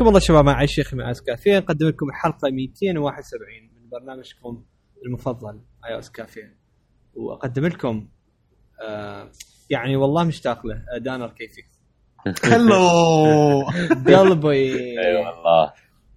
حياكم 0.00 0.08
الله 0.08 0.20
شباب 0.20 0.44
مع 0.44 0.62
الشيخ 0.62 0.94
مع 0.94 1.12
كافيه 1.26 1.58
نقدم 1.58 1.88
لكم 1.88 2.08
الحلقة 2.08 2.50
271 2.50 3.48
من 3.76 3.88
برنامجكم 3.90 4.64
المفضل 5.06 5.60
آي 5.84 5.98
إس 5.98 6.10
كافيه 6.10 6.56
وأقدم 7.14 7.66
لكم 7.66 8.08
آه 8.82 9.30
يعني 9.70 9.96
والله 9.96 10.24
مشتاق 10.24 10.66
له 10.66 10.98
دانر 10.98 11.28
كيفي 11.28 11.62
هلو 12.44 13.66
قلبي 14.06 14.74
أي 15.00 15.16
والله 15.16 15.72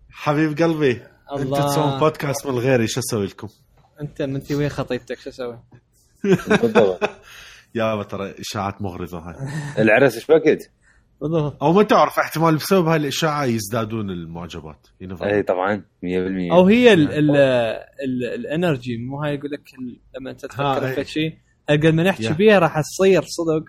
حبيب 0.09 0.57
قلبي 0.57 0.91
انت 0.91 1.41
الله. 1.41 1.67
تسوون 1.67 1.99
بودكاست 1.99 2.47
من 2.47 2.57
غيري 2.57 2.87
شو 2.87 2.99
أسوي 2.99 3.25
لكم؟ 3.25 3.47
أنت 4.01 4.21
من 4.21 4.35
انت 4.35 4.51
وين 4.51 4.69
خطيتك 4.69 5.19
شو 5.19 5.29
أسوي؟ 5.29 5.59
يا 7.75 8.03
ترى 8.03 8.35
إشاعات 8.39 8.81
مغرضه 8.81 9.19
هاي 9.19 9.35
العرس 9.83 10.15
إيش 10.15 10.29
وقت؟ 10.29 10.71
بالضبط 11.23 11.63
أو 11.63 11.73
ما 11.73 11.83
تعرف 11.83 12.19
احتمال 12.19 12.55
بسبب 12.55 12.85
هاي 12.87 12.97
الاشاعه 12.97 13.45
يزدادون 13.45 14.09
المعجبات. 14.09 14.87
اي 15.01 15.43
طبعا 15.43 15.83
100% 16.03 16.51
أو 16.51 16.67
هي 16.67 16.93
ال- 16.93 17.11
ال- 17.11 17.35
ال- 18.05 18.23
ال 18.35 18.44
energy 18.44 18.97
مو 18.97 19.21
هاي 19.23 19.33
يقول 19.35 19.51
لك 19.51 19.61
لما 20.19 20.31
انت 20.31 20.45
تفكر. 20.45 20.87
في 21.03 21.03
شيء 21.11 21.33
قد 21.69 21.85
ما 21.85 22.03
نحكي. 22.03 22.33
بيها 22.33 22.59
راح 22.59 22.81
تصير 22.81 23.21
صدق 23.21 23.63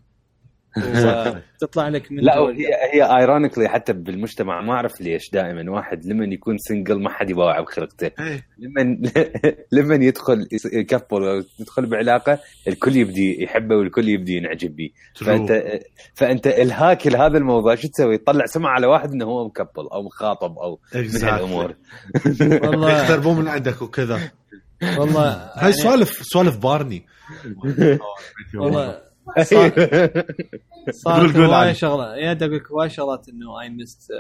وتطلع 0.77 1.89
لك 1.89 2.13
من 2.13 2.19
لا 2.23 2.39
وهي 2.39 2.67
هي 2.93 3.03
ironically 3.19 3.69
حتى 3.69 3.93
بالمجتمع 3.93 4.61
ما 4.63 4.73
أعرف 4.73 5.01
ليش 5.01 5.31
دائما 5.31 5.71
واحد 5.73 6.07
لما 6.07 6.25
يكون 6.25 6.59
single 6.59 7.03
ما 7.03 7.11
حد 7.11 7.31
يباوع 7.31 7.61
بخلقته 7.61 8.11
إيه. 8.21 8.47
لما 8.59 8.99
لما 9.73 9.95
يدخل 9.95 10.49
يكفل 10.73 11.25
أو 11.25 11.43
يدخل 11.61 11.87
بعلاقة 11.87 12.39
الكل 12.69 12.97
يبدي 12.97 13.43
يحبه 13.43 13.77
والكل 13.77 14.09
يبدي 14.09 14.37
ينعجب 14.37 14.77
به. 14.77 14.91
فانت 15.15 15.63
فأنت 16.15 16.47
إلهاك 16.47 17.07
لهذا 17.07 17.39
الموضوع 17.39 17.75
شو 17.75 17.89
تسوي؟ 17.89 18.19
تطلع 18.19 18.47
سمعة 18.47 18.71
على 18.73 18.87
واحد 18.87 19.13
إنه 19.13 19.25
هو 19.25 19.47
مكبل 19.47 19.89
أو 19.93 20.03
مخاطب 20.03 20.59
أو 20.59 20.81
من. 20.95 21.25
هالأمور 21.25 21.75
والله 22.41 22.99
يقتربون 23.03 23.37
من 23.37 23.49
عندك 23.49 23.83
وكذا 23.83 24.21
والله 24.99 25.29
هاي 25.33 25.51
يعني- 25.61 25.73
سوالف 25.73 26.11
سوالف 26.23 26.57
بارني 26.57 27.07
والله 28.55 28.87
قول- 28.87 29.01
صارت 30.91 31.37
هواي. 31.37 31.75
شغلة. 31.75 32.17
yeah 32.17 32.33
أقول 32.33 32.57
لك 32.57 32.71
هواي 32.71 32.91
شغلات 32.91 33.29
إنه 33.29 33.61
I 33.61 33.71
missed 33.71 34.13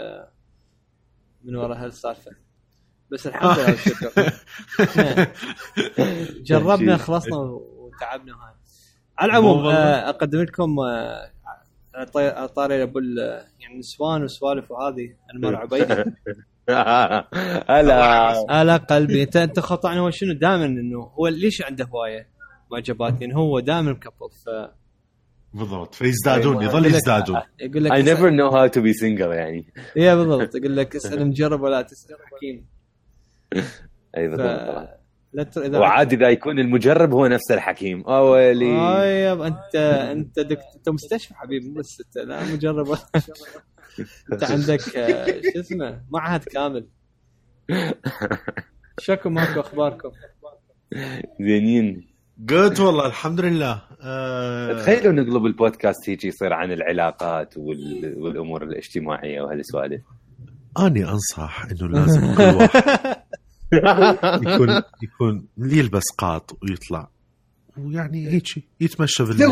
من 1.44 1.56
ورا 1.56 1.74
هالسالفه 1.84 2.30
بس 3.10 3.26
الحمد 3.26 3.58
لله. 3.58 3.66
والشكر 3.70 4.32
جربنا 6.46 6.96
خلصنا 6.96 7.36
وتعبنا 7.36 8.32
هاي 8.32 8.54
على 9.18 9.30
العموم. 9.30 9.66
آه، 9.66 10.08
أقدم 10.08 10.42
لكم 10.42 10.76
آه، 10.80 12.46
طاري 12.46 12.82
أبو 12.82 12.98
يعني 13.60 13.78
نسوان 13.78 14.22
وسوالف 14.24 14.70
وهذه. 14.70 15.16
انمار 15.34 15.56
عبيدي 15.56 16.04
هلا 17.68 17.94
على 18.56 18.76
قلبي. 18.76 19.22
انت 19.22 19.36
أنت 19.36 19.60
خطأنا 19.60 20.00
هو 20.00 20.10
شنو؟ 20.10 20.32
دائما 20.32 20.64
إنه 20.64 20.98
هو 21.00 21.28
ليش 21.28 21.62
عنده 21.62 21.84
هواية؟ 21.84 22.28
معجبات 22.72 23.20
يعني 23.20 23.36
هو 23.36 23.60
دائما 23.60 23.92
مكبل 23.92 24.30
ف 24.44 24.48
بالضبط. 25.54 25.94
فيزدادون 25.94 26.56
أيوة. 26.58 26.64
يظل 26.64 26.86
يزدادون. 26.86 27.40
يقول 27.60 27.84
لك 27.84 27.92
I 27.92 27.96
never 28.06 28.30
know 28.30 28.50
how 28.54 28.76
to 28.76 28.80
be 28.82 28.92
single 29.02 29.32
يعني. 29.34 29.72
يا 29.96 30.14
بالضبط. 30.14 30.54
يقول 30.54 30.76
لك 30.76 30.96
اسأل 30.96 31.26
مجرب 31.26 31.60
ولا 31.60 31.82
تسأل 31.82 32.16
حكيم. 32.24 32.66
اي 34.16 34.28
ف... 34.28 34.30
بالضبط. 34.30 34.88
لا 35.32 35.42
تر... 35.42 35.64
اذا 35.66 35.78
وعاد 35.78 36.12
إذا 36.12 36.28
يكون 36.28 36.58
المجرب 36.58 37.12
هو 37.12 37.26
نفس 37.26 37.50
الحكيم. 37.50 38.02
اولي 38.02 38.70
آه 38.76 39.04
يا 39.04 39.46
انت 39.46 39.76
أنت 40.12 40.40
دكت... 40.40 40.62
أنت 40.76 40.88
مستشفى 40.88 41.34
حبيبي 41.34 41.68
مو 41.68 41.74
بس 41.74 42.02
أنت 42.06 42.26
لا 42.26 42.44
مجرب. 42.44 42.88
ولا- 42.88 42.98
أنت 44.32 44.44
عندك 44.44 44.96
آه، 44.96 45.26
شو 45.26 45.60
اسمه 45.60 46.00
معهد 46.10 46.44
كامل. 46.44 46.86
شكو 49.00 49.30
ماكو 49.30 49.60
أخباركم؟ 49.60 50.10
زينين. 51.40 52.13
جود 52.38 52.80
والله 52.80 53.06
الحمد 53.06 53.40
لله 53.40 53.82
آه، 54.02 54.72
تخيلوا 54.82 55.12
نقلب 55.12 55.46
البودكاست 55.46 56.08
هيك 56.10 56.24
يصير 56.24 56.52
عن 56.52 56.72
العلاقات 56.72 57.56
وال... 57.56 58.14
والأمور 58.16 58.62
الاجتماعية 58.62 59.40
وهالسوالف. 59.40 60.02
أني 60.78 61.08
أنصح 61.08 61.64
إنه 61.64 61.88
لازم 61.88 62.34
كل 62.34 62.42
واحد 62.42 63.16
يكون 64.48 64.82
يكون 65.02 65.46
يلبس 65.58 66.02
قاط 66.18 66.58
ويطلع. 66.62 67.08
ويعني 67.76 68.28
هيك 68.28 68.48
يتمشى 68.80 69.26
في 69.26 69.32
الليل. 69.32 69.48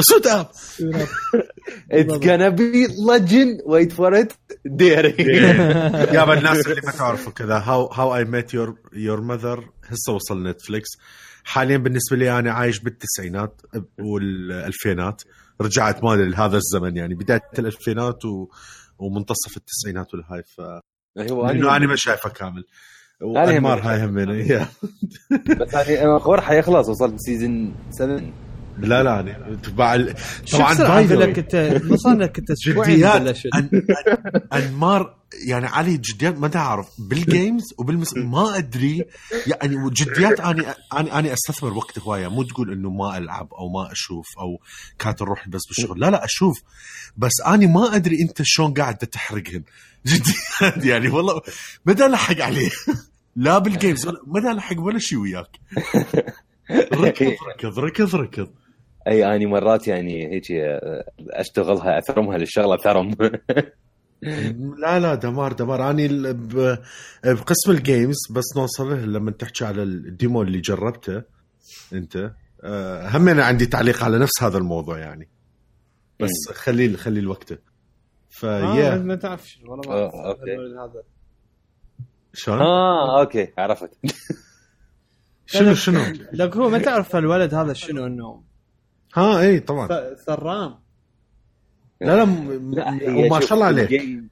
suit 0.00 0.26
up 0.26 0.46
It's 1.98 2.18
gonna 2.18 2.50
be 2.50 2.86
legend. 3.10 3.62
Wait 3.66 3.92
for 3.92 4.10
it. 4.14 4.30
dary 4.80 5.14
يابا 6.16 6.38
الناس 6.38 6.66
اللي 6.66 6.80
ما 6.84 6.92
تعرفوا 6.92 7.32
كذا 7.32 7.58
How 7.58 7.86
how 7.86 8.16
I 8.16 8.24
Met 8.24 8.54
Your 8.54 8.76
your 8.92 9.20
Mother 9.20 9.68
هسه 9.84 10.12
وصل 10.12 10.42
Netflix 10.42 10.88
حاليا 11.44 11.76
بالنسبة 11.76 12.16
لي 12.16 12.38
أنا 12.38 12.52
عايش 12.52 12.78
بالتسعينات 12.80 13.62
والألفينات. 13.98 15.22
رجعت 15.60 16.04
مالي 16.04 16.24
لهذا 16.30 16.56
الزمن 16.56 16.96
يعني 16.96 17.14
بداية 17.14 17.42
الألفينات 17.58 18.24
و... 18.24 18.48
ومنتصف 18.98 19.56
التسعينات 19.56 20.14
والهاي 20.14 20.42
ف 20.42 20.60
هو 21.32 21.46
لأنه 21.46 21.76
أنا 21.76 21.86
ما 21.86 21.96
شايفه 21.96 22.30
كامل. 22.30 22.64
وأنمار 23.22 23.80
هاي 23.80 24.04
همين 24.04 24.28
يا. 24.28 24.68
بس 25.60 25.74
أنا 25.74 26.16
أخبار 26.16 26.40
حيخلص 26.40 26.88
وصلت 26.88 27.14
سيزون 27.18 27.74
7 27.90 28.20
لا 28.78 29.02
لا 29.02 29.20
أنا 29.20 29.56
تبع 29.62 29.94
ال- 29.94 30.14
طبعا 30.52 30.74
باي 30.74 31.06
لك 31.06 31.38
انت 31.38 31.80
ما 31.84 31.96
صار 31.96 32.16
لك 32.16 32.38
انت 32.38 32.50
أسبوعين. 32.50 33.04
انمار 34.52 35.16
يعني 35.46 35.66
علي 35.66 35.96
جديات 35.96 36.38
ما 36.38 36.48
تعرف. 36.48 36.88
بالجيمز 36.98 37.62
وبالمس 37.78 38.16
ما 38.16 38.56
أدري. 38.58 39.04
يعني 39.46 39.90
جديات 39.90 40.40
اني 40.40 40.62
اني 40.98 41.18
أني 41.18 41.32
أستثمر 41.32 41.72
وقت 41.72 41.98
هواية. 41.98 42.28
مو 42.28 42.42
تقول 42.42 42.72
إنه 42.72 42.90
ما 42.90 43.18
ألعب 43.18 43.54
أو 43.54 43.68
ما 43.68 43.92
أشوف 43.92 44.26
أو 44.38 44.60
كانت 44.98 45.22
الروح 45.22 45.48
بس 45.48 45.60
بالشغل. 45.68 46.00
لا 46.00 46.10
لا 46.10 46.24
أشوف. 46.24 46.62
بس 47.16 47.32
أني 47.46 47.66
ما 47.66 47.96
أدري 47.96 48.22
أنت 48.22 48.42
شلون 48.42 48.74
قاعد 48.74 48.96
تحرقهن. 48.96 49.62
جديات 50.06 50.84
يعني 50.84 51.08
والله 51.08 51.40
ما 51.86 51.92
دا 51.92 52.06
الحق 52.06 52.40
عليه. 52.40 52.70
لا 53.36 53.58
بالجيمز 53.58 54.08
ما 54.26 54.52
الحق 54.52 54.80
ولا 54.80 54.98
شيء 54.98 55.18
وياك. 55.18 55.60
ركض 56.94 57.32
ركض 57.48 57.78
ركض 57.78 58.16
ركض. 58.16 58.48
أي 59.08 59.34
اني 59.36 59.46
مرات 59.46 59.88
يعني 59.88 60.32
هيك 60.34 60.50
آه، 60.52 61.04
أشتغلها 61.30 61.98
اثرمها 61.98 62.38
للشغلة 62.38 62.76
ثرم 62.76 63.10
لا 64.82 65.00
لا 65.00 65.14
دمار 65.14 65.52
دمار. 65.52 65.90
اني 65.90 66.06
ال- 66.06 66.34
ب- 66.34 66.78
بقسم 67.24 67.70
الجيمز 67.70 68.16
بس 68.30 68.44
نوصل 68.56 68.90
له 68.90 68.96
لما 69.04 69.30
تحكي 69.30 69.64
على 69.64 69.82
الديمو 69.82 70.42
اللي 70.42 70.60
جربته 70.60 71.22
أنت. 71.92 72.32
آه، 72.64 73.08
هم 73.16 73.28
أنا 73.28 73.44
عندي 73.44 73.66
تعليق 73.66 74.04
على 74.04 74.18
نفس 74.18 74.42
هذا 74.42 74.58
الموضوع 74.58 74.98
يعني. 74.98 75.28
بس 76.20 76.30
خليه 76.52 76.96
خليه 76.96 77.20
لوقته 77.20 77.54
آه 77.54 77.58
فيا 78.30 78.94
ما 78.96 79.14
تعرف 79.14 79.48
شنو 79.48 79.70
والله 79.70 79.88
ما 79.88 79.94
آه، 79.94 80.36
هذا 80.84 81.02
شلون؟ 82.32 82.60
آه 82.60 83.20
أوكي 83.20 83.48
عرفت. 83.58 83.90
شنو 85.46 85.74
شنو؟ 85.74 86.00
لك 86.32 86.56
هو 86.56 86.68
ما 86.68 86.78
تعرف 86.78 87.16
الولد 87.16 87.54
هذا 87.54 87.72
شنو 87.72 88.06
إنه 88.06 88.42
ها 89.14 89.40
اي 89.40 89.60
طبعا. 89.60 89.88
ثرام 90.26 90.74
لا 92.00 92.16
لا 92.16 92.24
م- 92.24 92.74
لا، 92.74 92.88
وما 93.08 93.40
شوف، 93.40 93.48
شاء 93.48 93.54
الله 93.54 93.66
عليك. 93.66 93.88
بال 93.90 94.01
game- 94.01 94.28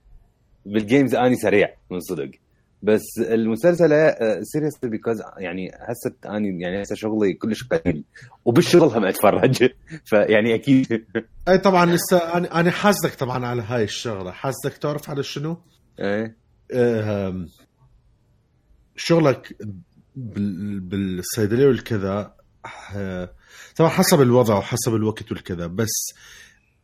بال 0.67 0.81
games 0.81 1.15
أني 1.15 1.37
سريع 1.37 1.75
من 1.91 2.01
صدق. 2.01 2.31
بس 2.83 3.03
المسلسل 3.19 3.89
seriously 4.43 4.91
because 4.91 5.23
يعني 5.39 5.71
هسه 5.75 6.37
أني 6.37 6.61
يعني 6.63 6.83
هسه 6.83 6.95
شغلي 6.95 7.33
كلش 7.33 7.65
قليل 7.65 8.05
وبالشغل 8.45 8.89
هم 8.89 9.05
اتفرج 9.05 9.69
فيعني 10.11 10.55
أكيد. 10.55 11.05
اي 11.49 11.59
طبعا 11.59 11.87
لسه 11.87 12.19
أنا 12.19 12.61
أنا 12.61 12.71
حاسدك 12.71 13.15
طبعا 13.15 13.47
على 13.47 13.63
هاي 13.63 13.85
الشغلة. 13.85 14.31
حاسدك 14.31 14.73
تعرف 14.81 15.11
على 15.11 15.23
شنو؟ 15.23 15.57
إيه. 16.01 16.37
آم، 16.75 17.49
شغلك 18.97 19.57
بال- 20.17 20.81
بالصيدلية 20.81 21.67
والكذا 21.67 22.35
آه، 22.97 23.31
طبعا 23.77 23.91
حسب 23.91 24.21
الوضع 24.21 24.59
وحسب 24.59 24.95
الوقت 24.95 25.33
والكذا 25.33 25.67
بس 25.67 26.15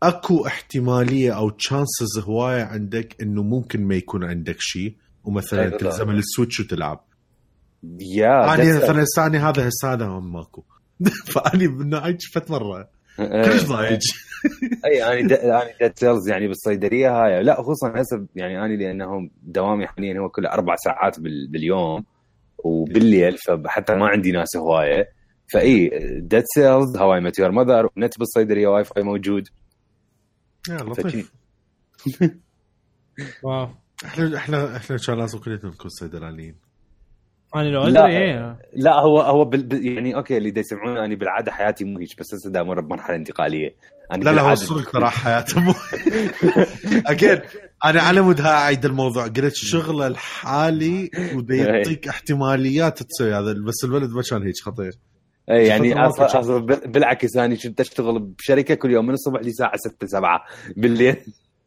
أكو 0.02 0.46
احتمالية 0.46 1.36
أو 1.36 1.50
chances 1.50 2.18
هواية 2.18 2.62
عندك 2.62 3.22
إنه 3.22 3.42
ممكن 3.42 3.84
ما 3.84 3.94
يكون 3.94 4.24
عندك 4.24 4.56
شيء 4.58 4.94
ومثلا 5.24 5.62
أي 5.62 5.70
بالضبط. 5.70 5.80
تلزم 5.80 6.10
ال 6.10 6.17
Switch 6.17 6.60
وتلعب. 6.60 7.04
yeah 8.00 8.54
أنا 8.54 8.76
مثلا 8.76 9.04
ثاني 9.16 9.38
هذا 9.38 9.68
هسه 9.68 9.92
هذا 9.92 10.06
ماكو. 10.06 10.64
فاني 11.32 11.68
بالنهايه 11.68 12.16
شفت 12.20 12.50
مرة. 12.50 12.88
كلش 13.16 13.64
ضايج 13.64 14.02
أي 14.86 15.04
أنا 15.04 15.28
د... 15.28 15.32
أنا 15.32 15.70
Dead 15.80 15.98
Cells 15.98 16.28
يعني 16.28 16.48
بالصيدلية 16.48 17.10
هاي. 17.10 17.42
لا 17.42 17.62
خصوصا 17.62 17.92
هسه 17.96 18.26
يعني 18.36 18.64
أنا 18.64 18.72
لأنه 18.74 19.30
دوامي 19.42 19.86
حاليا 19.86 20.20
هو 20.20 20.28
كله 20.28 20.52
أربع 20.52 20.76
ساعات 20.76 21.20
بال... 21.20 21.48
باليوم 21.50 22.04
وبالليل 22.58 23.36
فحتى 23.38 23.94
ما 23.94 24.08
عندي 24.08 24.32
ناس 24.32 24.56
هواية. 24.56 25.17
فإي 25.52 25.88
ديد 26.20 26.44
سيلز 26.54 26.96
هواي 26.96 27.20
مات 27.20 27.38
يور 27.38 27.50
ماذر 27.50 27.88
نت 27.96 28.18
بالصيدليه 28.18 28.66
واي 28.66 28.84
فاي 28.84 29.02
موجود. 29.02 29.48
يا. 30.68 30.76
لطيف. 30.76 31.32
واو. 33.42 33.68
إحنا 34.04 34.36
إحنا 34.36 34.76
إحنا 34.76 34.96
كان 34.96 35.18
لازم 35.18 35.38
كلنا 35.38 35.56
نكون 35.56 35.88
صيدلانيين 35.88 36.56
أنا 37.56 37.68
لو 37.68 37.86
لا. 37.86 38.00
ادري 38.00 38.16
إيه؟ 38.16 38.58
لا 38.72 38.94
هو 39.00 39.20
هو 39.20 39.44
بال... 39.44 39.86
يعني 39.86 40.16
أوكي 40.16 40.36
اللي 40.36 40.50
دا 40.50 40.60
يسمعونه 40.60 41.04
أنا 41.04 41.14
بالعادة 41.14 41.52
حياتي 41.52 41.84
مو 41.84 41.98
هيك 41.98 42.18
بس 42.18 42.34
هسه 42.34 42.60
أمر 42.60 42.80
بمرحله 42.80 43.16
انتقالية. 43.16 43.74
أنا 44.12 44.24
لا 44.24 44.30
لا 44.30 44.42
هو 44.42 44.54
صدق 44.54 44.90
ترى 44.90 45.10
حياته 45.10 45.60
مو. 45.60 45.74
أكيد 47.12 47.40
أنا 47.84 48.02
على 48.02 48.20
مود 48.20 48.40
اعيد 48.40 48.84
الموضوع. 48.84 49.26
قلت 49.26 49.54
شغلة 49.54 50.06
الحالي 50.06 51.10
ودا 51.34 51.54
يعطيك 51.54 52.08
احتماليات 52.08 53.02
تسوي 53.02 53.34
هذا 53.34 53.52
بس 53.52 53.84
الولد 53.84 54.10
ما 54.10 54.22
كان 54.30 54.42
هيك 54.42 54.54
خطير. 54.62 54.92
اي 54.92 55.07
يعني 55.48 55.94
أصلاً 56.06 56.58
بال- 56.58 56.90
بالعكس 56.90 57.36
أنا 57.36 57.54
كنت 57.54 57.80
اشتغل 57.80 58.18
بشركة 58.18 58.74
كل 58.74 58.90
يوم 58.90 59.06
من 59.06 59.14
الصبح 59.14 59.40
لساعة 59.40 59.72
6 59.76 60.06
7 60.06 60.40
بالليل. 60.76 61.16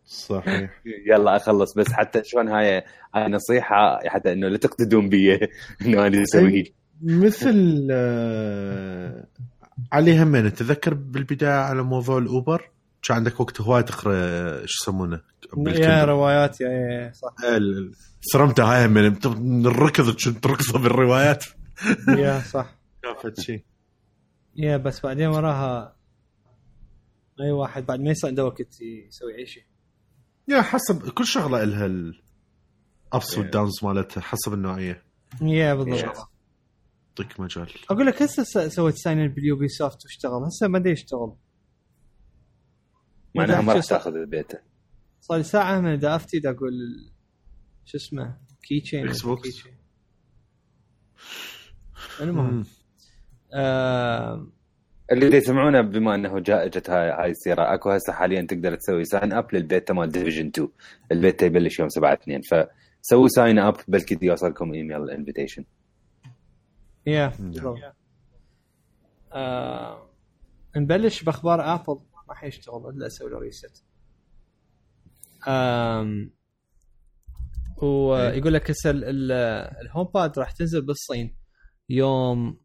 صحيح. 0.06 0.82
يلا 1.12 1.36
أخلص. 1.36 1.74
بس 1.78 1.92
حتى 1.92 2.22
شلون 2.26 2.50
هاي 2.50 2.84
هاي 3.16 3.28
نصيحة 3.28 4.00
حتى 4.08 4.34
إنه 4.34 4.48
لا 4.48 4.58
تقتدون 4.58 5.10
بي. 5.10 5.34
إنه 5.86 6.08
أنا 6.08 6.22
أسوي 6.24 6.52
هيك 6.54 6.74
مثل 7.04 7.88
آه، 7.92 9.28
علي 9.92 10.24
همين 10.24 10.54
تذكر 10.54 10.94
بالبداية 10.94 11.52
على 11.52 11.84
موضوع 11.84 12.18
الأوبر؟ 12.18 12.70
كان 13.04 13.18
عندك 13.18 13.40
وقت 13.40 13.62
هواي 13.62 13.84
تقرأ 13.84 14.14
شو 14.66 14.92
يسمونه؟ 14.92 15.22
يا. 15.68 16.06
روايات 16.06 16.62
يا 16.62 16.70
يا 16.70 17.12
صح. 17.14 17.34
ثرمته 18.34 18.64
هاي 18.64 18.88
من 18.88 19.66
الركض 19.66 20.10
كنت 20.12 20.28
تركضه 20.44 20.80
بالروايات. 20.80 21.46
يا 22.18 22.40
صح. 22.40 22.76
كافت 23.04 23.40
شيء 23.40 23.64
يا 24.56 24.78
بس 24.78 25.00
بعدين 25.06 25.28
وراها 25.28 25.96
أي 27.42 27.52
واحد 27.52 27.86
بعد 27.86 28.00
ما 28.00 28.12
يصير 28.12 28.30
عنده 28.30 28.46
وقت 28.46 28.82
يسوي 28.82 29.36
أي 29.38 29.46
شيء. 29.46 29.64
يا 30.48 30.62
حسب 30.62 31.10
كل 31.10 31.26
شغلة 31.26 31.64
لها 31.64 31.86
الابس 31.86 33.36
Yeah. 33.36 33.38
والداونز 33.38 33.84
مالتها 33.84 34.22
حسب 34.22 34.54
النوعية. 34.54 35.04
يا 35.42 35.74
بالضبط. 35.74 36.16
Yeah. 36.18 36.28
يعطيك 37.20 37.40
مجال. 37.40 37.70
أقول 37.90 38.06
لك 38.06 38.22
هسه 38.22 38.44
س- 38.44 38.74
سويت 38.76 38.96
ساين 38.96 39.20
ان 39.20 39.28
باليوبي 39.28 39.68
سوفت 39.68 40.06
واشتغل. 40.06 40.44
هسه 40.48 40.68
ما 40.68 40.78
أدري 40.78 40.92
يشتغل 40.92 41.36
معناها 43.36 43.62
ما 43.62 43.74
راح 43.74 43.86
تاخذ 43.86 44.16
البيت 44.16 44.52
صار 45.22 45.38
لي 45.38 45.44
ساعة 45.44 45.80
من 45.82 46.00
دا 46.00 46.16
افتي 46.16 46.40
دا 46.40 46.50
أقول 46.50 46.74
شو 47.86 47.98
اسمه 47.98 48.38
كي 48.68 48.80
تشين 48.82 49.08
إكس 49.08 49.22
بوكس. 49.22 49.64
المهم. 52.22 52.66
آه 53.54 54.48
اللي 55.12 55.30
دا 55.30 55.38
يسمعونه 55.38 55.82
بما 55.82 56.16
انه 56.16 56.40
جاء 56.40 56.68
جت 56.68 56.90
هاي 56.90 57.10
هاي 57.10 57.32
السيره 57.32 57.74
اكو 57.74 57.90
هسه 57.92 58.14
حاليا 58.14 58.42
تقدر 58.42 58.76
تسوي 58.76 59.06
ساين 59.06 59.34
اب 59.34 59.56
للبيتا 59.56 59.94
مال 59.94 60.10
ديفيجن 60.12 60.48
2 60.48 60.70
البيتا 61.12 61.46
يبلش 61.46 61.80
يوم 61.80 61.90
7 61.90 62.14
2 62.14 62.42
فسووا 62.42 63.28
ساين 63.28 63.60
اب 63.60 63.76
بلكي 63.88 64.18
يوصلكم 64.22 64.74
ايميل 64.74 65.10
انفيتيشن 65.10 65.66
يا 67.08 67.34
نبلش 70.78 71.24
بأخبار 71.24 71.74
ابل 71.76 72.00
ما 72.28 72.34
حيشتغل 72.36 72.90
إلا 72.90 73.08
أسوي 73.08 73.30
له 73.32 73.40
ريست 73.40 73.84
ويقول 77.82 78.54
لك 78.54 78.72
هسه 78.72 78.90
ال- 78.90 79.04
ال- 79.04 79.32
ال 79.86 80.08
HomePod 80.14 80.40
راح 80.40 80.52
تنزل 80.52 80.82
بالصين 80.86 81.36
يوم 81.90 82.58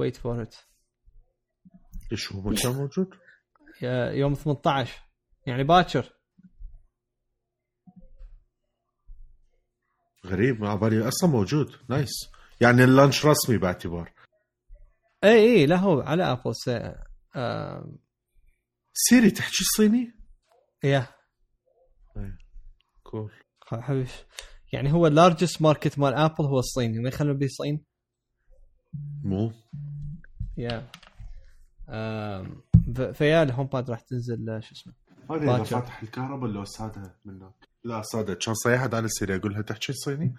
wait 0.00 0.16
for 0.16 0.42
it 0.42 0.54
إيش 2.12 2.32
هو 2.32 2.54
كان 2.54 2.72
موجود؟ 2.72 3.14
يوم 4.12 4.34
18 4.34 5.00
يعني 5.46 5.64
باكر. 5.64 6.12
غريب 10.26 10.60
ما 10.60 10.68
على 10.68 10.78
بالي 10.78 11.08
أصلا 11.08 11.30
موجود. 11.30 11.76
nice 11.88 12.10
يعني 12.60 12.84
ال 12.84 12.90
launch 12.90 13.26
رسمي 13.26 13.58
باعتبار. 13.58 14.12
اي 15.24 15.30
اي 15.30 15.66
لا 15.66 15.76
هو 15.76 16.00
على 16.00 16.32
Apple 16.32 16.54
س... 16.54 16.68
آه 17.36 17.98
Siri 18.94 19.30
تحكي 19.30 19.64
صيني؟ 19.76 20.12
yeah. 20.84 21.06
cool 23.02 23.32
حبيبي. 23.64 24.10
يعني 24.72 24.92
هو 24.92 25.06
ال 25.06 25.13
largest 25.13 25.62
market 25.62 25.98
مال 25.98 26.14
Apple 26.14 26.44
هو 26.44 26.58
الصين. 26.58 27.02
ما 27.02 27.08
يخلون 27.08 27.38
به 27.38 27.46
الصين 27.46 27.84
مو. 29.24 29.52
yeah 30.60 30.86
um، 31.88 32.62
ف 33.12 33.42
yeah 33.42 33.61
ال 33.61 33.66
HomePod 33.66 33.90
راح 33.90 34.00
تنزل 34.00 34.50
آه، 34.50 34.60
شو 34.60 34.72
اسمه 34.74 34.92
هذه 35.30 35.54
إذا. 35.56 35.64
فاتح 35.64 36.02
الكهرباء 36.02 36.50
لو 36.50 36.64
سادها 36.64 37.14
منك 37.24 37.52
لا 37.84 38.02
سادة 38.02 38.34
كان 38.34 38.54
صيحت 38.54 38.94
على 38.94 39.08
Siri 39.08 39.36
أقول 39.36 39.52
لها 39.52 39.62
تحكي 39.62 39.92
صيني؟ 39.92 40.34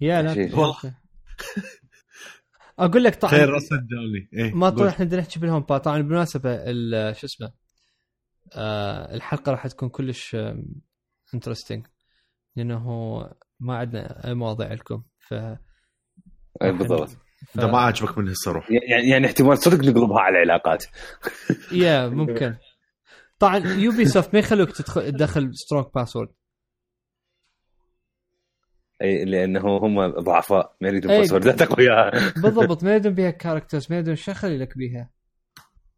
yeah 0.00 0.22
لا. 0.22 0.30
والله. 0.58 0.94
أقول 2.78 3.04
لك 3.04 3.14
طبعا 3.14 3.30
خير 3.32 3.58
صدقني 3.58 4.28
إيه 4.32 4.54
ما 4.54 4.70
طول. 4.70 4.88
إحنا 4.88 5.04
بدنا 5.04 5.20
نحكي 5.20 5.40
بال 5.40 5.62
HomePod 5.62 5.80
طبعا 5.80 5.98
بالمناسبة 5.98 6.50
ال- 6.54 7.16
شو 7.16 7.26
اسمه 7.26 7.52
آه 8.52 9.14
الحلقة 9.14 9.52
راح 9.52 9.66
تكون 9.66 9.88
كلش 9.88 10.36
interesting 11.34 11.86
لأنه 12.56 12.80
ما 13.60 13.76
عندنا 13.76 14.26
أي 14.28 14.34
مواضيع 14.34 14.72
لكم 14.72 15.02
ف 15.18 15.34
أي 15.34 16.72
بالضبط 16.72 17.16
ف... 17.46 17.58
إذا 17.58 17.66
ما 17.66 17.78
عجبك 17.78 18.18
من 18.18 18.28
هسه 18.28 18.52
روح. 18.52 18.70
يعني 18.70 19.08
يعني 19.08 19.26
احتمال 19.26 19.58
صدق 19.58 19.84
نقلبها 19.84 20.20
على 20.20 20.42
العلاقات. 20.42 20.84
yeah 21.72 22.08
ممكن. 22.08 22.54
طبعا 23.38 23.58
Ubisoft 23.58 24.34
ما 24.34 24.40
يخلوك 24.40 24.70
تدخل 24.70 25.12
تدخل 25.12 25.54
strong 25.54 25.86
password 25.94 26.28
إي 29.02 29.24
لأنه 29.24 29.76
هم 29.76 30.06
ضعفاء 30.06 30.76
ما 30.80 30.88
يريدون. 30.88 31.18
password 31.18 31.57
ات 31.57 31.62
اقوياء 31.62 32.10
بالضبط 32.42 32.84
ما 32.84 32.96
يدون 32.96 33.14
بيها 33.14 33.30
characters 33.30 33.86
ما 33.90 33.98
يدون 33.98 34.16
شو 34.16 34.32
خلي 34.32 34.58
لك 34.58 34.78
بيها. 34.78 35.10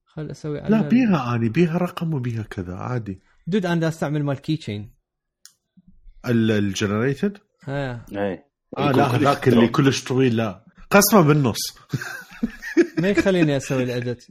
خل 0.04 0.30
أسوي 0.30 0.60
لا 0.60 0.82
بيها 0.82 1.34
اني 1.34 1.48
بيها 1.48 1.78
رقم 1.78 2.14
وبيها 2.14 2.42
كذا 2.42 2.74
عادي. 2.74 3.20
دود 3.46 3.66
أنا 3.66 3.80
دا 3.80 3.88
أستعمل 3.88 4.24
مال 4.24 4.40
كي 4.40 4.56
تشين 4.56 4.94
الجنريتد 6.26 7.38
ها. 7.64 8.06
إي. 8.12 8.44
آه 8.78 8.92
لا 8.92 9.04
هذاك 9.04 9.48
اللي. 9.48 9.68
كلش 9.68 10.04
طويل 10.04 10.36
لا. 10.36 10.65
قسمة 10.90 11.20
بالنص. 11.20 11.58
ما 13.00 13.08
يخليني 13.08 13.56
أسوي 13.56 13.82
الاديت 13.82 14.26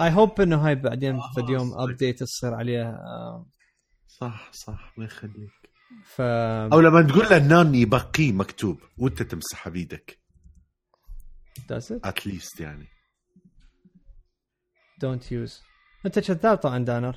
اي 0.00 0.10
هوب 0.10 0.40
إنه 0.40 0.56
هاي 0.56 0.74
بعدين 0.74 1.20
في 1.34 1.40
اليوم 1.40 1.80
ابديت 1.80 2.22
تصير 2.22 2.54
عليها 2.54 2.90
آه، 2.90 3.46
صح 4.08 4.50
صح 4.52 4.92
ما 4.96 5.04
يخليك. 5.04 5.50
ف 6.04 6.20
أو 6.20 6.80
لما 6.80 7.02
تقول 7.02 7.26
له 7.30 7.38
نان 7.38 7.74
يبقيه 7.74 8.32
مكتوب 8.32 8.78
وأنت 8.98 9.22
تمسحه 9.22 9.70
بيدك. 9.70 10.18
اتليست 12.04 12.60
يعني. 12.60 12.86
Don't 15.04 15.24
use. 15.30 15.52
أنت 16.06 16.18
كذاب 16.18 16.58
طبعا 16.58 16.84
دانر. 16.84 17.16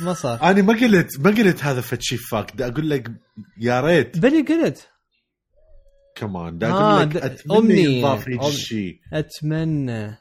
ما 0.00 0.12
صار. 0.14 0.42
أنا 0.42 0.62
ما 0.62 0.72
قلت 0.72 1.20
ما 1.20 1.30
قلت 1.30 1.64
هذا 1.64 1.80
فد 1.80 2.00
شيء 2.00 2.18
فاك 2.18 2.62
أقول 2.62 2.90
لك 2.90 3.10
يا 3.58 3.80
ريت. 3.80 4.18
بلي 4.18 4.42
قلت. 4.42 4.91
كمان 6.14 6.58
دا 6.58 6.70
آه، 6.72 7.04
لك 7.04 7.16
اتمنى. 7.16 7.74
يضاف 7.98 8.28
الشيء 8.28 9.00
أتمنى. 9.12 10.16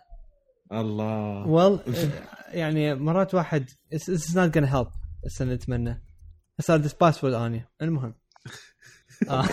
الله 0.72 1.46
well 1.78 1.80
يعني 2.50 2.96
مرات 2.96 3.34
واحد 3.36 3.70
it's 3.96 4.32
not 4.34 4.52
gonna 4.58 4.72
help. 4.72 4.92
بس 5.26 5.42
أتمنى. 5.42 6.04
صار 6.62 6.78
ديس 6.78 6.94
باسورد 6.94 7.34
اني 7.34 7.66
المهم. 7.82 8.14
آه. 9.30 9.46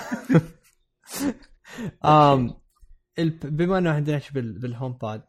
آم، 2.04 2.54
بما 3.44 3.78
إنه 3.78 3.90
عندنا 3.90 4.16
نحكي 4.16 4.32
بال- 4.34 4.58
بال 4.60 4.92
HomePod 5.02 5.22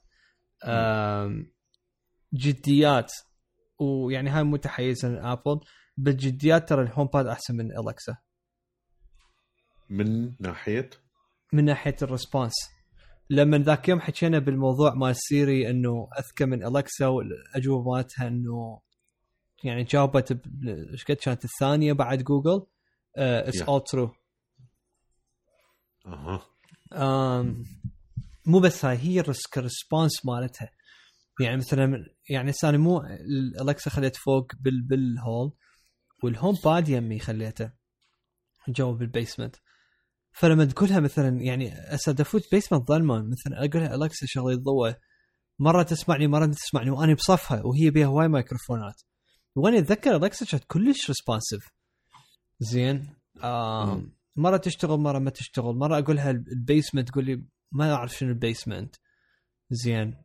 جديات 2.33 3.11
ويعني 3.79 4.29
هاي 4.29 4.43
متحيزه 4.43 5.09
ل 5.09 5.17
Apple 5.17 5.59
بالجديات 5.97 6.69
ترى 6.69 6.81
ال 6.83 7.07
HomePod 7.07 7.27
أحسن 7.27 7.55
من 7.55 7.65
Alexa 7.77 8.17
من 9.89 10.33
ناحية؟ 10.39 10.89
من 11.53 11.65
ناحية 11.65 11.95
ال 12.01 12.07
response 12.07 12.53
لما 13.29 13.57
ذاك 13.57 13.89
يوم 13.89 13.99
حكينا 13.99 14.39
بالموضوع 14.39 14.93
مال 14.93 15.15
Siri 15.15 15.69
إنه 15.69 16.09
أذكى 16.19 16.45
من 16.45 16.77
Alexa 16.77 17.07
والأجوبة 17.07 17.91
مالتها 17.91 18.27
إنه 18.27 18.81
يعني 19.63 19.83
جاوبت 19.83 20.41
إيش 20.91 21.05
قد 21.05 21.15
كانت 21.15 21.45
الثانية 21.45 21.93
بعد 21.93 22.23
Google؟ 22.23 22.65
it's. 23.17 23.61
all 23.61 23.83
true 23.83 24.15
أها. 26.05 26.45
مو 28.45 28.59
بس 28.59 28.85
هاي 28.85 28.97
هي 28.97 29.19
الريسك 29.19 29.57
ال 29.57 29.65
response 29.65 30.25
مالتها. 30.25 30.71
يعني 31.41 31.57
مثلا 31.57 32.05
يعني 32.29 32.51
أنا 32.63 32.77
مو 32.77 33.01
ال 33.01 33.16
Alexa 33.16 33.89
خليت 33.89 34.15
فوق 34.15 34.51
بال 34.59 34.81
بال 34.81 34.99
hall 34.99 35.34
وال 35.34 35.51
HomePod 36.23 36.89
يمي 36.89 37.19
خليته. 37.19 37.71
جوا 38.67 38.93
بال 38.93 39.04
basement. 39.04 39.55
فلما 40.31 40.65
تقولها 40.65 40.99
مثلا 40.99 41.41
يعني 41.41 41.69
دا 42.07 42.21
أفوت 42.21 42.51
basement 42.51 42.87
ظلمة 42.87 43.21
مثلا 43.21 43.65
أقولها 43.65 43.95
Alexa 43.95 44.25
شغلي 44.25 44.53
الضوء 44.53 44.93
مرة 45.59 45.83
تسمعني 45.83 46.27
مرة 46.27 46.45
ما 46.45 46.53
تسمعني 46.53 46.89
وأنا 46.89 47.13
بصفها 47.13 47.63
وهي 47.63 47.89
بيها 47.89 48.07
هواي 48.07 48.27
مايكروفونات. 48.27 49.01
وأنا 49.55 49.77
أتذكر 49.77 50.15
Alexa 50.15 50.45
كانت 50.45 50.63
كلش 50.67 51.07
responsive 51.09 51.71
زين؟ 52.59 53.15
آه. 53.43 54.03
مرة 54.35 54.57
تشتغل 54.57 54.99
مرة 54.99 55.19
ما 55.19 55.29
تشتغل 55.29 55.75
مرة 55.75 55.99
أقولها 55.99 56.31
ال 56.31 56.40
basement 56.40 57.09
تقول 57.09 57.25
لي 57.25 57.45
ما 57.71 57.93
أعرف 57.93 58.17
شنو 58.17 58.29
ال 58.29 58.36
basement 58.36 58.95
زين؟ 59.69 60.23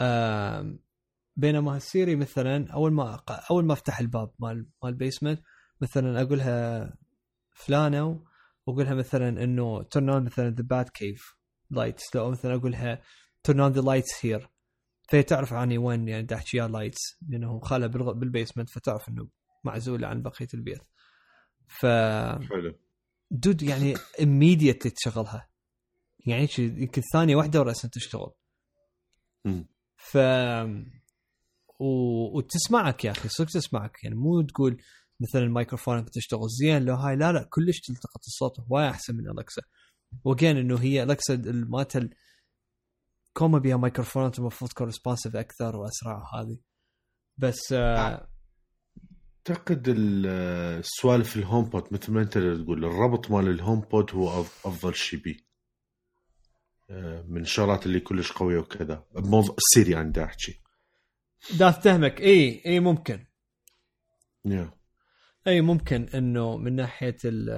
آه 0.00 0.78
بينما 1.36 1.76
ال 1.76 1.84
Siri 1.84 2.16
مثلا 2.16 2.72
أول 2.72 2.92
ما 2.92 3.20
أول 3.50 3.64
ما 3.64 3.72
أفتح 3.72 4.00
الباب 4.00 4.30
مال 4.38 4.66
مال 4.82 4.92
ال 4.92 4.98
basement 4.98 5.42
مثلا 5.80 6.22
أقولها 6.22 6.92
فلانة 7.52 8.24
وأقولها 8.68 8.94
مثلا 8.94 9.44
إنه 9.44 9.82
turn 9.82 10.08
on 10.08 10.26
مثلا 10.26 10.56
the 10.58 10.62
bat 10.62 10.88
cave 10.88 11.22
lights. 11.74 12.14
لو 12.14 12.30
مثلا 12.30 12.54
أقولها 12.54 13.02
turn 13.48 13.54
on 13.54 13.74
the 13.74 13.82
lights 13.82 14.20
here 14.22 14.48
فهي 15.08 15.22
تعرف 15.22 15.52
عني 15.52 15.78
وين 15.78 16.08
يعني 16.08 16.34
احكي 16.34 16.58
lights 16.58 17.00
لأنه 17.28 17.60
خالها 17.60 17.86
بال 17.86 18.03
basement 18.03 18.70
فتعرف 18.70 19.08
إنه 19.08 19.28
معزوله 19.64 20.06
عن 20.06 20.22
بقية 20.22 20.48
البيت. 20.54 20.82
ف 21.66 21.86
حلو. 21.86 22.78
dude 23.30 23.62
يعني 23.62 23.94
immediately 23.96 24.92
تشغلها. 24.96 25.48
يعني 26.26 26.48
يمكن 26.58 27.02
ثانية 27.12 27.36
واحدة 27.36 27.60
وراسا 27.60 27.88
تشتغل. 27.88 28.30
ف 29.96 30.18
و... 31.78 31.86
وتسمعك 32.38 33.04
يا 33.04 33.10
أخي 33.10 33.28
صدق 33.28 33.48
تسمعك 33.48 34.04
يعني 34.04 34.14
مو 34.14 34.42
تقول 34.42 34.82
مثلا 35.20 35.42
الميكروفون 35.42 36.04
تشتغل 36.10 36.48
زين 36.48 36.84
لو 36.84 36.94
هاي 36.94 37.16
لا 37.16 37.32
لا 37.32 37.48
كلش 37.50 37.80
تلتقط 37.80 38.20
الصوت 38.26 38.60
هواي 38.60 38.90
أحسن 38.90 39.16
من 39.16 39.30
Alexa 39.38 39.62
وجين 40.24 40.56
إنه 40.56 40.78
هي 40.78 41.02
Alexa 41.02 41.36
مالت 41.44 41.96
ال- 41.96 42.14
كوما 43.32 43.58
بيها 43.58 43.76
ميكروفونات 43.76 44.38
المفروض 44.38 44.70
تكون 44.70 44.86
responsive 44.86 45.36
أكثر 45.36 45.76
وأسرع 45.76 46.16
وهذه 46.18 46.58
بس 47.38 47.72
آه 47.72 48.28
أعتقد 49.50 49.88
ال- 49.88 50.26
السوالف 50.78 51.36
ال 51.36 51.64
HomePod 51.64 51.92
مثل 51.92 52.12
ما 52.12 52.22
أنت 52.22 52.38
تقول 52.38 52.84
الربط 52.84 53.30
مال 53.30 53.48
ال 53.48 53.80
HomePod 53.80 54.10
هو 54.14 54.40
أفضل 54.40 54.94
شيء 54.94 55.20
بيه 55.20 55.48
آه، 56.90 57.22
من 57.28 57.40
الشغلات 57.40 57.86
اللي 57.86 58.00
كلش 58.00 58.32
قوية 58.32 58.58
وكذا. 58.58 59.04
بموضوع 59.14 59.56
ال 59.58 59.66
Siri 59.66 60.00
أنا 60.00 60.10
دا 60.12 60.24
أحكي. 60.24 60.60
دا 61.58 61.68
افتهمك 61.68 62.20
إي 62.20 62.62
إي 62.66 62.80
ممكن. 62.80 63.26
yeah. 64.44 64.70
أي 65.48 65.60
ممكن 65.60 66.02
إنه 66.14 66.56
من 66.56 66.76
ناحية 66.76 67.16
ال 67.24 67.50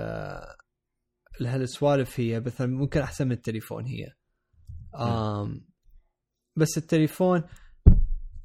ال- 1.41 1.47
هالسوالف 1.47 2.21
هي 2.21 2.41
مثلا 2.41 2.67
ممكن 2.67 3.01
أحسن 3.01 3.27
من 3.27 3.33
التليفون 3.33 3.87
هي. 3.87 4.13
آم 4.97 5.69
بس 6.57 6.79
التليفون 6.79 7.43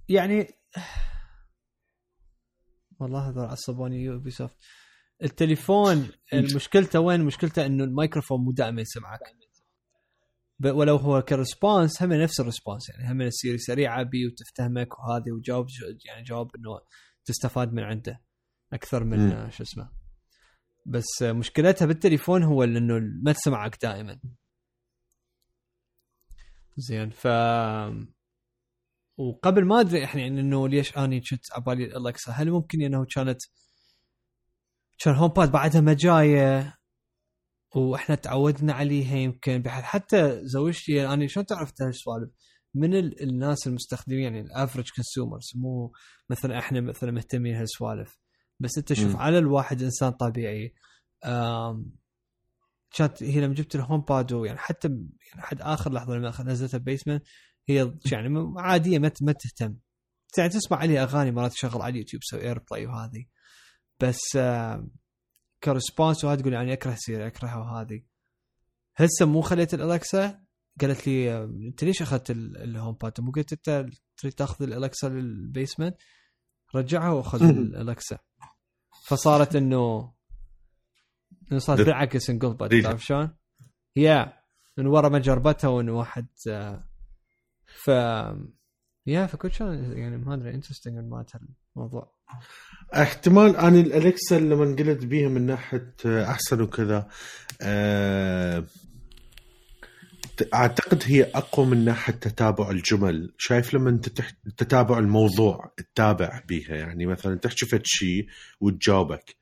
يعني 0.10 0.48
والله 3.00 3.30
هذول 3.30 3.46
عصبوني 3.46 4.04
يوبي 4.04 4.32
سوفت 4.32 4.58
التليفون 5.24 6.10
مشكلته 6.34 7.00
وين؟ 7.00 7.22
مشكلته 7.22 7.66
إنه 7.66 7.84
الميكروفون 7.84 8.42
مو 8.42 8.52
دائما 8.52 8.82
يسمعك. 8.82 9.20
ولو 10.66 10.96
هو 10.96 11.22
كريسبونس 11.22 12.04
هم 12.04 12.14
نفس 12.14 12.40
الريسبونس 12.40 12.90
يعني 12.90 13.12
هم 13.12 13.22
السيري 13.22 13.58
سريعه 13.58 14.04
بي 14.04 14.28
وتفتهمك 14.28 15.00
وهذه 15.00 15.32
وجاوب 15.32 15.66
يعني 16.06 16.24
جواب 16.24 16.56
إنه 16.56 16.80
تستفاد 17.26 17.74
من 17.74 17.84
عنده. 17.84 18.20
أكثر 18.74 19.04
من. 19.04 19.32
آه، 19.32 19.50
شو 19.50 19.64
اسمه. 19.64 19.90
بس 20.86 21.22
آه، 21.24 21.32
مشكلتها 21.32 21.86
بالتليفون 21.86 22.44
هو 22.44 22.64
إنه 22.64 23.00
ما 23.24 23.32
تسمعك 23.32 23.78
دائما 23.82 24.20
زين 26.78 27.10
ف 27.10 27.28
وقبل 29.18 29.66
ما 29.66 29.80
أدري 29.80 30.04
إحنا 30.04 30.22
يعني 30.22 30.40
إنه 30.40 30.68
ليش 30.68 30.98
أني 30.98 31.22
كنت 31.22 31.42
عبالي 31.54 31.86
الالكسا 31.86 32.32
هل 32.32 32.52
ممكن 32.52 32.82
إنه 32.82 33.06
كانت 33.16 33.38
كان 35.00 35.16
هوم 35.16 35.28
باد 35.32 35.52
بعدها 35.52 35.82
ما 35.82 35.94
جاية؟ 35.94 36.76
وإحنا 37.76 38.16
تعودنا 38.16 38.74
عليها 38.74 39.16
يمكن 39.18 39.62
بحال 39.62 39.84
حتى 39.84 40.40
زوجتي 40.44 41.08
أنا 41.08 41.28
شلون 41.28 41.46
تعرف 41.46 41.74
هالسوالف؟ 41.82 42.30
من 42.76 42.94
ال- 42.96 43.22
الناس 43.24 43.68
المستخدمين 43.68 44.20
يعني 44.24 44.42
ال 44.42 44.48
average 44.48 44.90
consumers 44.96 45.52
مو 45.56 45.92
مثلا 46.30 46.60
إحنا 46.60 46.82
مثلا 46.82 47.12
مهتمين 47.12 47.56
هالسوالف 47.56 48.18
بس 48.60 48.78
انت 48.78 48.94
شوف. 48.94 49.16
على 49.16 49.38
الواحد 49.38 49.82
انسان 49.84 50.12
طبيعي. 50.12 50.74
كانت 52.96 53.24
هي 53.24 53.42
لما 53.42 53.54
جبت 53.54 53.76
ال 53.76 54.02
HomePod 54.02 54.32
يعني 54.32 54.58
حتى 54.58 54.88
يعني 54.88 55.42
حد 55.42 55.62
آخر 55.62 55.94
لحظة 55.94 56.14
لما 56.16 56.34
نزلتها 56.44 56.78
basement 56.78 57.24
هي 57.68 57.94
يعني 58.12 58.54
عادية 58.58 59.00
ما 59.00 59.12
ما 59.22 59.32
تهتم. 59.32 59.76
يعني 60.38 60.50
تسمع 60.50 60.78
عليها 60.78 61.04
أغاني 61.04 61.32
مرات 61.32 61.52
تشغل 61.52 61.82
على 61.82 61.92
اليوتيوب 61.92 62.22
تسوي 62.22 62.42
AirPlay 62.42 62.86
وهذه 62.88 63.26
بس 64.00 64.20
آم، 64.36 64.92
ك 65.64 65.71
response 65.71 66.26
وهذا 66.26 66.42
تقول 66.42 66.54
يعني 66.54 66.74
أكره 66.74 66.96
Siri 66.98 67.28
أكرهها 67.28 67.56
وهذه 67.58 68.04
هسه 68.96 69.26
مو 69.26 69.42
خليت 69.42 69.74
ال 69.74 69.85
Alexa 69.85 70.42
قالت 70.82 71.08
لي 71.08 71.44
أنت 71.44 71.84
ليش 71.84 72.02
أخذت 72.02 72.32
ال- 72.32 72.58
ال 72.58 72.96
HomePod 73.02 73.22
مو 73.22 73.32
قلت 73.32 73.54
أنت 73.54 73.86
تريد 74.18 74.34
تأخذ 74.34 74.64
ال 74.64 74.71
Alexa 74.71 75.08
لل 75.08 75.24
basement؟ 75.24 75.96
رجعها 76.76 77.10
وأخذ 77.12 77.44
ال 77.44 77.56
Alexa 77.56 78.18
فصارت 79.08 79.56
إنه 79.56 80.14
إنه 81.52 81.60
صارت 81.60 81.82
بالعكس 81.82 82.30
انقلبت. 82.30 82.74
تعرف 82.84 83.06
شلون؟ 83.06 83.30
yeah 83.96 84.34
من 84.78 84.88
ورا 84.88 85.10
ما 85.10 85.20
جربتها 85.20 85.68
one 85.68 85.90
واحد 85.90 86.26
آه، 86.50 86.84
ف 87.66 87.88
yeah 89.08 89.26
فكنت 89.26 89.52
شلون 89.52 89.98
يعني 89.98 90.18
ما 90.18 90.34
أدري 90.34 90.54
interesting 90.56 90.98
مالت 90.98 91.32
الموضوع 91.76 92.16
احتمال 92.94 93.56
أنا 93.56 93.80
ال 93.80 93.89
Alexa 93.89 94.36
لما 94.36 94.66
قلت 94.76 95.06
بيها 95.06 95.30
من 95.30 95.46
ناحية 95.46 95.94
آه، 96.06 96.26
أحسن 96.32 96.62
وكذا 96.62 97.08
ت- 97.60 98.66
أعتقد 100.54 101.04
هي 101.06 101.24
أقوى 101.24 101.66
من 101.66 101.86
ناحية 101.86 102.14
تتابع 102.14 102.72
الجمل. 102.72 103.34
شايف 103.38 103.74
لما 103.74 103.90
أنت 103.90 104.10
تح... 104.10 104.32
تتابع 104.58 105.00
الموضوع 105.00 105.74
تتابع 105.78 106.44
بيها؟ 106.48 106.76
يعني 106.76 107.06
مثلا 107.06 107.36
تحكي 107.36 107.66
فد 107.66 107.82
شيء 107.86 108.28
وتجاوبك 108.60 109.36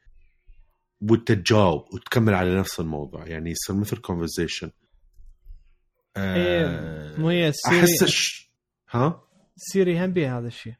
وانت 1.01 1.31
تجاوب 1.31 1.93
وتكمل 1.93 2.33
على 2.33 2.59
نفس 2.59 2.79
الموضوع. 2.79 3.27
يعني 3.27 3.51
يصير 3.51 3.75
مثل 3.75 3.97
conversation 3.98 4.72
إيه، 6.17 7.17
مو 7.17 7.29
هي 7.29 7.51
Siri 7.51 7.79
احس. 7.79 8.45
ها؟ 8.89 9.23
Siri 9.58 10.05
هم 10.05 10.13
بيها 10.13 10.39
هذا 10.39 10.47
الشيء. 10.47 10.73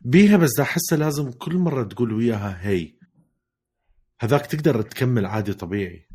بيها 0.00 0.36
بس 0.36 0.60
أحسها 0.60 0.98
لازم 0.98 1.30
كل 1.30 1.56
مرة 1.56 1.82
تقول 1.82 2.12
وياها 2.12 2.58
هي. 2.68 2.92
هذاك 4.20 4.46
تقدر 4.46 4.82
تكمل 4.82 5.26
عادي 5.26 5.52
طبيعي. 5.52 6.09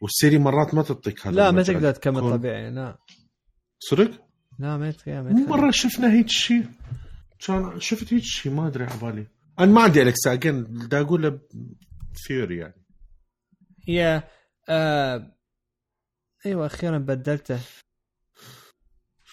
والسيري 0.00 0.38
مرات 0.38 0.74
ما 0.74 0.82
تعطيك 0.82 1.26
هذا 1.26 1.36
لا 1.36 1.50
ما. 1.50 1.62
تقدر 1.62 1.92
تكمل 1.92 2.16
تكون- 2.16 2.32
طبيعي 2.36 2.70
لا. 2.70 2.98
صدق؟ 3.78 4.10
لا 4.58 4.76
ما 4.76 4.94
ما 5.06 5.22
مو. 5.22 5.46
مرة 5.46 5.70
شفنا 5.70 6.12
هيك 6.12 6.28
شيء 6.28 6.66
كان 7.46 7.80
شفت 7.80 8.14
هيك 8.14 8.22
شيء 8.22 8.52
ما 8.52 8.66
أدري 8.66 8.84
على 8.84 9.00
بالي. 9.00 9.26
أنا 9.58 9.72
ما 9.72 9.82
عندي 9.82 10.02
الكسا 10.02 10.32
اجين 10.32 10.88
دا 10.88 11.00
أقول 11.00 11.40
ثيوري 12.26 12.56
يعني. 12.58 12.84
هي 13.88 14.22
آه 14.68 15.32
أيوه 16.46 16.66
أخيرا 16.66 16.98
بدلته. 16.98 17.60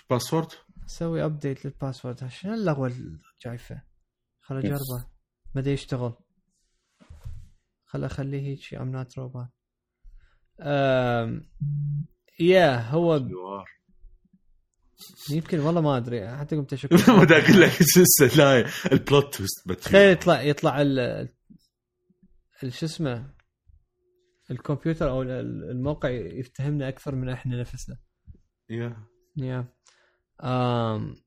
باسورد 0.10 0.48
أسوي 0.86 1.26
ابديت 1.26 1.66
للباسورد 1.66 2.28
شنو 2.28 2.54
اللغوة 2.54 2.88
الجايفة. 2.88 3.82
خل 4.42 4.58
اجربه 4.58 5.08
بدا 5.56 5.72
يشتغل 5.72 6.14
خل 7.86 8.04
اخليه 8.04 8.42
هيك 8.42 8.74
ام 8.74 8.92
نوت 8.92 9.18
روبوت 9.18 9.48
يا 12.40 12.80
هو 12.90 13.16
يمكن 15.32 15.60
والله 15.60 15.82
ما 15.82 15.98
أدري 15.98 16.38
حتى 16.38 16.56
قمت 16.56 16.74
أشك. 16.74 16.94
ما 17.10 17.24
أقول 17.24 17.62
لك 17.62 17.82
لسه 17.82 18.38
لا 18.38 18.66
البلوت 18.92 19.36
تويست 19.36 19.72
تخيل 19.72 20.12
يطلع 20.12 20.42
يطلع 20.42 20.82
ال 20.82 21.30
شو 22.70 22.86
اسمه 22.86 23.34
الكمبيوتر 24.52 25.10
أو 25.10 25.22
ال- 25.22 25.30
الموقع 25.72 26.10
يفتهمنا 26.10 26.88
أكثر 26.90 27.16
من 27.16 27.30
إحنا 27.30 27.60
نفسنا. 27.60 27.98
يا. 28.70 29.08
يا. 29.38 29.74
um, 30.42 31.22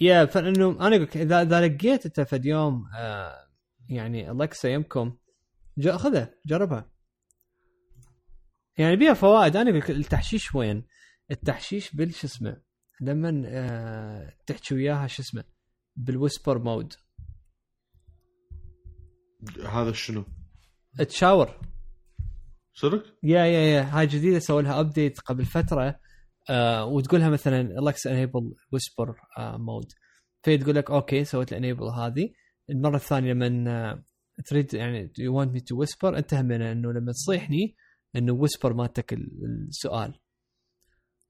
يا 0.00 0.24
فإنه 0.26 0.86
أنا 0.86 0.96
أقول 0.96 1.08
إذا 1.16 1.42
إذا 1.42 1.66
لقيت 1.68 2.06
أنت 2.06 2.20
فد 2.20 2.44
يوم 2.46 2.84
آه 2.96 3.46
يعني 3.88 4.30
الكسا 4.30 4.68
يمكم 4.68 5.16
خذها 5.96 6.34
جربها. 6.46 6.90
يعني 8.78 8.96
بيها 8.96 9.14
فوائد. 9.14 9.56
أنا 9.56 9.70
أقول 9.70 9.80
لك 9.80 9.90
التحشيش 9.90 10.54
وين؟ 10.54 10.84
التحشيش 11.30 11.94
بال 11.94 12.14
شو 12.14 12.26
اسمه؟ 12.26 12.62
لما 13.00 13.42
آه 13.46 14.32
تحكي 14.46 14.74
وياها 14.74 15.06
شو 15.06 15.22
اسمه؟ 15.22 15.44
بالويسبر 15.96 16.58
مود. 16.58 16.92
هذا 19.68 19.92
شنو؟ 19.92 20.24
تشاور. 21.08 21.60
صدق؟ 22.74 23.04
yeah 23.22 23.44
yeah 23.44 23.60
yeah. 23.60 23.82
هاي 23.82 24.06
جديدة 24.06 24.38
سووا 24.38 24.62
لها 24.62 24.80
update 24.80 25.20
قبل 25.20 25.44
فترة 25.44 26.00
آه 26.50 26.84
وتقول 26.84 27.20
لها 27.20 27.28
مثلا 27.28 27.60
Alexa 27.60 28.06
enable 28.06 28.54
whisper 28.72 29.14
mode 29.38 29.92
في 30.42 30.58
تقول 30.58 30.74
لك 30.74 30.90
okay 30.90 31.24
سويت 31.24 31.52
ال 31.52 31.57
enable 31.57 31.84
هذه. 31.84 32.30
المرة 32.70 32.96
الثانية 32.96 33.32
لما 33.32 34.02
تريد 34.44 34.74
يعني 34.74 35.12
you 35.18 35.38
want 35.38 35.52
me 35.52 35.60
to 35.60 35.76
whisper 35.76 36.18
انت 36.18 36.34
هم 36.34 36.52
إنه 36.52 36.92
لما 36.92 37.12
تصيحني 37.12 37.76
إنه 38.16 38.32
whisper 38.32 38.72
مالتك 38.74 39.12
السؤال. 39.12 40.14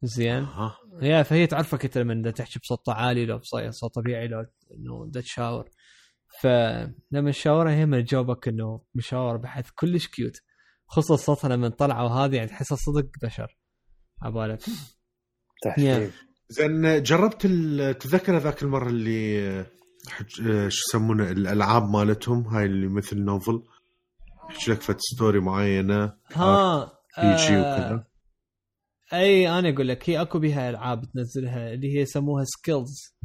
زين؟ 0.03 0.43
ها 0.45 0.77
yeah 1.03 1.23
فهي 1.23 1.47
تعرفك 1.47 1.85
أنت 1.85 1.99
لما 1.99 2.31
تحكي 2.31 2.59
بصوت 2.59 2.89
عالي 2.89 3.27
لو 3.27 3.39
بصوت 3.69 3.95
طبيعي 3.95 4.29
لو 4.29 4.41
إنه 4.75 5.11
تشاور 5.23 5.71
فلما 6.41 7.31
تشاورها 7.31 7.73
هي 7.75 7.87
من 7.87 8.05
تجاوبك 8.05 8.49
إنه 8.49 8.83
مشاور 8.95 9.37
بحث 9.37 9.71
كلش 9.75 10.07
cute 10.09 10.37
خصوصا 10.87 11.17
صوتها 11.17 11.49
لما 11.57 11.69
طلعوا 11.69 12.09
هذه 12.11 12.37
يعني 12.37 12.49
تحسها 12.49 12.77
صدق 12.77 13.07
بشر. 13.23 13.59
عبالك. 14.23 14.61
تحكي 15.63 16.11
زين 16.49 17.03
جربت 17.03 17.45
ال- 17.45 17.99
تذكر 17.99 18.39
ذاك 18.39 18.63
المرة 18.63 18.89
اللي 18.89 19.49
آه، 19.49 19.67
حج- 20.09 20.41
آه، 20.49 20.69
شو 20.69 20.83
يسمونه 20.89 21.31
الألعاب 21.31 21.83
مالتهم 21.91 22.47
هاي 22.47 22.65
اللي 22.65 22.89
مثل 22.89 23.19
novel 23.25 23.63
يحكي 24.51 24.71
لك 24.71 24.83
فت 24.83 25.01
story 25.01 25.41
معينة 25.41 26.13
ها 26.35 26.93
يجي 27.19 27.57
آه 27.57 27.75
وكذا. 27.75 28.05
أي 29.13 29.49
أنا 29.59 29.69
أقول 29.75 29.89
لك 29.89 30.11
هي 30.11 30.21
أكو 30.23 30.39
بها 30.39 30.71
ألعاب 30.71 31.05
تنزلها 31.05 31.73
اللي 31.73 31.97
هي 31.97 32.01
يسموها 32.01 32.45
skills 32.45 33.17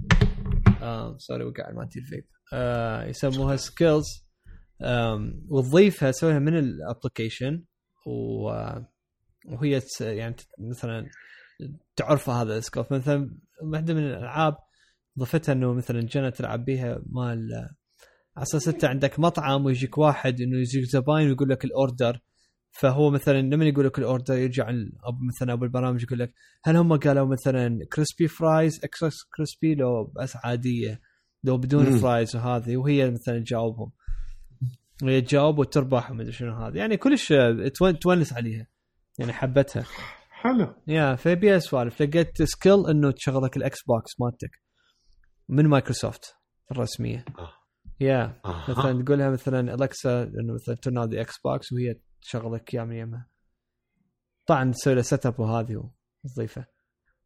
آه 0.81 1.15
sorry 1.17 1.43
وقع 1.45 1.71
مالتي 1.71 1.99
الفيب. 1.99 2.25
آه 2.53 3.03
يسموها 3.05 3.55
skills 3.55 4.05
وتضيفها 5.49 6.11
تسويها 6.11 6.39
من 6.39 6.57
ال 6.57 6.66
application 6.66 7.63
و 8.07 8.43
وهي 9.45 9.81
يعني 10.01 10.35
مثلا 10.69 11.09
تعرف 11.95 12.29
هذا 12.29 12.57
ال 12.57 12.61
skill 12.61 12.83
مثلا 12.91 13.37
واحدة 13.63 13.93
من 13.93 14.03
الألعاب 14.07 14.57
ضفتها 15.19 15.53
إنه 15.53 15.73
مثلا 15.73 16.01
جنة 16.01 16.29
تلعب 16.29 16.65
بيها 16.65 17.01
مال 17.05 17.69
على 18.37 18.43
أساس 18.43 18.67
أنت 18.67 18.85
عندك 18.85 19.19
مطعم 19.19 19.65
ويجيك 19.65 19.97
واحد 19.97 20.41
إنه 20.41 20.57
يجيك 20.57 20.83
زباين 20.83 21.27
ويقول 21.29 21.49
لك 21.49 21.65
ال 21.65 21.73
order. 21.73 22.19
فهو 22.73 23.09
مثلا 23.09 23.41
لما 23.41 23.65
يقول 23.65 23.85
لك 23.85 23.99
ال 23.99 24.04
order؟ 24.04 24.33
يرجع 24.37 24.69
ال- 24.69 24.91
أب- 25.05 25.27
مثلا 25.35 25.53
أبو 25.53 25.63
البرامج 25.65 26.03
يقول 26.03 26.19
لك 26.19 26.33
هل 26.63 26.75
هم 26.75 26.97
قالوا 26.97 27.27
مثلا 27.27 27.79
crispy 27.93 28.27
fries 28.27 28.79
extra 28.83 29.23
crispy 29.37 29.75
لو 29.75 30.13
بس 30.21 30.35
عاديه 30.43 31.01
لو 31.43 31.57
بدون 31.57 31.89
مم. 31.89 31.97
fries 31.97 32.35
وهذه. 32.35 32.77
وهي 32.77 33.11
مثلا 33.11 33.39
تجاوبهم. 33.39 33.91
وهي 35.03 35.21
تجاوب 35.21 35.59
وتربح 35.59 36.11
ومدري 36.11 36.31
شنو 36.31 36.53
هذا 36.55 36.77
يعني 36.77 36.97
كلش 36.97 37.33
تون- 37.75 37.99
تونس 37.99 38.33
عليها. 38.33 38.67
يعني 39.19 39.33
حبتها. 39.33 39.85
حلو. 40.31 40.73
yeah 40.87 41.15
فبيها 41.15 41.59
سوالف 41.59 42.01
لقيت 42.01 42.41
skill 42.43 42.87
إنه 42.89 43.11
تشغلك 43.11 43.57
ال 43.57 43.83
Xbox 43.87 44.11
مالتك 44.21 44.61
من 45.49 45.67
مايكروسوفت 45.67 46.35
الرسمية. 46.71 47.25
آه. 47.39 47.51
yeah 48.01 48.41
أها. 48.45 48.65
مثلا 48.69 49.03
تقول 49.03 49.19
لها 49.19 49.29
مثلا 49.29 49.73
Alexa 49.73 50.23
إنه 50.23 50.53
مثلا 50.53 50.75
تنادي 50.75 51.21
Xbox 51.21 51.73
وهي 51.73 51.95
تشغلك 52.21 52.73
اياه 52.73 52.83
من 52.83 52.95
يمها 52.95 53.27
طبعا 54.45 54.71
تسوي 54.71 54.95
له 54.95 55.01
set 55.01 55.25
up 55.25 55.39
وهذه 55.39 55.91
وظيفه 56.23 56.65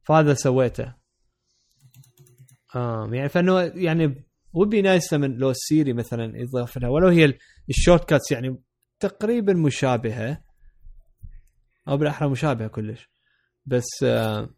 فهذا 0.03 0.33
سويته. 0.33 0.95
آه 2.75 3.09
يعني 3.11 3.29
فإنه 3.29 3.59
يعني 3.61 4.25
would 4.53 4.73
be 4.73 4.81
nice 4.81 5.13
لما 5.13 5.25
لو 5.25 5.49
ال 5.49 5.58
Siri 5.58 5.93
مثلا 5.93 6.37
يضاف 6.37 6.77
لها 6.77 6.89
ولو 6.89 7.07
هي 7.07 7.37
ال 7.69 8.09
shortcuts 8.09 8.31
يعني 8.31 8.63
تقريبا 8.99 9.53
مشابهة. 9.53 10.43
أو 11.87 11.97
بالأحرى 11.97 12.29
مشابهة 12.29 12.67
كلش. 12.67 13.09
بس 13.65 14.03
آه 14.03 14.49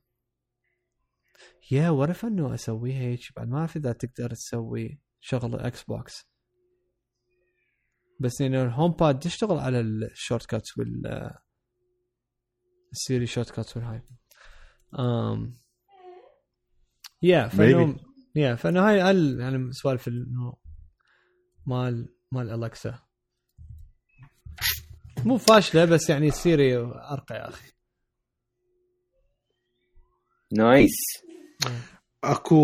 yeah 1.72 1.90
ورف 1.90 2.26
إنه 2.26 2.54
أسويها 2.54 3.02
هيك 3.02 3.20
بعد. 3.36 3.48
ما 3.48 3.58
اعرف 3.58 3.76
إذا 3.78 3.92
تقدر 3.92 4.30
تسوي 4.30 5.00
شغل 5.30 5.60
Xbox 5.60 6.30
بس 8.20 8.42
انه 8.42 8.64
ال 8.64 8.92
HomePod 8.92 9.26
يشتغل 9.26 9.58
على 9.60 9.80
ال 9.80 10.46
shortcuts 10.46 10.78
وال 10.78 11.32
ال 12.92 13.26
Siri 13.26 13.50
shortcuts 13.50 13.78
والهاي. 13.78 14.02
um, 14.96 15.52
yeah 17.22 17.48
فإنه 17.48 17.94
Maybe. 17.96 18.00
يا 18.36 18.56
فإنه 18.56 18.90
هاي 18.90 19.12
ال 19.12 19.40
يعني 19.40 19.72
سوالف 19.74 20.08
إنه 20.08 20.54
مال 21.66 22.16
مال 22.32 22.64
Alexa 22.64 23.00
مو 25.26 25.38
فاشلة 25.38 25.86
بس 25.86 26.10
يعني 26.10 26.32
Siri 26.32 26.78
أرقى 26.78 27.36
يا 27.36 27.50
أخي. 27.50 27.72
نايس 30.52 30.96
أكو 32.24 32.58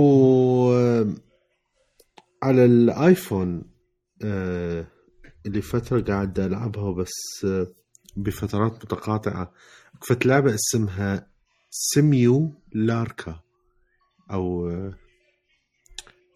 على 2.43 2.65
الآيفون 2.65 3.63
آه، 4.23 4.87
اللي 5.45 5.61
فترة 5.61 6.01
قاعد 6.01 6.39
ألعبها 6.39 6.91
بس 6.91 7.45
آه، 7.45 7.67
بفترات 8.15 8.71
متقاطعة. 8.71 9.53
فت 10.01 10.25
لعبة 10.25 10.53
اسمها 10.55 11.27
سيميو 11.69 12.53
لاركا 12.73 13.39
أو 14.31 14.69
آه، 14.69 14.93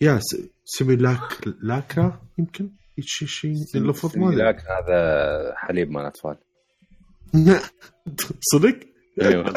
يا 0.01 0.19
سيميو 0.65 0.97
لاك 0.97 1.47
لاكرا 1.61 2.21
يمكن؟ 2.37 2.69
شيء 2.99 3.27
شيء 3.27 3.55
اللفظ 3.75 4.17
ما 4.17 4.29
لك 4.29 4.63
هذا 4.69 5.53
حليب 5.55 5.91
مال 5.91 6.05
أطفال. 6.05 6.37
صدق؟ 8.53 8.79
أيوه. 9.21 9.53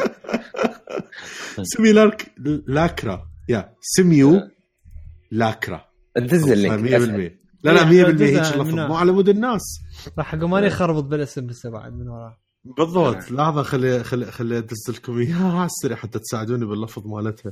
سيميو 1.75 1.93
لاك 1.93 2.31
لاكرا 2.67 3.27
يا 3.49 3.75
سيميو 3.81 4.49
لاكرا 5.31 5.90
دز 6.17 6.51
اللينك 6.51 6.79
100% 6.79 6.93
أسهل. 6.93 7.37
لا 7.63 7.71
لا 7.71 7.83
100% 7.83 7.91
يا 7.91 8.05
هيك 8.07 8.53
اللفظ. 8.53 8.73
مو 8.73 8.95
على 8.95 9.11
مود 9.11 9.29
الناس. 9.29 9.61
راح 10.17 10.33
أقول 10.33 10.49
ماني 10.49 10.69
خربط 10.69 11.03
بالاسم 11.03 11.47
لسه 11.47 11.69
بعد 11.69 11.93
من 11.93 12.07
وراه 12.09 12.37
بالضبط. 12.63 13.31
لحظة 13.31 13.63
خلي 13.63 14.03
خلي 14.03 14.31
خلي 14.31 14.57
ادز 14.57 14.89
لكم 14.89 15.19
إياها. 15.19 15.53
على 15.59 15.65
السريع 15.65 15.97
حتى 15.97 16.19
تساعدوني 16.19 16.65
باللفظ 16.65 17.07
مالتها. 17.07 17.51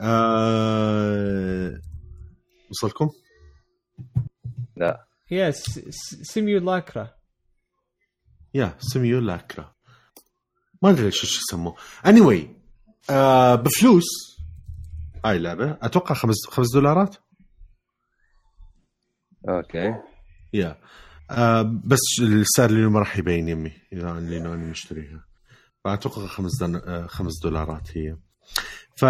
آه... 0.00 1.80
وصلكم؟ 2.70 3.10
لا. 4.76 5.06
yes 5.30 5.80
Simulacra 6.22 7.10
yeah 8.54 8.74
Simulacra 8.78 9.74
ما 10.82 10.90
أدري 10.90 11.04
ليش 11.04 11.24
إيش 11.24 11.38
يسموه. 11.38 11.76
اني 12.06 12.20
anyway, 12.20 12.46
آه 13.10 13.54
بفلوس. 13.54 14.04
هاي 15.24 15.36
اللعبه 15.36 15.78
أتوقع 15.82 16.14
خمس 16.14 16.46
خمس 16.48 16.72
دولارات. 16.74 17.16
okay. 19.48 19.94
yeah 20.52 20.76
آه 21.30 21.62
بس 21.84 22.00
السعر 22.20 22.70
اللي 22.70 22.86
ما 22.86 22.98
راح 22.98 23.18
يبين 23.18 23.48
يمي 23.48 23.72
اللي 23.92 24.38
أنا 24.38 24.56
مشتريها 24.56 25.24
فأتوقع 25.84 26.26
خمس 26.26 26.60
دن... 26.60 26.74
آه 26.76 27.06
خمس 27.06 27.32
دولارات 27.42 27.96
هي. 27.96 28.16
ف 28.96 29.04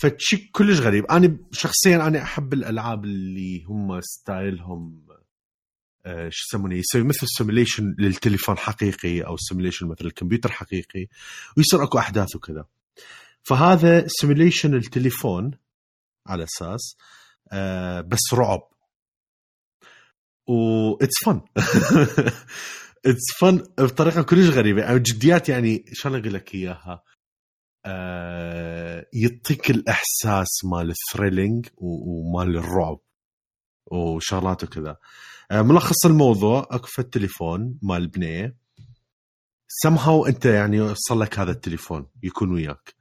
فشي 0.00 0.36
كلش 0.52 0.80
غريب. 0.80 1.06
أنا 1.06 1.38
شخصيا 1.52 1.96
أنا 1.96 2.22
أحب 2.22 2.52
الألعاب 2.52 3.04
اللي 3.04 3.64
هم 3.64 4.00
style 4.00 4.76
هم 4.76 5.06
آه 6.06 6.28
شو 6.32 6.46
يسمونه 6.48 6.74
يسوي 6.74 7.02
مثل 7.02 7.26
simulation 7.26 7.94
للتليفون 7.98 8.58
حقيقي 8.58 9.20
أو 9.20 9.36
simulation 9.36 9.86
مثل 9.86 10.06
الكمبيوتر 10.06 10.52
حقيقي 10.52 11.06
ويصير 11.56 11.82
أكو 11.82 11.98
أحداث 11.98 12.36
وكذا. 12.36 12.64
فهذا 13.42 14.04
simulation 14.06 14.74
التليفون 14.74 15.50
على 16.26 16.44
أساس 16.44 16.96
بس 18.08 18.34
رعب. 18.34 18.75
و 20.48 20.94
it's 21.02 21.24
fun 21.24 21.40
it's 23.06 23.32
fun 23.40 23.56
بطريقة 23.78 24.22
كلش 24.22 24.48
غريبة. 24.48 24.82
يعني 24.82 24.98
جديات 24.98 25.48
يعني 25.48 25.84
شلون 25.92 26.20
أقول 26.20 26.34
لك 26.34 26.54
إياها؟ 26.54 27.02
آه 27.86 29.06
يعطيك 29.12 29.70
الإحساس 29.70 30.64
مال 30.64 30.90
الثريلينج 30.90 31.68
ومال 31.76 32.56
الرعب 32.56 33.00
وشغلات 33.86 34.64
وكذا. 34.64 34.96
آه 35.50 35.62
ملخص 35.62 36.06
الموضوع 36.06 36.68
أكو 36.70 36.88
التليفون 36.98 37.78
مال 37.82 38.08
بنيه. 38.08 38.56
Somehow 39.86 40.26
أنت 40.26 40.44
يعني 40.44 40.94
صار 40.94 41.18
لك 41.18 41.38
هذا 41.38 41.50
التليفون 41.50 42.06
يكون 42.22 42.52
وياك. 42.52 42.94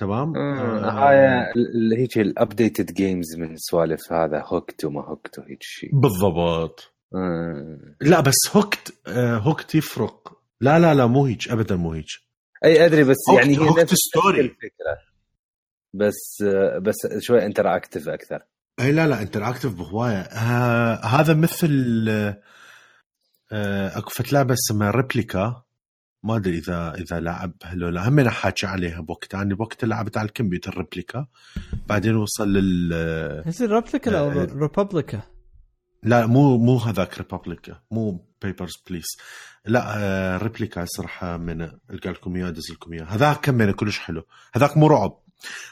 تمام؟ 0.00 0.36
آه، 0.36 0.90
هاي 0.90 1.52
ال- 1.56 1.94
هيك 1.98 2.18
الابديتد 2.18 2.92
جيمز 2.94 3.36
من 3.38 3.56
سوالف 3.56 4.12
هذا 4.12 4.42
هوكت 4.46 4.84
وما 4.84 5.04
هوكت 5.08 5.38
وهيك 5.38 5.58
شيء 5.62 5.90
بالضبط. 6.00 6.92
آه. 7.14 7.78
لا 8.00 8.20
بس 8.20 8.34
هوكت 8.56 8.94
آه 9.06 9.36
هوكت 9.38 9.74
يفرق. 9.74 10.38
لا 10.60 10.78
لا 10.78 10.94
لا 10.94 11.06
مو 11.06 11.24
هيك. 11.26 11.48
ابدا 11.50 11.76
مو 11.76 11.92
هيك. 11.92 12.06
أي 12.64 12.86
أدري 12.86 13.04
بس 13.04 13.16
هوكت- 13.30 13.42
يعني 13.44 13.54
هي 13.58 13.68
هوكت 13.68 13.80
نفس 13.82 13.94
ستوري. 13.94 14.40
الفكرة. 14.40 14.98
بس 15.94 16.42
آه، 16.44 16.78
بس 16.78 16.94
شوي 17.18 17.46
انتراكتيف 17.46 18.08
أكثر. 18.08 18.42
أي 18.80 18.92
لا 18.92 19.06
لا 19.06 19.22
انتراكتيف 19.22 19.74
بهواية. 19.74 20.16
آه 20.18 21.04
هذا 21.06 21.34
مثل 21.34 22.06
آه 22.08 22.42
آه، 23.52 23.98
أكو 23.98 24.10
فت 24.10 24.32
لعبه 24.32 24.54
اسمها 24.54 24.90
ريبليكا 24.90 25.62
ما 26.22 26.36
أدري 26.36 26.58
إذا 26.58 26.94
إذا 26.94 27.20
لعبها 27.20 27.74
لو 27.74 27.88
لا. 27.88 28.08
هم 28.08 28.28
حاكي 28.28 28.66
عليها 28.66 29.00
بوقتها 29.00 29.42
أنا 29.42 29.54
بوقتها 29.54 29.86
لعبت 29.86 30.16
على 30.16 30.26
الكمبيوتر 30.26 30.78
ريبليكا. 30.78 31.26
بعدين 31.86 32.16
وصل 32.16 32.52
لل 32.52 32.92
هي 33.46 33.66
ريبليكا 33.66 34.18
أو 34.18 34.30
ريبوبليكا 34.30 35.22
لا 36.02 36.26
مو 36.26 36.58
مو 36.58 36.76
هذاك 36.76 37.18
ريبابليكا 37.18 37.80
مو 37.90 38.26
بيبرز 38.42 38.72
بليس 38.90 39.06
لا 39.66 39.84
آه 39.96 40.38
Replica 40.38 40.84
صراحة 40.84 41.36
من 41.36 41.62
القى 41.62 42.10
لكم 42.10 42.36
إياه 42.36 42.48
أدز 42.48 42.70
لكم 42.72 42.92
إياه. 42.92 43.04
هذاك 43.04 43.40
كمان 43.40 43.70
كلش 43.70 43.98
حلو. 43.98 44.26
هذاك 44.54 44.76
مو 44.76 44.86
رعب. 44.86 45.18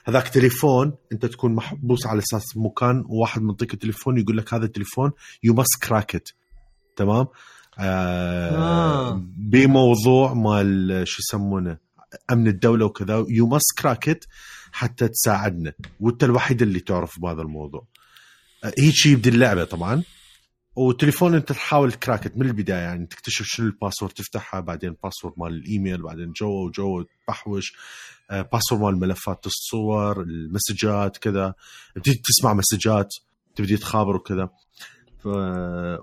هذاك 0.04 0.28
تليفون 0.28 0.94
أنت 1.12 1.26
تكون 1.26 1.54
محبوس 1.54 2.06
على 2.06 2.18
أساس 2.18 2.56
مكان 2.56 3.04
وواحد 3.06 3.42
منطيك 3.42 3.74
التليفون 3.74 4.18
يقول 4.18 4.36
لك 4.36 4.54
هذا 4.54 4.64
التليفون 4.64 5.12
you 5.42 5.54
must 5.54 5.84
crack 5.84 6.22
تمام؟ 6.96 7.26
آه. 7.78 8.56
آه. 8.56 9.22
بموضوع 9.36 10.34
مال 10.34 11.02
شو 11.08 11.22
يسمونه 11.22 11.78
أمن 12.32 12.48
الدولة 12.48 12.84
وكذا 12.86 13.24
you 13.28 13.46
must 13.46 13.78
crack 13.78 14.20
حتى 14.72 15.08
تساعدنا. 15.08 15.72
وأنت 16.00 16.24
الوحيد 16.24 16.62
اللي 16.62 16.80
تعرف 16.80 17.20
بهذا 17.20 17.42
الموضوع. 17.42 17.86
آه، 18.64 18.72
هيك 18.78 18.94
شيء 18.94 19.12
يبدي 19.12 19.28
اللعبة 19.28 19.64
طبعا. 19.64 20.02
وتليفون 20.76 21.34
أنت 21.34 21.52
تحاول 21.52 21.92
ت 21.92 21.98
crack 21.98 22.25
it 22.25 22.36
من 22.36 22.46
البداية 22.46 22.78
يعني 22.78 23.06
تكتشف 23.06 23.44
شنو 23.46 23.66
ال 23.66 23.71
password 23.71 24.12
تفتحها 24.12 24.60
بعدين 24.60 24.90
ال 24.90 24.95
password 24.95 25.34
مال 25.36 25.52
الإيميل 25.54 26.02
بعدين 26.02 26.32
جوا 26.32 26.66
وجوا 26.66 27.04
تبحوش. 27.26 27.72
آه، 28.30 28.42
password 28.42 28.82
مال 28.82 28.96
ملفات 28.96 29.46
الصور 29.46 30.20
المسجات 30.20 31.16
كذا. 31.16 31.54
تبتدي 31.94 32.22
تسمع 32.24 32.54
مسجات 32.54 33.08
تبدي 33.56 33.76
تخابر 33.76 34.16
وكذا. 34.16 34.48
ف... 35.18 35.26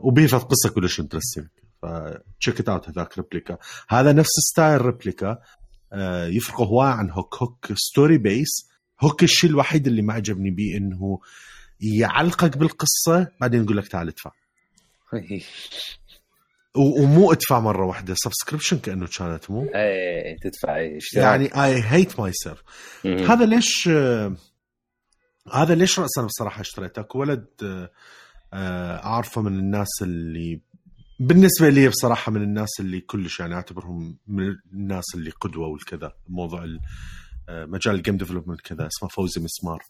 وبفد 0.02 0.42
قصة 0.42 0.70
كلش 0.76 1.00
interesting 1.00 1.48
ف 1.82 1.97
check 1.97 2.70
out 2.70 2.90
هذاك 2.90 3.18
Replica 3.18 3.58
هذا 3.90 4.14
نفس 4.14 4.32
style 4.52 4.82
Replica 4.82 5.38
آه، 5.94 6.26
يفرق 6.26 6.62
هواي 6.62 6.92
عن 6.92 7.10
هوك 7.10 7.36
هوك 7.36 7.74
story 7.76 8.18
based 8.18 8.72
هوك 9.02 9.24
الشيء 9.24 9.50
الوحيد 9.50 9.88
اللي 9.88 10.02
ما 10.02 10.14
عجبني 10.14 10.52
بيه 10.52 10.78
إنه 10.78 11.20
يعلقك 11.82 12.58
بالقصة. 12.58 13.28
بعدين 13.42 13.64
يقول 13.64 13.78
لك 13.78 13.88
تعال 13.88 14.08
ادفع. 14.08 14.32
ومو 16.76 17.32
ادفع 17.32 17.60
مرة 17.60 17.86
واحدة. 17.86 18.14
subscription 18.18 18.80
كأنه 18.80 19.08
كانت 19.18 19.52
مو؟ 19.52 19.64
إيه 19.76 20.38
تدفع. 20.42 20.98
اشتراك 20.98 21.24
يعني 21.24 21.64
I 21.66 21.84
hate 21.86 22.20
myself. 22.20 22.64
هذا 23.06 23.46
ليش 23.46 23.90
آه، 23.92 24.36
هذا 25.54 25.76
ليش 25.76 26.00
راسا 26.00 26.22
بصراحة 26.22 26.62
اشتريته 26.62 27.00
اكو 27.00 27.20
ولد 27.20 27.46
آه، 28.54 29.06
أعرفه 29.06 29.42
من 29.42 29.60
الناس 29.60 29.90
اللي 30.02 30.62
بالنسبة 31.22 31.70
لي 31.70 31.88
بصراحة 31.88 32.32
من 32.32 32.42
الناس 32.44 32.70
اللي 32.80 33.02
كلش 33.02 33.40
يعني 33.40 33.56
أعتبرهم 33.56 34.18
من 34.28 34.56
الناس 34.74 35.06
اللي 35.16 35.30
قدوة 35.30 35.68
والكذا 35.68 36.14
موضوع 36.28 36.78
آه، 37.50 37.66
مجال 37.66 37.96
ال 37.96 38.00
game 38.00 38.18
development 38.18 38.62
كذا 38.62 38.88
اسمه 38.88 39.10
فوزي 39.10 39.42
مسمار. 39.42 39.84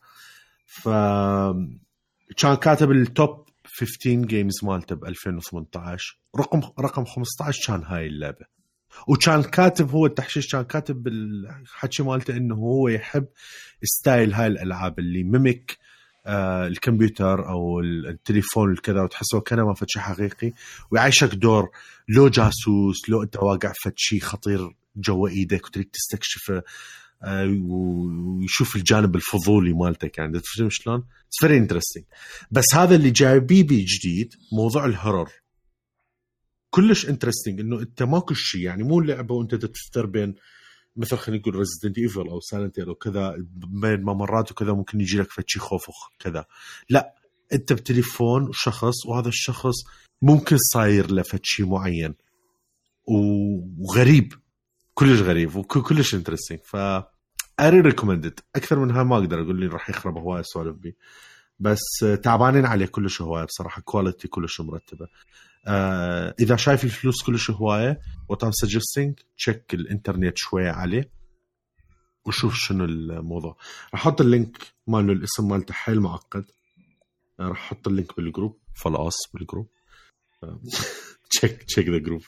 ف 0.66 0.90
كان 2.38 2.56
كاتب 2.56 2.92
ال 2.92 3.06
top 3.06 3.50
15 3.66 4.26
games 4.26 4.64
مالته 4.64 4.96
ب 4.96 5.06
2018 5.06 6.20
رقم 6.40 6.62
رقم 6.80 7.06
15 7.06 7.68
كان 7.68 7.84
هاي 7.84 8.08
اللعبة. 8.08 8.46
وكان 9.08 9.44
كاتب 9.44 9.92
هو 9.92 10.06
التحشيش 10.06 10.52
كان 10.52 10.64
كاتب 10.64 11.04
بالحكي 11.04 12.04
مالته 12.04 12.38
إنه 12.38 12.56
هو 12.56 12.88
يحب 12.88 13.28
style 13.84 14.34
هاي 14.34 14.48
الألعاب 14.48 15.00
اللي 15.00 15.24
mimic 15.24 15.78
الكمبيوتر 16.28 17.50
أو 17.50 17.80
التليفون 17.80 18.72
الكذا 18.72 19.02
وتحسه 19.02 19.40
كانما 19.40 19.74
فد 19.74 19.90
شيء 19.90 20.02
حقيقي 20.02 20.52
ويعيشك 20.92 21.36
دور. 21.36 21.70
لو 22.10 22.28
جاسوس 22.28 23.10
لو 23.10 23.24
أنت 23.24 23.38
واقع 23.38 23.74
فد 23.84 23.94
شيء 23.96 24.20
خطير 24.20 24.76
جوا 24.96 25.30
إيدك 25.30 25.66
وتريد 25.66 25.90
تستكشفه 25.94 26.64
آه 27.24 27.62
ويشوف 27.68 28.76
الجانب 28.76 29.16
الفضولي 29.16 29.74
مالتك 29.74 30.18
يعني. 30.18 30.40
تفهم 30.40 30.70
شلون؟ 30.70 30.96
it's 30.98 31.40
very 31.40 31.58
interesting 31.58 32.04
بس 32.52 32.66
هذا 32.76 32.96
اللي 32.96 33.10
جايبيه 33.10 33.64
بيه 33.64 33.86
جديد 33.88 34.34
موضوع 34.54 34.86
ال 34.86 34.92
horror 34.92 35.30
كلش 36.70 37.10
interesting 37.10 37.60
إنه 37.60 37.80
أنت 37.80 38.04
ماكو 38.04 38.34
شيء 38.34 38.62
يعني 38.62 38.84
مو 38.84 39.02
لعبة 39.02 39.36
وأنت 39.36 39.56
تفتر 39.56 40.06
بين 40.06 40.36
مثل 40.96 41.18
خلينا 41.18 41.42
نقول 41.42 41.56
Resident 41.56 41.98
Evil 41.98 42.28
أو 42.30 42.40
Silent 42.40 42.80
أو 42.80 42.96
كذا 42.96 43.36
بين 43.56 44.02
ممرات 44.02 44.52
وكذا 44.52 44.74
ممكن 44.74 45.02
يجي 45.02 45.18
لك 45.18 45.32
فد 45.32 45.43
شي 45.43 45.60
خوف 45.60 45.86
وكذا 45.90 46.46
لا 46.90 47.16
أنت 47.54 47.74
بتليفون 47.74 48.50
شخص 48.54 49.06
وهذا 49.06 49.28
الشخص 49.28 49.76
ممكن 50.22 50.58
صاير 50.58 51.12
له 51.12 51.24
شيء 51.44 51.66
معين 51.66 52.16
وغريب. 53.08 54.34
كلش 54.94 55.22
غريب 55.22 55.56
وكلش 55.56 56.16
interesting 56.16 56.60
ف 56.64 56.76
I 57.60 57.80
recommend 57.82 58.29
it 58.29 58.40
أكثر 58.56 58.80
من 58.80 58.92
هاي 58.92 59.04
ما 59.04 59.18
أقدر 59.18 59.42
أقول 59.42 59.60
لي 59.60 59.68
راح 59.68 59.90
يخرب 59.90 60.18
هواي 60.18 60.40
اسولف 60.40 60.76
بيه 60.76 60.96
بس 61.62 61.80
تعبانين 62.24 62.66
عليه 62.66 62.86
كلش 62.86 63.22
هواية 63.22 63.46
بصراحة 63.46 63.82
quality 63.82 64.28
كلش 64.28 64.62
مرتبة. 64.62 65.08
آه 65.68 66.36
إذا 66.40 66.56
شايف 66.56 66.84
الفلوس 66.84 67.24
كلش 67.24 67.52
هواية 67.52 68.00
what 68.30 68.44
I'm 68.44 68.52
suggesting 68.52 69.20
check 69.38 69.74
الإنترنت 69.74 70.38
شوية 70.38 70.70
عليه 70.72 71.10
وشوف 72.26 72.56
شنو 72.56 72.86
الموضوع. 72.86 73.58
راح 73.94 74.02
أحط 74.02 74.22
ال 74.22 74.29
link 74.29 74.58
ماله 74.88 75.14
الاسم 75.14 75.48
مالته 75.48 75.74
حيل 75.74 76.00
معقد. 76.00 76.46
آه، 77.40 77.48
راح 77.48 77.64
أحط 77.64 77.88
ال 77.88 77.93
link 77.93 78.16
بال 78.18 78.30
group 78.30 78.60
خلاص 78.76 79.16
بال 79.34 79.42
group. 79.42 79.68
check 81.30 81.64
check 81.64 81.90
the 81.90 81.98
group 81.98 82.22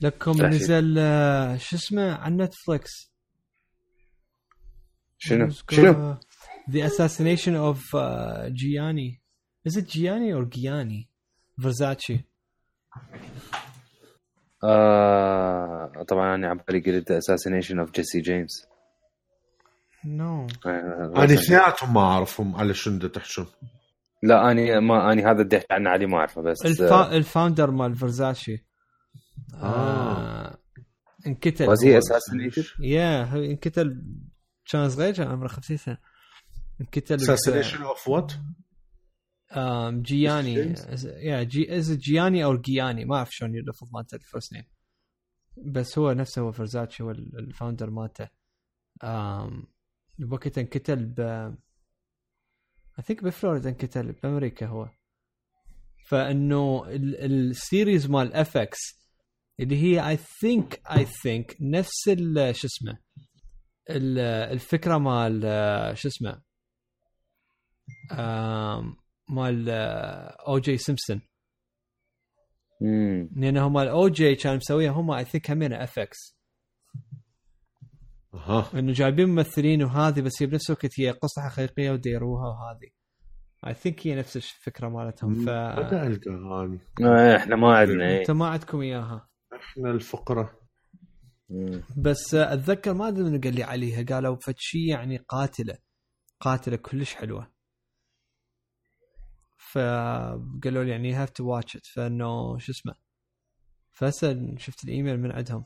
لكم. 0.00 0.46
نزل 0.46 0.94
آه، 0.98 1.56
شو 1.56 1.76
اسمه 1.76 2.14
على 2.14 2.34
نتفلكس 2.36 2.90
شنو؟ 5.18 5.50
شنو؟ 5.70 6.16
The 6.72 6.80
Assassination 6.80 7.54
of 7.56 7.78
uh, 7.94 8.48
Gianni. 8.52 9.20
Is 9.64 9.76
it 9.76 9.86
Gianni 9.88 10.32
or 10.32 10.44
Gianni? 10.46 11.08
Versace. 11.60 12.24
آه 14.64 16.04
طبعا 16.08 16.34
أنا 16.34 16.48
على 16.48 16.60
بالي 16.68 16.80
قلت 16.80 17.10
assassination 17.10 17.78
of 17.78 17.90
Jesse 17.90 18.20
James 18.20 18.66
No. 20.06 20.46
أنا 20.66 21.24
اثنيناتهم 21.34 21.94
ما 21.94 22.00
أعرفهم 22.00 22.56
على 22.56 22.74
شنو 22.74 22.98
بدك 22.98 23.10
تحشون 23.10 23.46
لا 24.22 24.50
اني 24.50 24.80
ما 24.80 25.12
اني 25.12 25.22
هذا 25.24 25.42
اللي 25.42 25.62
عنه 25.70 25.90
علي 25.90 26.06
ما 26.06 26.16
أعرفه 26.18 26.42
بس 26.42 26.66
الفا... 26.66 27.16
ال 27.16 27.23
founder 27.23 27.70
مال 27.70 27.94
فيرزاتشي 27.94 28.66
آه. 29.54 29.64
آه. 29.64 30.58
انقتل 31.26 31.66
was 31.76 31.80
he 31.80 31.86
هو. 31.86 32.00
assassinated؟ 32.00 32.66
yeah 32.80 33.22
انقتل 33.34 34.02
كان 34.70 34.88
صغير 34.90 35.14
كان 35.14 35.28
عمره 35.28 35.48
50 35.48 35.76
سنة 35.76 35.98
انقتل 36.80 37.14
assassination 37.14 37.82
of 37.82 38.08
what 38.08 38.32
Gianni? 40.02 40.74
yeah 41.04 41.42
Gi 41.42 41.76
is 41.78 41.92
Gianni 41.92 42.44
or 42.44 42.56
Gianni؟ 42.56 43.04
ما 43.04 43.16
أعرف 43.16 43.28
شلون 43.32 43.54
يلفظ 43.54 43.88
مالته 43.92 44.14
ال 44.14 44.20
first 44.20 44.52
name 44.52 44.64
بس 45.56 45.98
هو 45.98 46.12
نفسه 46.12 46.42
هو 46.42 46.52
فرزاتشي 46.52 47.02
هو 47.02 47.10
ال- 47.10 47.38
ال 47.38 47.44
founder 47.44 47.90
مالته. 47.90 48.28
آم 49.04 49.66
بوقتها 50.18 50.60
انقتل 50.60 51.06
ب 51.06 51.20
I 52.98 53.02
think 53.04 53.24
بفلوريدا 53.24 53.68
انقتل 53.68 54.12
بأمريكا 54.12 54.66
هو. 54.66 54.88
فإنه 56.08 56.84
ال- 56.88 57.24
ال 57.50 57.58
series 57.58 58.06
مال 58.10 58.32
اف 58.32 58.56
إكس 58.56 58.78
اللي 59.60 59.76
هي 59.82 60.08
I 60.08 60.16
think 60.16 60.80
I 60.90 61.04
think 61.04 61.56
نفس 61.60 62.04
شو 62.52 62.66
اسمه 62.66 62.98
ال- 63.90 64.18
الفكرة 64.52 64.98
مال 64.98 65.42
آه، 65.44 65.94
شو 65.94 66.08
اسمه 66.08 66.42
مال 69.28 69.68
O.J. 70.48 70.76
Simpson 70.78 71.20
امم 72.82 73.30
لأنه 73.36 73.68
مال 73.68 73.88
O.J. 73.88 74.34
كان 74.34 74.56
مسويها 74.56 74.92
هم 74.92 75.10
I 75.10 75.24
think 75.24 75.50
همين 75.50 75.72
FX 75.72 76.36
أها. 78.34 78.70
إنه 78.78 78.92
جايبين 78.92 79.28
ممثلين 79.28 79.82
وهذه 79.82 80.20
بس 80.20 80.42
هي 80.42 80.46
بنفس 80.46 80.70
الوقت 80.70 81.00
هي 81.00 81.10
قصة 81.10 81.42
حقيقية 81.48 81.90
وديروها 81.90 82.48
وهذه 82.48 82.90
I 83.66 83.74
think 83.74 84.06
هي 84.06 84.14
نفس 84.14 84.36
الفكرة 84.36 84.88
مالتهم 84.88 85.34
ف 85.34 85.48
القاها 85.48 86.18
آه 87.02 87.36
إحنا 87.36 87.56
ما 87.56 87.76
عندنا 87.76 88.08
إيه. 88.08 88.20
أنت 88.20 88.30
ما 88.30 88.46
عندكم 88.46 88.80
إياها. 88.80 89.28
إحنا 89.54 89.90
الفقرة. 89.90 90.60
مم. 91.48 91.82
بس 91.96 92.34
آه، 92.34 92.54
أتذكر 92.54 92.94
ما 92.94 93.08
أدري 93.08 93.24
من 93.24 93.40
قال 93.40 93.54
لي 93.54 93.62
عليها 93.62 94.02
قالوا 94.02 94.36
فد 94.36 94.54
شي 94.58 94.86
يعني 94.86 95.16
قاتلة. 95.16 95.74
قاتلة 96.40 96.76
كلش 96.76 97.14
حلوة. 97.14 97.53
فقالوا 99.74 100.84
لي 100.84 100.90
يعني 100.90 101.12
have 101.14 101.30
to 101.30 101.44
watch 101.44 101.76
it 101.76 101.86
فإنه 101.86 102.58
شو 102.58 102.72
اسمه؟ 102.72 102.94
فهسه 103.92 104.54
شفت 104.58 104.84
الإيميل 104.84 105.20
من 105.20 105.32
عندهم. 105.32 105.64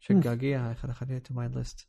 شقاقية 0.00 0.68
هاي 0.68 0.74
خل 0.74 0.90
اخليها 0.90 1.18
to 1.18 1.34
my 1.34 1.48
list 1.48 1.88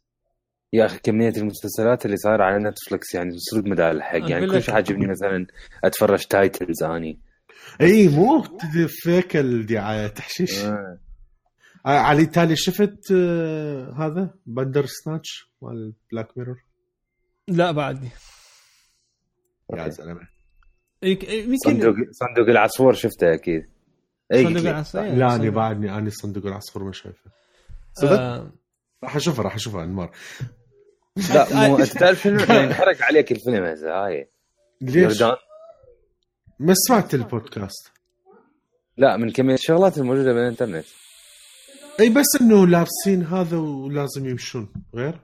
يا 0.74 0.86
أخي 0.86 1.00
كمية 1.00 1.34
المسلسلات 1.38 2.06
اللي 2.06 2.18
صايرة 2.18 2.44
على 2.44 2.64
نتفلكس 2.70 3.16
يعني 3.16 3.32
سرد 3.38 3.66
مدى 3.68 3.92
الحق. 3.92 4.30
يعني 4.30 4.48
كل 4.48 4.62
شيء 4.64 4.74
عاجبني 4.74 5.08
مثلا 5.08 5.48
أتفرج 5.84 6.26
Titans 6.26 6.84
أني. 6.84 7.22
إي 7.82 8.08
مو 8.08 8.44
فيك 8.88 9.38
الدعايه 9.38 10.08
تحشيش. 10.08 10.60
آه. 10.66 11.00
آه، 11.86 11.90
علي 11.90 12.26
تالي 12.26 12.56
شفت 12.56 13.12
آه، 13.12 13.94
هذا 13.98 14.34
Bandersnatch 14.46 15.52
مال 15.62 15.94
Black 16.12 16.38
Mirror 16.38 16.64
لا 17.48 17.72
بعدني. 17.72 18.10
يا 19.74 19.90
زلمه 19.90 20.35
صندوق 21.66 21.96
صندوق 22.12 22.50
العصفور 22.50 22.94
شفته 22.94 23.34
أكيد. 23.34 23.66
اي 24.34 24.44
صندوق 24.44 24.62
لك. 24.62 24.68
العصير. 24.68 25.02
لا 25.16 25.30
صندوق- 25.30 25.54
بعدني 25.54 25.98
اني 25.98 26.10
صندوق 26.10 26.46
العصفور 26.46 26.84
ما 26.84 26.92
شايفه. 26.92 27.32
صدق؟ 27.94 28.12
آه، 28.20 28.52
راح 29.04 29.16
أشوفه 29.16 29.44
راح 29.44 29.56
أشوفه 29.56 29.84
أنمار. 29.84 30.12
لا 31.34 31.48
مو 31.70 31.78
أنت 31.78 31.98
تعرف 31.98 32.22
شنو؟ 32.24 32.40
يعني 32.40 32.64
انحرق 32.68 33.02
عليك 33.02 33.32
الفيلم 33.32 33.64
هسه 33.64 34.06
هاي. 34.06 34.30
ليش؟ 34.82 35.22
ما 36.60 36.74
سمعت 36.88 37.14
البودكاست. 37.14 37.92
لا 38.98 39.18
من 39.18 39.32
كميه 39.32 39.54
الشغلات 39.54 39.98
الموجودة 39.98 40.34
بالإنترنت. 40.34 40.86
إي 42.00 42.10
بس 42.10 42.26
إنه 42.42 42.68
لابسين 42.68 43.24
هذا 43.24 43.58
ولازم 43.58 44.26
يمشون. 44.26 44.74
غير؟ 44.96 45.20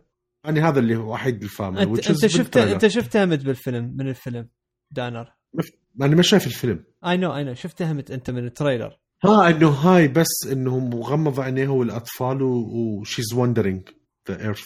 يعني 0.45 0.59
هذا 0.61 0.79
اللي 0.79 0.95
هو 0.95 1.13
وحيد 1.13 1.43
ال 1.43 1.49
family 1.49 1.83
انت 1.83 1.99
which 2.01 2.03
is 2.05 2.09
أنت 2.09 2.25
شفت 2.27 2.37
بال 2.41 2.47
trailer. 2.47 2.73
أنت 2.73 2.87
شفت 2.87 3.17
همت 3.17 3.45
بالفيلم 3.45 3.93
من 3.97 4.07
الفيلم 4.09 4.49
دانر؟ 4.91 5.33
أنا 6.01 6.15
ما 6.15 6.21
شايف 6.21 6.47
الفيلم. 6.47 6.83
اي 7.05 7.17
نو 7.17 7.35
اي 7.35 7.43
نو 7.43 7.53
شفت 7.53 7.81
همت 7.81 8.11
انت 8.11 8.29
من 8.29 8.45
ال 8.45 8.51
trailer. 8.51 8.97
ها 9.23 9.49
إنه 9.49 9.69
هاي 9.69 10.07
بس 10.07 10.47
إنه 10.51 10.79
مغمض 10.79 11.39
عينيه 11.39 11.67
والأطفال 11.67 12.41
وشيز 12.41 13.33
wandering 13.33 13.89
the 14.29 14.41
earth 14.41 14.63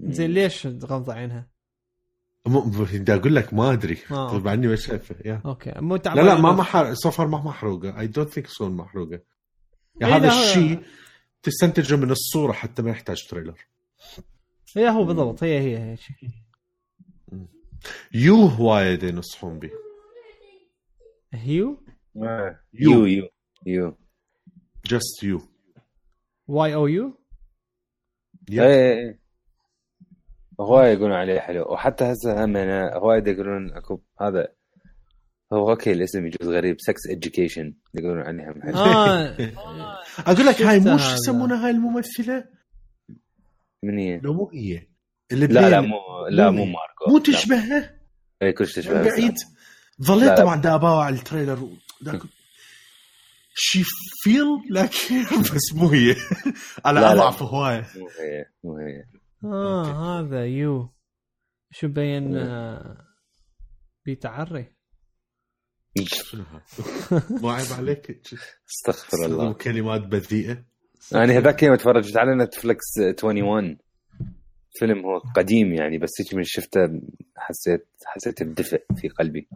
زين 0.00 0.30
ليش 0.30 0.66
غمض 0.66 1.10
عينها؟ 1.10 1.50
بدي 2.46 3.14
أقول 3.14 3.34
لك 3.34 3.54
ما 3.54 3.72
أدري. 3.72 3.98
آه. 4.10 4.32
طيب 4.32 4.48
عني 4.48 4.66
ما 4.66 4.76
شايفه 4.76 5.16
يا. 5.24 5.42
okay. 5.44 5.72
مو 5.76 5.96
لا 5.96 6.22
لا 6.22 6.40
ما 6.40 6.52
محر 6.52 6.94
سفر 6.94 7.26
ما 7.26 7.38
محروقه 7.38 8.00
I 8.00 8.06
don't 8.06 8.28
think 8.28 8.46
so 8.46 8.68
محروقه 8.68 9.20
يعني 10.00 10.14
إيه 10.14 10.20
هذا 10.20 10.28
الشيء 10.28 10.82
تستنتجه 11.42 11.96
من 11.96 12.10
الصورة 12.10 12.52
حتى 12.52 12.82
ما 12.82 12.90
يحتاج 12.90 13.26
تريلر. 13.28 13.66
هي 14.76 14.90
هو 14.90 15.04
بالضبط. 15.04 15.42
هي 15.44 15.60
هي 15.60 15.76
هي. 15.78 15.96
يو 18.14 18.36
هوايه 18.36 19.04
ينصحون 19.04 19.58
به 19.58 19.70
هيو 21.34 21.84
آه. 22.22 22.60
يو 22.74 23.06
يو 23.06 23.28
يو 23.66 23.96
جاست 24.86 25.22
يو 25.22 25.40
واي 26.48 26.74
أو 26.74 26.86
يو 26.86 27.20
يب. 28.50 28.62
اي 28.62 28.98
اي 29.08 29.18
هواي 30.60 30.92
يقولون 30.92 31.12
عليه 31.12 31.40
حلو 31.40 31.72
وحتى 31.72 32.04
هسه 32.04 32.44
هم 32.44 32.56
أنا 32.56 32.94
هواي 32.96 33.22
يقولون 33.26 33.72
اكو 33.72 34.02
هذا 34.20 34.48
هو 35.52 35.70
أوكي 35.70 35.92
الاسم 35.92 36.26
يجوز 36.26 36.48
غريب 36.48 36.76
سكس 36.78 37.06
اديوكيشن 37.10 37.74
يقولون 37.94 38.22
عليه 38.22 38.50
هم 38.50 38.62
حلو 38.62 38.76
آه 38.78 39.36
أقول 40.18 40.46
لك 40.46 40.62
هاي 40.62 40.80
مو 40.80 40.98
شو. 40.98 41.14
يسمونها 41.14 41.64
هاي 41.66 41.70
الممثله 41.70 42.48
من 43.82 43.98
هي؟ 43.98 44.18
لو 44.18 44.34
مو 44.34 44.50
هي 44.54 44.86
اللي 45.32 45.46
لا 45.46 45.70
لا 45.70 45.80
مو 45.80 45.96
لا 46.30 46.50
مو. 46.50 46.64
ماركو. 46.64 47.10
مو 47.10 47.16
لا. 47.18 47.22
تشبهها 47.22 48.00
اي 48.42 48.52
كلش 48.52 48.74
تشبه 48.74 48.94
من 48.94 49.02
بس 49.02 49.12
بعيد 49.12 49.34
لا، 49.98 50.06
ظليت 50.06 50.28
لا. 50.28 50.36
طبعا 50.36 50.56
داباوع 50.60 51.04
على 51.04 51.16
التريلر 51.16 51.68
شي 53.54 53.82
فيل 54.22 54.46
لايك 54.70 54.90
بس 55.54 55.74
مو 55.74 55.88
هي. 55.88 56.14
لا. 56.86 57.12
أضعف 57.12 57.42
هواية. 57.42 57.86
مو 57.96 58.08
هي 58.20 58.44
مو 58.64 58.76
هي. 58.76 59.04
آه 59.44 60.20
هذا 60.20 60.46
يو. 60.46 60.94
شو 61.72 61.88
بين 61.88 62.36
آه، 62.36 63.06
بيتعري؟ 64.06 64.74
مو 67.42 67.50
عيب 67.50 67.66
عليك. 67.72 68.20
استغفر 68.70 69.26
الله. 69.26 69.52
كلمات 69.52 70.00
بذيئة. 70.00 70.64
أنا 71.14 71.38
هذاك 71.38 71.62
يوم 71.62 71.74
تفرجت 71.76 72.16
على 72.16 72.34
نتفلكس 72.44 72.98
21 73.22 73.78
فيلم 74.78 75.06
هو 75.06 75.18
قديم 75.18 75.72
يعني 75.72 75.98
بس 75.98 76.10
هيك 76.20 76.34
من 76.34 76.44
شفته 76.44 77.00
حسيت 77.36 77.86
حسيت 78.04 78.42
بدفء 78.42 78.82
في 78.96 79.08
قلبي. 79.08 79.48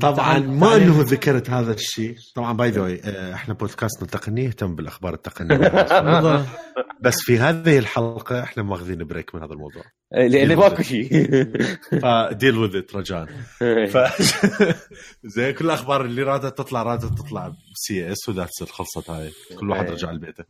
طبعا 0.00 0.38
ما 0.38 0.76
إنه 0.76 1.02
ذكرت 1.02 1.50
هذا 1.50 1.72
الشيء. 1.72 2.16
طبعا 2.34 2.52
by 2.52 2.70
the 2.70 3.02
way 3.02 3.34
إحنا 3.34 3.54
بودكاستنا 3.54 4.08
تقني 4.08 4.44
يهتم 4.44 4.74
بالأخبار 4.74 5.14
التقنية. 5.14 5.56
بس 7.00 7.14
في 7.24 7.38
هذه 7.38 7.78
الحلقة 7.78 8.42
إحنا 8.42 8.62
ماخذين 8.62 9.04
break 9.04 9.34
من 9.34 9.42
هذا 9.42 9.52
الموضوع. 9.52 9.82
إيه، 10.16 10.28
لأن 10.28 10.56
ماكو 10.56 10.82
شيء. 10.82 11.08
فديل 12.02 12.58
وذ 12.58 12.76
ات 12.76 12.96
رجاء. 12.96 13.26
ف 13.86 13.98
زي 15.36 15.52
كل 15.52 15.64
الاخبار 15.64 16.04
اللي 16.04 16.22
رادة 16.22 16.48
تطلع 16.48 16.82
رادة 16.82 17.08
تطلع 17.08 17.52
سي 17.74 18.12
اس 18.12 18.28
وذاتس 18.28 18.62
خلصت 18.62 19.10
هاي. 19.10 19.32
كل 19.58 19.70
واحد 19.70 19.84
إيه. 19.84 19.92
رجع 19.92 20.10
لبيته. 20.10 20.44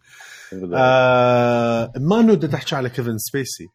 آه 0.75 1.93
ما 1.97 2.21
انه 2.21 2.35
بدي 2.35 2.49
تحكي 2.49 2.77
على 2.77 2.91
كيفن 2.91 3.19
سبيسي. 3.19 3.67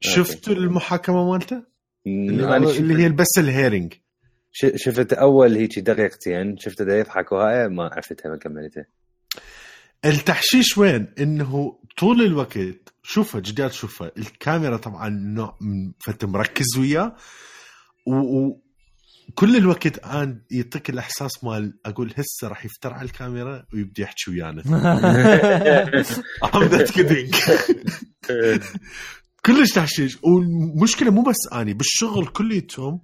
شفت 0.00 0.48
المحاكمة 0.48 1.30
مالته؟ 1.30 1.69
اللي, 2.06 2.56
أنا 2.56 2.66
شفت- 2.68 2.80
اللي 2.80 3.02
هي 3.04 3.08
بس 3.08 3.38
الهيرنج 3.38 3.94
ش- 4.52 4.72
شفت 4.76 5.12
أول 5.12 5.56
هيك 5.56 5.78
دقيقتين 5.78 6.56
شفته 6.58 6.84
دا 6.84 6.98
يضحك 6.98 7.32
وهاي 7.32 7.68
ما 7.68 7.84
عرفتها 7.92 8.30
ما 8.30 8.36
كملتها. 8.36 8.86
التحشيش 10.04 10.78
وين؟ 10.78 11.14
إنه 11.18 11.78
طول 11.98 12.22
الوقت 12.22 12.94
شوفها 13.02 13.40
جداد 13.40 13.72
شوفها 13.72 14.12
الكاميرا 14.18 14.76
طبعا 14.76 15.08
نوع 15.08 15.58
فانت 16.00 16.24
مركز 16.24 16.78
وياه. 16.78 17.16
وكل 18.06 19.56
الوقت 19.56 19.98
آن 19.98 20.42
يعطيك 20.50 20.90
الإحساس 20.90 21.44
مال 21.44 21.78
أقول 21.86 22.12
هسه 22.16 22.48
راح 22.48 22.64
يفتر 22.64 22.92
على 22.92 23.04
الكاميرا 23.06 23.66
ويبدي 23.74 24.02
يحكي 24.02 24.30
ويانا. 24.30 24.62
I'm 26.44 26.68
that 26.70 26.90
kidding. 26.94 27.30
كلش 29.46 29.72
تحشيش 29.72 30.18
والمشكلة 30.22 31.10
مو 31.10 31.22
بس 31.22 31.36
أني 31.52 31.74
بالشغل 31.74 32.26
كليتهم 32.26 33.00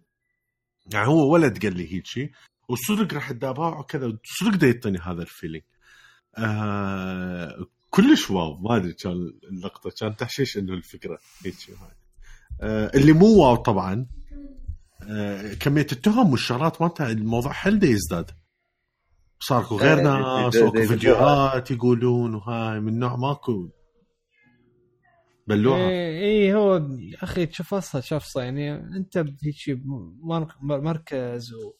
يعني 0.92 1.06
هو 1.08 1.32
ولد 1.32 1.62
قال 1.66 1.76
لي 1.76 1.92
هيك 1.94 2.06
شيء 2.06 2.30
وصدق 2.68 3.14
راح 3.14 3.30
أتابعه 3.30 3.80
وكذا 3.80 4.18
صدق 4.40 4.56
دا 4.56 4.66
يعطيني 4.66 4.98
هذا 4.98 5.22
ال 5.22 5.26
feeling. 5.26 5.62
آه 6.38 7.66
كلش 7.90 8.30
واو. 8.30 8.58
ما 8.58 8.76
أدري 8.76 8.92
كان 8.92 9.12
اللقطة 9.52 9.90
كان 10.00 10.16
تحشيش 10.16 10.58
إنه 10.58 10.74
الفكرة 10.74 11.18
هيك 11.44 11.54
هاي. 11.68 11.90
آه 12.60 12.90
اللي 12.94 13.12
مو 13.12 13.26
واو 13.26 13.56
طبعا 13.56 14.06
آه 15.02 15.54
كمية 15.54 15.86
التهم 15.92 16.30
والشغلات 16.30 16.82
مالتها 16.82 17.10
الموضوع 17.10 17.52
حل 17.52 17.78
دا 17.78 17.86
يزداد 17.86 18.30
صار 19.40 19.60
اكو 19.62 19.76
غير 19.76 20.00
ناس 20.00 20.56
واكو 20.56 20.76
دا- 20.78 20.86
فيديوهات 20.86 21.70
يقولون 21.70 22.34
وهاي 22.34 22.80
من 22.80 22.98
نوع 22.98 23.16
ماكو 23.16 23.68
بلوعه 25.46 25.78
اي 25.88 26.18
إيه 26.18 26.54
هو 26.56 26.88
أخي 27.22 27.46
تشوف 27.46 27.74
أصلا 27.74 28.00
شخص 28.00 28.36
يعني 28.36 28.74
أنت 28.74 29.18
بهيك 29.18 29.78
مر- 30.22 30.56
مركز 30.62 31.52
و... 31.52 31.74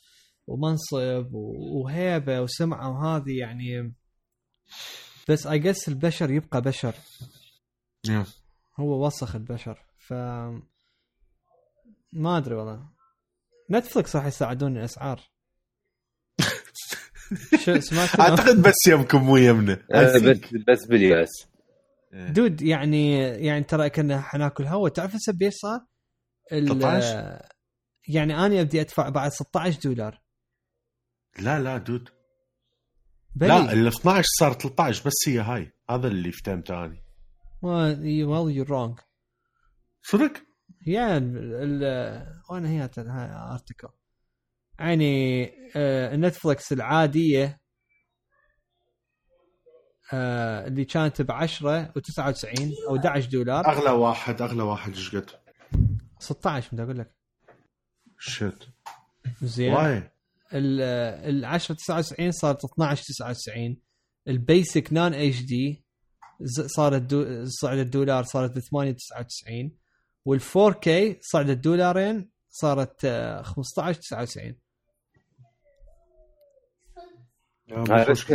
ومنصب 0.46 1.28
و- 1.34 1.82
وهيبة 1.82 2.40
وسمعة 2.40 2.90
وهذه 2.90 3.38
يعني. 3.38 3.94
بس 5.28 5.46
I 5.46 5.58
guess 5.58 5.88
البشر 5.88 6.30
يبقى 6.30 6.62
بشر. 6.62 6.94
Yeah. 8.08 8.28
هو 8.80 9.06
وسخ 9.06 9.34
البشر. 9.36 9.78
ف 9.98 10.12
ما 12.12 12.36
أدري 12.36 12.54
والله. 12.54 12.88
نتفلكس 13.70 14.16
راح 14.16 14.26
يساعدون 14.26 14.76
الاسعار 14.76 15.20
شو 17.64 17.80
سمعت؟ 17.80 18.20
أعتقد 18.20 18.62
بس 18.62 18.74
يمكم 18.88 19.22
مو 19.24 19.36
يمنا 19.36 19.72
آه، 19.94 20.02
بس 20.16 20.22
بس 20.68 20.86
بال 20.86 21.14
US. 21.22 21.28
dude 22.30 22.62
يعني 22.62 23.18
يعني 23.18 23.64
ترى 23.64 23.90
كنا 23.90 24.20
حناكل 24.20 24.64
هوا. 24.64 24.88
تعرف 24.88 25.14
هسه 25.14 25.32
بيش 25.32 25.54
صار؟ 25.54 25.80
ال- 26.52 26.66
13 26.68 27.48
يعني 28.08 28.46
أنا 28.46 28.60
أبدي 28.60 28.80
أدفع 28.80 29.08
بعد 29.08 29.30
16 29.32 29.80
دولار. 29.84 30.22
لا 31.38 31.60
لا 31.60 31.78
دود. 31.78 32.08
بلي. 33.34 33.48
لا 33.48 33.72
ال 33.72 33.86
12 33.86 34.24
صار 34.38 34.52
13 34.52 35.02
بس 35.06 35.14
هي 35.28 35.38
هاي. 35.38 35.72
هذا 35.90 36.08
اللي 36.08 36.32
فهمته 36.32 36.84
اني 36.84 37.02
well 38.26 38.52
you're 38.56 38.68
wrong. 38.68 39.02
صدق؟ 40.02 40.32
يا 40.86 41.18
وين 42.50 42.66
هي 42.66 42.90
ارتكل 43.52 43.88
يعني 44.78 45.44
آه، 45.76 46.16
نتفلكس 46.16 46.72
العادية 46.72 47.60
آه، 50.12 50.66
اللي 50.66 50.84
كانت 50.84 51.22
ب 51.22 51.30
10 51.32 51.92
و99 51.98 52.88
أو 52.88 52.96
11 52.96 53.30
دولار. 53.30 53.66
أغلى 53.66 53.90
واحد 53.90 54.42
أغلى 54.42 54.62
واحد 54.62 54.94
إيش 54.94 55.16
قد؟ 55.16 55.30
16 56.18 56.68
بدي 56.72 56.82
أقول 56.82 56.98
لك. 56.98 57.14
shit. 58.18 58.68
زين. 59.42 59.72
why؟ 59.74 60.10
ال 60.52 60.80
ال 61.36 61.44
10 61.44 61.74
99 61.74 62.32
صارت 62.32 62.64
12 62.64 63.02
99 63.02 63.76
ال 64.28 64.92
basic 64.92 65.14
non 65.14 65.42
HD 65.42 65.84
صارت 66.66 67.02
دو 67.02 67.44
صعدت 67.44 67.86
دولار 67.86 68.24
صارت 68.24 68.56
ب 68.56 68.58
8 68.58 68.92
99 68.92 69.70
وال 70.24 70.40
4K 70.56 71.18
صعدت 71.22 71.58
دولارين 71.58 72.30
صارت 72.48 73.04
آه، 73.04 73.42
15 73.42 74.00
99 74.00 74.54
هاي 77.70 78.02
risk 78.02 78.32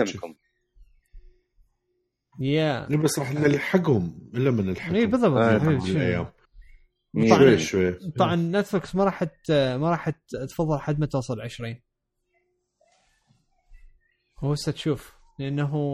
يا. 2.39 2.89
إيه، 2.89 2.97
بس 2.97 3.19
راح 3.19 3.33
نلحقهم 3.33 4.29
إلا 4.35 4.51
من 4.51 4.65
نلحقهم. 4.65 4.95
اي 4.95 5.05
بالضبط 5.05 5.37
آه، 5.37 5.59
حبيبي، 5.59 5.73
من 5.75 5.79
شو- 5.81 5.91
الأيام 5.91 6.25
طبعاً- 7.15 7.39
شوي 7.39 7.57
شوي. 7.59 7.91
طبعا 8.11 8.35
نتفلكس 8.35 8.95
ما 8.95 9.03
راح 9.03 9.23
ت- 9.23 9.51
ما 9.51 9.89
راح 9.89 10.09
تفضل 10.49 10.79
حد 10.79 10.99
ما 10.99 11.05
توصل 11.05 11.41
20 11.41 11.81
هو 14.39 14.51
هسه 14.53 14.71
تشوف 14.71 15.13
لأنه 15.39 15.93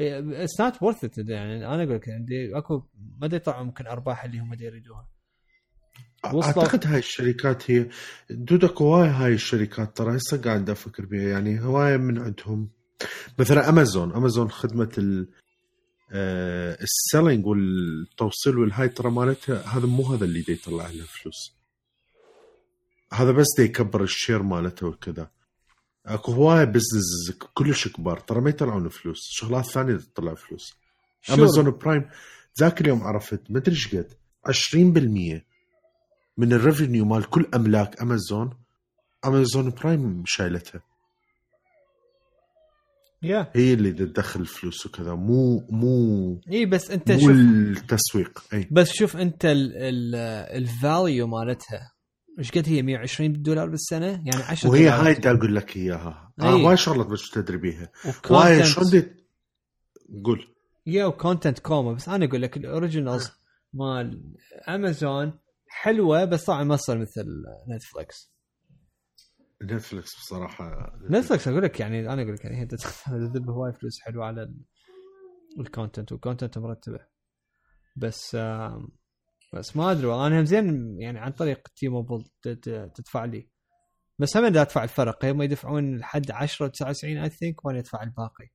it's 0.00 0.60
not 0.60 0.82
worth 0.82 1.04
it 1.04 1.18
يعني 1.18 1.56
أنا 1.56 1.66
أقول 1.84 1.94
لك 1.94 2.08
عندي 2.08 2.58
أكو 2.58 2.82
ما 3.20 3.26
أدري 3.26 3.38
طبعا 3.38 3.62
ممكن 3.62 3.86
أرباح 3.86 4.24
اللي 4.24 4.38
هم 4.38 4.54
يريدوها. 4.60 5.08
أعتقد 6.24 6.86
هاي 6.86 6.98
الشركات 6.98 7.70
هي 7.70 7.88
دودك 8.30 8.82
هواي 8.82 9.08
هاي 9.08 9.32
الشركات 9.32 9.96
ترى 9.96 10.16
هسه 10.16 10.42
قاعد 10.42 10.70
أفكر 10.70 11.06
بها 11.06 11.22
يعني 11.28 11.60
هواية 11.60 11.96
من 11.96 12.18
عندهم. 12.18 12.70
مثلا 13.38 13.68
امازون 13.68 14.12
امازون 14.12 14.50
خدمة 14.50 14.92
ال 14.98 15.28
ال 16.14 16.31
selling 16.31 17.46
والتوصيل 17.46 18.58
والهاي 18.58 18.88
ترى 18.88 19.10
مالتها 19.10 19.66
هذا 19.66 19.86
مو 19.86 20.02
هذا 20.02 20.24
اللي 20.24 20.44
يطلع 20.48 20.90
لها 20.90 21.06
فلوس. 21.06 21.52
هذا 23.12 23.30
بس 23.32 23.46
يكبر 23.58 24.02
ال 24.02 24.09
share 24.09 24.42
مالته 24.42 24.86
وكذا. 24.86 25.30
اكو 26.06 26.32
هواي 26.32 26.66
business 26.66 27.30
كلش 27.54 27.88
كبار 27.88 28.18
ترى 28.20 28.40
ما 28.40 28.50
يطلعون 28.50 28.88
فلوس. 28.88 29.18
شغلات 29.30 29.64
ثانية 29.66 29.96
تطلع 29.96 30.34
فلوس. 30.34 30.74
شو- 31.22 31.34
Amazon 31.34 31.70
Prime 31.70 32.10
ذاك 32.60 32.80
اليوم 32.80 33.02
عرفت 33.02 33.40
ما 33.50 33.58
أدري 33.58 33.74
إيش 33.74 33.94
قد 33.96 34.12
20% 34.48 35.44
من 36.36 36.52
ال 36.52 36.59
revenue 36.59 37.04
مال 37.04 37.30
كل 37.30 37.46
أملاك 37.54 38.02
امازون 38.02 38.50
Amazon 39.24 39.70
Prime 39.70 40.22
شايلتها. 40.26 40.82
yeah 43.22 43.50
هي 43.54 43.74
اللي 43.74 43.92
تدخل 43.92 44.46
فلوس 44.46 44.86
وكذا 44.86 45.14
مو 45.14 45.66
مو 45.70 46.40
إي 46.50 46.66
بس 46.66 46.90
أنت 46.90 47.12
مو 47.12 47.18
شوف 47.18 47.30
التسويق. 47.30 48.44
إي. 48.52 48.68
بس 48.70 48.92
شوف 48.92 49.16
أنت 49.16 49.42
ال 49.44 49.74
value 49.74 51.26
مالتها 51.26 51.92
إيش 52.38 52.50
قد 52.50 52.68
هي؟ 52.68 52.82
120 52.82 53.42
دولار 53.42 53.68
بالسنة؟ 53.68 54.06
يعني 54.06 54.42
10 54.42 54.70
وهي 54.70 54.84
دولار. 54.84 55.06
هاي 55.06 55.14
دا 55.14 55.30
أقول 55.30 55.56
لك 55.56 55.76
إياها. 55.76 56.32
أي. 56.40 56.46
آه 56.46 56.50
هواي 56.50 56.76
شغلات 56.76 57.06
بس 57.06 57.30
تدري 57.30 57.56
بيها. 57.56 57.92
شلون 58.64 58.90
دي 58.90 59.06
قول. 60.24 60.46
yeah 60.86 61.04
و 61.04 61.11
content 61.11 61.58
كوما 61.58 61.92
بس 61.92 62.08
أنا 62.08 62.24
أقول 62.24 62.42
لك 62.42 62.56
ال 62.56 62.63
originals 62.63 63.30
مال 63.74 64.22
امازون 64.68 65.32
حلوة 65.68 66.24
بس 66.24 66.44
طبعا 66.44 66.64
ما 66.64 66.76
تصير 66.76 66.98
مثل 66.98 67.26
نتفلكس 67.68 68.31
نتفلكس 69.62 70.14
بصراحة. 70.16 70.92
نتفلكس 71.10 71.48
أقول 71.48 71.62
لك 71.62 71.80
يعني 71.80 72.12
أنا 72.12 72.22
أقول 72.22 72.34
لك 72.34 72.44
يعني 72.44 72.60
هي 72.60 72.66
تذب 72.66 73.50
هواي 73.56 73.72
فلوس 73.72 74.00
حلوة 74.00 74.26
على 74.26 74.42
ال- 74.42 74.60
ال 75.60 75.67
content 75.67 76.12
وال 76.12 76.22
content 76.22 76.58
مرتبة. 76.58 76.98
بس 77.96 78.36
بس 79.54 79.76
ما 79.76 79.92
أدري 79.92 80.06
والله. 80.06 80.26
أنا 80.26 80.40
هم 80.40 80.44
زين 80.44 80.96
يعني 81.00 81.18
عن 81.18 81.32
طريق 81.32 81.68
T-Mobile 81.76 82.24
تدفع 82.94 83.24
لي. 83.24 83.48
بس 84.18 84.36
هم 84.36 84.44
أدفع 84.44 84.84
الفرق. 84.84 85.24
هم 85.24 85.42
يدفعون 85.42 85.96
لحد 85.98 86.30
10 86.30 86.66
99 86.68 87.18
I 87.18 87.30
think 87.30 87.64
وأنا 87.64 87.78
أدفع 87.78 88.02
الباقي. 88.02 88.48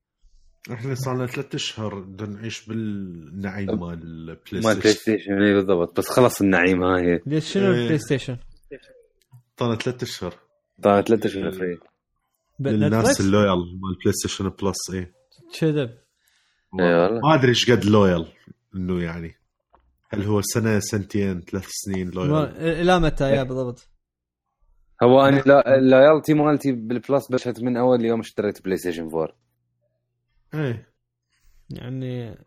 إحنا 0.72 0.94
صار 0.94 1.16
لنا 1.16 1.26
ثلاث 1.26 1.54
أشهر 1.54 2.00
بدنا 2.00 2.28
نعيش 2.40 2.66
بالنعيم 2.68 3.80
مال 3.80 3.92
البلاي 3.92 4.62
مال 4.64 4.80
بلاي 4.80 4.92
ستيشن 4.92 5.00
ستيشن 5.00 5.42
اي 5.42 5.54
بالضبط. 5.54 5.98
بس 5.98 6.08
خلص 6.08 6.40
النعيم 6.40 6.82
هاي 6.82 7.20
ليش 7.26 7.52
شنو. 7.52 7.64
البلاي 7.70 7.98
ستيشن؟ 7.98 8.36
صار 9.60 9.68
لنا 9.68 9.78
ثلاث 9.78 10.02
أشهر. 10.02 10.34
طلعت 10.82 11.08
ثلاث 11.08 11.26
اشهر 11.26 11.52
free 11.52 11.78
للناس 12.60 13.20
ال 13.20 13.26
loyal 13.26 13.58
مال 13.58 13.98
بلاي 14.02 14.12
ستيشن 14.12 14.48
بلس 14.48 14.90
اي 14.94 15.12
كذب. 15.60 15.98
ما 16.72 17.34
أدري 17.34 17.48
إيش 17.48 17.70
قد 17.70 17.84
loyal 17.84 18.32
إنه 18.74 19.02
يعني. 19.02 19.34
هل 20.10 20.22
هو 20.22 20.40
سنة 20.42 20.78
سنتين 20.78 21.40
ثلاث 21.40 21.66
سنين 21.68 22.10
لويال 22.10 22.56
إلى 22.56 23.00
متى؟ 23.00 23.24
يا 23.30 23.42
بالضبط. 23.42 23.88
هو 25.02 25.20
أنا 25.20 25.40
لا- 25.40 25.78
ال 25.78 25.85
loyalty 25.85 26.34
مالتي 26.34 26.72
بالبلس 26.72 27.32
بشت 27.32 27.60
من 27.60 27.76
أول 27.76 28.04
يوم 28.04 28.20
اشتريت 28.20 28.64
بلاي 28.64 28.76
ستيشن 28.76 29.02
4 29.06 29.28
إيه. 30.54 30.92
يعني 31.70 32.38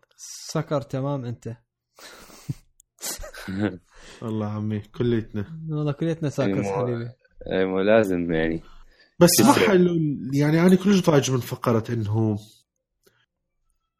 سكر 0.50 0.80
تمام 0.80 1.24
أنت. 1.24 1.56
والله 4.22 4.46
عمي 4.46 4.80
كليتنا. 4.80 5.44
والله 5.70 5.92
كليتنا 5.92 6.28
suckers 6.28 6.66
مو- 6.66 6.72
حبيبي. 6.72 7.10
اي 7.46 7.64
مو 7.64 7.80
لازم 7.80 8.32
يعني. 8.32 8.62
بس 9.20 9.30
ما. 9.40 9.52
حلو 9.52 9.98
يعني 10.32 10.60
أنا 10.60 10.76
كلش 10.76 11.00
ضايج 11.00 11.30
من 11.30 11.40
فقرة 11.40 11.84
إنه 11.90 12.38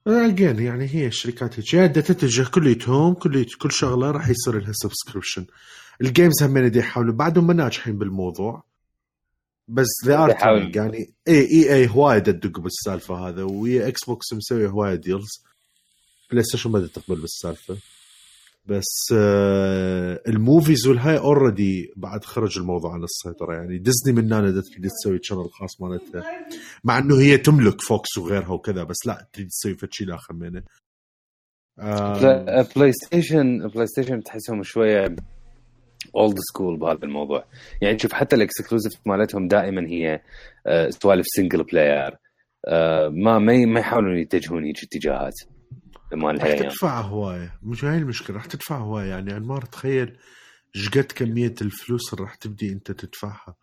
اجين 0.07 0.59
يعني 0.59 0.88
هي 0.88 1.07
الشركات 1.07 1.59
هيك. 1.59 1.74
يعني 1.74 1.88
تتجه 1.88 2.48
كليتهم 2.48 3.14
كل 3.14 3.44
كل 3.44 3.72
شغلة 3.72 4.11
راح 4.11 4.28
يصير 4.28 4.59
لها 4.59 4.72
subscription 4.72 5.46
ال 6.00 6.08
games 6.08 6.42
هم 6.42 6.59
دي 6.59 6.78
يحاولوا 6.78 7.14
بعدهم 7.14 7.46
ما 7.46 7.55
ناجحين 7.55 7.98
بالموضوع. 7.98 8.64
بس 9.68 9.87
ذي 10.07 10.14
ار 10.14 10.31
يحاول. 10.31 10.76
يعني 10.76 11.14
اي 11.28 11.40
اي 11.40 11.74
اي 11.74 11.88
هوايد 11.88 12.22
تدق 12.22 12.61
بالسالفة 12.61 13.28
هذا 13.28 13.42
ويا 13.42 13.88
إكس 13.88 14.05
بوكس 14.05 14.33
مسوي 14.33 14.68
هوايد 14.68 15.00
deals 15.00 15.44
بلاي 16.31 16.44
ستيشن 16.44 16.70
ما 16.70 16.87
تقبل 16.87 17.20
بالسالفة. 17.20 17.76
بس 18.64 19.12
آه 19.16 20.20
ال 20.28 20.37
movies 20.37 20.87
والهاي 20.87 21.18
already 21.18 21.92
بعد 21.96 22.25
خرج 22.25 22.59
الموضوع 22.59 22.92
عن 22.94 23.03
السيطرة. 23.05 23.55
يعني 23.55 23.79
ديزني 23.79 24.12
من 24.12 24.33
هنا 24.33 24.51
تريد 24.51 24.88
تسوي 24.90 25.18
channel 25.22 25.50
خاص 25.51 25.81
مالتها. 25.81 26.25
مع 26.85 26.98
إنه 26.98 27.20
هي 27.20 27.38
تملك 27.38 27.81
فوكس 27.81 28.18
وغيرها 28.18 28.48
وكذا 28.53 28.85
بس 28.85 28.96
لا 29.07 29.29
تريد 29.33 29.48
تسوي 29.48 29.75
فد 29.75 29.88
شيء 29.92 30.14
اخر 30.14 30.35
منه. 30.35 30.62
آه 31.79 32.20
بلا- 32.20 32.66
بلاي 32.77 32.92
ستيشن 32.92 33.68
بلاي 33.68 33.87
ستيشن 33.87 34.22
تحسهم 34.22 34.62
شوية 34.62 35.16
old 36.16 36.38
school 36.38 36.78
بهذا 36.79 36.98
الموضوع. 37.05 37.44
يعني 37.83 37.98
شوف 37.98 38.12
حتى 38.12 38.37
ال 38.37 38.42
exclusive 38.42 38.92
مالتهم 39.07 39.48
دائما 39.48 39.87
هي 39.88 40.20
آه، 40.66 40.90
سوالف 40.90 41.27
single 41.37 41.64
player 41.64 42.16
آه، 42.68 43.09
ما 43.09 43.38
ما 43.38 43.81
يحاولون 43.81 44.18
يتجهون 44.18 44.64
هيك 44.64 44.77
اتجاهات. 44.83 45.35
مال 46.14 46.35
راح 46.35 46.44
هالايام 46.44 46.68
تدفع 46.68 47.01
هواية. 47.01 47.59
مش 47.62 47.85
هاي 47.85 47.98
المشكلة 47.98 48.37
راح 48.37 48.46
تدفع 48.46 48.77
هواية. 48.77 49.09
يعني 49.09 49.37
انمار 49.37 49.62
تخيل 49.62 50.16
إيش 50.77 50.88
قد 50.88 51.12
كمية 51.14 51.55
الفلوس 51.62 52.12
اللي 52.14 52.25
راح 52.25 52.35
تبدي 52.35 52.72
أنت 52.72 52.92
تدفعها. 52.92 53.55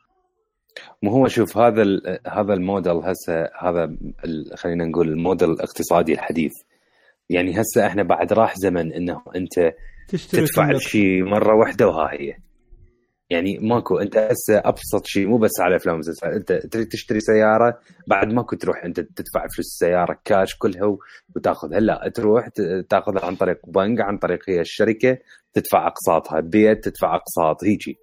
مو 1.04 1.12
هو 1.12 1.28
شوف 1.28 1.58
هذا 1.58 1.84
هذا 2.28 2.54
الموديل 2.54 2.98
هسه 2.98 3.50
هذا 3.62 3.98
خلينا 4.56 4.86
نقول 4.86 5.10
الموديل 5.10 5.50
الاقتصادي 5.50 6.14
الحديث. 6.14 6.52
يعني 7.30 7.62
هسه 7.62 7.88
إحنا 7.88 8.04
بعد 8.04 8.34
راح 8.34 8.56
زمن 8.58 8.94
إنه 8.94 9.22
أنت 9.36 9.74
تدفع. 10.08 10.70
الشيء 10.72 11.24
مرة 11.24 11.56
واحدة 11.56 11.88
وها 11.88 12.14
هي. 12.14 12.38
يعني 13.32 13.58
ماكو 13.58 13.98
انت 13.98 14.18
هسه 14.18 14.58
أبسط 14.58 15.06
شيء 15.06 15.28
مو 15.28 15.38
بس 15.38 15.60
على 15.60 15.76
أفلام 15.76 15.96
ومسلسلات 15.96 16.34
انت 16.34 16.52
تريد 16.52 16.88
تشتري 16.88 17.20
سيارة 17.20 17.80
بعد 18.08 18.34
ماكو 18.34 18.56
تروح 18.56 18.84
انت 18.84 19.00
تدفع 19.00 19.48
فلوس 19.56 19.68
السيارة 19.68 20.20
كاش 20.26 20.56
كلها 20.58 20.98
وتاخذها. 21.36 21.80
لا 21.80 22.12
تروح 22.15 22.48
تاخذها 22.89 23.26
عن 23.26 23.36
طريق 23.36 23.60
بنك 23.68 24.02
عن 24.02 24.18
طريق 24.18 24.50
هي 24.50 24.62
الشركة 24.62 25.18
تدفع 25.54 25.88
أقساطها 25.88 26.39
بيت 26.39 26.84
تدفع 26.84 27.15
أقساط 27.15 27.63
هيجي. 27.63 27.98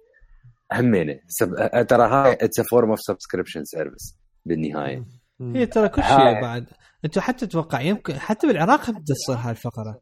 همينة. 0.73 1.19
sub... 1.27 1.55
ترى 1.87 2.07
هاي 2.07 2.33
it's 2.33 2.61
form 2.71 2.89
of 2.89 2.99
subscription 3.01 3.63
service 3.63 4.15
بالنهاية. 4.45 5.05
هي 5.41 5.65
ترى 5.65 5.89
كل. 5.89 6.03
شيء 6.03 6.41
بعد. 6.41 6.65
انت 7.05 7.19
حتى 7.19 7.47
تتوقع 7.47 7.81
يمكن 7.81 8.13
حتى 8.13 8.47
بالعراق 8.47 8.81
تصير 8.81 9.35
هاي 9.35 9.51
الفقرة. 9.51 10.01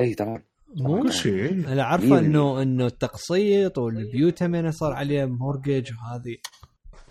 إي 0.00 0.14
طبعا. 0.14 0.42
مو 0.76 1.02
كل 1.02 1.12
شيء. 1.12 1.50
أنا 1.72 1.82
عارفة 1.84 2.06
مية 2.06 2.18
انه 2.18 2.62
إنه 2.62 2.86
التقسيط 2.86 3.78
والبيوت 3.78 4.42
هم 4.42 4.70
صار 4.70 4.92
عليه 4.92 5.24
mortgage 5.24 5.90
وهذه. 5.92 6.36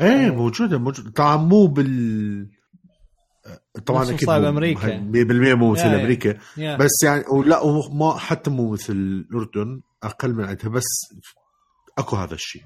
إيه 0.02 0.30
موجودة 0.32 0.78
موجودة. 0.78 1.10
طبعا 1.12 1.38
مو 1.38 1.68
بال 1.68 2.48
طبعا 3.86 4.04
أكيد 4.10 4.26
صايب 4.28 4.42
مو- 4.44 4.50
أمريكا. 4.50 4.98
100% 4.98 5.56
مو 5.56 5.72
مثل. 5.72 5.82
أمريكا. 5.88 6.38
بس 6.80 7.04
يعني 7.04 7.24
ولا 7.32 7.60
وما 7.62 8.18
حتى 8.18 8.50
مو 8.50 8.72
مثل 8.72 8.94
الأردن 8.94 9.82
أقل 10.04 10.34
من 10.34 10.44
عندها 10.44 10.70
بس 10.70 10.86
أكو 11.98 12.16
هذا 12.16 12.34
الشيء. 12.34 12.62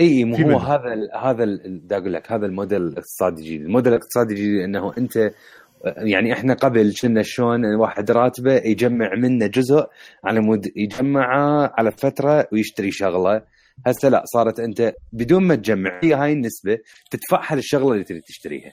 إي 0.00 0.24
مو 0.24 0.36
هو. 0.36 0.58
هذا 0.58 0.92
ال 0.92 1.10
هذا 1.26 1.44
ال- 1.44 1.80
بدي 1.80 1.96
أقول 1.96 2.12
لك 2.12 2.32
هذا 2.32 2.46
الموديل 2.46 2.82
الاقتصادي 2.82 3.40
الجديد، 3.42 3.60
الموديل 3.62 3.92
الاقتصادي 3.92 4.34
الجديد 4.34 4.60
إنه 4.60 4.92
أنت 4.98 5.32
يعني 5.84 6.32
إحنا 6.32 6.54
قبل 6.54 6.94
كنا 7.02 7.22
شلون 7.22 7.74
واحد 7.74 8.10
راتبه 8.10 8.54
يجمع 8.54 9.14
منه 9.14 9.46
جزء 9.46 9.86
على 10.24 10.40
مود 10.40 10.72
يجمعه 10.76 11.72
على 11.78 11.90
فترة 11.90 12.48
ويشتري 12.52 12.90
شغلة. 12.90 13.42
هسه 13.86 14.08
لا 14.08 14.22
صارت 14.24 14.60
أنت 14.60 14.94
بدون 15.12 15.42
ما 15.42 15.54
تجمع 15.54 16.00
هي 16.04 16.14
هاي 16.14 16.32
النسبة 16.32 16.78
تدفعها 17.10 17.56
للشغلة 17.56 17.92
اللي 17.92 18.04
تريد 18.04 18.22
تشتريها. 18.22 18.72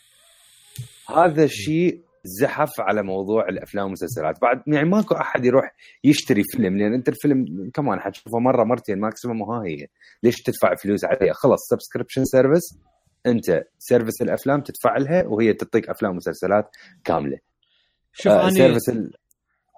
هذا 1.15 1.43
الشيء 1.43 2.01
زحف 2.23 2.71
على 2.79 3.03
موضوع 3.03 3.49
الأفلام 3.49 3.83
والمسلسلات. 3.83 4.41
بعد 4.41 4.61
يعني 4.67 4.89
ماكو 4.89 5.15
أحد 5.15 5.45
يروح 5.45 5.75
يشتري 6.03 6.43
فيلم 6.51 6.77
لأن 6.77 6.93
أنت 6.93 7.09
الفيلم 7.09 7.45
كمان 7.73 7.99
حتشوفه 7.99 8.39
مرة 8.39 8.63
مرتين 8.63 8.99
maximum 8.99 9.41
وها 9.41 9.63
هي. 9.65 9.87
ليش 10.23 10.35
تدفع 10.41 10.75
فلوس 10.75 11.05
عليه 11.05 11.31
خلص 11.31 11.59
subscription 11.69 12.25
service 12.25 12.77
انت 13.26 13.63
service 13.79 14.21
الافلام 14.21 14.61
تدفع 14.61 14.97
لها 14.97 15.24
وهي 15.28 15.53
تعطيك 15.53 15.89
افلام 15.89 16.11
ومسلسلات 16.11 16.76
كاملة. 17.03 17.39
شوف 18.13 18.32
آه 18.32 18.47
اني 18.47 18.51
service 18.51 18.89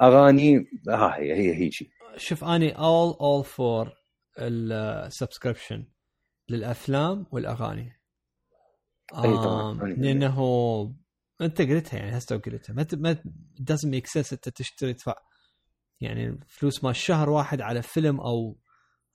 الاغاني 0.01 0.57
ها 0.89 1.15
هي 1.17 1.33
هي 1.33 1.55
هيجي 1.55 1.91
شوف 2.17 2.43
أني 2.43 2.73
all 2.73 3.13
all 3.13 3.47
for 3.47 3.89
السبسكريبشن 4.39 5.85
للأفلام 6.49 7.25
والأغاني. 7.31 7.91
أي 9.23 9.37
طبعاً. 9.37 9.71
آم، 9.71 9.87
لأنه 9.87 10.95
أنت 11.41 11.61
قلتها 11.61 11.97
يعني 11.97 12.17
هسه 12.17 12.37
قلتها 12.37 12.73
ما 12.73 12.87
ما 12.93 13.13
doesn't 13.71 13.89
make 13.89 14.07
sense 14.07 14.33
أنت 14.33 14.49
تشتري 14.49 14.93
تدفع. 14.93 15.15
يعني 16.01 16.39
فلوس 16.47 16.83
مال 16.83 16.95
شهر 16.95 17.29
واحد 17.29 17.61
على 17.61 17.81
فيلم 17.81 18.21
أو 18.21 18.57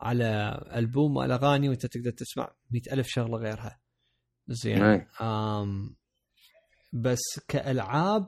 على 0.01 0.61
ألبوم 0.75 1.15
مال 1.15 1.33
أغاني 1.33 1.69
وأنت 1.69 1.87
تقدر 1.87 2.11
تسمع 2.11 2.53
مئة 2.71 2.93
ألف 2.93 3.07
شغلة 3.09 3.39
غيرها. 3.39 3.81
زين. 4.51 4.83
أي. 4.83 5.07
آم 5.21 5.97
بس 6.93 7.41
كألعاب 7.49 8.27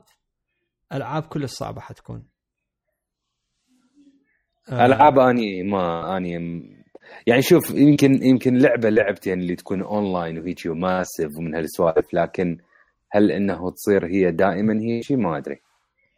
ألعاب 0.93 1.23
كلها 1.23 1.47
صعبة 1.47 1.81
حتكون. 1.81 2.27
آه، 4.69 4.85
ألعاب 4.85 5.19
أني 5.19 5.63
ما 5.63 6.17
أني 6.17 6.33
يعني 7.27 7.41
شوف 7.41 7.71
يمكن 7.71 8.23
يمكن 8.23 8.57
لعبة 8.57 8.89
لعبتين 8.89 9.39
اللي 9.39 9.55
تكون 9.55 9.81
أونلاين 9.81 10.39
وهيجي 10.39 10.69
و 10.69 10.76
massive 10.76 11.29
ومن 11.37 11.55
هالسوالف 11.55 12.13
لكن 12.13 12.57
هل 13.11 13.31
إنه 13.31 13.71
تصير 13.71 14.05
هي 14.05 14.31
دائما 14.31 14.81
هيجي 14.81 15.15
ما 15.15 15.37
أدري. 15.37 15.61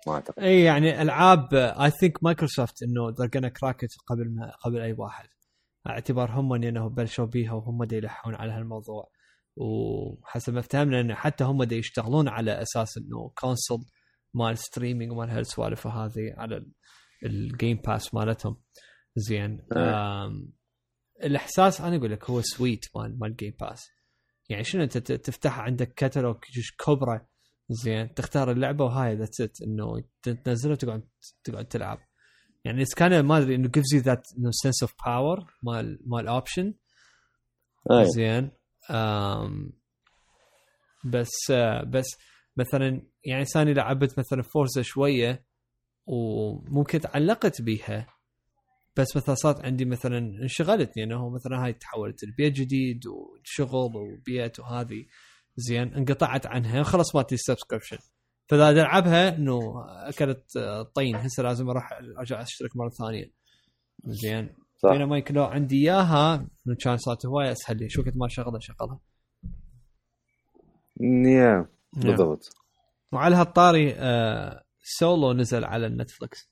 ما 0.08 0.14
أعتقد. 0.14 0.44
إي 0.44 0.64
يعني 0.64 1.02
ألعاب 1.02 1.54
I 1.54 1.92
think 1.92 2.24
مايكروسوفت 2.24 2.84
إنه 2.84 3.12
they're 3.12 3.30
gonna 3.30 3.52
crack 3.52 3.78
it 3.86 4.04
قبل 4.08 4.36
ما 4.36 4.52
قبل 4.66 4.82
أي 4.82 4.94
واحد. 4.94 5.28
اعتبار 5.88 6.32
هم 6.32 6.54
إنه 6.54 6.90
بلشوا 6.90 7.26
بيها 7.26 7.54
وهم 7.54 7.84
دا 7.84 7.98
يلحون 7.98 8.36
على 8.36 8.52
هالموضوع. 8.52 9.10
وحسب 9.56 10.54
ما 10.54 10.62
فهمنا 10.62 11.02
انه 11.02 11.16
حتى 11.16 11.44
هم 11.44 11.64
دا 11.64 11.76
يشتغلون 11.76 12.28
على 12.28 12.62
أساس 12.62 12.98
إنه 12.98 13.32
console 13.36 13.80
مال 14.34 14.58
streaming 14.58 15.12
ومال 15.12 15.30
هالسوالف 15.30 15.88
هذه 15.88 16.34
على 16.38 16.66
الجيم 17.26 17.78
باس 17.78 18.14
مالتهم. 18.14 18.62
زين. 19.16 19.68
آم، 19.74 20.54
الإحساس 21.24 21.82
أنا 21.82 21.96
أقول 21.96 22.12
لك 22.12 22.30
هو 22.30 22.42
سويت 22.42 22.86
مال 22.96 23.20
مال 23.20 23.36
جيم 23.36 23.54
باس 23.62 23.88
يعني 24.50 24.64
شنو 24.64 24.84
أنت 24.84 24.98
تفتح 24.98 25.60
عندك 25.60 25.94
كتالوج 25.94 26.38
كبرى 26.86 27.26
زين. 27.70 28.14
تختار 28.14 28.52
اللعبة 28.52 28.86
وهاي 28.86 29.16
that's 29.16 29.42
it 29.42 29.62
إنه 29.62 30.04
تنزلها 30.22 30.74
وتقعد 30.74 31.08
تقعد 31.44 31.66
تلعب. 31.66 32.00
يعني 32.66 32.82
it's 32.82 32.94
كان 32.96 33.20
ما 33.20 33.38
أدري 33.38 33.56
إنه 33.56 33.68
gives 33.68 34.00
you 34.00 34.04
that 34.04 34.22
إنه 34.38 34.52
sense 34.52 34.88
of 34.88 34.92
power 34.92 35.46
مال 35.64 36.00
مال 36.06 36.28
option 36.28 36.74
أي. 37.92 38.06
زين. 38.06 38.52
بس 41.06 41.52
آه 41.52 41.84
بس 41.84 42.06
مثلا 42.58 43.02
يعني 43.24 43.46
ثاني 43.46 43.74
لعبت 43.74 44.20
مثلا 44.20 44.42
فورزا 44.42 44.82
شوية 44.82 45.46
وممكن 46.06 47.00
تعلقت 47.00 47.62
بيها 47.62 48.08
بس 48.98 49.18
مثلا 49.18 49.36
صارت 49.36 49.66
عندي 49.66 49.86
مثلا 49.86 50.18
انشغلت 50.18 50.98
لأنه 50.98 51.30
مثلا 51.30 51.66
هاي 51.66 51.74
تحولت 51.74 52.24
لبيت 52.24 52.54
جديد 52.54 53.08
وشغل 53.08 53.96
وبيت 53.96 54.60
وهذه 54.60 55.06
زين 55.56 55.94
انقطعت 55.94 56.46
عنها 56.48 56.84
خلاص 56.84 57.16
مالتي 57.16 57.36
ال 57.36 57.41
subscription 57.41 57.98
فإذا 58.50 58.70
ألعبها 58.70 59.36
إنه 59.36 59.60
أكلت 59.88 60.44
طين 60.96 61.16
هسه 61.16 61.44
لازم 61.44 61.70
أروح 61.70 61.90
أرجع 62.20 62.42
أشترك 62.42 62.70
مرة 62.76 62.90
ثانية. 62.90 63.32
زين. 64.06 64.50
صح. 64.78 64.92
بينما 64.92 65.18
يمكن 65.18 65.36
لو 65.36 65.44
عندي 65.44 65.76
إياها 65.76 66.48
كان 66.80 66.98
صارت 66.98 67.26
هواية 67.26 67.52
أسهل 67.52 67.78
لي. 67.78 67.90
شو 67.90 68.04
كنت 68.04 68.18
ما 68.18 68.28
شغله 68.28 68.60
شغلها. 68.60 69.00
يا 71.26 71.68
بالضبط. 71.94 72.50
وعلى 73.12 73.36
هالطاري 73.36 73.94
آه 73.98 74.64
سولو 74.84 75.34
نزل 75.34 75.64
على 75.66 75.88
النتفلكس 75.88 76.50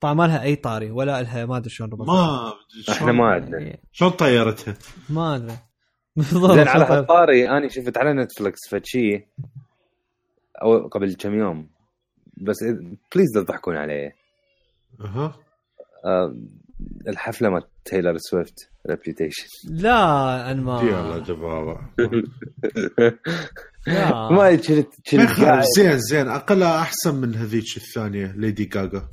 طبعا 0.00 0.14
ما 0.14 0.26
لها 0.26 0.42
أي 0.42 0.56
طاري 0.56 0.90
ولا 0.90 1.22
لها 1.22 1.46
ما 1.46 1.56
أدري 1.56 1.70
شلون 1.70 1.90
ربطها. 1.90 2.44
ما 2.44 2.54
إحنا 2.94 3.12
ما 3.12 3.26
عندنا. 3.26 3.58
يعني 3.58 3.80
شلون 3.92 4.10
طيرتها؟ 4.10 4.74
ما 5.10 5.36
أدري. 5.36 5.56
بالضبط. 6.16 6.52
زين 6.54 6.68
على 6.68 6.84
هالطاري 6.84 7.50
أنا 7.50 7.68
شفت 7.68 7.96
على 7.98 8.12
نتفلكس 8.12 8.68
فشي. 8.70 9.28
أو 10.62 10.88
قبل 10.88 11.14
كم 11.14 11.34
يوم. 11.34 11.70
بس 12.36 12.56
please 13.14 13.36
لا 13.36 13.42
تضحكون 13.42 13.76
علي 13.76 14.12
أها. 15.00 15.34
آه، 16.04 16.36
الحفلة 17.08 17.50
مال 17.50 17.62
تايلر 17.84 18.16
سويفت 18.16 18.70
ريبيوتيشن 18.90 19.46
لا 19.70 20.50
أنا 20.50 20.62
ما 20.62 20.82
يلا 20.82 21.18
دبابه 21.18 21.78
لا. 23.86 24.32
ما 24.32 24.38
قاعد 24.38 25.62
زين 25.76 25.98
زين 25.98 26.28
اقلها 26.28 26.80
أحسن 26.80 27.14
من 27.14 27.34
هذيك 27.34 27.76
الثانية 27.76 28.32
ليدي 28.36 28.70
غاغا 28.74 29.08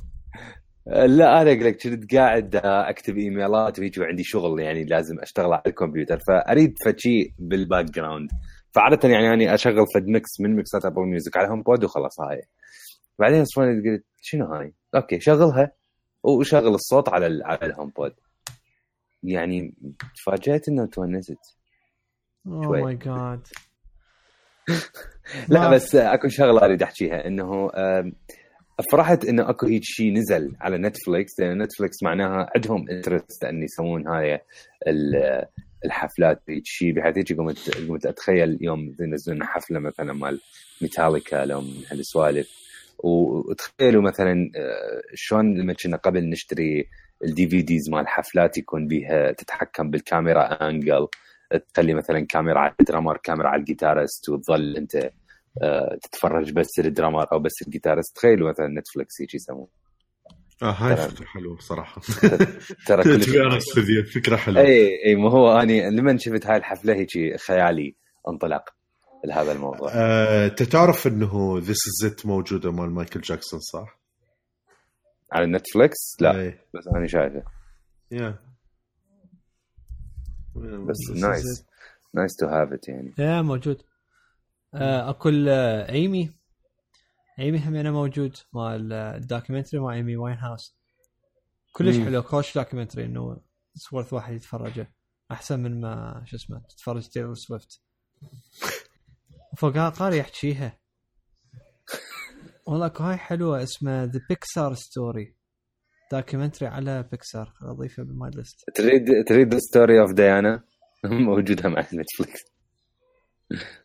لا 0.86 1.42
أنا 1.42 1.52
أقول 1.52 1.64
لك 1.64 1.82
كنت 1.82 2.14
قاعد 2.14 2.60
أكتب 2.64 3.16
إيميلات 3.16 3.78
وهيك 3.78 3.98
وعندي 3.98 4.22
شغل 4.24 4.60
يعني 4.60 4.84
لازم 4.84 5.20
أشتغل 5.20 5.52
على 5.52 5.62
الكمبيوتر 5.66 6.18
فأريد 6.28 6.74
فشي 6.84 7.34
بال 7.38 7.84
background 7.84 8.30
فعادة 8.74 9.08
يعني 9.08 9.34
أنا 9.34 9.54
أشغل 9.54 9.84
فد 9.94 10.06
mix 10.06 10.40
من 10.40 10.56
ميكسات 10.56 10.84
ابل 10.84 11.02
ميوزك 11.02 11.36
على 11.36 11.48
هوم 11.48 11.62
بود 11.62 11.84
وخلاص 11.84 12.20
هاي. 12.20 12.42
بعدين 13.18 13.44
صفوني 13.44 13.90
قلت 13.90 14.04
شنو 14.20 14.46
هاي؟ 14.46 14.74
okay 14.94 15.20
شغلها. 15.20 15.72
وشغل 16.24 16.74
الصوت 16.74 17.08
على 17.08 17.44
على 17.44 17.58
الهوم 17.62 17.88
بود 17.96 18.14
يعني 19.22 19.74
تفاجأت 20.16 20.68
إنه 20.68 20.86
تونست 20.86 21.56
oh. 22.46 22.80
my 22.80 22.94
God 22.96 23.46
لا 25.48 25.70
بس 25.70 25.94
أكو 25.94 26.28
شغلة 26.28 26.64
أريد 26.64 26.82
أحكيها. 26.82 27.26
إنه 27.26 27.70
فرحت 28.92 29.24
إنه 29.24 29.50
أكو 29.50 29.66
هيك 29.66 29.82
شيء 29.84 30.12
نزل 30.12 30.56
على 30.60 30.78
نتفلكس 30.78 31.40
لأن 31.40 31.62
نتفلكس 31.62 32.02
معناها 32.02 32.50
عندهم 32.56 32.90
interest 32.90 33.44
إن 33.44 33.62
يسوون 33.62 34.08
هاي 34.08 34.40
ال- 34.86 35.44
الحفلات 35.84 36.42
هيك 36.48 36.62
شيء 36.64 36.92
بحيث 36.92 37.16
هيك 37.18 37.32
قمت 37.32 37.76
قمت 37.88 38.06
أتخيل 38.06 38.58
يوم 38.60 38.96
ينزلون 39.00 39.44
حفلة 39.44 39.78
مثلا 39.78 40.12
مال 40.12 40.40
ميتاليكا 40.82 41.44
لو 41.44 41.60
من 41.60 41.82
هالسوالف. 41.90 42.63
وتخيلوا 43.04 44.02
مثلا 44.02 44.50
آه، 44.56 45.02
شلون 45.14 45.58
لما 45.58 45.72
كنا 45.72 45.96
قبل 45.96 46.28
نشتري 46.28 46.88
ال 47.24 47.48
DVDs 47.48 47.90
مال 47.90 48.08
حفلات 48.08 48.58
يكون 48.58 48.86
بيها 48.86 49.32
تتحكم 49.32 49.90
بال 49.90 50.09
camera 50.09 50.68
angle 50.68 51.08
تخلي 51.74 51.94
مثلا 51.94 52.26
كاميرا 52.26 52.60
على 52.60 52.74
ال 52.80 52.84
drummer 52.84 53.16
كاميرا 53.16 53.48
على 53.48 53.60
ال 53.60 53.67
guitarist 53.67 54.28
وتظل 54.28 54.76
أنت 54.76 55.10
آه، 55.62 55.98
تتفرج 56.02 56.52
بس 56.52 56.78
ال 56.78 56.85
drummer 56.85 57.32
أو 57.32 57.38
بس 57.38 57.52
ال 57.66 57.70
guitarist. 57.70 58.16
تخيلوا 58.16 58.50
مثلا 58.50 58.66
نتفلكس 58.68 59.20
هيك 59.20 59.34
يسوون 59.34 59.66
آه 60.62 60.70
هاي 60.70 60.96
فكرة 60.96 61.24
حلوة 61.26 61.58
صراحة 61.58 62.00
ترى 62.86 63.02
كلش 63.02 63.28
فكرة 64.14 64.36
حلوة. 64.36 64.62
اي 64.62 65.04
اي 65.06 65.14
ما 65.14 65.30
هو 65.30 65.58
اني 65.58 65.90
لما 65.90 66.16
شفت 66.16 66.46
هاي 66.46 66.56
الحفلة 66.56 66.94
هيك 66.94 67.36
خيالي 67.40 67.96
انطلق. 68.28 68.83
لهذا 69.24 69.52
الموضوع. 69.52 69.90
آه، 69.94 70.46
انت 70.46 70.62
تعرف 70.62 71.06
إنه 71.06 71.58
This 71.58 71.78
Is 71.88 72.12
It 72.12 72.26
موجودة 72.26 72.70
مال 72.72 72.90
مايكل 72.90 73.20
جاكسون 73.20 73.60
صح؟ 73.60 73.98
على 75.32 75.46
نتفلكس 75.46 76.16
لا 76.20 76.40
إيه. 76.40 76.66
بس 76.74 76.88
أنا 76.96 77.06
شايفه. 77.06 77.42
يا 78.10 78.38
بس 80.56 81.22
نايس 81.22 81.64
نايس 82.14 82.36
تو 82.36 82.46
هاف 82.46 82.72
ات 82.72 82.88
يعني. 82.88 83.14
يا 83.18 83.42
موجود. 83.42 83.82
آه، 84.74 85.10
اكل 85.10 85.48
آه، 85.48 85.88
ايمي 85.88 86.32
ايمي 87.38 87.58
هم 87.58 87.74
أنا 87.76 87.90
موجود 87.90 88.36
مال 88.52 88.92
آه، 88.92 89.16
الدوكيومنتري 89.16 89.80
مال 89.80 89.94
ايمي 89.94 90.16
واين 90.16 90.36
هاوس 90.36 90.76
كلش. 91.72 91.98
حلو 91.98 92.22
كوش 92.22 92.54
دوكيومنتري 92.54 93.04
إنه 93.04 93.40
ورث 93.92 94.12
واحد 94.12 94.34
يتفرجه. 94.34 94.92
أحسن 95.30 95.60
من 95.60 95.80
ما 95.80 96.22
شو 96.26 96.36
اسمه 96.36 96.62
تتفرج 96.68 97.08
تيلر 97.08 97.34
سويفت 97.34 97.80
فوقها 99.56 99.88
قاري 99.88 100.18
يحكيها 100.18 100.78
والله 102.66 102.86
أكو 102.86 103.02
هاي 103.02 103.16
حلوة 103.16 103.62
اسمها 103.62 104.06
ذا 104.06 104.20
بيكسار 104.28 104.74
ستوري 104.74 105.36
دوكيومنتري 106.12 106.68
على 106.68 107.02
بيكسار 107.02 107.52
اضيفه 107.62 108.02
بالماي 108.02 108.30
ليست 108.30 108.70
تريد 108.74 109.24
تريد 109.28 109.56
ستوري 109.58 110.00
اوف 110.00 110.12
ديانا 110.12 110.64
موجودة 111.04 111.68
مع 111.68 111.80
نتفلكس 111.80 112.40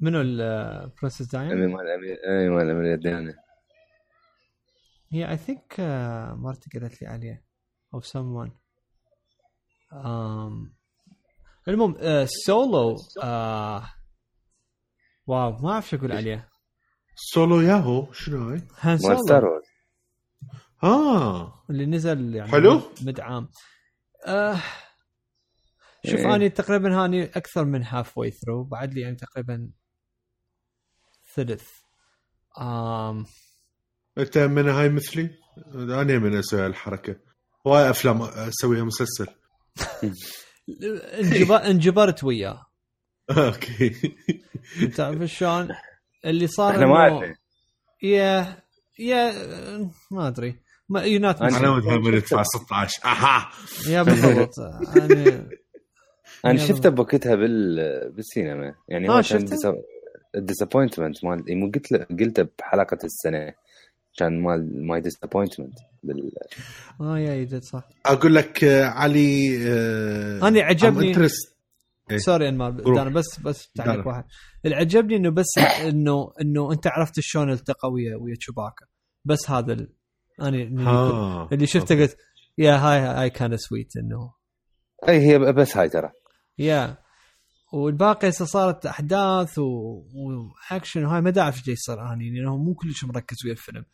منو 0.00 0.20
البرنسس 0.20 1.32
داينا؟ 1.32 1.52
أمي 1.52 1.66
مال 1.66 1.86
اي 2.28 2.48
مال 2.48 2.70
امير 2.70 2.98
ديانا. 2.98 3.34
هي 5.12 5.30
اي 5.30 5.36
ثينك 5.36 5.80
مرتي 6.36 6.78
قالت 6.78 7.02
لي 7.02 7.08
عليه 7.08 7.44
أو 7.94 8.00
someone. 8.00 8.50
um, 9.92 10.70
المهم 11.68 11.96
سولو 12.24 12.96
واو 15.28 15.56
ما 15.62 15.72
أعرف 15.72 15.88
شو 15.88 15.96
أقول 15.96 16.12
عليه. 16.12 16.48
سولو 17.16 17.60
ياهو 17.60 18.12
شنو 18.12 18.48
هاي؟ 18.50 18.62
هان 18.80 18.98
سولو. 18.98 19.62
آه. 20.82 21.64
اللي 21.70 21.86
نزل 21.86 22.34
يعني 22.34 22.50
حلو؟ 22.50 22.80
مد 23.02 23.20
عام 23.20 23.48
آه. 24.26 24.56
شوف 26.06 26.20
إيه. 26.20 26.34
اني 26.34 26.48
تقريبا 26.48 26.96
هاني 27.04 27.24
أكثر 27.24 27.64
من 27.64 27.84
هاف 27.84 28.18
واي 28.18 28.30
ثرو 28.30 28.64
بعد 28.64 28.94
لي 28.94 29.00
يعني 29.00 29.16
تقريبا 29.16 29.70
ثلث. 31.34 31.68
آم. 32.60 33.26
أنت 34.18 34.38
من 34.38 34.68
هاي 34.68 34.88
مثلي؟ 34.88 35.30
أنا 35.74 36.18
من 36.18 36.38
أسوي 36.38 36.66
الحركه 36.66 37.16
هواي 37.66 37.90
أفلام 37.90 38.22
أسويها 38.22 38.84
مسلسل. 38.84 39.26
انجب- 41.22 41.52
انجبرت 41.52 42.24
وياه. 42.24 42.66
أوكي. 43.46 43.92
تعرف 44.96 45.22
شلون؟ 45.22 45.68
اللي 46.24 46.46
صار 46.46 46.70
إحنا 46.74 46.86
ما 46.86 46.94
إنه- 46.94 46.98
عرفنا 47.12 47.36
يا 48.02 48.56
يا 48.98 49.32
ما 50.10 50.28
أدري. 50.28 50.56
أنا- 51.50 51.52
أنا 51.56 51.70
ودها 51.70 51.96
من 51.98 52.14
ندفع 52.14 52.42
16 52.42 53.04
أها. 53.04 53.48
يا 53.88 54.02
بالضبط. 54.02 54.58
أنا 54.96 55.48
أنا 56.44 56.52
يلا. 56.54 56.66
شفته 56.66 56.88
بوقتها 56.88 57.34
بال 57.34 57.76
بالسينما. 58.12 58.74
يعني 58.88 59.08
آه، 59.08 59.20
شفته؟ 59.20 59.82
الديسابوينتمنت 60.34 61.24
مال 61.24 61.44
يعني 61.48 61.60
مو 61.60 61.70
قلت 61.74 61.92
له- 61.92 62.06
قلته 62.20 62.46
بحلقة 62.58 62.98
السنة. 63.04 63.54
كان 64.18 64.40
مال 64.42 64.86
ماي 64.86 65.00
ديسابوينتمنت 65.00 65.74
بال 66.02 66.30
آه 67.00 67.18
يا 67.18 67.34
يدد 67.34 67.62
صح. 67.62 67.88
أقول 68.06 68.34
لك 68.34 68.64
آه، 68.64 68.84
علي 68.86 69.58
آه، 69.68 70.48
أنا 70.48 70.60
عجبني- 70.62 71.12
إيه. 72.10 72.18
سوري 72.18 72.48
أنمار. 72.48 73.00
أنا 73.02 73.10
بس 73.10 73.40
بس 73.40 73.68
تعليق. 73.72 74.06
واحد. 74.06 74.24
اللي 74.64 74.76
عجبني 74.76 75.16
إنه 75.16 75.30
بس 75.30 75.58
انه 75.88 76.32
إنه 76.40 76.72
أنت 76.72 76.86
عرفت 76.86 77.20
شلون 77.20 77.50
التقى 77.50 77.90
ويا 77.90 78.16
ويا 78.16 78.34
تشوباكا. 78.34 78.86
بس 79.24 79.50
هذا 79.50 79.72
ال... 79.72 79.92
أنا 80.40 80.56
اللي, 81.52 81.66
شفته 81.66 82.00
قلت 82.00 82.16
yeah 82.58 82.76
هاي 82.76 83.00
هاي 83.00 83.30
كان 83.30 83.56
سويت 83.56 83.96
إنه. 83.96 84.32
أي 85.08 85.20
هي 85.20 85.38
بس 85.38 85.76
هاي 85.76 85.88
ترى. 85.88 86.10
yeah 86.58 86.96
والباقي 87.72 88.28
هسه 88.28 88.44
صارت 88.44 88.86
أحداث 88.86 89.58
و... 89.58 90.02
واكشن 90.70 91.04
وهاي 91.04 91.20
ما 91.20 91.32
اعرف 91.38 91.56
إيش 91.56 91.68
يصير 91.68 92.12
اني 92.12 92.30
لأنه 92.30 92.56
مو 92.56 92.74
كلش 92.74 93.04
مركز 93.04 93.36
ويا 93.44 93.52
الفيلم. 93.52 93.84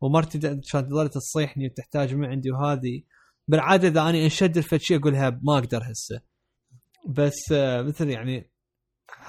ومرتي 0.00 0.38
كانت 0.38 0.64
تظل 0.72 1.08
تصيحني 1.08 1.66
وتحتاج 1.66 2.14
من 2.14 2.24
عندي 2.24 2.50
وهذه. 2.50 3.02
بالعادة 3.48 3.88
إذا 3.88 4.08
اني 4.08 4.24
أنشد 4.24 4.56
الفد 4.56 4.80
شيء 4.80 4.98
أقولها 4.98 5.40
ما 5.42 5.58
أقدر 5.58 5.82
هسه 5.92 6.20
بس 7.08 7.52
آه، 7.52 7.82
مثل 7.82 8.08
يعني 8.08 8.50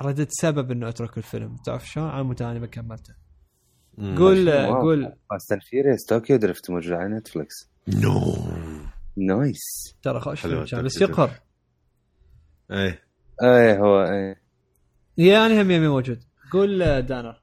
ردت 0.01 0.28
سبب 0.32 0.72
إنه 0.72 0.89
أترك 0.89 1.17
الفيلم 1.17 1.55
تعرف 1.65 1.88
شلون؟ 1.88 2.09
على 2.09 2.24
مود 2.24 2.41
اني 2.41 2.59
ما 2.59 2.67
كملته. 2.67 3.13
قول 3.97 4.49
واو. 4.49 4.82
قول 4.82 5.13
فاست 5.30 5.51
اند 5.51 5.61
فيوريوس 5.61 6.05
طوكيو 6.05 6.38
درفت 6.38 6.69
موجود 6.69 6.93
على 6.93 7.15
نتفلكس 7.15 7.69
نو. 7.88 8.36
نايس 9.17 9.95
ترى 10.03 10.19
خوش 10.19 10.47
بس. 10.47 11.01
يقهر 11.01 11.32
إيه 12.72 13.03
اي 13.43 13.80
هو 13.80 14.03
اي 14.03 14.36
يا 15.17 15.45
أنا 15.45 15.61
هم 15.61 15.72
يمي 15.72 15.88
موجود 15.88 16.24
قول 16.51 16.82
آه، 16.82 16.99
دانر 16.99 17.41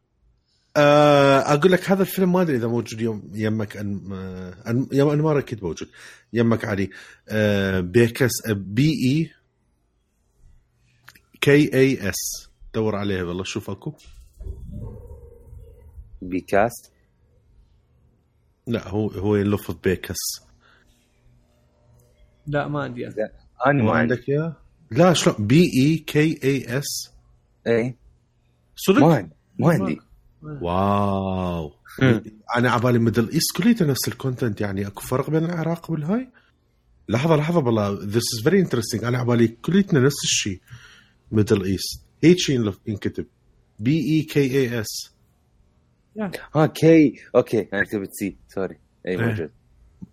آه، 0.76 1.38
أقول 1.38 1.72
لك 1.72 1.90
هذا 1.90 2.02
الفيلم 2.02 2.32
ما 2.32 2.42
أدري 2.42 2.56
إذا 2.56 2.66
موجود 2.66 3.00
يوم 3.00 3.30
يمك 3.34 3.76
أن... 3.76 4.12
آه،. 4.12 4.86
يوم 4.92 5.10
انمار 5.10 5.38
أكيد 5.38 5.64
موجود 5.64 5.88
يمك 6.32 6.64
علي 6.64 6.90
آه، 7.28 7.80
بيكس 7.80 8.32
بي 8.50 8.88
إي 8.88 9.30
كي 11.40 11.74
اي 11.74 12.08
اس 12.08 12.50
دور 12.74 12.96
عليها 12.96 13.22
والله 13.22 13.44
شوف 13.44 13.70
أكو. 13.70 13.94
بيكاست؟ 16.22 16.92
لا 18.66 18.88
هو 18.88 19.08
هو 19.08 19.36
يلفظ 19.36 19.76
بيكس 19.84 20.16
لا 22.46 22.68
ما 22.68 22.82
عندي. 22.82 23.06
أنا. 23.06 23.14
ما 23.66 23.72
ما 23.72 23.92
عندي. 23.92 24.14
عندك 24.14 24.28
إياه؟ 24.28 24.56
لا 24.90 25.12
شلون؟ 25.12 25.46
بي 25.46 25.70
اي 25.80 25.98
كي 25.98 26.40
اي 26.44 26.78
اس 26.78 27.12
اي 27.66 27.96
صدق؟ 28.76 28.98
ما 28.98 29.14
عندي 29.14 29.34
ما 29.58 29.68
عندي. 29.68 30.00
واو. 30.42 31.72
مم. 32.02 32.22
أنا 32.56 32.70
عبالي 32.70 32.98
ميدل 32.98 33.28
ايست 33.28 33.56
كليته 33.56 33.86
نفس 33.86 34.08
الكونتنت 34.08 34.60
يعني 34.60 34.86
أكو 34.86 35.00
فرق 35.00 35.30
بين 35.30 35.44
العراق 35.44 35.90
والهاي. 35.90 36.28
لحظة 37.08 37.36
لحظة 37.36 37.58
والله 37.58 37.98
ذس 38.02 38.16
از 38.16 38.42
فيري 38.44 38.60
انترستنج 38.60 39.04
أنا 39.04 39.18
عبالي 39.18 39.48
كليتنا 39.48 40.00
نفس 40.00 40.24
الشيء 40.24 40.60
ميدل 41.32 41.64
ايست 41.64 42.02
هيك 42.24 42.38
شيء 42.38 42.54
ينلف- 42.56 42.80
ينكتب 42.86 43.26
بي 43.78 43.98
اي 44.00 44.22
كي 44.22 44.40
اي 44.58 44.80
اس 44.80 45.12
ها 46.54 46.66
كي 46.66 47.14
أوكي 47.36 47.68
أنا 47.72 47.84
كتبت 47.84 48.08
سي 48.12 48.36
سوري 48.54 48.78
اي. 49.08 49.16
موجود 49.16 49.50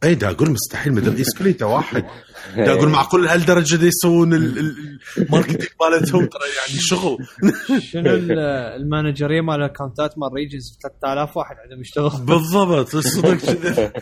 اي 0.03 0.15
دا 0.15 0.29
أقول 0.29 0.51
مستحيل. 0.51 0.93
ميدل 0.93 1.15
ايست 1.15 1.37
كليته 1.37 1.65
واحد. 1.65 2.05
دا 2.57 2.73
أقول 2.73 2.89
معقول 2.89 3.27
هالدرجه 3.27 3.75
دي 3.75 3.87
يسوون 3.87 4.33
ال- 4.33 4.57
ال- 4.59 4.99
الماركتينج 5.17 5.69
مالتهم؟ 5.81 6.25
ترى 6.25 6.41
يعني 6.41 6.79
شغل. 6.79 7.17
شنو 7.91 8.09
ال- 8.09 8.39
المانجرية 8.81 9.41
مال 9.41 9.55
الاكونتات 9.55 10.17
مال 10.17 10.33
ريجنز 10.33 10.77
3000 10.83 11.37
واحد 11.37 11.55
عندهم 11.63 11.81
يشتغل. 11.81 12.25
بالضبط. 12.25 12.95
الصدق 12.95 13.33
كذا. 13.35 13.93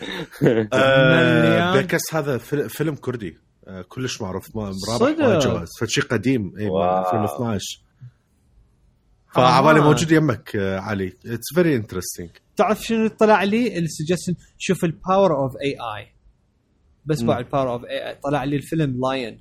آه،. 0.72 1.76
بيكس 1.76 2.14
هذا 2.14 2.38
فيل- 2.38 2.68
فيلم 2.68 2.94
كردي. 2.94 3.38
كلش 3.88 4.22
معروف 4.22 4.56
ما- 4.56 4.72
صدق؟ 4.72 4.92
رابح 4.92 5.02
وايد 5.02 5.38
جوائز 5.42 5.68
فشي 5.80 6.00
قديم 6.00 6.52
إي 6.58 6.66
واو. 6.68 7.00
2012 7.00 7.80
فعبالي 9.34 9.80
آه. 9.80 9.82
موجود 9.82 10.10
يمك 10.12 10.56
آه، 10.56 10.78
علي. 10.78 11.08
اتس 11.26 11.54
فيري 11.54 11.76
انترستنج 11.76 12.30
تعرف 12.56 12.82
شنو 12.82 13.08
طلع 13.08 13.42
لي؟ 13.42 13.78
السجستن 13.78 14.34
شوف 14.58 14.84
الباور 14.84 15.36
اوف 15.36 15.52
اي 15.62 15.70
اي 15.96 16.08
بس. 17.06 17.22
بعد 17.22 17.44
الباور 17.44 17.72
اوف 17.72 17.84
اي 17.84 18.08
اي 18.08 18.14
طلع 18.14 18.44
لي 18.44 18.56
الفيلم 18.56 19.00
لاين 19.00 19.40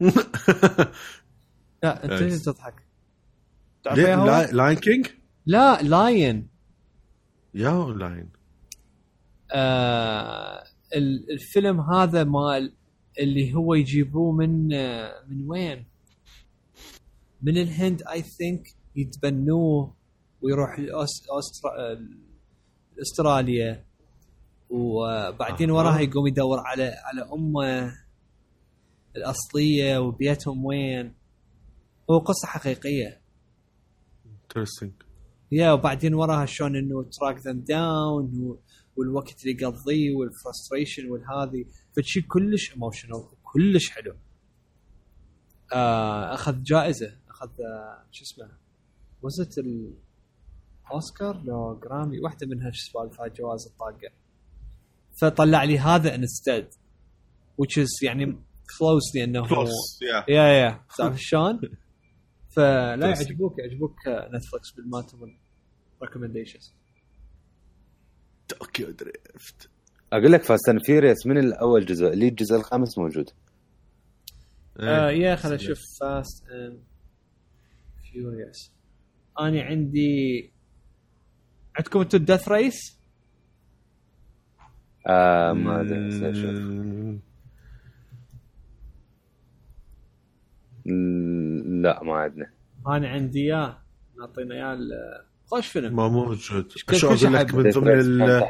لا 1.82 2.04
أنت. 2.04 2.12
ليش 2.12 2.42
تضحك؟ 2.42 2.74
تعرف؟ 3.84 3.98
لاين 4.52 4.76
كينج 4.78 5.06
لا 5.46 5.82
لاين 5.82 6.48
يا 7.54 7.70
لاين 7.96 8.28
آه 9.52 10.64
الفيلم 10.94 11.80
هذا 11.80 12.24
مال 12.24 12.72
اللي 13.18 13.54
هو 13.54 13.74
يجيبوه 13.74 14.32
من 14.32 14.68
من 15.28 15.50
وين؟ 15.50 15.84
من 17.42 17.58
الهند 17.58 18.02
I 18.12 18.22
think 18.22 18.62
يتبنوه 18.96 19.96
ويروح 20.42 20.76
استراليا 23.00 23.84
وبعدين. 24.70 25.70
وراها 25.70 26.00
يقوم 26.00 26.26
يدور 26.26 26.58
على 26.58 26.82
على 26.82 27.28
أمه 27.32 27.92
الأصلية 29.16 29.98
وبيتهم 29.98 30.64
وين 30.64 31.14
هو 32.10 32.18
قصة 32.18 32.46
حقيقية 32.48 33.20
interesting 34.26 34.92
yeah 35.52 35.72
وبعدين 35.72 36.14
وراها 36.14 36.46
شلون 36.46 36.76
إنه 36.76 37.04
track 37.20 37.46
them 37.46 37.60
down 37.60 38.58
والوقت 38.96 39.42
اللي 39.44 39.56
يقضيه 39.62 40.14
وال 40.16 40.31
frustration 40.31 41.10
والهذي 41.10 41.66
فشي 41.96 42.20
كلش 42.22 42.72
emotional 42.72 43.24
كلش 43.42 43.90
حلو. 43.90 44.14
آه 45.72 46.34
أخذ 46.34 46.62
جائزة 46.62 47.18
أخذ 47.28 47.48
آه 47.48 48.06
شو 48.10 48.24
اسمه 48.24 48.50
was 49.22 49.44
it 49.44 49.58
الاوسكار 49.58 51.42
لو 51.44 51.80
جرامي 51.84 52.20
واحدة 52.20 52.46
منها 52.46 52.70
شو 52.70 52.92
سوالف 52.92 53.20
هاي 53.20 53.30
جوائز 53.30 53.66
الطاقة. 53.66 54.12
فطلع 55.20 55.64
لي 55.64 55.78
هذا 55.78 56.14
instead 56.14 56.68
which 57.62 57.76
is 57.82 58.02
يعني 58.02 58.32
close 58.72 59.14
لأنه 59.16 59.48
close 59.48 60.02
yeah 60.02 60.24
yeah 60.28 60.42
yeah 60.48 60.84
تعرف 60.98 61.16
شلون؟ 61.20 61.60
فلا. 62.56 63.06
يعجبوك 63.06 63.58
يعجبوك 63.58 63.96
نتفلكس 64.08 64.70
بال 64.76 64.94
مالتهم 64.94 65.38
recommendations 66.02 66.74
Tokyo 68.48 68.90
Drift 68.90 69.68
أقول 70.12 70.32
لك 70.32 70.42
Fast 70.42 70.68
and 70.68 70.80
Furious 70.86 71.26
من 71.26 71.38
الأول 71.38 71.86
جزء 71.86 72.06
اللي 72.12 72.28
الجزء 72.28 72.56
الخامس 72.56 72.98
موجود 72.98 73.30
آه 74.80 75.08
إيه. 75.08 75.16
yeah 75.22 75.36
خلينا 75.36 75.56
نشوف 75.56 75.78
Fast 76.00 76.48
and 76.48 76.82
Furious 78.12 78.72
أنا 79.40 79.62
عندي 79.62 80.50
عندكم 81.76 82.00
أنتم 82.00 82.18
Death 82.24 82.48
Race؟ 82.48 82.98
آه 85.06 85.52
ما 85.52 85.80
أدري. 85.80 87.20
لا 91.82 92.02
ما 92.04 92.14
عندنا 92.14 92.50
أنا 92.86 93.08
عندي 93.08 93.40
اياه 93.40 93.78
نعطينا 94.18 94.54
اياه 94.54 94.72
ال- 94.74 95.24
خوش 95.46 95.66
فيلم. 95.66 95.96
ما 95.96 96.08
موجود 96.08 96.38
شو 96.38 97.06
أقول 97.06 97.34
لك. 97.34 97.54
من 97.54 97.70
ضمن. 97.70 98.42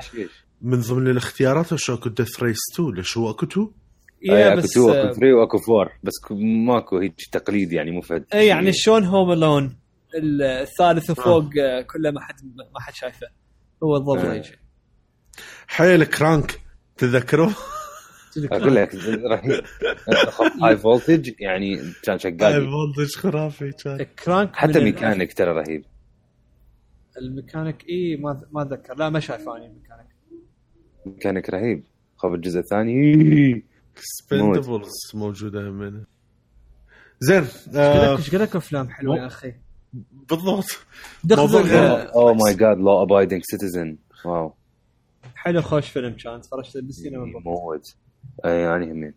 من 0.63 0.81
ضمن 0.81 1.09
الاختيارات 1.11 1.75
شو 1.75 1.95
أكو 1.95 2.09
Death 2.09 2.43
Race 2.43 2.59
2 2.75 2.95
ليش 2.95 3.17
هو 3.19 3.31
أكو 3.31 3.47
2 3.47 3.69
yeah 4.23 4.53
اكو 4.53 4.57
بس 4.57 4.77
2 4.77 4.89
آه، 4.89 5.05
أكو 5.05 5.15
3 5.15 5.35
وأكو 5.35 5.59
4 5.75 5.93
بس 6.03 6.13
ماكو 6.67 6.99
هيك 6.99 7.15
تقليد 7.33 7.73
يعني 7.73 7.91
مو 7.91 8.01
فد 8.01 8.25
اي 8.35 8.47
يعني 8.47 8.73
شلون 8.73 9.05
Home 9.05 9.33
Alone 9.33 9.77
الثالث 10.15 11.11
وفوق 11.11 11.51
آه، 11.61 11.81
كله 11.81 12.11
ما 12.11 12.21
حد 12.21 12.35
ما 12.75 12.81
حد 12.81 12.95
شايفه. 12.95 13.27
هو 13.83 13.97
الضبط 13.97 14.25
آه. 14.25 14.43
حيل 15.67 16.05
Crank 16.05 16.61
تذكروا 16.97 17.51
أقول 18.53 18.75
لك 18.75 18.95
رهيب. 18.95 19.65
High 20.63 20.77
Voltage 20.77 21.31
يعني 21.39 21.77
كان 22.03 22.13
هاي 22.13 22.19
شغال 22.19 22.71
Voltage 22.71 23.17
خرافي 23.17 23.71
كان. 23.85 24.03
Crank 24.25 24.57
حتى 24.57 24.81
ميكانيك 24.85 25.33
ترى 25.33 25.51
رهيب. 25.53 25.85
الميكانيك 27.19 27.89
إي 27.89 28.17
ما 28.17 28.43
ما 28.53 28.63
أتذكر. 28.63 28.95
لا 28.95 29.11
ما 29.11 29.21
شايفه 29.21 29.57
أني 29.57 29.67
ال 29.67 29.71
Mechanic 29.71 30.07
Mechanic 31.07 31.51
رهيب. 31.51 31.85
خب 32.17 32.35
الجزء 32.35 32.59
الثاني. 32.59 33.65
Expendables 33.97 34.91
موجودة 35.15 35.69
همين 35.69 36.05
زين 37.21 37.43
إيش 37.43 38.35
آه 38.35 38.39
لك 38.39 38.57
أفلام 38.57 38.89
حلوة 38.89 39.17
يا 39.17 39.27
أخي. 39.27 39.55
بالضبط. 40.13 40.87
دخل 41.25 41.71
oh 41.71 42.35
my 42.35 42.55
God 42.55 42.79
Law 42.79 43.03
Abiding 43.03 43.43
Citizen 43.45 43.99
wow 44.25 44.55
حلو 45.35 45.63
خوش 45.63 45.89
فيلم 45.89 46.13
كان. 46.13 46.41
تفرجت 46.41 46.77
بالسينما 46.77 47.27
يموت 47.27 47.97
إي 48.45 48.61
يعني 48.61 48.93
همين 48.93 49.15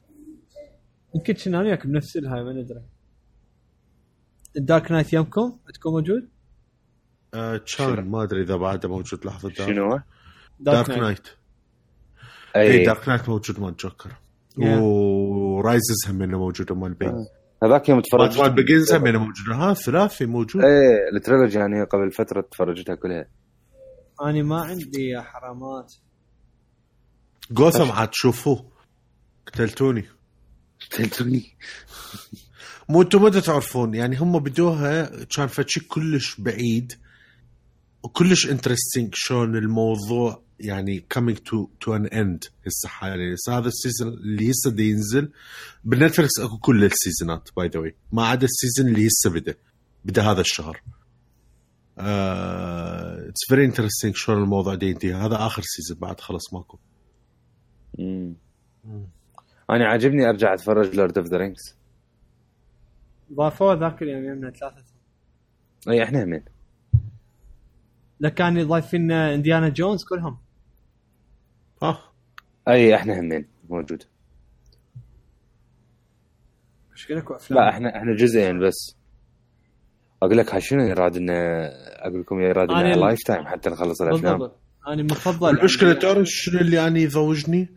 يمكن 1.15 1.33
كنا 1.33 1.59
أنا 1.59 1.67
وياك 1.67 1.87
بنفس 1.87 2.17
الهاي 2.17 2.43
ما 2.43 2.53
ندري. 2.53 2.81
ال 4.57 4.64
Dark 4.64 4.91
Knight 4.91 5.13
يمكم 5.13 5.59
تكون 5.73 5.91
موجود؟ 5.91 6.29
آه 7.33 7.61
كان 7.77 8.09
ما 8.09 8.23
أدري 8.23 8.41
إذا 8.41 8.55
بعده 8.55 8.89
موجود 8.89 9.25
لحظة 9.25 9.49
Dark, 9.49 9.69
شنو؟ 9.69 9.99
Dark 10.59 10.89
Knight. 10.89 11.27
أي. 12.55 12.71
اي 12.71 12.85
Dark 12.85 13.09
Knight 13.09 13.29
موجود 13.29 13.59
مال 13.59 13.75
Joker. 13.75 14.09
Yeah. 14.09 14.63
و 14.63 14.87
Rises 14.87 16.07
هم 16.07 16.29
موجوده 16.29 16.75
مال 16.75 16.93
Bane 16.93 17.25
هذاك 17.63 17.89
يوم 17.89 17.99
تفرجت 17.99 18.39
مال 18.39 18.53
Begins 18.53 18.93
هم 18.93 19.03
موجوده 19.03 19.55
ها 19.55 19.73
ثلاثي 19.73 20.25
موجود. 20.25 20.63
إيه 20.63 21.09
ال 21.15 21.21
trilogy 21.21 21.57
يعني 21.57 21.83
قبل 21.83 22.11
فترة 22.11 22.41
تفرجتها 22.41 22.95
كلها. 22.95 23.27
أنا 24.21 24.43
ما 24.43 24.61
عندي 24.61 25.07
يا 25.09 25.21
حرامات. 25.21 25.93
جوثم 27.51 27.91
عاد 27.91 28.07
تشوفوه 28.07 28.71
قتلتوني. 29.47 30.05
تلتوني 30.91 31.57
مو 32.89 33.01
أنتم 33.01 33.23
ما 33.23 33.29
تعرفون 33.29 33.93
يعني 33.93 34.15
هم 34.15 34.39
بدوها 34.39 35.25
كان 35.35 35.47
فشي 35.47 35.79
كلش 35.79 36.41
بعيد. 36.41 36.93
وكلش 38.07 38.49
interesting 38.49 39.13
شلون 39.13 39.55
الموضوع 39.55 40.43
يعني 40.59 41.05
coming 41.13 41.35
to 41.35 41.67
to 41.83 41.93
an 41.99 42.09
end 42.09 42.49
هسه 42.67 42.89
حاليا. 42.89 43.33
هسه 43.33 43.57
هذا 43.57 43.67
ال 43.67 43.73
season 43.73 44.07
اللي 44.07 44.51
هسه 44.51 44.71
دا 44.71 44.83
ينزل. 44.83 45.31
بالنتفلكس 45.83 46.39
اكو 46.39 46.57
كل 46.57 46.83
ال 46.83 46.92
season 46.92 47.41
ات 47.41 47.49
by 47.57 47.67
the 47.67 47.79
way 47.79 47.95
ما 48.11 48.27
عدا 48.27 48.45
ال 48.45 48.51
season 48.51 48.87
اللي 48.87 49.07
هسه 49.07 49.29
بدا. 49.29 49.55
بدا 50.05 50.21
هذا 50.21 50.41
الشهر. 50.41 50.81
it's 51.97 53.45
very 53.49 53.65
interesting 53.65 54.15
شلون 54.15 54.43
الموضوع 54.43 54.75
دا 54.75 54.87
ينتهي. 54.87 55.13
هذا 55.13 55.35
آخر 55.35 55.61
season 55.65 55.99
بعد 55.99 56.19
خلص 56.19 56.53
ماكو. 56.53 56.79
مم. 57.99 58.35
أنا 59.69 59.87
عاجبني 59.87 60.29
أرجع 60.29 60.53
أتفرج 60.53 60.95
Lord 60.95 61.17
of 61.17 61.27
the 61.27 61.37
Rings 61.37 61.77
ضافوه 63.33 63.73
ذاك 63.73 64.01
اليوم 64.01 64.25
يمنا 64.25 64.51
ثلاثة 64.51 64.83
اي 65.89 66.03
إحنا 66.03 66.23
همين. 66.23 66.43
لا 68.19 68.29
كان 68.29 68.67
ضايفين 68.67 69.11
Indiana 69.11 69.69
Jones 69.69 70.03
كلهم. 70.03 70.37
آه 71.83 71.99
أي 72.67 72.95
إحنا 72.95 73.19
همين 73.19 73.47
موجود. 73.69 74.03
إيش 76.91 77.11
لك 77.11 77.31
أفلام. 77.31 77.59
لا 77.63 77.69
إحنا 77.69 77.97
إحنا 77.97 78.15
جزئين 78.15 78.59
بس. 78.67 78.95
أقول 80.23 80.37
لك 80.37 80.53
هاي 80.53 80.61
شنو 80.61 80.83
يراد 80.83 81.17
إنه 81.17 81.33
أقول 81.33 82.19
لكم 82.21 82.39
يراد 82.41 82.71
إنه 82.71 82.93
ال- 82.93 82.99
lifetime 82.99 83.47
حتى 83.47 83.69
نخلص 83.69 84.01
الأفلام. 84.01 84.37
بالضبط. 84.37 84.59
أنا 84.87 85.03
مفضل 85.03 85.57
المشكلة 85.59 85.93
تعرف 85.93 86.27
شنو 86.27 86.59
اللي 86.59 86.87
أنا 86.87 86.99
يضوجني؟ 86.99 87.69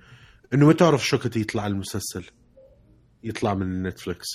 إنه 0.54 0.66
ما 0.66 0.72
تعرف 0.72 1.06
شو 1.06 1.18
كنت 1.18 1.36
يطلع 1.36 1.66
المسلسل. 1.66 2.24
يطلع 3.24 3.54
من 3.54 3.82
نتفلكس 3.82 4.26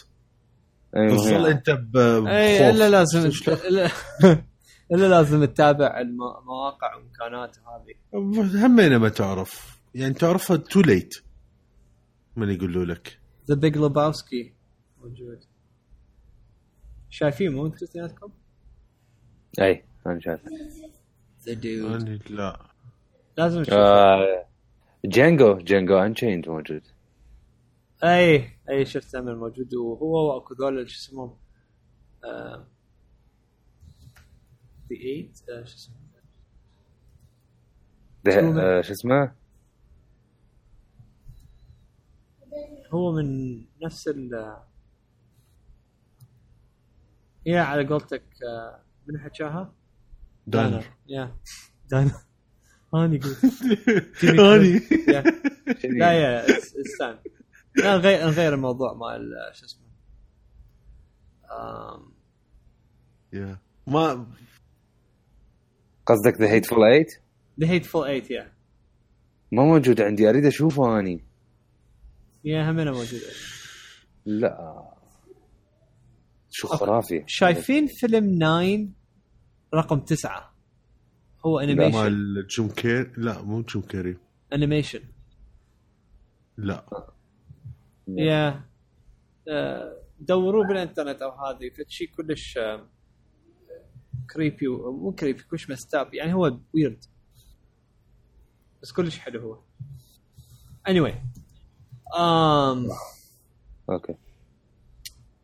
أي 0.97 1.07
تظل 1.07 1.33
مهم. 1.33 1.45
أنت 1.45 1.69
ب- 1.69 1.97
اي 2.27 2.57
بخوف. 2.59 2.75
الا 2.75 2.89
لازم. 2.89 3.29
شلون؟ 3.31 3.57
إلا 4.91 5.05
إلا 5.05 5.09
لازم 5.09 5.45
تتابع 5.45 5.99
المواقع 5.99 6.95
وإمكانات 6.95 7.57
هذه 7.59 8.65
همينه 8.65 8.97
ما 8.97 9.09
تعرف. 9.09 9.81
يعني 9.95 10.13
تعرفها 10.13 10.57
too 10.57 10.81
late 10.81 11.15
من 12.35 12.49
يقولوا 12.49 12.85
لك. 12.85 13.19
The 13.47 13.55
Big 13.55 13.77
Lebowski 13.77 14.53
موجود. 15.01 15.39
شايفين 17.09 17.53
مو 17.53 17.65
أنتم 17.65 17.85
اثنيناتكم؟ 17.85 18.31
إي 19.61 19.85
أنا 20.07 20.19
شايف 20.19 20.41
The 21.45 21.53
Dude 21.53 22.01
أنا 22.01 22.19
لا. 22.29 22.65
لازم 23.37 23.61
نشوف 23.61 23.73
آه 23.73 24.45
Django 25.05 25.57
Django 25.57 25.97
Unchained 25.97 26.49
موجود. 26.49 26.81
إي 28.03 28.49
إي 28.69 28.85
شفت 28.85 29.15
من 29.15 29.35
موجود. 29.35 29.73
وهو 29.73 30.33
واكو 30.33 30.53
ذول 30.53 30.89
شو 30.89 30.97
اسمهم 30.97 31.37
The 34.89 34.95
8 34.97 35.65
شو 35.65 35.75
اسمه؟ 35.75 35.95
ده- 38.23 38.31
شو- 38.31 38.59
آه، 38.59 38.81
شو 38.81 38.91
اسمه؟ 38.93 39.35
هو 42.93 43.11
من 43.11 43.57
نفس 43.83 44.07
ال 44.07 44.55
يا 47.45 47.61
على 47.61 47.87
قولتك 47.87 48.23
آه، 48.49 48.79
من 49.07 49.19
حكاها؟ 49.19 49.73
دانر 50.47 50.85
يا. 51.07 51.35
دانر 51.91 52.11
هاني 52.93 53.17
قلت. 53.17 53.45
هاني. 54.23 54.79
لا 55.99 56.11
يا 56.13 56.45
اس- 56.57 56.75
استنى 56.75 57.19
لا 57.75 57.97
نغير 57.97 58.27
نغير 58.27 58.53
الموضوع 58.53 58.93
مال 58.93 59.33
آه، 59.37 59.51
شو 59.53 59.65
اسمه. 59.65 59.85
ما 63.87 64.27
قصدك 66.05 66.41
The 66.41 66.51
Hateful 66.51 66.83
Eight؟ 66.83 67.11
The 67.61 67.65
Hateful 67.65 68.05
Eight 68.05 68.31
yeah 68.31 68.51
ما 69.51 69.63
موجود 69.63 70.01
عندي 70.01 70.29
أريد 70.29 70.45
أشوفه 70.45 70.99
أني. 70.99 71.25
yeah 72.43 72.71
همنا 72.71 72.91
موجود. 72.91 73.21
لا. 74.25 74.83
شو. 76.51 76.67
خرافي. 76.67 77.23
شايفين 77.27 77.87
فيلم 77.87 78.39
9 78.39 78.87
رقم 79.73 79.99
تسعة. 79.99 80.55
هو 81.45 81.59
animation 81.59 81.97
مال 81.97 82.47
Jim 82.47 82.69
Carr- 82.69 83.11
لا 83.17 83.41
مو 83.41 83.61
Jim 83.61 83.81
Carrey. 83.81 84.17
animation 84.53 84.99
لا. 86.57 86.85
yeah 88.07 88.65
آه، 89.49 89.97
دوروه 90.19 90.67
بالإنترنت 90.67 91.21
أو 91.21 91.31
هذه 91.31 91.69
فشي 91.69 92.07
كلش 92.07 92.57
آه، 92.57 92.87
creepy 94.35 94.67
و- 94.67 94.91
مو 94.91 95.11
creepy 95.11 95.43
كلش 95.43 95.69
messed 95.69 96.02
up 96.02 96.13
يعني 96.13 96.33
هو 96.33 96.57
weird 96.73 97.03
بس 98.81 98.91
كلش 98.91 99.17
حلو 99.19 99.39
هو. 99.41 99.59
Anyway 100.89 101.13
um, 102.15 102.93
okay. 103.89 104.15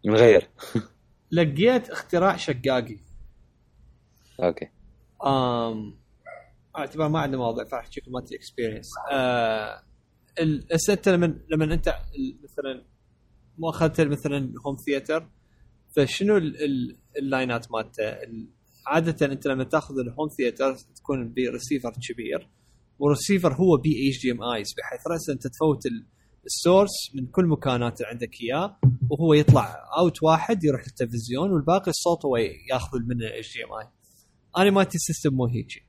نغير. 0.05 0.49
لقيت 1.31 1.89
اختراع 1.89 2.35
شقاقي. 2.37 2.97
okay. 4.43 4.65
um, 5.23 6.01
اعتبر 6.77 7.07
ما 7.09 7.19
عندنا 7.19 7.37
مواضيع 7.37 7.65
فاحكي 7.65 7.99
لكم 8.01 8.11
مالتي 8.11 8.35
experience 8.35 8.87
آه 9.11 9.83
هسه 10.73 10.93
انت 10.93 11.09
لما 11.09 11.39
لما 11.49 11.73
انت 11.73 11.95
مثلا 12.43 12.85
مو 13.57 13.69
اخذت 13.69 14.01
مثلا 14.01 14.53
home 14.65 14.75
theater 14.85 15.29
فشنو 15.95 16.37
ال- 16.37 16.63
ال- 16.63 16.97
ال 17.17 17.26
line 17.26 17.62
ات 17.62 17.71
مالته؟ 17.71 18.03
ال- 18.03 18.47
عادة 18.87 19.25
أنت 19.25 19.47
لما 19.47 19.63
تأخذ 19.63 19.99
ال 19.99 20.05
home 20.05 20.29
theater 20.37 20.75
تكون 20.95 21.33
بريسيفر 21.33 21.91
كبير 22.09 22.49
والريسيفر 22.99 23.53
هو 23.53 23.77
بي 23.77 24.09
HDMIs 24.09 24.67
بحيث 24.77 25.07
راسا 25.11 25.33
أنت 25.33 25.47
تفوت 25.47 25.85
ال- 25.85 26.05
source 26.45 26.91
من 27.15 27.25
كل 27.27 27.45
مكانات 27.45 27.97
اللي 28.01 28.09
عندك 28.11 28.29
إياه 28.41 28.77
وهو 29.09 29.33
يطلع 29.33 29.75
out 29.97 30.23
واحد 30.23 30.63
يروح 30.63 30.81
للتلفزيون 30.87 31.51
والباقي 31.51 31.91
الصوت 31.91 32.25
هو 32.25 32.37
يأخذ 32.71 32.99
من 33.07 33.21
ال 33.21 33.53
HDMI 33.57 33.87
أنا 34.57 34.71
مالتي 34.71 34.95
ال 34.95 35.01
system 35.01 35.33
مو 35.33 35.45
هيجي. 35.45 35.81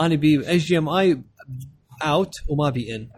أنا 0.00 0.14
بي 0.14 0.40
HDMI 0.54 0.88
out 0.88 2.30
وما 2.48 2.70
بي 2.70 2.94
in 2.96 3.08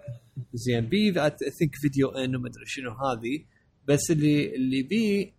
زين 0.54 0.86
بي 0.86 1.12
I 1.58 1.61
think 1.61 1.74
video 1.82 2.08
in 2.08 2.36
وما 2.36 2.48
أدري 2.48 2.66
شنو 2.66 2.90
هذه. 2.90 3.44
بس 3.88 4.10
اللي 4.10 4.56
اللي 4.56 4.82
بي 4.82 5.34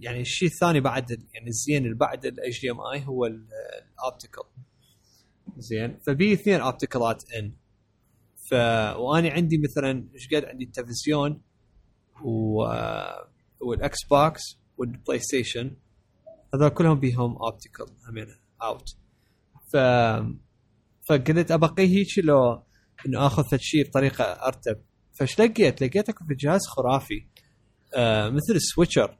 يعني 0.00 0.20
الشيء 0.20 0.48
الثاني 0.48 0.80
بعد 0.80 1.10
يعني 1.10 1.48
الزين 1.48 1.84
اللي 1.84 1.96
بعد 1.96 2.26
ال 2.26 2.60
HDMI 2.60 3.04
هو 3.06 3.26
ال 3.26 3.41
optical 3.41 4.44
زين. 5.56 5.98
فبي 6.06 6.32
اثنين 6.32 6.60
optical 6.60 7.16
ات 7.16 7.24
in 7.32 7.52
ف 8.50 8.54
واني 8.96 9.30
عندي 9.30 9.58
مثلا 9.58 10.08
إيش 10.14 10.28
قد 10.28 10.44
عندي؟ 10.44 10.64
التلفزيون 10.64 11.42
و 12.24 12.62
وال 13.60 13.98
Xbox 14.10 14.42
وال 14.78 15.18
PlayStation 15.18 15.76
هذول 16.54 16.68
كلهم 16.68 17.00
بيهم 17.00 17.36
optical 17.36 17.86
out 18.62 18.88
ف 19.72 19.76
فقلت 21.08 21.50
ابقيه 21.50 21.88
هيك 21.88 22.18
لو 22.24 22.62
إنه 23.06 23.26
آخذ 23.26 23.56
شيء 23.56 23.88
بطريقه 23.88 24.24
أرتب. 24.24 24.80
فايش 25.12 25.40
لقيت؟ 25.40 25.82
لقيتك 25.82 26.18
في 26.18 26.34
جهاز 26.34 26.60
خرافي 26.66 27.26
آه 27.96 28.28
مثل 28.28 28.54
ال 28.54 28.61
switcher 28.61 29.18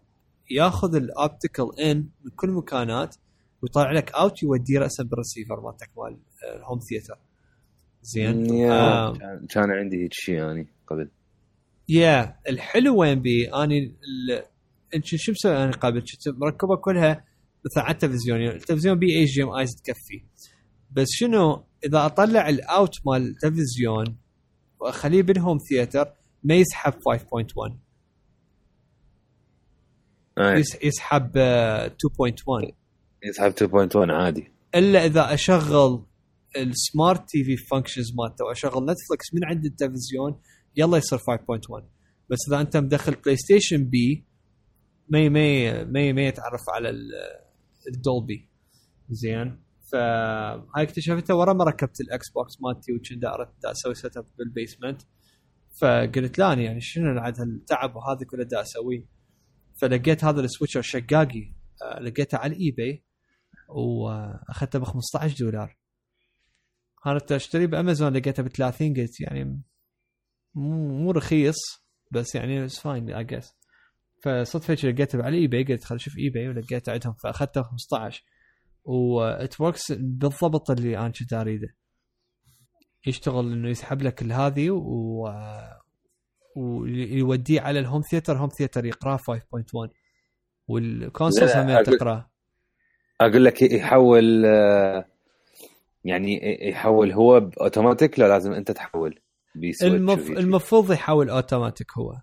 ياخذ 0.50 0.94
ال 0.94 1.05
optical 1.05 1.80
in 1.80 1.96
من 1.96 2.30
كل 2.36 2.50
مكانات 2.50 3.16
ويطلع 3.62 3.92
لك 3.92 4.12
out 4.12 4.42
يوديه 4.42 4.78
راسا 4.78 5.02
بالريسيفر 5.02 5.60
مالتك 5.60 5.90
مال 5.96 6.18
ال 6.56 6.61
home 6.61 6.78
theater 6.78 7.18
زين؟ 8.02 8.64
آه 8.70 9.12
كان- 9.48 9.70
عندي 9.70 10.02
هيك 10.02 10.12
شيء 10.12 10.34
يعني 10.34 10.66
قبل. 10.86 11.08
يا 11.88 12.36
الحلو 12.48 12.96
وين 13.00 13.20
بي؟ 13.22 13.48
أني. 13.54 13.96
أنت 14.94 15.04
شو 15.06 15.32
مسوي 15.32 15.56
أنا 15.64 15.70
قبل؟ 15.72 16.00
كنت 16.00 16.28
مركبة 16.38 16.76
كلها 16.76 17.24
مثلا 17.64 17.84
على 17.84 17.94
التلفزيون. 17.94 18.40
يعني 18.40 18.56
التلفزيون 18.56 18.98
بي 18.98 19.22
HDMIs 19.22 19.70
تكفي 19.84 20.24
بس 20.90 21.06
شنو؟ 21.10 21.64
إذا 21.84 22.06
أطلع 22.06 22.48
ال 22.48 22.60
out 22.60 22.94
مال 23.06 23.22
التلفزيون 23.22 24.16
وأخليه 24.80 25.22
بال 25.22 25.34
home 25.34 25.58
theater 25.68 26.12
ما 26.44 26.54
يسحب 26.54 26.92
5.1 26.92 26.98
آه، 26.98 27.76
يس- 27.76 27.89
يسحب 30.82 31.32
آه، 31.36 31.86
2.1 31.88 32.72
يسحب 33.24 33.52
2.1 33.52 33.96
عادي. 34.10 34.52
إلا 34.74 35.04
إذا 35.06 35.34
أشغل 35.34 36.04
ال 36.56 37.28
smart 37.28 37.44
TV 37.44 37.56
functions 37.56 38.12
مالته 38.18 38.44
واشغل 38.44 38.82
Netflix 38.82 39.34
من 39.34 39.44
عند 39.44 39.64
التلفزيون 39.64 40.40
يلا 40.76 40.98
يصير 40.98 41.18
5.1 41.18 41.22
بس 42.30 42.38
إذا 42.48 42.60
أنت 42.60 42.76
مدخل 42.76 43.14
PlayStation 43.24 43.84
بي 43.84 44.24
ما 45.08 45.28
ما 45.28 45.84
ما 45.84 46.12
ما 46.12 46.22
يتعرف 46.22 46.60
على 46.74 46.90
ال- 46.90 47.10
ال 47.94 48.03
Dolby 48.03 48.48
زين. 49.10 49.62
فهاي 49.92 50.82
اكتشفتها 50.82 51.34
ورا 51.34 51.52
ما 51.52 51.64
ركبت 51.64 52.00
ال 52.00 52.30
Xbox 52.30 52.52
مالتي 52.62 52.92
وكنت 52.92 53.24
اردت 53.24 53.64
أسوي 53.64 53.94
setup 53.94 54.16
بال 54.16 54.24
basement 54.38 55.02
فقلت 55.80 56.38
لا 56.38 56.52
يعني 56.52 56.80
شنو 56.80 57.14
بعد 57.14 57.40
هالتعب 57.40 57.96
وهذا 57.96 58.24
كله 58.30 58.44
دا 58.44 58.62
اسويه 58.62 59.04
فلقيت 59.80 60.24
هذا 60.24 60.40
ال 60.40 60.45
switcher 60.45 60.82
شقاقي 60.82 61.52
آه، 61.82 62.00
لقيته 62.00 62.38
على 62.38 62.52
ال 62.52 62.70
eBay 62.70 63.04
وأخذته 63.68 64.78
ب 64.78 64.84
15 64.84 65.38
دولار. 65.38 65.76
كنت 67.04 67.32
اشتري 67.32 67.66
بأمازون 67.66 68.12
لقيته 68.12 68.42
ب 68.42 68.48
30 68.48 68.94
قلت 68.94 69.20
يعني 69.20 69.62
مو 70.54 71.10
رخيص 71.10 71.56
بس 72.10 72.34
يعني 72.34 72.64
it's 72.64 72.80
fine 72.80 73.10
I 73.10 73.24
guess 73.24 73.54
فصدفة 74.22 74.74
لقيته 74.74 75.22
على 75.22 75.36
eBay 75.36 75.64
قلت 75.64 75.84
خل 75.84 75.94
أشوف 75.94 76.18
eBay 76.18 76.48
ولقيته 76.48 76.92
عندهم 76.92 77.12
فأخذته 77.12 77.60
ب 77.60 77.64
15 77.64 78.24
و 78.84 79.09
it 79.09 79.60
works 79.60 79.92
بالضبط 79.92 80.70
اللي 80.70 80.98
أنا 80.98 81.08
كنت 81.08 81.32
أريده. 81.32 81.68
يشتغل 83.06 83.52
إنه 83.52 83.68
يسحب 83.68 84.02
لك 84.02 84.22
هذه 84.22 84.70
و 84.70 85.28
ويوديه 86.56 87.60
على 87.60 87.78
ال 87.80 87.84
home 87.84 88.02
theater 88.02 88.36
home 88.38 88.48
theater 88.48 88.84
يقراه 88.84 89.16
5.1 89.16 89.90
وال 90.68 90.86
console 90.86 91.48
لا، 91.48 91.62
هم 91.62 91.84
أقول- 91.84 91.86
تقراه. 91.98 92.30
أقول 93.20 93.44
لك 93.44 93.62
يحول 93.62 94.44
آه، 94.46 95.04
يعني 96.04 96.40
يحول 96.68 97.12
هو 97.12 97.36
اوتوماتيك 97.60 98.18
لو 98.18 98.26
لازم 98.26 98.52
أنت 98.52 98.70
تحول 98.70 99.18
المف... 99.82 100.30
المفروض 100.30 100.92
يحول 100.92 101.30
اوتوماتيك 101.30 101.92
هو. 101.98 102.16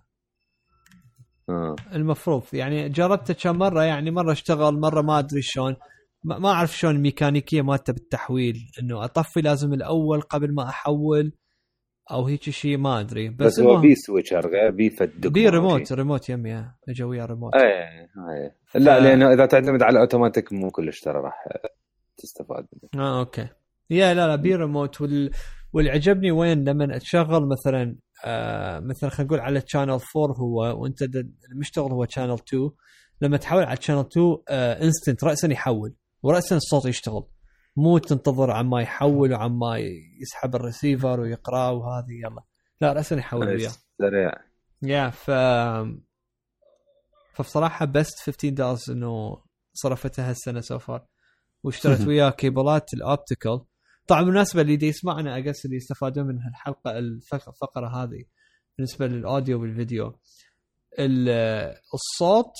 آه. 1.48 1.76
المفروض 1.92 2.42
يعني 2.52 2.88
جربته 2.88 3.34
كم 3.34 3.56
مرة 3.58 3.82
يعني 3.84 4.10
مرة 4.10 4.32
اشتغل 4.32 4.80
مرة 4.80 5.00
ما 5.02 5.18
أدري 5.18 5.42
شلون. 5.42 5.76
ما 6.24 6.48
أعرف 6.50 6.76
شلون 6.78 6.96
الميكانيكيه 6.96 7.62
مالته 7.62 7.92
بالتحويل 7.92 8.56
إنه 8.80 9.04
أطفي 9.04 9.40
لازم 9.40 9.72
الأول 9.72 10.20
قبل 10.20 10.54
ما 10.54 10.68
أحول. 10.68 11.32
أو 12.10 12.26
هيك 12.26 12.50
شيء 12.50 12.76
ما 12.78 13.00
ادري 13.00 13.28
بس, 13.28 13.46
بس 13.46 13.60
هو 13.60 13.80
بي 13.80 13.94
switcher 13.94 14.48
غير 14.48 14.70
بي 14.70 14.90
فدك 14.90 15.32
بي 15.32 15.48
ريموت 15.48 15.92
ريموت 15.92 16.28
يمي 16.28 16.64
اجى 16.88 17.04
ويا 17.04 17.24
ريموت 17.24 17.54
إيه 17.54 18.08
لا 18.74 19.00
لأنه 19.00 19.32
إذا 19.32 19.46
تعتمد 19.46 19.82
على 19.82 20.00
اوتوماتيك 20.00 20.52
مو 20.52 20.70
كلش 20.70 21.00
ترى 21.00 21.20
راح 21.20 21.34
تستفاد. 22.16 22.66
منه 22.94 23.04
آه 23.04 23.20
okay 23.20 23.48
yeah 23.90 24.14
لا 24.14 24.26
لا 24.26 24.36
بي 24.36 24.54
ريموت 24.54 25.00
وال... 25.00 25.30
واللي 25.72 25.90
عجبني 25.90 26.30
وين؟ 26.30 26.64
لما 26.64 26.96
أتشغل 26.96 27.48
مثلا 27.48 27.96
آه 28.24 28.80
مثلا 28.80 29.10
خلينا 29.10 29.28
نقول 29.28 29.40
على 29.40 29.62
channel 29.66 29.90
4 29.90 30.02
هو 30.16 30.82
وأنت 30.82 31.02
المشتغل 31.52 31.92
هو 31.92 32.06
channel 32.08 32.32
2 32.48 32.70
لما 33.20 33.36
تحول 33.36 33.62
على 33.64 33.78
channel 33.80 34.00
2 34.00 34.36
آه 34.48 34.82
instant 34.84 35.24
راسا 35.24 35.52
يحول 35.52 35.94
وراسا 36.22 36.56
الصوت 36.56 36.86
يشتغل. 36.86 37.24
مو 37.78 37.98
تنتظر 37.98 38.50
عما 38.50 38.82
يحول 38.82 39.32
وعما 39.32 39.78
يسحب 40.20 40.54
الريسيفر 40.56 41.20
ويقرأه 41.20 41.72
وهذه 41.72 42.12
يلا. 42.24 42.42
لا 42.80 42.92
راسا 42.92 43.16
يحول 43.16 43.46
وياه. 43.48 43.72
سريع. 43.98 44.32
yeah 44.82 45.10
ف 45.10 45.30
فبصراحة 47.34 47.84
best 47.86 48.18
15 48.20 48.48
دولار 48.54 48.78
إنه 48.88 49.42
صرفتها 49.72 50.30
هالسنة 50.30 50.60
so 50.60 50.78
far 50.78 51.06
واشتريت 51.62 52.00
وياه 52.00 52.30
كيبلات 52.30 52.94
ال 52.94 53.02
optical 53.02 53.60
طبعا 54.06 54.22
بالمناسبة 54.22 54.62
اللي 54.62 54.86
يسمعنا 54.88 55.38
اقصد 55.38 55.64
اللي 55.64 55.76
يستفادون 55.76 56.26
من 56.26 56.38
هالحلقة 56.42 56.98
الفق- 56.98 57.48
الفقره 57.48 57.88
هذه 58.02 58.24
بالنسبة 58.78 59.06
لل 59.06 59.21
audio 59.21 59.60
وال 59.60 59.74
video. 59.74 60.18
ال- 60.98 61.74
الصوت 61.94 62.52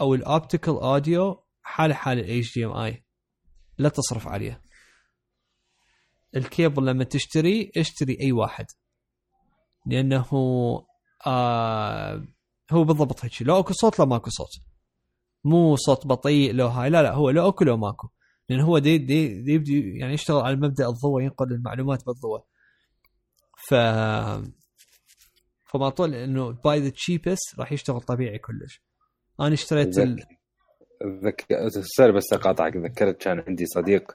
أو 0.00 0.14
ال 0.14 0.21
optical 0.21 0.74
audio 0.74 1.44
حالة 1.62 1.94
حال 1.94 2.18
ال 2.18 2.54
HDMI 2.54 3.04
لا 3.80 3.88
تصرف 3.88 4.28
عليه. 4.28 4.62
الكيبل 6.36 6.86
لما 6.86 7.04
تشتري 7.04 7.72
اشتري 7.76 8.20
أي 8.20 8.32
واحد. 8.32 8.66
لأنه 9.86 10.26
آه 11.26 12.24
هو 12.70 12.84
بالضبط 12.84 13.24
هيك 13.24 13.42
لو 13.42 13.58
أكو 13.60 13.72
صوت 13.72 13.98
لو 13.98 14.06
ماكو 14.06 14.30
صوت. 14.30 14.50
مو 15.44 15.76
صوت 15.76 16.06
بطيء 16.06 16.52
لو 16.52 16.66
هاي 16.66 16.90
لا 16.90 17.02
لا 17.02 17.12
هو 17.12 17.30
لو 17.30 17.48
أكو 17.48 17.64
لو 17.64 17.76
ماكو. 17.76 18.08
لأن 18.48 18.60
هو 18.60 18.78
دي 18.78 18.98
دي, 18.98 19.42
دي 19.42 19.52
يبدي 19.52 19.98
يعني 19.98 20.14
يشتغل 20.14 20.40
على 20.40 20.56
مبدأ 20.56 20.88
الضوء 20.88 21.22
ينقل 21.22 21.52
المعلومات 21.52 22.06
بالضوء. 22.06 22.44
ف 23.68 23.74
فما 25.66 25.88
طول 25.88 26.14
إنه 26.14 26.50
buy 26.50 26.80
the 26.80 26.88
cheapest 26.88 27.58
راح 27.58 27.72
يشتغل 27.72 28.00
طبيعي 28.00 28.38
كلش. 28.38 28.82
أنا 29.40 29.54
اشتريت. 29.54 29.98
ذك... 31.24 31.46
sorry 31.96 32.12
بس 32.12 32.32
اقاطعك 32.32 32.74
تذكرت 32.74 33.22
كان 33.22 33.44
عندي 33.48 33.66
صديق 33.66 34.12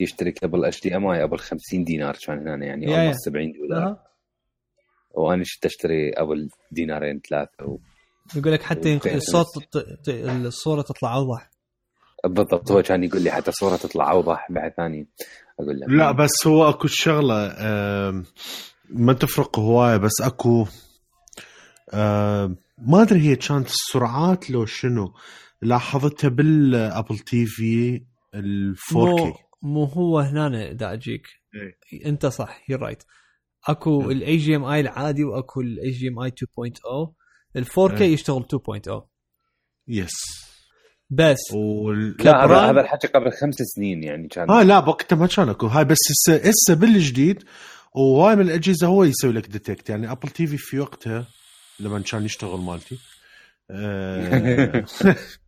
يشتري 0.00 0.32
كابل 0.32 0.64
HDMI 0.64 1.24
أبو 1.24 1.34
ال 1.34 1.38
50 1.38 1.84
دينار 1.84 2.16
كان 2.26 2.48
هنا 2.48 2.66
يعني 2.66 2.86
almost 2.86 3.16
70 3.24 3.52
دولار. 3.52 3.96
وأنا 5.14 5.44
شفت 5.44 5.66
أشتري 5.66 6.10
أبو 6.12 6.48
الدينارين 6.70 7.20
ثلاثة 7.28 7.64
و... 7.64 7.78
يقول 8.36 8.52
لك 8.52 8.62
حتى 8.62 9.00
الصوت 9.14 9.46
ت... 9.72 9.78
ت... 9.78 10.08
الصورة 10.08 10.82
تطلع 10.82 11.14
أوضح. 11.14 11.50
بالضبط 12.24 12.70
هو 12.70 12.82
كان 12.82 13.04
يقول 13.04 13.22
لي 13.22 13.30
حتى 13.30 13.52
صوره 13.52 13.76
تطلع 13.76 14.10
أوضح 14.10 14.46
بعد 14.50 14.72
ثاني 14.76 15.06
أقول 15.60 15.80
له. 15.80 15.86
لا 15.86 16.12
بس 16.12 16.46
هو 16.46 16.68
أكو 16.68 16.86
شغلة 16.86 17.56
ما 18.88 19.12
تفرق 19.12 19.58
هواية 19.58 19.96
بس 19.96 20.20
أكو 20.22 20.66
ما 22.78 23.02
أدري 23.02 23.20
هي 23.20 23.36
كانت 23.36 23.66
السرعات 23.66 24.50
لو 24.50 24.66
شنو. 24.66 25.14
لاحظتها 25.64 26.28
بالأبل 26.28 27.18
تي 27.18 27.46
في 27.46 28.02
ال 28.34 28.74
4 28.96 29.10
مو 29.10 29.16
كي 29.16 29.38
مو 29.62 29.84
هو 29.84 30.18
هنا 30.18 30.72
دا 30.72 30.92
أجيك. 30.92 31.26
إيه. 31.54 32.06
أنت 32.06 32.26
صح 32.26 32.70
يو 32.70 32.78
رايت 32.78 33.02
أكو. 33.68 34.10
الاي 34.10 34.36
جي 34.36 34.56
ام 34.56 34.64
اي 34.64 34.80
العادي 34.80 35.24
وأكو 35.24 35.60
الاي 35.60 35.90
جي 35.90 36.08
ام 36.08 36.18
اي 36.18 36.30
2.0 36.30 37.12
ال 37.56 37.66
4 37.78 37.98
كي 37.98 38.04
إيه. 38.04 38.12
يشتغل 38.12 38.44
2.0 38.44 39.02
يس 39.88 40.12
بس 41.10 41.38
وال... 41.54 42.16
لا 42.24 42.44
هذا 42.44 42.70
هذا 42.70 42.80
الحكي 42.80 43.06
قبل 43.06 43.32
خمس 43.32 43.54
سنين 43.54 44.02
يعني 44.02 44.28
كان. 44.28 44.50
آه 44.50 44.62
لا 44.62 44.80
بوقتها 44.80 45.16
ما 45.16 45.26
كان 45.26 45.48
أكو. 45.48 45.66
هاي 45.66 45.84
بس 45.84 45.98
هسه 46.10 46.36
هسه 46.36 46.74
بالجديد 46.74 47.44
وهاي 47.94 48.36
من 48.36 48.42
الأجهزة 48.42 48.86
هو 48.86 49.04
يسوي 49.04 49.32
لك 49.32 49.46
ديتكت 49.46 49.90
يعني 49.90 50.10
ابل 50.10 50.28
تي 50.28 50.46
في 50.46 50.56
في 50.56 50.80
وقتها 50.80 51.26
لما 51.80 52.00
كان 52.00 52.24
يشتغل 52.24 52.60
مالتي 52.60 52.98
آه، 53.70 54.84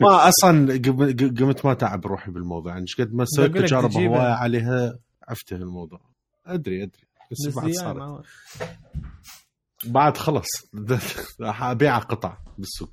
ما 0.00 0.28
أصلا 0.28 0.72
قم- 0.84 1.16
قمت 1.36 1.66
ما 1.66 1.74
تعب 1.74 2.06
روحي 2.06 2.30
بالموضوع. 2.30 2.72
يعني 2.72 2.82
إيش 2.82 3.00
قد 3.00 3.14
ما 3.14 3.24
سويت 3.24 3.58
تجارب. 3.58 3.92
هوايه 3.92 4.32
عليها 4.32 4.98
عفته 5.28 5.56
الموضوع. 5.56 6.00
أدري 6.46 6.82
أدري. 6.82 7.02
بس, 7.30 7.54
بعد 7.56 7.66
دي 7.66 7.72
صارت. 7.72 7.96
يعني 8.00 8.22
بعد 9.84 10.16
خلص 10.16 10.46
راح 11.40 11.62
أبيع 11.62 11.98
قطع 11.98 12.38
بالسوق. 12.58 12.90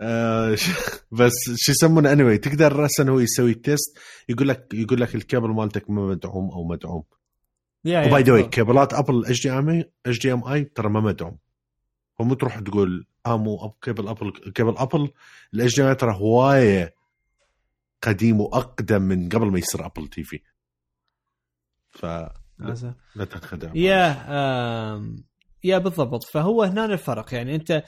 آه 0.00 0.56
بس 1.18 1.32
شو 1.56 1.72
يسمونه؟ 1.72 2.12
اني 2.12 2.36
anyway, 2.36 2.40
تقدر 2.40 2.72
راسا 2.76 3.08
هو 3.08 3.20
يسوي 3.20 3.54
تيست 3.54 3.98
يقول 4.28 4.48
لك 4.48 4.66
يقول 4.74 5.00
لك 5.00 5.14
الكابل 5.14 5.48
مالتك 5.50 5.90
ما 5.90 6.06
مدعوم 6.06 6.50
أو 6.50 6.64
مدعوم. 6.68 7.02
وباي 7.86 8.22
ذا 8.22 8.40
كابلات 8.40 8.94
ابل 8.94 9.26
اتش 9.26 9.42
دي 9.42 9.52
ام 9.52 9.68
اي 9.68 9.90
اتش 10.06 10.18
دي 10.18 10.32
ام 10.32 10.44
اي 10.44 10.64
ترى 10.64 10.88
ما 10.88 11.00
مدعوم. 11.00 11.38
فمو 12.18 12.34
تروح 12.34 12.58
تقول 12.60 13.06
مو 13.26 13.64
أب 13.64 13.72
كابل 13.82 14.08
أبل 14.08 14.32
كابل 14.54 14.74
أبل 14.78 15.10
ام 15.54 15.86
اي 15.88 15.94
ترى 15.94 16.14
هواية 16.14 16.94
قديم 18.02 18.40
وأقدم 18.40 19.02
من 19.02 19.28
قبل 19.28 19.46
ما 19.46 19.58
يصير 19.58 19.86
أبل 19.86 20.08
تي 20.08 20.22
في. 20.24 20.40
ف. 21.90 22.06
لا 23.16 23.24
تنخدع 23.24 23.72
يا 23.74 24.26
آم، 24.94 25.24
يا 25.64 25.78
بالضبط. 25.78 26.24
فهو 26.24 26.62
هنا 26.62 26.84
الفرق. 26.84 27.34
يعني 27.34 27.54
أنت 27.54 27.82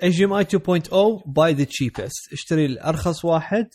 اتش 0.00 0.22
ام 0.22 0.32
اي 0.32 0.44
2.0 0.44 1.22
باي 1.26 1.52
ذا 1.54 1.64
تشيبست 1.64 2.32
اشتري 2.32 2.66
الأرخص 2.66 3.24
واحد 3.24 3.68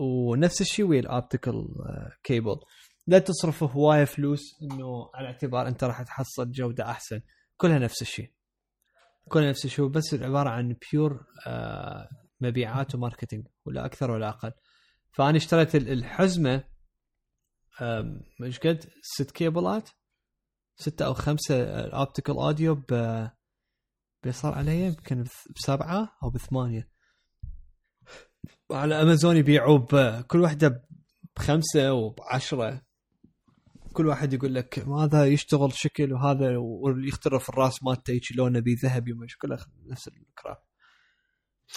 ونفس 0.00 0.60
الشيء 0.60 0.84
ويا 0.86 1.00
ال 1.00 1.09
optical 1.09 1.68
cable 2.22 2.56
لا 3.06 3.18
تصرف 3.18 3.62
هواية 3.62 4.04
فلوس 4.04 4.40
إنه 4.62 5.10
على 5.14 5.26
اعتبار 5.26 5.68
أنت 5.68 5.84
راح 5.84 6.02
تحصل 6.02 6.50
جودة 6.52 6.90
أحسن. 6.90 7.20
كلها 7.56 7.78
نفس 7.78 8.02
الشيء. 8.02 8.30
كلها 9.30 9.50
نفس 9.50 9.64
الشيء 9.64 9.86
بس 9.86 10.14
عبارة 10.14 10.48
عن 10.50 10.76
pure 10.92 11.26
مبيعات 12.40 12.94
و 12.94 12.99
marketing 12.99 13.46
ولا 13.64 13.84
أكثر 13.86 14.10
ولا 14.10 14.28
أقل. 14.28 14.52
فأنا 15.12 15.36
اشتريت 15.36 15.74
الحزمة 15.74 16.64
مش 18.40 18.58
قد؟ 18.58 18.84
ست 19.02 19.30
كيبلات 19.30 19.90
ستة 20.76 21.06
أو 21.06 21.14
خمسة 21.14 21.84
ال 21.84 21.90
optical 21.90 22.36
audio 22.36 22.74
ب 22.74 23.28
بيصار 24.22 24.54
علي 24.54 24.86
يمكن 24.86 25.24
بسبعة 25.56 26.18
أو 26.22 26.30
بثمانية. 26.30 26.90
على 28.70 29.02
أمازون 29.02 29.36
يبيعوا 29.36 29.78
بكل 29.78 30.40
واحدة 30.40 30.88
بخمسة 31.36 31.92
وبعشرة. 31.92 32.82
كل 33.92 34.06
واحد 34.06 34.32
يقول 34.32 34.54
لك 34.54 34.78
هذا 34.78 35.26
يشتغل 35.26 35.72
شكل 35.72 36.12
وهذا 36.12 36.56
ويخترف 36.56 37.48
الراس 37.48 37.82
مالته 37.82 38.10
هيك 38.10 38.36
لونه 38.36 38.60
بي 38.60 38.74
ذهبي 38.74 39.12
ومش 39.12 39.38
كله 39.38 39.58
نفس 39.86 40.08
الكراب 40.08 40.56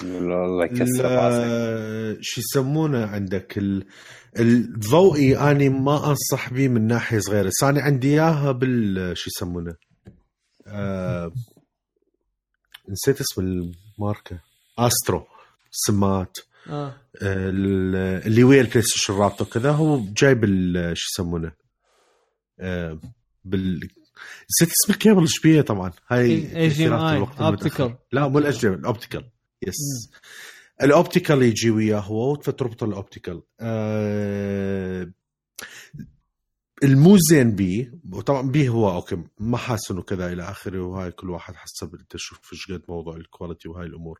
الله 0.02 0.66
يكسر 0.66 1.06
راسك. 1.06 2.18
شو 2.22 2.42
يسمونه 2.42 3.06
عندك؟ 3.06 3.58
ال... 3.58 3.86
الضوئي 4.40 5.38
اني 5.38 5.70
ما 5.70 6.10
أنصح 6.10 6.54
به 6.54 6.68
من 6.68 6.88
ناحية 6.88 7.20
صغيرة. 7.20 7.48
بس 7.48 7.64
أنا 7.64 7.82
عندي 7.82 8.10
إياها 8.14 8.52
بال 8.52 9.18
شو 9.18 9.30
يسمونه؟ 9.36 9.76
آه... 10.68 11.32
نسيت 12.90 13.22
اسم 13.22 13.42
الماركة. 13.42 14.40
Astro 14.80 15.26
سمات 15.72 16.38
آه. 16.70 16.96
اللي 17.22 18.44
ويا 18.44 18.62
البلاي 18.62 18.82
ستيشن 18.82 19.14
رابطه 19.14 19.46
كذا 19.46 19.72
هو 19.72 20.00
جايب 20.18 20.46
شو 20.94 21.08
يسمونه؟ 21.14 21.48
آه، 21.48 21.63
بال 23.46 23.90
نسيت 24.50 24.70
اسم 24.70 24.94
الكيبل 24.94 25.22
إيش 25.22 25.40
بيه 25.40 25.62
طبعا. 25.62 25.92
هاي 26.08 26.42
تأثيرات 26.42 27.16
الوقت 27.16 27.42
المتأخر. 27.42 27.90
optical. 27.90 27.96
لا 28.12 28.28
مو 28.28 28.40
ال 28.40 28.62
HD 28.62 28.68
ال 28.68 28.75
optical 28.75 29.30
yes 29.68 30.10
ال 30.82 30.89
optical 30.89 31.44
يجي 31.44 31.72
وياه 31.72 32.00
هو 32.00 32.32
وتربط 32.32 32.84
ال 32.84 32.91
optical 32.91 33.42
آه 33.60 35.12
المو 36.84 37.18
زين 37.18 37.56
بيه 37.56 37.94
وطبعا 38.12 38.42
بيه 38.52 38.70
هو 38.70 38.96
okay 38.96 39.24
محاسن 39.40 39.98
وكذا 39.98 40.34
إلى 40.34 40.44
آخره 40.44 40.82
وهاي 40.82 41.12
كل 41.12 41.30
واحد 41.30 41.56
حسب 41.56 41.96
أنت 41.96 42.18
شوف 42.18 42.54
إيش 42.54 42.72
قد 42.72 42.82
موضوع 42.90 43.16
ال 43.16 43.22
quality 43.22 43.70
وهاي 43.70 43.86
الأمور. 43.86 44.20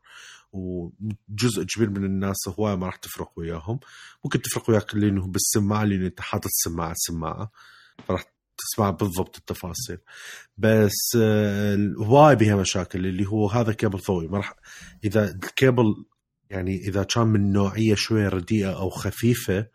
وجزء 0.52 1.64
كبير 1.64 1.90
من 1.90 2.04
الناس 2.04 2.36
هواي 2.48 2.76
ما 2.76 2.86
راح 2.86 2.96
تفرق 2.96 3.32
وياهم. 3.36 3.80
ممكن 4.24 4.42
تفرق 4.42 4.70
وياك 4.70 4.94
لأنه 4.94 5.26
بالسماعة 5.26 5.84
لأنه 5.84 6.06
أنت 6.06 6.20
حاطط 6.20 6.50
سماعة 6.50 6.92
سماعة. 6.96 7.50
فراح 8.08 8.24
تسمع 8.58 8.90
بالضبط 8.90 9.36
التفاصيل. 9.36 9.98
بس 10.58 11.16
آه، 11.16 11.76
هواي 11.98 12.36
بها 12.36 12.56
مشاكل 12.56 13.06
اللي 13.06 13.26
هو 13.26 13.48
هذا 13.48 13.72
كيبل 13.72 13.98
ضوئي 13.98 14.28
ما 14.28 14.36
راح 14.36 14.54
إذا 15.04 15.30
الكيبل 15.30 15.84
يعني 16.50 16.76
إذا 16.76 17.02
كان 17.02 17.26
من 17.26 17.52
نوعية 17.52 17.94
شوية 17.94 18.28
رديئة 18.28 18.76
أو 18.76 18.90
خفيفة 18.90 19.66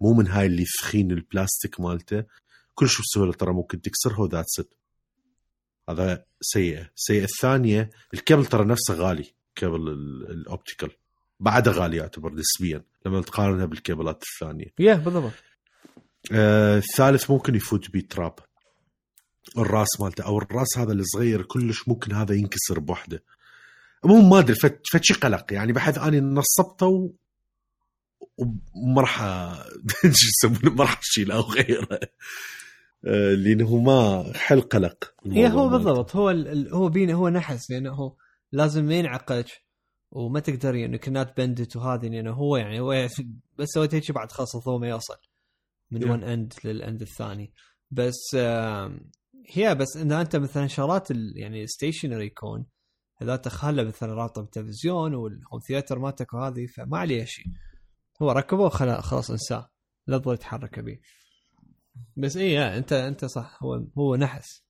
مو 0.00 0.12
من 0.12 0.26
هاي 0.26 0.46
اللي 0.46 0.64
ثخين 0.80 1.10
البلاستيك 1.10 1.80
مالته 1.80 2.24
كل 2.74 2.88
شيء 2.88 3.00
بسهولة 3.00 3.32
ترى 3.32 3.52
ممكن 3.52 3.80
تكسرها 3.80 4.20
و 4.20 4.25
that's 4.25 4.58
it 4.60 4.74
هذا 5.90 6.24
سيئة. 6.40 6.90
السيئه 6.96 7.24
الثانية 7.24 7.90
الكيبل 8.14 8.46
ترى 8.46 8.64
نفسه 8.64 8.94
غالي 8.94 9.34
كيبل 9.54 9.88
ال- 9.88 10.30
ال 10.30 10.38
optical 10.38 10.90
بعدها 11.40 11.72
غالي 11.72 11.96
يعتبر 11.96 12.32
نسبيا 12.34 12.84
لما 13.06 13.22
تقارنها 13.22 13.64
بالكيبلات 13.66 14.22
الثانية. 14.22 14.66
yeah 14.78 14.94
بالضبط. 14.94 15.32
آه 16.32 16.78
الثالث 16.78 17.30
ممكن 17.30 17.54
يفوت 17.54 17.90
بيه 17.90 18.08
تراب 18.08 18.34
الراس 19.58 20.00
مالته 20.00 20.24
أو 20.24 20.38
الراس 20.38 20.78
هذا 20.78 20.92
الصغير 20.92 21.42
كلش 21.42 21.88
ممكن 21.88 22.12
هذا 22.12 22.34
ينكسر 22.34 22.78
بوحده. 22.78 23.22
مو 24.04 24.20
ما 24.20 24.38
أدري 24.38 24.54
فت 24.54 24.80
فد 24.92 25.01
شي 25.01 25.14
قلق 25.14 25.52
يعني 25.52 25.72
بحيث 25.72 25.98
أني 25.98 26.20
نصبته 26.20 26.86
و... 26.86 27.10
وما 28.74 29.00
راح 29.00 29.18
شو 30.02 30.28
يسمونه 30.28 30.76
ما 30.76 30.84
راح 30.84 30.98
اشيله 30.98 31.34
أو 31.34 31.40
غيره. 31.40 32.00
آه، 33.06 33.34
لأنه 33.34 33.76
ما 33.76 34.32
حل 34.36 34.60
قلق 34.60 35.14
يا 35.26 35.48
هو 35.48 35.68
بالضبط 35.68 36.16
هو 36.16 36.28
هو 36.72 36.88
بينا 36.88 37.14
هو 37.14 37.28
نحس 37.28 37.70
لأنه 37.70 37.92
هو 37.92 38.12
لازم 38.52 38.84
ما 38.84 38.94
ينعقد 38.94 39.44
وما 40.12 40.40
تقدر 40.40 40.74
يعني 40.74 40.98
كنات 40.98 41.36
بندت 41.36 41.76
وهذه 41.76 42.08
لأنه 42.08 42.32
هو 42.32 42.56
يعني 42.56 42.80
هو 42.80 42.92
يعني 42.92 43.08
بس 43.58 43.68
سويت 43.68 43.94
هيك 43.94 44.12
بعد 44.12 44.32
خلاص 44.32 44.56
الضوء 44.56 44.78
ما 44.80 44.88
يوصل. 44.88 45.16
من 45.90 46.02
Yeah. 46.02 46.10
ون 46.10 46.24
اند 46.24 46.54
للاند 46.64 47.02
الثاني. 47.02 47.52
بس 47.90 48.36
هي 49.50 49.74
بس 49.74 49.96
اذا 49.96 50.20
أنت 50.20 50.36
مثلا 50.36 50.66
شغلات 50.66 51.10
ال... 51.10 51.32
يعني 51.36 51.66
ستيشنري 51.66 52.26
يكون 52.26 52.66
إذا 53.22 53.36
تخلى 53.36 53.84
مثلا 53.84 54.14
رابطة 54.14 54.42
بالتلفزيون 54.42 55.14
والهوم 55.14 55.60
ثياتر 55.68 55.98
مالتك 55.98 56.34
وهذه 56.34 56.66
فما 56.66 56.98
عليه 56.98 57.24
شيء. 57.24 57.46
هو 58.22 58.30
ركبه 58.30 58.62
وخلا 58.62 59.00
خلاص 59.00 59.30
انساه. 59.30 59.70
لا 60.06 60.18
تظل 60.18 60.38
تحرك 60.38 60.80
به. 60.80 60.98
بس 62.16 62.36
yeah 62.36 62.78
أنت 62.78 62.92
أنت 62.92 63.24
صح. 63.24 63.62
هو 63.62 63.86
هو 63.98 64.16
نحس. 64.16 64.64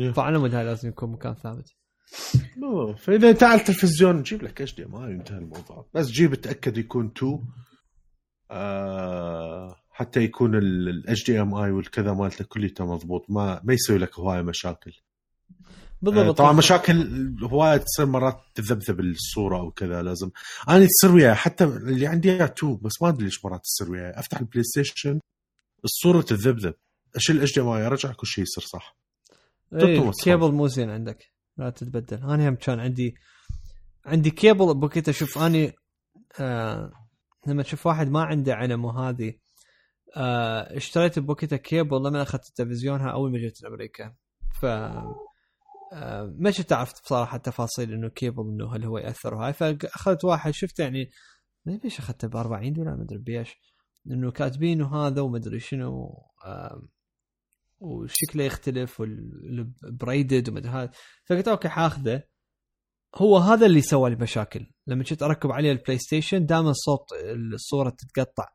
Yeah. 0.00 0.12
فعلى 0.12 0.38
هاي 0.38 0.64
لازم 0.64 0.88
يكون 0.88 1.12
مكان 1.12 1.34
ثابت. 1.34 1.76
فإذا 2.98 3.30
انت 3.30 3.42
على 3.42 3.60
التلفزيون 3.60 4.22
جيب 4.22 4.42
لك 4.42 4.60
HDMI 4.60 5.02
وانتهى 5.02 5.38
الموضوع. 5.38 5.88
بس 5.94 6.06
جيب 6.06 6.34
تأكد 6.34 6.78
يكون 6.78 7.12
2 7.16 7.44
آه 8.50 9.76
حتى 9.90 10.20
يكون 10.20 10.54
ال 10.54 11.26
HDMI 11.26 11.70
والكذا 11.70 12.12
مالته 12.12 12.44
كليته 12.44 12.86
مضبوط 12.86 13.26
ما 13.28 13.60
ما 13.64 13.74
يسوي 13.74 13.98
لك 13.98 14.18
هواية 14.18 14.42
مشاكل. 14.42 14.90
آه 14.90 16.02
بالضبط 16.02 16.38
طبعا 16.38 16.52
مشاكل 16.52 17.36
هوايه 17.42 17.76
تصير 17.76 18.06
مرات 18.06 18.40
تذبذب 18.54 19.00
الصورة 19.00 19.58
أو 19.58 19.70
كذا 19.70 20.02
لازم. 20.02 20.30
أنا 20.68 20.86
تصير 20.86 21.14
وياي 21.14 21.34
حتى 21.34 21.64
اللي 21.64 22.06
عندي 22.06 22.32
إياه 22.32 22.44
2 22.44 22.78
بس 22.82 23.02
ما 23.02 23.08
أدري 23.08 23.24
ليش 23.24 23.44
مرات 23.44 23.60
تصير 23.64 23.90
وياي. 23.90 24.10
أفتح 24.10 24.40
البلاي 24.40 24.64
ستيشن 24.64 25.20
الصورة 25.84 26.22
تذبذب. 26.22 26.74
أشيل 27.16 27.36
ال 27.36 27.54
HDMI 27.54 27.86
أرجع 27.86 28.12
كل 28.12 28.26
شيء 28.26 28.44
يصير 28.44 28.64
صح. 28.64 28.96
إيه 29.74 30.10
كيبل 30.24 30.52
مو 30.52 30.66
زين 30.66 30.90
عندك. 30.90 31.30
لا 31.56 31.70
تتبدل. 31.70 32.16
أنا 32.16 32.48
هم 32.48 32.54
كان 32.54 32.80
عندي 32.80 33.14
عندي 34.06 34.30
كيبل 34.30 34.74
بوكيت 34.74 35.08
أشوف 35.08 35.38
أني 35.38 35.72
آه 36.40 36.92
لما 37.46 37.62
أشوف 37.62 37.86
واحد 37.86 38.08
ما 38.10 38.22
عنده 38.22 38.54
علم 38.54 38.84
وهذه 38.84 39.34
آه 40.16 40.76
اشتريت 40.76 41.18
بوكيتا 41.18 41.56
كيبل 41.56 41.96
لما 41.96 42.22
أخذت 42.22 42.48
التلفزيون 42.48 43.00
أول 43.00 43.32
ما 43.32 43.38
جيت 43.38 43.64
أمريكا. 43.64 44.14
ف 44.60 44.64
آه 44.64 46.34
ما 46.38 46.50
كنت 46.50 46.72
عرفت 46.72 47.02
بصراحة 47.02 47.38
تفاصيل 47.38 47.92
إنه 47.92 48.08
كيبل 48.08 48.42
انه 48.42 48.76
هل 48.76 48.84
هو 48.84 48.98
يأثر 48.98 49.34
وهاي. 49.34 49.52
فأخذت 49.52 50.24
واحد 50.24 50.50
شفت 50.54 50.80
يعني 50.80 51.10
ما 51.66 51.74
ادري 51.74 51.88
أخذته 51.88 52.28
ب 52.28 52.36
40 52.36 52.72
دولار؟ 52.72 52.96
ما 52.96 53.02
أدري 53.02 53.18
بيش 53.18 53.56
إنه 54.06 54.30
كاتبينه 54.30 54.96
هذا 54.96 55.20
وما 55.20 55.38
أدري 55.38 55.60
شنو 55.60 56.22
وشكله 57.80 58.44
يختلف 58.44 59.00
وال 59.00 59.33
braided 59.33 60.48
وما 60.48 60.58
أدري 60.58 60.72
هذا. 60.72 60.90
فقلت 61.26 61.48
okay 61.48 61.68
حاخذه. 61.68 62.22
هو 63.14 63.38
هذا 63.38 63.66
اللي 63.66 63.80
سوى 63.80 64.10
لي 64.10 64.16
مشاكل 64.16 64.66
لما 64.86 65.04
كنت 65.04 65.22
أركب 65.22 65.50
عليه 65.50 65.72
البلاي 65.72 65.98
ستيشن 65.98 66.46
دائما 66.46 66.72
صوت 66.72 67.08
الصورة 67.54 67.90
تتقطع. 67.90 68.48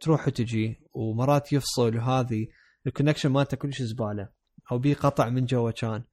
تروح 0.00 0.28
وتجي 0.28 0.80
ومرات 0.92 1.52
يفصل 1.52 1.96
وهذه 1.96 2.46
ال 2.86 2.90
connection 2.90 3.28
مالته 3.28 3.56
كلش 3.56 3.82
زبالة 3.82 4.28
أو 4.72 4.78
بي 4.78 4.94
قطع 4.94 5.28
من 5.28 5.44
جوا 5.44 5.70
كان. 5.70 6.04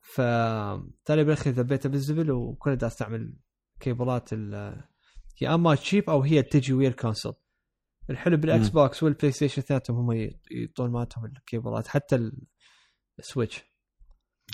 ف 0.00 0.20
تالي 1.04 1.24
بالأخير 1.24 1.52
ذبيته 1.52 1.88
بالزبل 1.88 2.30
وكل 2.30 2.76
دا 2.76 2.86
أستعمل 2.86 3.36
كيبلات 3.80 4.32
ال 4.32 4.52
يا 5.40 5.54
أما 5.54 5.74
تشيب 5.74 6.10
أو 6.10 6.22
هي 6.22 6.42
تجي 6.42 6.72
ويا 6.72 6.88
الكونسول 6.88 7.34
الحلو 8.10 8.36
بالإكس. 8.36 8.68
بوكس 8.68 9.02
والبلاي 9.02 9.32
ستيشن 9.32 9.62
اثنيناتهم 9.62 9.96
هم 9.96 10.12
يعطون 10.50 10.90
مالتهم 10.90 11.24
الكيبلات 11.24 11.88
حتى 11.88 12.30
السويتش. 13.18 13.73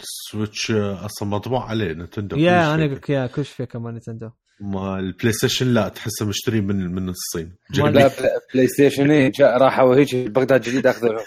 سويتش 0.03 0.71
آه، 0.71 1.05
أصلا 1.07 1.29
مطبوع 1.29 1.69
عليه 1.69 1.93
نتندو 1.93 2.37
يا 2.37 2.75
أنا. 2.75 2.83
أقول 2.85 2.95
لك 2.97 3.11
يا 3.11 3.27
كلش 3.27 3.49
فيها 3.51 3.67
كمان 3.67 3.95
نتندو. 3.95 4.31
ما 4.61 4.99
البلاي 4.99 5.33
ستيشن 5.33 5.67
لا 5.67 5.89
تحسه 5.89 6.27
مشتري 6.27 6.61
من 6.61 6.95
من 6.95 7.09
الصين. 7.09 7.57
ما 7.79 7.85
لا 7.89 7.91
بلا- 7.91 8.41
بلاي 8.55 8.67
ستيشن 8.69 9.11
إيه 9.11 9.33
جاء 9.39 9.59
راحوا 9.59 9.97
هيك 9.97 10.15
بغداد 10.15 10.61
جديد 10.63 10.87
اخذوا. 10.87 11.19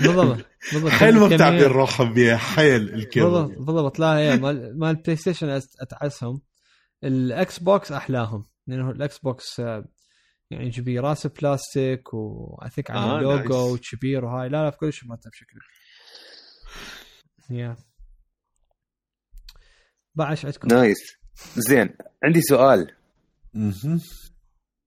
بالضبط 0.00 0.46
بالضبط. 0.72 0.90
حيل 0.90 1.28
بتعبين 1.34 1.62
روحهم 1.62 2.12
بيها 2.12 2.36
حيل 2.36 2.78
بالضبط 2.84 2.98
الكيبل 2.98 3.46
بالضبط. 3.64 3.98
لا 3.98 4.18
هي 4.18 4.36
مال 4.36 4.78
مال 4.78 4.90
البلاي 4.90 5.16
ستيشن 5.16 5.60
أتعسهم. 5.80 6.40
الاكس 7.04 7.58
بوكس 7.58 7.92
أحلاهم. 7.92 8.44
لأنه 8.66 8.90
الاكس 8.90 9.18
بوكس 9.18 9.60
آه، 9.60 9.84
يعني 10.50 10.68
جبي 10.68 10.98
رأس 10.98 11.26
بلاستيك 11.26 12.14
واثيك 12.14 12.90
على 12.90 13.00
آه، 13.00 13.18
اللوجو 13.18 13.68
نايس. 13.70 13.80
وكبير 13.94 14.24
وهاي. 14.24 14.48
لا 14.48 14.64
لا 14.64 14.70
في 14.70 14.76
كل 14.76 14.92
شيء 14.92 15.08
مالته 15.08 15.30
بشكل 15.30 15.58
يا 17.50 17.76
بعش 20.14 20.44
عندكم. 20.44 20.68
نايس. 20.68 20.96
زين 21.56 21.88
عندي 22.24 22.40
سؤال. 22.40 22.90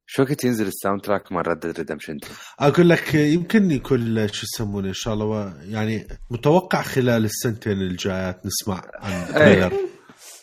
شو 0.06 0.22
وقت 0.24 0.44
ينزل 0.44 0.68
الساوند 0.68 1.02
تراك 1.02 1.32
مال 1.32 1.48
ريد 1.48 1.66
ريدمشن 1.66 2.16
2 2.16 2.34
أقول 2.60 2.90
لك 2.90 3.14
يمكن 3.16 3.72
يكون 3.72 4.28
شو 4.28 4.46
يسمونه 4.54 4.88
إن 4.88 4.94
شاء 4.94 5.14
الله 5.14 5.62
يعني 5.64 6.08
متوقع 6.30 6.82
خلال 6.82 7.26
السنتين 7.26 7.82
الجايات 7.82 8.46
نسمع 8.46 8.92
عن 8.94 9.34
trailer 9.34 9.74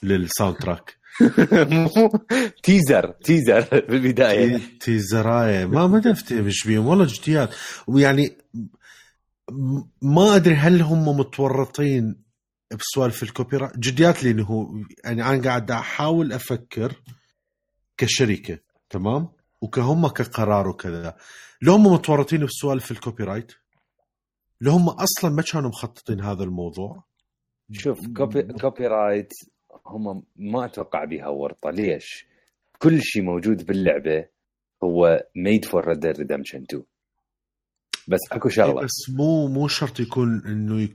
لل 0.03 0.57
soundtrack. 0.57 0.97
teaser 2.63 3.11
teaser 3.25 3.61
بالبداية. 3.89 4.57
تي- 4.57 4.79
teaser 4.81 5.44
ايه 5.44 5.65
ما 5.65 5.87
ما 5.87 6.11
افتهم 6.11 6.45
إيش 6.47 6.67
بيهم. 6.67 6.87
والله 6.87 7.07
جديات. 7.09 7.55
ويعني 7.87 8.39
ما 10.03 10.37
أدري 10.37 10.55
هل 10.55 10.83
هم 10.83 11.19
متورطين 11.19 12.25
بسوالف 12.79 13.23
ال 13.23 13.57
copyright. 13.57 13.79
جديات 13.79 14.25
لي 14.25 14.43
هو 14.43 14.69
يعني 15.05 15.23
أنا 15.23 15.43
قاعد 15.43 15.71
أحاول 15.71 16.33
أفكر 16.33 17.03
كشركة 17.97 18.59
تمام؟ 18.91 19.29
وكهم 19.61 20.09
كقرار 20.09 20.69
وكذا. 20.69 21.17
لو 21.63 21.73
هم 21.73 21.87
متورطين 21.93 22.45
بسوالف 22.45 22.91
ال 22.91 23.25
copyright 23.25 23.53
لو 24.61 24.73
هم 24.73 24.89
أصلا 24.89 25.31
ما 25.31 25.43
كانوا 25.43 25.69
مخططين 25.69 26.21
هذا 26.21 26.45
الموضوع. 26.45 27.05
شوف 27.73 27.99
copy 28.17 28.43
copyright 28.43 29.33
هم 29.87 30.23
ما 30.37 30.65
أتوقع 30.65 31.05
بيها 31.05 31.29
ورطة. 31.29 31.71
ليش؟ 31.71 32.27
كل 32.79 33.03
شيء 33.03 33.23
موجود 33.23 33.67
باللعبة 33.67 34.29
هو 34.85 35.27
made 35.37 35.65
for 35.65 35.89
Red 35.89 36.07
Redemption 36.07 36.63
2 36.63 36.83
بس 38.09 38.21
أكو 38.33 38.49
إيه 38.49 38.55
شغله 38.55 38.83
بس 38.83 39.11
مو 39.11 39.49
مو 39.49 39.69
شرط 39.69 40.01
يكون 40.01 40.43
إنه 40.47 40.89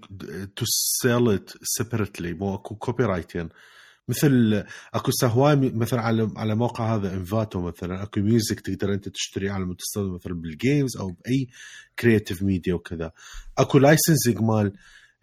to 0.56 0.66
sell 1.02 1.30
it 1.30 1.52
separately 1.64 2.34
مو 2.34 2.56
أكو 2.56 2.76
copyright 2.76 3.04
ين 3.04 3.50
مثل 4.08 4.64
أكو 4.94 5.12
هواي 5.24 5.56
مثلا 5.56 6.02
على 6.02 6.32
على 6.36 6.56
موقع 6.56 6.96
هذا 6.96 7.14
Envato 7.14 7.62
مثلا 7.62 8.04
أكو 8.04 8.20
music 8.20 8.60
تقدر 8.60 8.94
أنت 8.94 9.10
تشتريه 9.10 9.52
على 9.52 9.66
مستخدم 9.66 10.14
مثلا 10.14 10.34
بال 10.34 10.52
games 10.52 10.98
أو 10.98 11.08
بأي 11.08 11.48
creative 12.00 12.44
media 12.44 12.74
وكذا. 12.74 13.12
أكو 13.58 13.78
licensing 13.78 14.42
مال 14.42 14.74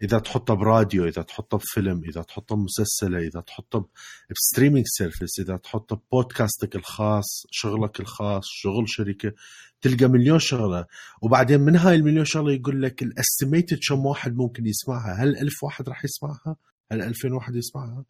إذا 0.03 0.19
تحطه 0.19 0.53
براديو 0.53 1.07
إذا 1.07 1.21
تحطه 1.21 1.57
بفيلم 1.57 2.01
إذا 2.03 2.21
تحطه 2.21 2.55
بمسلسله 2.55 3.17
إذا 3.19 3.39
تحطه 3.41 3.87
ب 4.31 4.36
streaming 4.36 4.85
service 4.87 5.39
إذا 5.39 5.57
تحطه 5.57 6.01
بودكاستك 6.11 6.75
الخاص 6.75 7.45
شغلك 7.51 7.99
الخاص 7.99 8.43
شغل 8.45 8.83
شركة 8.87 9.33
تلقى 9.81 10.07
مليون 10.07 10.39
شغلة. 10.39 10.85
وبعدين 11.21 11.59
من 11.61 11.75
هاي 11.75 11.95
المليون 11.95 12.25
شغلة 12.25 12.53
يقول 12.53 12.81
لك 12.81 13.03
ال 13.03 13.11
estimated 13.11 13.79
كم 13.89 14.05
واحد 14.05 14.35
ممكن 14.35 14.65
يسمعها؟ 14.65 15.23
هل 15.23 15.37
ألف 15.37 15.63
واحد 15.63 15.89
راح 15.89 16.05
يسمعها؟ 16.05 16.55
هل 16.91 17.01
2000 17.01 17.33
واحد 17.33 17.55
يسمعها؟ 17.55 18.05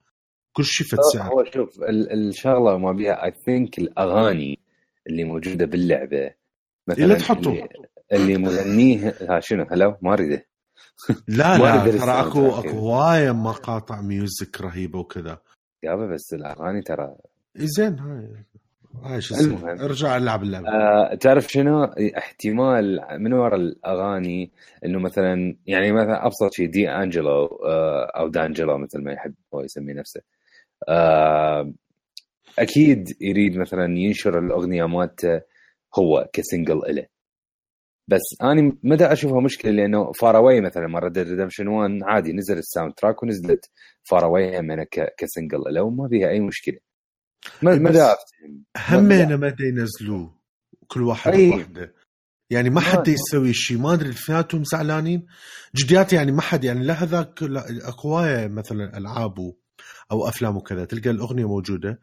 كل 0.53 0.65
شيء 0.65 0.87
فد 0.87 0.97
سعر 1.13 1.31
هو 1.33 1.43
شوف 1.53 1.79
ال- 1.83 2.27
الشغلة 2.29 2.77
ما 2.77 2.91
بيها 2.91 3.25
I 3.25 3.33
think 3.45 3.79
الأغاني 3.79 4.59
اللي 5.09 5.23
موجودة 5.23 5.65
باللعبة 5.65 6.31
مثلا 6.87 7.03
اللي 7.03 7.15
تحطه. 7.15 7.67
اللي, 8.13 8.37
مغنيه 8.37 9.15
ها 9.21 9.39
شنو؟ 9.39 9.65
هلا 9.71 9.97
ما 10.01 10.13
أريده. 10.13 10.45
لا 11.27 11.57
لا 11.57 11.97
ترى 11.97 12.11
أكو. 12.27 12.59
أكو 12.59 12.69
هواية 12.69 13.31
مقاطع 13.31 14.01
music 14.01 14.61
رهيبة 14.61 14.99
وكذا. 14.99 15.37
يابا 15.83 16.13
بس 16.13 16.33
الأغاني 16.33 16.81
ترى 16.81 17.15
زين 17.55 17.99
هاي 17.99 18.45
هاي 19.03 19.21
شو 19.21 19.35
اسمه. 19.35 19.71
ارجع 19.71 20.17
العب 20.17 20.43
اللعبة. 20.43 20.67
آه 20.67 21.15
تعرف 21.15 21.47
شنو؟ 21.47 21.83
احتمال 22.17 22.99
من 23.19 23.33
وراء 23.33 23.55
الأغاني 23.55 24.51
إنه 24.85 24.99
مثلا 24.99 25.55
يعني 25.65 25.91
مثلا 25.91 26.25
أبسط 26.25 26.53
شيء 26.53 26.69
D'Angelo 26.69 27.45
آه 27.45 28.11
أو 28.15 28.27
D'Angelo 28.27 28.77
مثل 28.77 29.03
ما 29.03 29.13
يحب 29.13 29.33
هو 29.53 29.61
يسمي 29.61 29.93
نفسه. 29.93 30.21
آه 30.89 31.73
أكيد 32.59 33.17
يريد 33.21 33.57
مثلا 33.57 33.97
ينشر 33.97 34.39
الأغنية 34.39 34.85
مالته 34.85 35.41
هو 35.99 36.29
ك 36.33 36.41
single 36.41 36.85
إله. 36.85 37.05
بس 38.09 38.21
أنا 38.41 38.77
ما 38.83 38.95
دا 38.95 39.13
اشوفها 39.13 39.41
مشكلة 39.41 39.71
لأنه 39.71 40.11
Far 40.11 40.33
Away 40.33 40.61
مثلا 40.61 40.87
مرة 40.87 41.13
Redemption 41.17 41.67
1 41.67 41.91
عادي 42.03 42.33
نزل 42.33 42.57
ال 42.57 42.93
soundtrack 42.93 43.23
ونزلت 43.23 43.69
Far 44.03 44.24
Away 44.24 44.51
ك- 44.85 45.15
ك 45.17 45.23
single 45.23 45.59
له 45.73 45.81
وما 45.83 46.07
فيها 46.09 46.29
أي 46.29 46.39
مشكلة. 46.39 46.77
ما 47.61 47.75
ما 47.75 48.15
همينه 48.77 49.35
ما 49.35 49.49
دا 49.49 49.65
ينزلوه 49.65 50.39
كل 50.87 51.01
واحد 51.03 51.33
أي. 51.33 51.49
بوحده. 51.49 51.93
يعني 52.51 52.69
ما 52.69 52.81
حد 52.81 53.07
يسوي 53.07 53.53
شيء 53.53 53.77
ما 53.77 53.93
أدري 53.93 54.09
اثنيناتهم 54.09 54.63
زعلانين. 54.63 55.25
جديات 55.75 56.13
يعني 56.13 56.31
ما 56.31 56.41
حد 56.41 56.63
يعني 56.63 56.85
لا 56.85 56.93
هذاك 56.93 57.43
هواية 58.05 58.47
مثلا 58.47 58.97
ألعاب 58.97 59.39
و- 59.39 59.55
أو 60.11 60.27
أفلام 60.27 60.57
وكذا 60.57 60.85
تلقى 60.85 61.09
الأغنية 61.09 61.47
موجودة. 61.47 61.99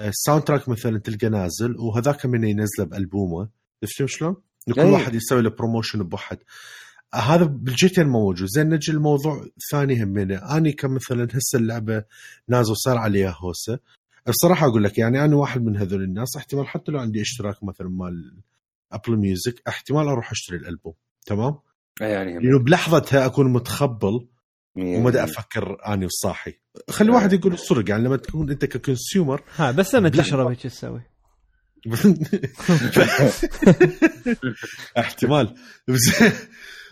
ال 0.00 0.42
soundtrack 0.42 0.68
مثلا 0.68 0.98
تلقى 0.98 1.28
نازل 1.28 1.76
وهذاك 1.78 2.26
من 2.26 2.44
ينزله 2.44 2.86
بألبومه. 2.86 3.48
عرفت 3.82 4.04
شلون؟ 4.04 4.36
إنه 4.68 4.74
كل 4.74 4.80
أي. 4.80 4.90
واحد 4.90 5.14
يسوي 5.14 5.42
له 5.42 5.50
promotion 5.50 6.02
بوحد 6.02 6.38
هذا 7.14 7.44
بالجهتين 7.44 8.06
موجود 8.06 8.48
زين 8.48 8.68
نجي 8.68 8.92
الموضوع 8.92 9.46
ثاني 9.70 10.02
همينه 10.04 10.56
أني 10.56 10.72
كمثلا 10.72 11.28
هسه 11.34 11.58
اللعبة 11.58 12.04
نازل 12.48 12.76
صار 12.76 12.98
عليها 12.98 13.36
هوسة 13.40 13.78
الصراحه 14.28 14.66
أقول 14.66 14.84
لك 14.84 14.98
يعني 14.98 15.24
أنا 15.24 15.36
واحد 15.36 15.62
من 15.62 15.76
هذول 15.76 16.02
الناس 16.02 16.36
احتمال 16.36 16.66
حتى 16.68 16.92
لو 16.92 16.98
عندي 16.98 17.20
اشتراك 17.22 17.64
مثلا 17.64 17.88
مال 17.88 18.36
Apple 18.92 19.16
Music 19.16 19.62
احتمال 19.68 20.08
أروح 20.08 20.30
أشتري 20.30 20.56
الألبوم 20.56 20.94
تمام؟ 21.26 21.58
يعني 22.00 22.36
هم- 22.38 22.42
لأنه 22.42 22.58
بلحظتها 22.64 23.26
أكون 23.26 23.52
متخبل 23.52 24.28
وما 24.76 25.10
دا 25.10 25.18
بالمية. 25.20 25.24
أفكر 25.24 25.76
أني 25.86 26.04
وصاحي 26.06 26.54
خلي 26.90 27.10
واحد 27.10 27.32
يقول 27.32 27.52
الصدق 27.52 27.90
يعني 27.90 28.04
لما 28.04 28.16
تكون 28.16 28.50
أنت 28.50 28.64
ك 28.64 28.73
consumer 28.73 29.42
ها 29.56 29.70
بس 29.70 29.94
لما 29.94 30.08
بلا- 30.08 30.22
تشرب 30.22 30.46
إيش 30.48 30.62
تسوي؟ 30.62 31.00
احتمال 34.98 35.54
بس 35.88 36.10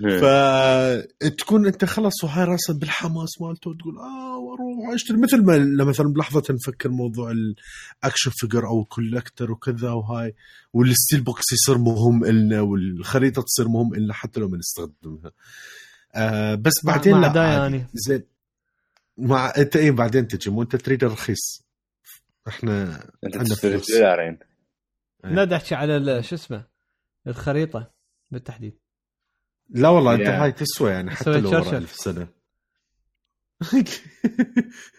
فتكون 0.00 1.66
انت 1.66 1.84
خلاص 1.84 2.24
وهاي 2.24 2.44
راسا 2.44 2.72
بالحماس 2.72 3.40
مالته 3.40 3.70
وتقول 3.70 3.98
آه 3.98 4.38
وأروح 4.38 4.94
اشتري 4.94 5.16
مثل 5.16 5.44
ما 5.44 5.84
مثلا 5.84 6.12
بلحظة 6.12 6.42
نفكر 6.50 6.88
موضوع 6.88 7.30
ال 7.30 7.45
action 7.45 8.30
figure 8.34 8.66
أو 8.66 8.84
collector 8.84 9.52
وكذا 9.52 9.90
وهاي 9.90 10.34
والستيل 10.72 11.20
بوكس 11.20 11.52
يصير 11.52 11.78
مهم 11.78 12.24
إلنا 12.24 12.60
والخريطة 12.60 13.42
تصير 13.42 13.68
مهم 13.68 13.94
إلنا 13.94 14.14
حتى 14.14 14.40
لو 14.40 14.48
ما 14.48 14.58
نستخدمها 14.58 15.30
آه 16.14 16.54
بس 16.54 16.72
بعدين 16.84 17.12
مع 17.12 17.32
لا. 17.32 17.44
يعني. 17.44 17.86
زين 17.94 18.22
مع 19.18 19.52
انت 19.58 19.76
إيه 19.76 19.90
بعدين 19.90 20.28
تجي 20.28 20.50
مو 20.50 20.62
أنت 20.62 20.76
تريد 20.76 21.04
الرخيص 21.04 21.62
إحنا 22.48 23.04
أنت 23.24 23.36
عندنا 23.36 23.54
تشتري 23.54 23.78
فلوس. 23.78 23.90
دولارين 23.92 24.32
إيه. 24.32 24.45
لا 25.34 25.44
دا 25.44 25.56
احكي 25.56 25.74
على 25.74 25.96
ال- 25.96 26.24
شو 26.24 26.34
اسمه؟ 26.34 26.64
الخريطة 27.26 27.90
بالتحديد. 28.30 28.78
لا 29.70 29.88
والله 29.88 30.14
أنت. 30.14 30.26
هاي 30.28 30.52
تسوى 30.52 30.90
يعني 30.90 31.10
حتى 31.10 31.40
لو 31.40 31.50
ورا 31.50 31.60
تشرشر. 31.60 31.76
ألف 31.76 31.92
سنه 31.92 32.28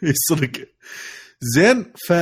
يصدق 0.03 0.67
زين 1.55 1.93
ف 2.07 2.13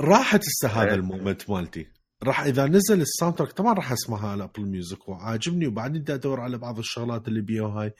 راحت 0.00 0.40
هسه 0.44 0.68
هذا 0.68 0.94
ال 0.94 1.02
moment 1.02 1.50
مالتي. 1.50 1.86
راح 2.22 2.40
إذا 2.40 2.66
نزل 2.66 3.00
ال 3.00 3.34
soundtrack 3.34 3.52
طبعا 3.52 3.74
راح 3.74 3.92
أسمعها 3.92 4.28
على 4.28 4.44
Apple 4.44 4.62
Music 4.66 5.08
وعاجبني 5.08 5.66
وبعدين 5.66 6.02
بدي 6.02 6.14
أدور 6.14 6.40
على 6.40 6.58
بعض 6.58 6.78
الشغلات 6.78 7.28
اللي 7.28 7.40
بيها 7.40 7.62
وهاي 7.62 7.92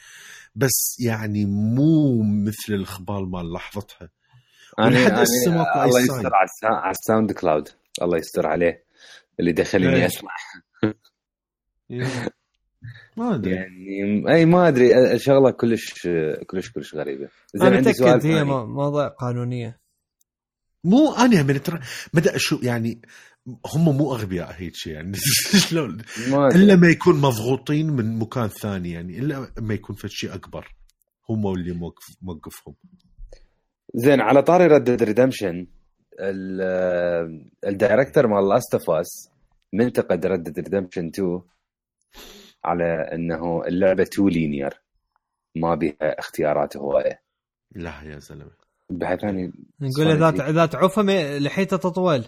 بس 0.54 0.96
يعني 1.00 1.44
مو 1.46 2.22
مثل 2.22 2.72
الخبال 2.74 3.30
مال 3.30 3.52
لحظتها. 3.52 4.08
ولحد 4.78 5.10
أنا- 5.12 5.18
أي 5.18 5.84
الله. 5.86 6.00
يستر 6.00 6.30
على 6.64 6.90
ال 6.90 7.32
SoundCloud. 7.32 7.68
الله 8.02 8.18
يستر 8.18 8.46
عليه 8.46 8.84
اللي 9.40 9.52
دخلني. 9.52 10.06
أسمع. 10.06 10.30
ما 13.16 13.34
أدري. 13.34 13.54
يعني 13.54 14.24
أي 14.34 14.46
ما 14.46 14.68
أدري 14.68 15.12
الشغله 15.12 15.50
كلش 15.50 16.08
كلش 16.46 16.70
كلش 16.70 16.94
غريبة. 16.94 17.28
زين 17.54 17.66
أنا 17.66 17.76
عندي 17.76 17.92
سؤال 17.92 18.16
متاكد 18.16 18.26
هي 18.26 18.44
موضوع 18.44 19.08
قانونية. 19.08 19.80
مو 20.84 21.12
أنا 21.14 21.42
من 21.42 21.62
ترى 21.62 21.80
بدا 22.14 22.32
شو 22.36 22.58
يعني 22.62 23.02
هم 23.74 23.96
مو 23.96 24.14
أغبياء 24.14 24.54
هيك 24.56 24.74
شيء 24.74 24.92
يعني. 24.92 25.16
شلون. 25.68 26.02
إلا 26.28 26.76
ما 26.76 26.88
يكون 26.88 27.16
مضغوطين 27.16 27.90
من 27.90 28.18
مكان 28.18 28.48
ثاني 28.48 28.90
يعني 28.90 29.18
إلا 29.18 29.52
ما 29.58 29.74
يكون 29.74 29.96
في 29.96 30.08
شيء 30.08 30.34
أكبر 30.34 30.74
هم 31.28 31.46
اللي 31.54 31.72
موقف 31.72 32.04
موقفهم. 32.22 32.74
زين 33.94 34.20
على 34.20 34.42
طاري 34.42 34.66
Red 34.66 34.84
Dead 34.84 35.02
Redemption 35.02 35.66
ال 37.64 37.71
director 37.71 38.26
مال 38.26 38.48
Last 38.48 38.74
of 38.74 38.90
Us 38.90 39.30
منتقد 39.72 40.26
Red 40.26 40.42
Dead 40.42 40.58
Redemption 40.74 41.06
2 41.06 41.42
على 42.64 42.84
إنه 43.12 43.64
اللعبة 43.66 44.04
too 44.04 44.28
linear 44.28 44.80
ما 45.56 45.74
بها 45.74 46.18
اختيارات 46.18 46.76
هواية. 46.76 47.22
لا 47.74 47.92
يا 48.04 48.18
زلمة. 48.18 48.50
بحيث 48.90 49.24
اني 49.24 49.52
نقول 49.80 50.06
اذا 50.08 50.50
اذا 50.50 50.66
تعوفه 50.66 51.02
مي- 51.02 51.38
لحيته 51.38 51.76
تطول 51.76 52.24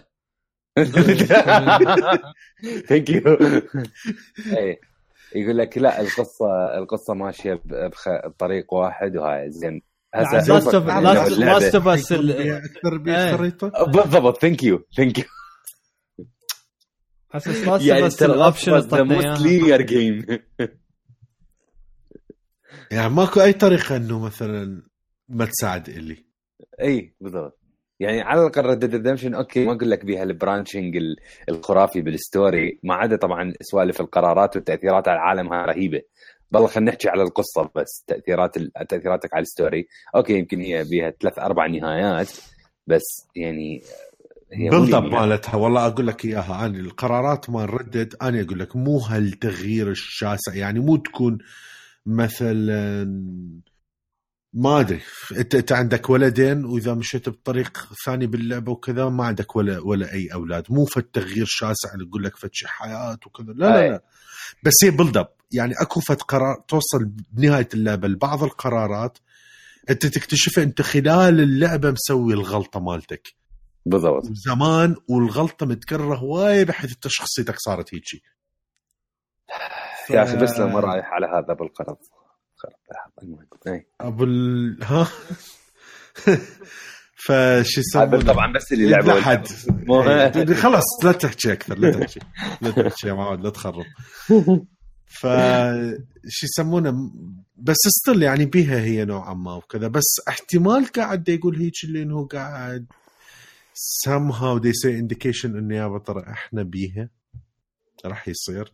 thank 2.87 3.09
you 3.15 3.37
اي 4.57 4.79
يقول 5.35 5.57
لك 5.57 5.77
لا 5.77 6.01
القصة 6.01 6.77
القصة 6.77 7.13
ماشية 7.13 7.53
ب- 7.53 7.89
بخ- 7.89 8.27
بطريق 8.27 8.73
واحد 8.73 9.17
وهاي 9.17 9.51
زين. 9.51 9.81
Last 10.15 10.73
of 10.75 10.87
Last 11.39 11.75
of 11.75 11.87
Us 11.87 12.11
أكثر 12.11 12.97
بالضبط. 13.87 14.41
thank 14.41 14.63
you 14.63 14.85
thank 14.97 15.19
you 15.19 15.25
أساس 17.33 17.47
Last 17.57 17.67
of 17.67 17.81
يعني 17.81 18.07
Us 18.07 18.23
ال 18.23 18.31
option 18.31 18.77
the 18.77 19.03
most 19.03 19.41
linear 19.41 19.81
game 19.81 20.25
يعني 22.91 23.09
ماكو 23.13 23.41
أي 23.41 23.53
طريقة 23.53 23.95
إنه 23.95 24.19
مثلا 24.19 24.83
ما 25.29 25.45
تساعد 25.45 25.89
إلي. 25.89 26.25
إي 26.81 27.15
بالضبط. 27.21 27.59
يعني 27.99 28.21
على 28.21 28.41
الأقل 28.41 28.65
Red 28.65 28.85
Redemption 28.85 29.33
okay 29.33 29.65
ما 29.65 29.71
أقول 29.75 29.91
لك 29.91 30.05
بيها 30.05 30.23
ال 30.23 30.30
branching 30.30 30.95
ال- 30.97 31.15
الخرافي 31.49 32.01
بال 32.01 32.20
story. 32.20 32.79
ما 32.83 32.93
عدا 32.95 33.15
طبعا 33.15 33.53
سوالف 33.61 34.01
القرارات 34.01 34.55
والتأثيرات 34.55 35.07
على 35.07 35.17
العالم 35.17 35.53
هاي 35.53 35.65
رهيبة. 35.65 36.01
والله 36.53 36.67
خلينا 36.67 36.91
نحكي 36.91 37.09
على 37.09 37.23
القصة 37.23 37.69
بس 37.75 38.03
تأثيرات 38.07 38.57
تأثيراتك 38.89 39.33
على 39.33 39.41
ال 39.41 39.49
story 39.49 39.87
okay 40.15 40.33
يمكن 40.37 40.61
هي 40.61 40.83
بيها 40.83 41.13
ثلاث 41.21 41.39
أربع 41.39 41.67
نهايات 41.67 42.29
بس 42.87 43.27
يعني 43.35 43.81
هي 44.53 44.69
مو 44.69 44.79
build 44.81 44.93
up 44.93 45.03
linear. 45.03 45.13
مالتها 45.13 45.55
والله 45.55 45.87
أقول 45.87 46.07
لك 46.07 46.25
إياها 46.25 46.65
أنا 46.65 46.79
القرارات 46.79 47.49
مال 47.49 47.73
Red 47.73 47.91
Dead 47.91 48.15
أنا 48.21 48.41
أقول 48.41 48.59
لك 48.59 48.75
مو 48.75 48.97
هالتغيير 48.97 49.91
الشاسع 49.91 50.55
يعني 50.55 50.79
مو 50.79 50.95
تكون 50.95 51.37
مثلا 52.05 53.03
ما 54.53 54.79
أدري. 54.79 55.01
انت 55.37 55.55
أنت 55.55 55.71
عندك 55.71 56.09
ولدين 56.09 56.65
وإذا 56.65 56.93
مشيت 56.93 57.29
بطريق 57.29 57.89
ثاني 58.05 58.27
باللعبة 58.27 58.71
وكذا 58.71 59.09
ما 59.09 59.25
عندك 59.25 59.55
ولا 59.55 59.79
ولا 59.79 60.13
أي 60.13 60.27
أولاد. 60.33 60.65
مو 60.69 60.85
فد 60.85 61.03
تغيير 61.03 61.45
شاسع 61.47 61.93
اللي 61.93 62.05
يقول 62.05 62.23
لك 62.23 62.37
فد 62.37 62.49
شي 62.53 62.67
حياة 62.67 63.17
وكذا. 63.25 63.53
لا 63.53 63.65
لا. 63.65 63.89
لا. 63.89 64.03
بس 64.63 64.73
هي 64.83 64.91
build 64.91 65.17
up 65.17 65.27
يعني 65.51 65.73
أكو 65.81 65.99
فد 65.99 66.21
قرار 66.21 66.63
توصل 66.67 67.05
بنهاية 67.31 67.69
اللعبة 67.73 68.07
لبعض 68.07 68.43
القرارات. 68.43 69.17
أنت 69.89 70.05
تكتشفها 70.05 70.63
أنت 70.63 70.81
خلال 70.81 71.39
اللعبة 71.39 71.91
مسوي 71.91 72.33
الغلطة 72.33 72.79
مالتك. 72.79 73.33
بالضبط. 73.85 74.23
زمان 74.31 74.95
والغلطة 75.09 75.65
متكررة 75.65 76.15
هواية 76.15 76.63
بحيث 76.63 76.91
أنت 76.91 77.07
شخصيتك 77.07 77.55
صارت 77.57 77.93
هيجي 77.93 78.23
يا 80.09 80.23
أخي 80.23 80.37
بس 80.37 80.59
لو 80.59 80.67
ما 80.67 80.79
رايح 80.79 81.05
على 81.05 81.25
هذا 81.25 81.53
بالقرض. 81.53 81.97
خرب 82.63 83.23
المهم 83.23 83.47
إي. 83.67 83.87
أبو 84.01 84.23
ال... 84.23 84.77
ها؟ 84.83 85.07
فشي 87.25 87.81
هذا 87.95 88.17
يسمونه 88.17 88.23
طبعا 88.23 88.53
بس 88.53 88.73
اللي 88.73 88.89
لعبوا 88.89 89.13
لا 89.13 89.21
حد. 89.21 89.47
إيه، 90.37 90.53
خلاص 90.55 91.03
لا 91.03 91.11
تحكي 91.11 91.53
أكثر 91.53 91.77
لا 91.79 91.91
تحكي. 91.91 92.19
لا 92.61 92.71
تحكي 92.71 93.07
يا 93.07 93.13
معود 93.13 93.41
لا 93.41 93.49
تخرب. 93.49 93.85
ف 95.19 95.27
شو 96.27 96.45
يسمونه؟ 96.45 97.11
بس 97.55 97.77
still 97.87 98.23
يعني 98.23 98.45
بيها 98.45 98.79
هي 98.79 99.05
نوعا 99.05 99.33
ما 99.33 99.55
وكذا. 99.55 99.87
بس 99.87 100.15
احتمال 100.27 100.85
قاعد 100.85 101.29
يقول 101.29 101.57
هيك 101.57 101.73
اللي 101.83 102.01
انه 102.01 102.27
قاعد 102.27 102.85
somehow 104.07 104.59
they 104.63 104.73
say 104.83 105.01
indication 105.01 105.45
انه 105.45 105.75
يابا 105.75 105.99
ترى 105.99 106.23
إحنا 106.27 106.63
بيها. 106.63 107.09
راح 108.05 108.27
يصير. 108.27 108.73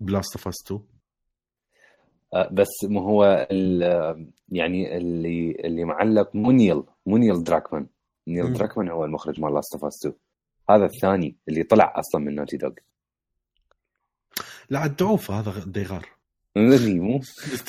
ب 0.00 0.07
Last 0.07 0.36
of 0.36 0.48
Us 0.48 0.54
2 0.66 0.80
آه، 0.80 0.89
بس 2.52 2.68
ما 2.84 3.00
هو 3.00 3.46
ال- 3.50 4.30
يعني 4.48 4.96
اللي 4.96 5.50
اللي 5.64 5.84
معلق 5.84 6.30
مو 6.34 6.50
نيل 6.50 6.82
مو 7.06 7.16
نيل 7.16 7.44
دراكمان 7.44 7.86
نيل. 8.28 8.52
دراكمان 8.52 8.88
هو 8.88 9.04
المخرج 9.04 9.40
مال 9.40 9.54
Last 9.54 9.74
of 9.74 9.84
Us 9.84 10.06
2 10.06 10.14
هذا 10.70 10.84
الثاني 10.84 11.36
اللي 11.48 11.62
طلع 11.62 11.94
أصلا 11.96 12.20
من 12.20 12.34
Naughty 12.34 12.56
Dog 12.56 12.72
لا 14.70 14.78
عاد 14.78 14.96
ضعوف 14.96 15.30
هذا 15.30 15.64
ديغار 15.66 16.06
مو؟ 16.56 17.20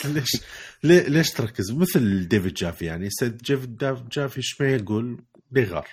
ليش؟ 0.05 0.41
ليش 0.83 1.31
تركز؟ 1.31 1.71
مثل 1.71 2.27
ديفيد 2.27 2.53
جافي 2.53 2.85
يعني. 2.85 3.09
سيد 3.09 3.37
ديفيد 3.37 3.77
جافي 4.11 4.37
إيش 4.37 4.61
ما 4.61 4.67
يقول 4.69 5.23
ديغار 5.51 5.87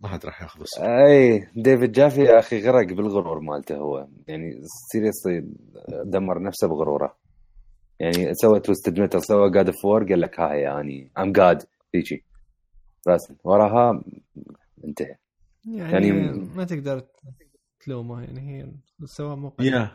ما 0.00 0.08
حد 0.08 0.26
راح 0.26 0.42
ياخذ 0.42 0.60
الصوت 0.60 0.84
أي 0.84 1.48
ديفيد 1.56 1.92
جافي 1.92 2.20
يا 2.20 2.38
أخي 2.38 2.60
غرق 2.68 2.86
بالغرور 2.86 3.40
مالته 3.40 3.76
هو. 3.76 4.06
يعني 4.28 4.60
seriously 4.92 5.44
دمر 6.04 6.42
نفسه 6.42 6.68
بغرورة. 6.68 7.16
يعني 8.00 8.34
سوى 8.34 8.60
Twisted 8.60 9.00
Metal 9.00 9.24
سوى 9.24 9.50
God 9.50 9.66
of 9.66 9.84
War 9.84 10.04
قال 10.04 10.20
لك 10.20 10.40
هاي 10.40 10.60
يعني 10.60 11.10
I'm 11.18 11.32
God 11.32 11.62
هيجي. 11.94 12.24
بس 13.06 13.32
وراها 13.44 14.02
انتهى. 14.84 15.16
يعني, 15.66 16.08
يعني- 16.08 16.48
ما 16.56 16.64
تقدر 16.64 17.02
تلومه 17.80 18.22
يعني 18.22 18.40
هي 18.40 18.66
سواء 19.04 19.36
مو 19.36 19.52
yeah 19.60 19.90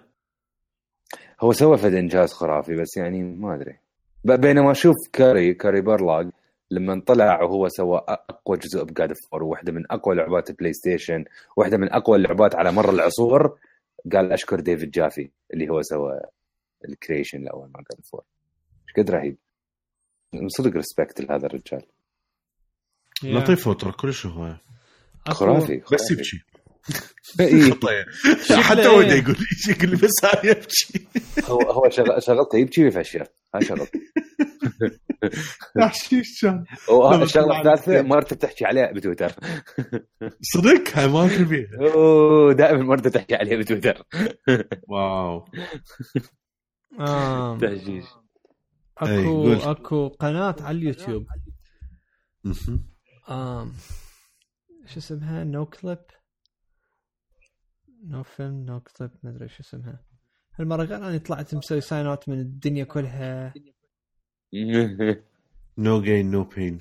هو 1.41 1.51
سوى 1.51 1.77
فد 1.77 1.93
إنجاز 1.93 2.33
خرافي 2.33 2.75
بس 2.75 2.97
يعني 2.97 3.23
ما 3.23 3.55
أدري. 3.55 3.77
بينما 4.25 4.71
أشوف 4.71 4.95
كوري 5.13 5.53
كوري 5.53 5.82
بارلوك 5.82 6.30
لما 6.72 7.01
طلع 7.07 7.41
وهو 7.43 7.67
سوى 7.69 8.01
أقوى 8.07 8.57
جزء 8.57 8.84
ب 8.84 8.90
God 8.90 9.09
of 9.09 9.17
War 9.34 9.43
واحدة 9.43 9.72
من 9.72 9.91
أقوى 9.91 10.15
لعبات 10.15 10.49
ال 10.49 10.74
PlayStation 10.74 11.26
واحدة 11.57 11.78
من 11.78 11.93
أقوى 11.93 12.17
اللعبات 12.17 12.55
على 12.55 12.72
مر 12.72 12.89
العصور. 12.89 13.57
قال 14.13 14.32
أشكر 14.32 14.59
ديفيد 14.59 14.91
جافي 14.91 15.30
اللي 15.53 15.69
هو 15.69 15.82
سوى 15.82 16.19
ال 16.89 16.95
creation 16.95 17.38
الأول 17.38 17.69
مع 17.74 17.80
God 17.80 17.97
of 17.99 18.13
War 18.13 18.24
إيش 18.88 18.95
قد 19.05 19.11
رهيب. 19.11 19.38
صدق 20.47 20.72
respect 20.76 21.22
لهذا 21.22 21.45
الرجال. 21.45 21.84
لطيف 23.24 23.67
وتر 23.67 23.91
كلش 23.91 24.26
هو. 24.26 24.55
أكو- 25.30 25.34
خرافي 25.34 25.82
بس. 25.93 26.11
يبكي. 26.11 26.41
إيه. 27.39 27.63
شكله 28.45 28.61
حتى 28.61 28.82
إيه. 28.82 28.88
هو 28.88 29.01
دا 29.01 29.15
يقول 29.15 29.36
يقول 29.69 29.89
لي 29.89 29.95
بس 29.95 30.26
هاي 30.26 30.49
يبكي. 30.49 31.07
هو 31.45 31.61
هو 31.61 31.89
شغل- 31.89 32.24
شغلته 32.24 32.57
يبكي 32.57 32.84
ويفشر 32.84 33.28
هاي 33.55 33.65
شغلته. 33.65 33.99
حشيش 35.80 36.41
كان 36.41 37.22
الشغلة 37.22 37.59
الثالثة 37.59 38.01
مرته 38.01 38.36
تحكي 38.36 38.66
عليها 38.66 38.91
بتويتر. 38.91 39.32
صدق 40.53 40.97
هاي 40.97 41.07
ما 41.07 41.45
بيها. 41.49 41.93
أوه 41.93 42.53
دائما 42.53 42.84
مرته 42.84 43.09
تحكي 43.09 43.36
عليها 43.36 43.57
بتويتر. 43.57 44.03
wow. 44.88 45.45
إي، 46.99 48.03
اكو 48.97 49.43
قول. 49.43 49.62
أكو 49.62 50.07
قناة 50.07 50.55
على 50.59 50.78
اليوتيوب. 50.78 51.26
آم. 53.30 53.73
شو 54.85 54.99
اسمها؟ 54.99 55.44
Noclip 55.43 55.98
no 58.07 58.23
film 58.23 58.65
Noclip 58.65 59.11
ما 59.23 59.30
أدري 59.30 59.49
شو 59.49 59.64
اسمها. 59.64 60.03
هالمرة 60.60 60.84
غير 60.84 61.07
اني 61.07 61.19
طلعت 61.19 61.56
مسوي 61.56 61.81
sign 61.81 62.06
out 62.06 62.30
من 62.30 62.40
الدنيا 62.40 62.84
كلها. 62.84 63.53
no 65.77 66.02
gain 66.02 66.31
no 66.31 66.43
pain 66.43 66.80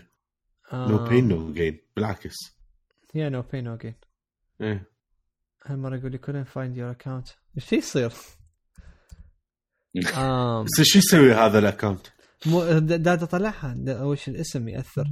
no 0.72 1.08
pain 1.08 1.28
no 1.28 1.52
gain 1.52 1.78
بالعكس 1.96 2.36
yeah 3.14 3.28
no 3.28 3.42
pain 3.42 3.64
no 3.64 3.76
gain 3.76 3.94
إيه 4.60 4.90
هالمره 5.66 5.96
يقول 5.96 6.12
لي 6.12 6.18
couldn't 6.18 6.46
find 6.48 6.76
your 6.76 6.96
account. 7.02 7.34
إيش 7.56 7.72
يصير؟ 7.72 8.12
بس 10.64 10.80
شو 10.82 10.98
يسوي 10.98 11.32
هذا 11.34 11.58
ال 11.58 11.63
account؟ 11.63 12.06
مو 12.46 12.78
دا 12.78 12.96
دا 12.96 13.12
اطلعها 13.14 13.74
دا- 13.78 14.00
أول 14.00 14.18
شيء 14.18 14.34
الاسم 14.34 14.68
يأثر. 14.68 15.04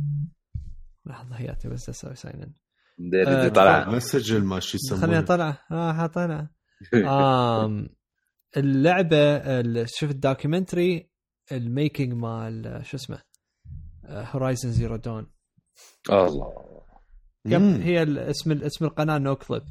لحظة 1.06 1.34
هياتي 1.36 1.68
بس 1.68 1.88
أسوي 1.88 2.14
sign 2.14 2.52
in 3.00 3.14
آه، 3.26 3.48
طلع. 3.48 3.88
message 3.90 4.34
ما 4.34 4.60
شو 4.60 4.78
خليني 4.78 4.98
يسمونه 5.02 5.18
أطلع. 5.18 5.66
آه 5.70 5.92
حاطلع. 5.92 6.48
آم 7.64 7.88
اللعبة 8.56 9.16
ال- 9.36 9.88
شفت 9.90 10.10
ال 10.10 10.18
documentary. 10.18 11.10
ال 11.52 11.61
making 11.61 12.12
مال 12.12 12.80
شو 12.86 12.96
اسمه 12.96 13.22
Horizon 14.04 14.70
Zero 14.70 14.96
Dawn 14.96 15.26
الله. 16.26 16.82
هي 17.82 18.02
ال- 18.02 18.18
اسم 18.18 18.52
ال- 18.52 18.64
اسم 18.64 18.84
القناة 18.84 19.18
Noclip 19.18 19.62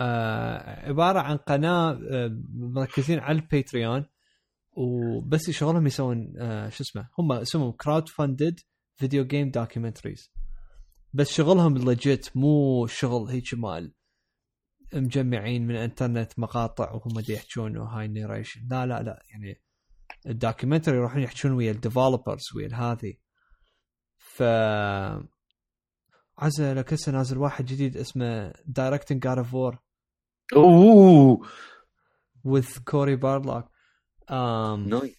آه 0.00 0.88
عبارة 0.88 1.18
عن 1.20 1.36
قناة 1.36 2.00
آه 2.10 2.40
مركزين 2.54 3.18
على 3.18 3.38
ال 3.38 3.47
Patreon 3.47 4.06
وبس 4.72 5.50
شغلهم 5.50 5.86
يسوون 5.86 6.34
آه 6.38 6.68
شو 6.68 6.82
اسمه 6.84 7.08
هم 7.18 7.32
اسمهم 7.32 7.72
crowdfunded 7.72 8.60
video 8.96 9.24
game 9.24 9.50
documentaries 9.50 10.32
بس 11.12 11.28
شغلهم 11.32 11.78
legit 11.78 12.36
مو 12.36 12.86
شغل 12.86 13.28
هيك 13.28 13.54
مال 13.54 13.92
مجمعين 14.94 15.66
من 15.66 15.74
الانترنت 15.74 16.38
مقاطع 16.38 16.92
وهم 16.92 17.22
يحجون 17.28 17.76
وهاي 17.76 18.06
ال 18.06 18.11
narration 18.11 18.60
لا 18.70 18.86
لا 18.86 19.02
لا 19.02 19.22
يعني 19.30 19.60
ال 20.26 20.32
documentary 20.32 20.96
يروحون 20.96 21.22
يحجون 21.22 21.52
ويا 21.52 21.70
ال 21.70 21.77
developers 21.77 22.42
ويا 22.56 22.74
هذه 22.74 23.14
ف 24.16 24.42
عزة 26.38 26.72
لك 26.72 26.92
هسه 26.92 27.12
نازل 27.12 27.38
واحد 27.38 27.64
جديد 27.64 27.96
اسمه 27.96 28.52
Directing 28.66 29.22
God 29.22 29.38
of 29.38 29.54
War 29.54 29.78
أوه. 30.56 31.46
With 32.46 32.78
كوري 32.84 33.16
بارلوك 33.16 33.64
um, 34.30 34.88
نوي 34.88 35.16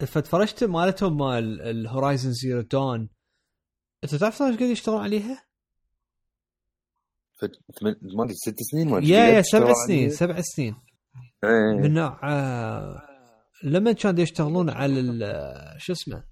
فتفرجت 0.00 0.64
مالتهم 0.64 1.16
مال 1.16 1.60
ال 1.60 1.69
Horizon 1.69 2.32
Zero 2.32 2.60
Dawn 2.60 3.08
أنت 4.04 4.14
تعرف 4.14 4.42
إيش 4.42 4.56
قاعد 4.56 4.70
يشتغلون 4.70 5.02
عليها؟ 5.02 5.46
ما 7.82 8.24
أدري 8.24 8.34
ست 8.34 8.62
سنين 8.70 8.88
ما 8.88 8.98
يا 8.98 9.26
يا 9.26 9.42
سبع 9.42 9.72
سنين 9.86 10.10
سبع 10.10 10.40
سنين. 10.40 10.76
إيه. 11.44 11.80
من 11.82 11.94
نوع 11.94 12.20
آه 12.24 13.15
لما 13.64 13.92
كانوا 13.92 14.20
يشتغلون 14.20 14.70
على 14.70 15.76
شو 15.78 15.92
اسمه؟ 15.92 16.24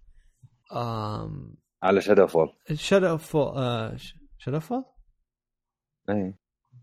آم 0.72 1.56
على 1.82 2.00
شادو 2.00 2.26
فول 2.26 2.48
شادو 2.74 3.16
فول 3.16 4.00
شادو 4.38 4.60
فول 4.60 4.84
اي 6.10 6.34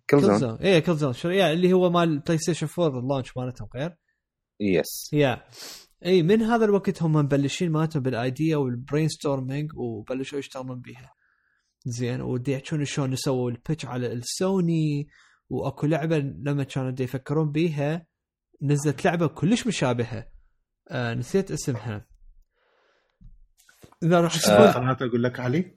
Killzone 0.09 0.55
اي 0.55 0.81
Killzone 0.81 1.13
اللي 1.26 1.73
هو 1.73 1.89
مال 1.89 2.19
PlayStation 2.19 2.67
4 2.80 2.99
ال 2.99 3.05
launch 3.05 3.38
مالتهم 3.38 3.69
غير. 3.76 3.97
yes 4.59 5.13
yeah 5.13 5.43
اي 6.05 6.23
من 6.23 6.41
هذا 6.41 6.65
الوقت 6.65 7.03
هم 7.03 7.13
مبلشين 7.13 7.72
مالتهم 7.72 8.03
بال 8.03 8.21
idea 8.21 8.57
وال 8.57 9.07
brainstorming 9.07 9.71
وبلشوا 9.76 10.39
يشتغلون 10.39 10.81
بيها. 10.81 11.13
زين 11.85 12.22
ودي 12.22 12.51
يحكون 12.51 12.85
شلون 12.85 13.15
سووا 13.15 13.51
ال 13.51 13.57
pitch 13.57 13.85
على 13.85 14.13
السوني 14.13 15.07
وأكو 15.49 15.88
لعبة 15.88 16.18
لما 16.18 16.63
كانوا 16.63 16.93
يفكرون 16.99 17.51
بيها. 17.51 18.05
نزلت 18.61 19.05
لعبة 19.05 19.27
كلش 19.27 19.67
مشابهة. 19.67 20.27
آه 20.89 21.13
نسيت 21.13 21.51
اسمها. 21.51 22.05
إذا 24.03 24.21
راح 24.21 24.38
تكون 24.38 24.55
قناه 24.71 24.97
أقول 25.01 25.23
لك 25.23 25.39
علي. 25.39 25.75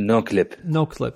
Noclip 0.00 0.46
Noclip 0.64 1.12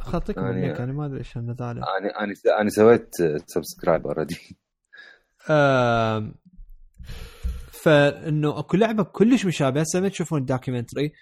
خطيك 0.00 0.38
منك 0.38 0.80
أنا 0.80 0.92
ما 0.92 1.06
أدري 1.06 1.18
إيش 1.18 1.36
النذاله 1.36 1.70
أنا 1.72 2.20
أنا 2.20 2.34
أنا 2.60 2.70
سويت 2.70 3.10
subscribe 3.46 4.06
already 4.06 4.58
آم، 5.50 6.34
فإنه 7.72 8.58
أكو 8.58 8.76
لعبة 8.76 9.02
كلش 9.02 9.46
مشابهة. 9.46 9.82
هسه 9.82 10.08
تشوفون 10.08 10.40
ال 10.40 10.46
documentary 10.46 11.12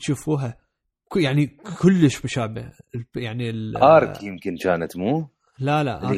تشوفوها 0.00 0.56
ك- 1.12 1.16
يعني 1.16 1.46
كلش 1.82 2.24
مشابه. 2.24 2.72
يعني 3.16 3.52
ARK 3.76 4.22
يمكن 4.22 4.56
كانت 4.56 4.96
مو؟ 4.96 5.28
لا؟ 5.58 5.84
لا 5.84 6.08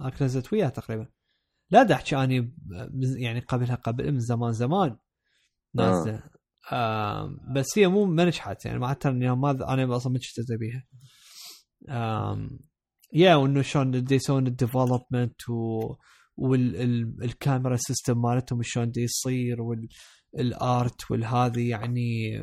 ARK 0.00 0.22
نزلت 0.22 0.52
وياها 0.52 0.68
تقريبا. 0.68 1.06
لا 1.70 1.82
دا 1.82 1.94
احكي 1.94 2.16
أني 2.16 2.54
يعني 3.18 3.40
قبلها 3.40 3.74
قبل 3.74 4.12
من 4.12 4.18
زمان 4.18 4.52
زمان 4.52 4.96
نازلة. 5.74 6.22
آم، 6.72 7.40
بس 7.54 7.66
هي 7.78 7.88
مو 7.88 8.04
ما 8.04 8.24
نجحت 8.24 8.64
يعني 8.64 8.78
معناتها 8.78 9.10
ما 9.12 9.50
أنا 9.50 9.96
أصلا 9.96 10.12
ما 10.12 10.18
شفت 10.22 10.46
بيها. 10.60 10.86
yeah 13.12 13.34
وإنه 13.34 13.62
شلون 13.62 14.06
يسوون 14.10 14.46
ال 14.46 14.55
development 14.55 15.48
و 15.50 15.80
وال 16.36 16.71
camera 16.71 17.76
system 17.76 18.20
مالتهم 18.20 18.60
شلون 18.62 18.92
يصير 18.96 19.62
وال 19.62 20.21
art 20.21 21.10
والهذه 21.10 21.68
يعني. 21.68 22.40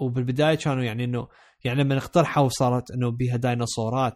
وبالبداية 0.00 0.54
كانوا 0.54 0.84
يعني 0.84 1.04
إنه 1.04 1.28
يعني 1.64 1.82
لما 1.82 1.96
اقترحوا 1.96 2.48
صارت 2.48 2.90
إنه 2.90 3.10
بيها 3.10 3.36
ديناصورات 3.36 4.14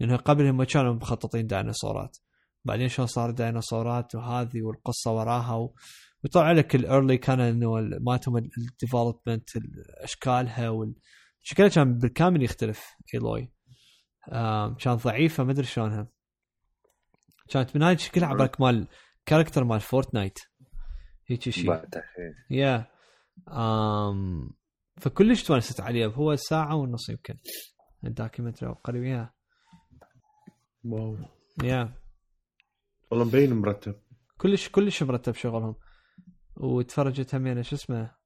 لأنه 0.00 0.16
قبلهم 0.16 0.56
ما 0.56 0.64
كانوا 0.64 0.94
مخططين 0.94 1.46
ديناصورات. 1.46 2.16
بعدين 2.64 2.88
شلون 2.88 3.06
صار 3.06 3.30
ديناصورات 3.30 4.14
وهذه 4.14 4.62
والقصة 4.62 5.12
وراها 5.12 5.54
و... 5.54 5.74
وطلع 6.24 6.52
لك 6.52 6.74
ال 6.74 6.81
early 6.81 7.18
كان 7.18 7.40
إنه 7.40 7.78
ال- 7.78 8.04
مالتهم 8.04 8.36
ال 8.36 8.45
development 8.45 9.48
أشكالها 10.00 10.68
وال... 10.68 10.94
شكلها 11.42 11.68
كان 11.68 11.98
بالكامل 11.98 12.42
يختلف 12.42 12.84
إيلوي. 13.14 13.52
آم، 14.32 14.74
كانت 14.74 15.04
ضعيفة 15.04 15.44
ما 15.44 15.52
أدري 15.52 15.66
شلونها. 15.66 16.08
كانت 17.48 17.76
من 17.76 17.82
هاي 17.82 17.98
شكلها 17.98 18.28
عبالك 18.28 18.60
مال 18.60 18.86
character 19.26 19.64
مال 19.64 19.80
Fortnite 19.80 20.38
هيك 21.26 21.48
شيء. 21.48 21.64
yeah 22.50 22.86
um 23.48 24.50
فكلش 24.96 25.42
تونست 25.42 25.80
عليه 25.80 26.06
هو 26.06 26.36
ساعة 26.36 26.74
ونص 26.76 27.08
يمكن. 27.08 27.34
ال 28.04 28.09
documentary 28.09 28.68
أو 28.68 28.74
قريب 28.74 29.04
yeah 29.04 29.30
wow. 30.84 31.16
Yeah 31.62 31.92
والله 33.10 33.24
مبين 33.24 33.52
مرتب. 33.52 34.00
كلش 34.38 34.68
كلش 34.68 35.02
مرتب 35.02 35.34
شغلهم. 35.34 35.76
وتفرجت 36.56 37.34
همين 37.34 37.62
شو 37.62 37.76
اسمه؟ 37.76 38.16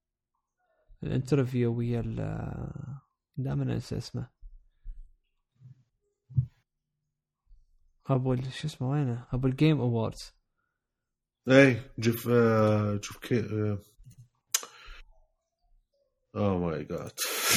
ال 1.03 1.11
interview 1.11 1.79
ويا 1.79 2.01
ال 2.01 2.17
دائما 3.37 3.63
انسى 3.63 3.97
اسمه. 3.97 4.31
أبو 8.07 8.37
شو 8.37 8.67
اسمه؟ 8.67 8.91
وينه؟ 8.91 9.29
أبو 9.33 9.47
الجيم 9.47 9.81
اووردز 9.81 10.33
اي 11.49 11.83
جف 11.99 12.29
آه 12.29 13.01
شوف 13.03 13.19
كي. 13.19 13.79
اوه 16.37 16.59
ماي 16.59 16.85
جاد 16.85 17.13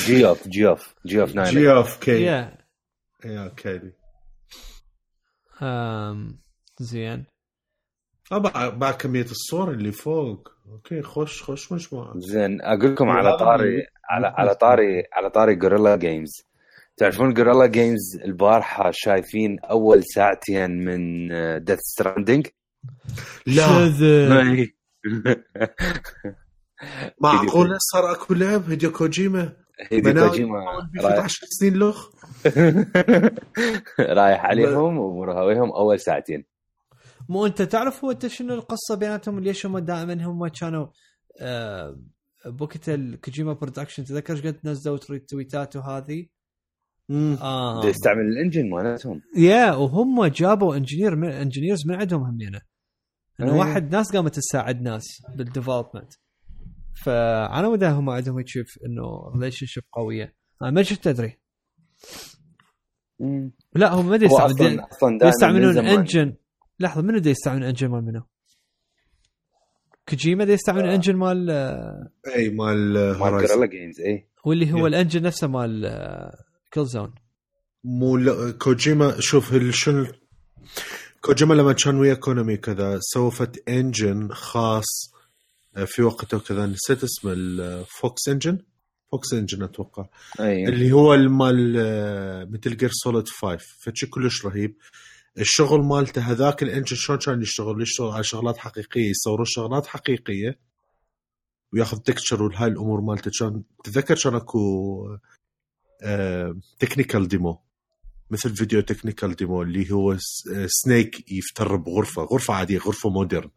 جي 0.05 0.27
اوف 0.27 0.47
جي 0.47 0.67
اوف 0.67 0.95
جي 1.05 1.21
اوف 1.21 1.35
ناين 1.35 1.53
جي 1.53 1.71
اوف 1.71 1.99
كي 2.03 2.21
يا 2.21 2.67
يا 3.25 3.47
كيلي 3.47 3.93
زين. 6.79 7.25
بعد 8.51 8.93
كميه 8.93 9.21
الصور 9.21 9.71
اللي 9.71 9.91
فوق. 9.91 10.49
أوكي 10.71 11.01
خش 11.01 11.43
خش 11.43 11.71
مجموعة. 11.71 12.13
زين 12.17 12.61
أقول 12.61 12.91
لكم 12.91 13.09
على 13.09 13.37
طاري 13.37 13.85
على 14.09 14.27
على 14.27 14.55
طاري 14.55 15.03
على 15.13 15.29
طاري 15.29 15.55
جوريلا 15.55 15.95
جيمز 15.95 16.31
تعرفون 16.97 17.33
Guerrilla 17.33 17.65
Games 17.65 18.19
البارحة 18.25 18.91
شايفين 18.93 19.59
أول 19.59 20.03
ساعتين 20.03 20.71
من 20.85 21.27
Death 21.63 21.79
Stranding 21.79 22.47
لا. 23.45 23.67
كذب. 23.67 24.67
معقولة 27.21 27.77
صار 27.79 28.11
أكو 28.11 28.33
لعب؟ 28.33 28.69
هيديو 28.69 28.91
كوجيما؟ 28.91 29.53
هيديو 29.91 30.29
كوجيما 30.29 30.61
يطول 30.61 30.87
بيه 30.93 31.01
رايح 31.01 31.17
11 31.17 31.45
سنين 31.49 31.79
لخ 31.79 32.09
رايح 34.19 34.45
عليهم 34.45 34.97
ومرهويهم 34.97 35.71
أول 35.71 35.99
ساعتين. 35.99 36.45
مو 37.29 37.45
انت 37.45 37.61
تعرف 37.61 38.03
هو 38.05 38.11
انت 38.11 38.27
شنو 38.27 38.53
القصة 38.53 38.95
بيناتهم 38.95 39.39
ليش 39.39 39.65
هم 39.65 39.79
دائما 39.79 40.25
هم 40.25 40.47
كانوا 40.47 40.87
آه 41.41 41.99
بوقت 42.45 42.89
ال 42.89 42.98
Kojima 42.98 43.53
Production 43.53 44.05
تذكر 44.05 44.33
إيش 44.33 44.41
قد 44.45 44.59
نزلوا 44.63 44.97
توي- 44.97 45.19
تويتات 45.19 45.75
وهذه 45.75 46.25
دا 47.81 47.89
يستعمل 47.89 48.21
ال 48.25 48.31
engine 48.31 48.69
مالتهم. 48.69 49.21
yeah 49.37 49.73
وهم 49.73 50.25
جابوا 50.25 50.75
engineer 50.75 51.15
من 51.15 51.29
engineers 51.31 51.87
من 51.87 51.95
عندهم 51.95 52.23
همينه 52.23 52.61
إنه 53.39 53.53
أي. 53.53 53.59
واحد 53.59 53.91
ناس 53.95 54.11
قامت 54.15 54.35
تساعد 54.35 54.81
ناس 54.81 55.05
بال 55.35 55.47
development 55.47 56.13
فانا 57.03 57.67
ودا 57.67 57.91
هم 57.91 58.09
عندهم 58.09 58.37
هيك 58.37 58.47
إنه 58.85 59.31
relationship 59.35 59.83
قوية. 59.91 60.35
أنا 60.61 60.71
ما 60.71 60.83
شفت 60.83 61.07
أدري. 61.07 61.37
لا 63.75 63.93
هم 63.93 64.09
ما 64.09 64.15
يستعملون 64.15 65.69
يستعملون. 65.69 65.87
engine 65.99 66.33
لحظة 66.79 67.01
منو 67.01 67.17
دا 67.17 67.29
يستعمل 67.29 67.63
engine 67.63 67.87
مال 67.87 68.03
منو؟ 68.05 68.21
كوجيما 70.09 70.45
دا 70.45 70.53
يستعمل 70.53 70.89
آه. 70.89 70.95
engine 70.95 71.15
مال 71.15 71.49
آه، 71.49 72.09
إي 72.35 72.49
مال 72.49 72.93
مال 72.93 73.15
Horizon 73.15 73.47
Guerrilla 73.55 73.65
Games 73.71 73.99
إي. 74.01 74.27
واللي 74.45 74.73
هو 74.73 74.77
Yeah. 74.83 74.85
ال 74.85 74.90
engine 74.90 75.21
نفسه 75.23 75.47
مال 75.47 76.31
Killzone 76.73 77.15
مو 77.83 78.17
لا- 78.17 78.51
كوجيما 78.51 79.15
شوف 79.19 79.55
شنو 79.69 80.07
كوجيما 81.21 81.53
لما 81.53 81.73
كان 81.73 81.95
ويا 81.95 82.13
كونامي 82.13 82.57
كذا 82.57 82.99
سوفت 83.01 83.69
engine 83.69 84.29
خاص 84.33 85.13
آه، 85.77 85.85
في 85.85 86.01
وقته 86.01 86.39
كذا 86.39 86.65
نسيت 86.65 87.03
اسمه 87.03 87.33
ال 87.33 87.57
Fox 87.57 88.27
Engine 88.29 88.57
Fox 89.11 89.33
Engine 89.33 89.63
أتوقع. 89.63 90.05
إي. 90.39 90.67
اللي 90.67 90.91
هو 90.91 91.13
المال 91.13 91.75
آه، 91.79 92.43
مثل 92.45 92.77
Gear 92.77 92.89
Solid 92.93 93.27
5 93.27 93.57
فشي 93.81 94.05
كلش 94.07 94.45
رهيب. 94.45 94.75
الشغل 95.39 95.81
مالته 95.85 96.21
هذاك 96.21 96.63
ال 96.63 96.68
engine 96.68 96.95
شلون 96.95 97.19
كان 97.19 97.41
يشتغل؟ 97.41 97.81
يشتغل 97.81 98.07
على 98.11 98.23
شغلات 98.23 98.57
حقيقية 98.57 99.09
يصوروا 99.09 99.45
شغلات 99.45 99.87
حقيقية 99.87 100.59
وياخذ 101.73 101.97
texture 101.97 102.43
وهاي 102.43 102.67
الأمور 102.67 103.01
مالته. 103.01 103.31
كان 103.39 103.63
تذكر 103.83 104.15
كان 104.23 104.35
أكو 104.35 105.17
technical 106.79 107.27
demo 107.27 107.61
مثل 108.31 108.55
فيديو 108.55 108.81
technical 108.81 109.35
demo 109.35 109.61
اللي 109.61 109.91
هو 109.91 110.17
س- 110.17 110.47
آه، 110.55 110.65
Snake 110.69 111.31
يفتر 111.31 111.75
بغرفة. 111.75 112.23
غرفة 112.23 112.53
عادية 112.53 112.77
غرفة 112.77 113.09
modern. 113.09 113.49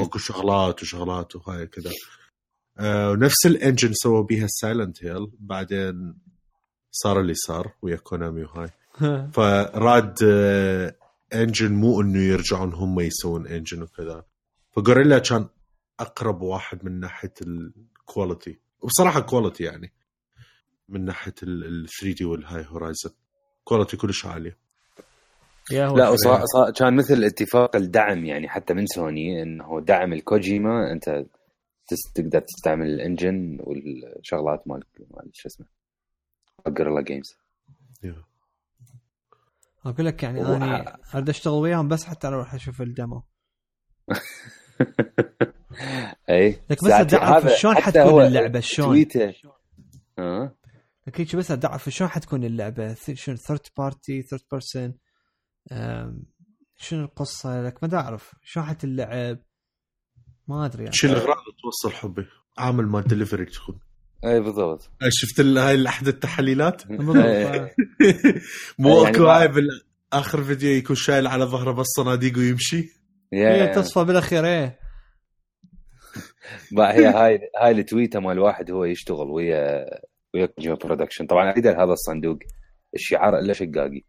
وأكو 0.00 0.18
شغلات 0.18 0.82
وشغلات 0.82 1.36
وهاي 1.36 1.66
كذا. 1.66 1.90
آه 2.78 3.10
ونفس 3.10 3.46
ال 3.46 3.53
engine 3.53 3.92
سووا 3.92 4.22
بيها 4.22 4.46
Silent 4.50 5.04
Hill 5.04 5.26
بعدين 5.38 6.14
صار 6.92 7.20
اللي 7.20 7.34
صار 7.34 7.72
ويا 7.82 7.96
كونامي 7.96 8.42
وهاي. 8.44 8.70
فراد 9.34 10.14
آه 10.24 10.94
engine 11.34 11.72
مو 11.72 12.00
إنه 12.00 12.22
يرجعون 12.22 12.72
هم 12.74 13.00
يسوون 13.00 13.46
engine 13.46 13.82
وكذا. 13.82 14.24
ف 14.70 14.75
Guerrilla 14.75 15.18
كان 15.18 15.48
أقرب 16.00 16.42
واحد 16.42 16.84
من 16.84 17.00
ناحية 17.00 17.34
ال 17.42 17.56
quality 17.56 18.58
وبصراحه 18.80 19.20
quality 19.20 19.64
يعني. 19.64 19.92
من 20.88 21.04
ناحية 21.04 21.34
ال 21.42 21.86
3 22.00 22.14
D 22.14 22.24
والهاي 22.24 22.64
Horizon 22.68 23.10
quality 23.64 23.96
كلش 23.96 24.26
عاليه 24.26 24.58
لا. 25.70 26.08
وصا... 26.08 26.44
صا... 26.44 26.70
كان 26.70 26.96
مثل 26.96 27.24
اتفاق 27.24 27.76
الدعم 27.76 28.24
يعني 28.24 28.48
حتى 28.48 28.74
من 28.74 28.86
سوني 28.86 29.42
إنه 29.42 29.80
دعم 29.80 30.12
الكوجيما. 30.12 30.92
أنت 30.92 31.24
تس... 31.88 32.12
تقدر 32.14 32.40
تستعمل 32.40 32.86
ال 32.86 32.96
engine 32.96 33.58
والشغلات 33.60 34.68
مال 34.68 34.82
مال 35.10 35.30
شو 35.32 35.48
اسمه؟ 35.48 35.66
Guerrilla 36.68 37.00
Games 37.00 37.36
أقول 39.86 40.06
لك 40.06 40.22
يعني 40.22 40.40
أنا 40.42 40.96
أريد 41.14 41.28
أشتغل 41.28 41.52
وياهم 41.54 41.88
بس 41.88 42.04
حتى 42.04 42.26
أروح 42.28 42.54
أشوف 42.54 42.82
ال 42.82 42.90
demo 42.90 43.22
أي 46.30 46.50
لك 46.70 46.84
بس 46.84 46.88
ساعتي 46.88 47.16
أعرف 47.16 47.44
هذا 47.44 47.56
شلون 47.56 47.74
حتكون 47.74 48.02
هو 48.02 48.22
اللعبة، 48.22 48.60
شلون؟ 48.60 49.06
لكن 51.06 51.26
شو 51.26 51.38
بس 51.38 51.50
اعرف 51.50 51.88
شلون 51.88 52.10
حتكون 52.10 52.44
اللعبة؟ 52.44 52.94
ث- 52.94 53.10
شنو؟ 53.14 53.36
third 53.36 53.60
party 53.78 54.22
third 54.22 54.42
person 54.52 54.94
شنو 56.76 57.04
القصة؟ 57.04 57.62
لك 57.62 57.84
ما 57.84 57.98
أعرف. 58.00 58.34
شلون 58.42 58.66
حتلعب 58.66 59.38
ما 60.48 60.66
أدري 60.66 60.82
يعني. 60.84 60.96
شيل 60.96 61.10
الاغراض 61.10 61.36
توصل 61.62 61.96
حبي؟ 61.96 62.26
عامل 62.58 62.86
مال 62.86 63.02
دليفري 63.04 63.44
تكون 63.44 63.80
اي 64.24 64.40
بالضبط. 64.40 64.90
شفت 65.08 65.40
ال- 65.40 65.58
هاي 65.58 65.86
احد 65.88 66.08
التحليلات؟ 66.08 66.86
بالضبط. 66.92 67.16
إيه. 67.16 67.74
مو 68.78 69.02
يعني 69.04 69.16
أكو 69.16 69.22
ما- 69.24 69.38
هاي 69.40 69.48
بالاخر 69.48 70.44
فيديو 70.44 70.70
يكون 70.70 70.96
شايل 70.96 71.26
على 71.26 71.44
ظهره 71.44 71.72
بس 71.72 71.86
صناديق 71.86 72.38
ويمشي؟ 72.38 72.88
هي 73.32 73.68
تصفى 73.74 74.04
بالأخير 74.04 74.46
إيه. 74.46 74.80
بقى 76.76 76.94
هي 76.94 77.06
هاي 77.06 77.40
هاي 77.62 77.70
التويتة 77.70 78.20
مال 78.20 78.38
واحد 78.38 78.70
هو 78.70 78.84
يشتغل 78.84 79.28
ويا 79.30 79.84
ويا 80.34 80.46
Kojima 80.46 80.74
Production. 80.74 81.26
طبعا 81.26 81.50
اريد 81.50 81.66
هذا 81.66 81.92
الصندوق 81.92 82.38
الشعار 82.94 83.38
إلا 83.38 83.52
شقاقي. 83.52 84.02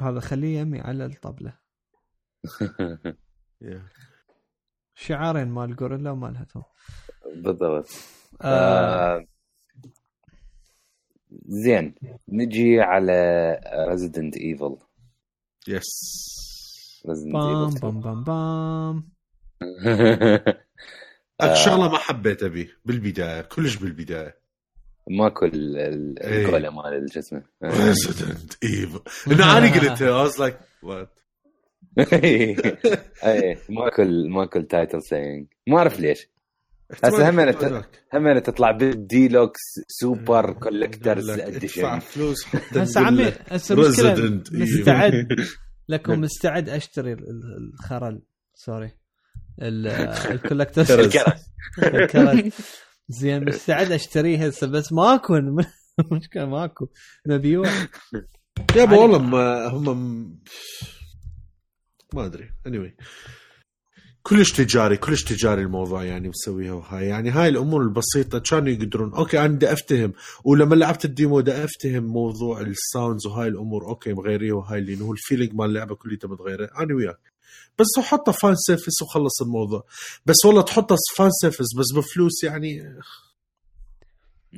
هذا 0.00 0.20
خليه 0.20 0.58
يمي 0.58 0.80
على 0.80 1.04
الطبلة. 1.06 1.52
شعارين 4.94 5.48
مال 5.48 5.76
Guerrilla 5.76 6.10
ومال 6.10 6.36
هاتو 6.36 6.62
بالضبط. 7.42 7.88
آه. 8.42 9.16
آه، 9.16 9.26
زين 11.46 11.94
نجي 12.28 12.80
على 12.80 13.12
ريزيدنت 13.88 14.36
ايفل 14.36 14.76
يس 15.68 15.84
ريزيدنت 17.08 17.34
بام 17.34 17.64
ايفل 17.64 17.80
بام 17.80 18.00
بام 18.00 18.24
بام. 18.24 19.08
اكو 21.40 21.54
شغلة 21.54 21.88
ما 21.88 21.98
حبيت 21.98 22.42
أبي 22.42 22.70
بالبداية 22.84 23.40
كلش 23.40 23.76
بالبداية. 23.76 24.38
ماكو 25.10 25.44
ال- 25.44 25.76
ال- 25.78 26.22
إيه. 26.22 26.44
الكولا 26.46 26.70
مال 26.70 27.06
شو 27.12 27.18
اسمه؟ 27.18 27.42
ريزيدنت 27.64 28.64
ايفل 28.64 29.00
انه 29.32 29.58
أنا 29.58 29.74
قلتها 29.74 30.26
I 30.28 30.30
was 30.30 30.34
like 30.34 30.54
what? 30.86 31.08
اي 33.24 33.58
ماكو 33.68 34.04
ماكو 34.28 34.58
التايتل 34.58 35.02
سينج 35.02 35.46
ما 35.66 35.78
أعرف 35.78 36.00
ليش. 36.00 36.28
هسه 37.04 37.30
هم 37.30 37.40
أنا 37.40 37.52
ت- 37.52 37.88
هم 38.14 38.26
أنا 38.26 38.40
تطلع 38.40 38.70
بالديلوكس 38.70 39.60
سوبر 39.88 40.52
كولكترز 40.52 41.30
ادفع 41.30 41.46
اديشن 41.56 41.98
فلوس 41.98 42.44
حتى 42.44 42.82
هسه 42.82 43.00
عمي 43.00 43.32
هسه. 43.48 43.74
مستعد 44.52 45.28
لكم 45.88 46.20
مستعد 46.20 46.68
اشتري 46.68 47.12
ال- 47.12 47.18
ال- 47.18 47.70
الخرل. 47.74 48.22
سوري 48.54 48.92
ال- 49.62 49.86
ال 50.32 50.38
collector 50.38 50.94
ال 50.94 51.00
collector's. 51.00 51.42
زين 53.08 53.44
مستعد 53.44 53.92
اشتريه 53.92 54.46
هسه 54.46 54.66
بس 54.66 54.92
ماكو. 54.92 55.40
مشكله 56.12 56.46
ماكو. 56.46 56.88
مبيوع. 57.26 57.68
يابا 58.76 58.96
والله 58.96 59.68
هم 59.68 60.40
ما 62.14 62.26
أدري. 62.26 62.48
Anyway. 62.68 63.04
كلش 64.26 64.52
تجاري 64.52 64.96
كلش 64.96 65.22
تجاري 65.22 65.62
الموضوع 65.62 66.04
يعني 66.04 66.28
مسويها. 66.28 66.72
وهاي 66.72 67.06
يعني 67.06 67.30
هاي 67.30 67.48
الأمور 67.48 67.82
البسيطة 67.82 68.38
كانوا 68.38 68.68
يقدرون. 68.68 69.14
okay 69.14 69.40
أنا 69.40 69.48
بدي 69.48 69.72
أفتهم. 69.72 70.12
ولما 70.44 70.74
لعبت 70.74 71.04
ال 71.04 71.10
demo 71.10 71.36
بدي 71.36 71.52
أفتهم 71.64 72.04
موضوع 72.04 72.60
ال 72.60 72.69
sounds 72.69 73.26
وهاي 73.26 73.48
الأمور. 73.48 73.88
okay 73.88 74.12
مغيرية 74.12 74.52
وهاي 74.52 74.78
اللي 74.78 75.04
هو 75.04 75.12
ال 75.12 75.17
feeling 75.17 75.54
مال 75.54 75.66
اللعبة 75.66 75.94
كلها 75.94 76.18
متغيره 76.24 76.70
أنا 76.78 76.94
وياك. 76.94 77.32
بس 77.78 77.86
حطها 77.98 78.32
fan 78.32 78.54
service 78.56 79.02
وخلص 79.02 79.42
الموضوع. 79.42 79.84
بس 80.26 80.44
والله 80.44 80.62
تحطها 80.62 80.96
fan 81.16 81.30
service 81.30 81.66
بس 81.76 81.92
بفلوس 81.94 82.44
يعني 82.44 82.82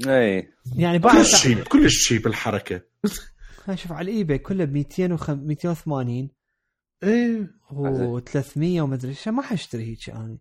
اي 0.06 0.48
يعني 0.76 0.98
بعد 0.98 1.16
كلش 1.16 1.36
cheap 1.42 1.58
كلش 1.58 2.08
cheap 2.08 2.26
الحركة. 2.26 2.80
خلينا 3.64 3.80
نشوف 3.80 3.92
على 3.92 4.10
ال 4.10 4.16
eBay 4.16 4.38
كله 4.38 4.64
ب 4.64 4.72
200 4.72 5.12
و 5.12 5.16
280 5.28 6.28
إيه 7.02 7.50
و300 7.70 8.56
وما 8.56 8.94
أدري 8.94 9.10
إيش 9.10 9.28
ما 9.28 9.42
حاشتري 9.42 9.84
هيك 9.84 10.10
أنا. 10.10 10.38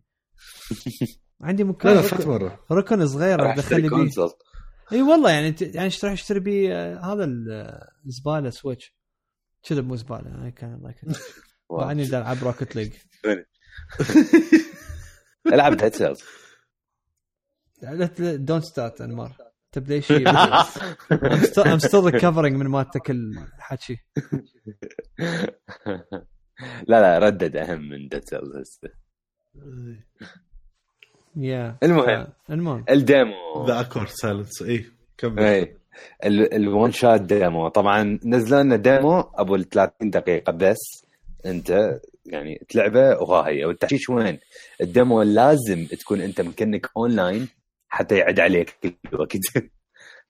عندي 1.42 1.64
لا 1.64 1.70
مكان 1.70 1.96
لا 1.96 2.02
فات 2.02 2.22
ركن, 2.22 2.30
مره 2.30 2.66
ركن 2.72 3.08
صغير 3.08 3.52
ادخل 3.52 3.90
بيه. 3.90 4.12
إي 4.92 5.02
والله 5.02 5.32
يعني 5.32 5.48
انت 5.48 5.62
يعني 5.62 5.84
إيش 5.84 6.06
راح 6.06 6.14
أشتري 6.14 6.40
بيه؟ 6.40 6.74
آه، 6.74 7.14
هذا 7.14 7.26
الزباله 8.06 8.50
Switch. 8.50 8.96
كذا 9.66 9.82
مو 9.82 9.96
زبالة 9.96 10.36
أنا 10.36 10.50
كان 10.50 10.82
like 10.84 11.06
دا 12.12 12.18
ألعب 12.18 12.44
Rocket 12.44 12.76
League 12.76 12.94
ألعب 15.54 15.78
ديد 15.78 15.96
سيلز 15.96 16.20
دونت 18.20 18.64
ستارت 18.64 19.02
انمار 19.02 19.38
تبدأ 19.72 20.00
شيء 20.00 20.30
I'm 21.74 21.80
still 21.80 22.04
recovering 22.04 22.56
من 22.56 22.68
مالتك 22.68 23.12
الحكي. 23.12 23.98
لا 26.90 27.02
لا 27.02 27.18
ردد 27.28 27.56
أهم 27.56 27.90
من 27.90 28.08
Dead 28.08 28.24
Cells 28.24 28.56
هسه 28.58 28.90
يا 31.38 31.78
المهم. 31.84 32.28
المهم. 32.50 32.86
ال 32.90 33.03
demo. 33.03 33.66
The 33.68 33.80
awkward 33.82 34.08
silence 34.08 34.62
اي 34.62 34.86
كمل. 35.18 35.40
اي 35.40 35.76
ال 36.26 36.42
one 36.42 36.92
shot 36.92 37.22
demo 37.22 37.68
طبعا 37.68 38.20
نزلوا 38.26 38.64
لنا 38.64 38.76
demo 38.76 39.20
أبو 39.20 39.56
ال 39.56 39.70
30 39.70 40.10
دقيقة 40.10 40.52
بس. 40.52 41.06
أنت 41.46 42.00
يعني 42.26 42.66
تلعبه 42.70 43.18
وها 43.18 43.48
هي 43.48 43.66
والتحشيش 43.66 44.10
وين؟ 44.10 44.40
ال 44.82 44.90
demo 44.90 45.22
لازم 45.22 45.86
تكون 45.86 46.22
أنت 46.22 46.42
مكنك 46.42 46.90
اونلاين 46.98 47.48
حتى 47.90 48.18
يعد 48.18 48.40
عليك. 48.40 48.76
الوقت. 49.14 49.38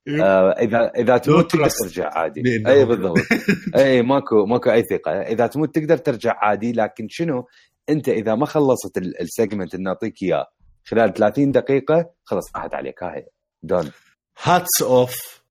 آه 0.10 0.52
اذا 0.52 0.92
إذا 0.98 1.18
تموت 1.18 1.52
تقدر. 1.52 1.70
ترجع 1.70 2.10
عادي. 2.14 2.42
أي 2.68 2.86
بالضبط. 2.86 3.18
أي 3.78 4.02
ماكو 4.02 4.46
ماكو 4.46 4.72
أي 4.72 4.84
ثقة. 4.84 5.12
إذا 5.12 5.48
تموت 5.48 5.76
تقدر 5.76 5.98
ترجع 5.98 6.34
عادي 6.42 6.72
لكن 6.72 7.08
شنو؟ 7.10 7.48
أنت 7.90 8.10
إذا 8.10 8.36
ما 8.36 8.46
خلصت 8.46 8.98
ال- 8.98 9.22
ال 9.22 9.28
segment 9.28 9.74
اللي 9.74 9.84
نعطيك 9.86 10.24
إياه 10.24 10.46
خلال 10.86 11.14
30 11.14 11.52
دقيقة 11.52 12.10
خلص 12.24 12.56
راحت 12.56 12.74
عليك. 12.74 13.04
هاي 13.04 13.26
دون 13.64 13.92
hats 14.44 14.82
off. 14.82 15.44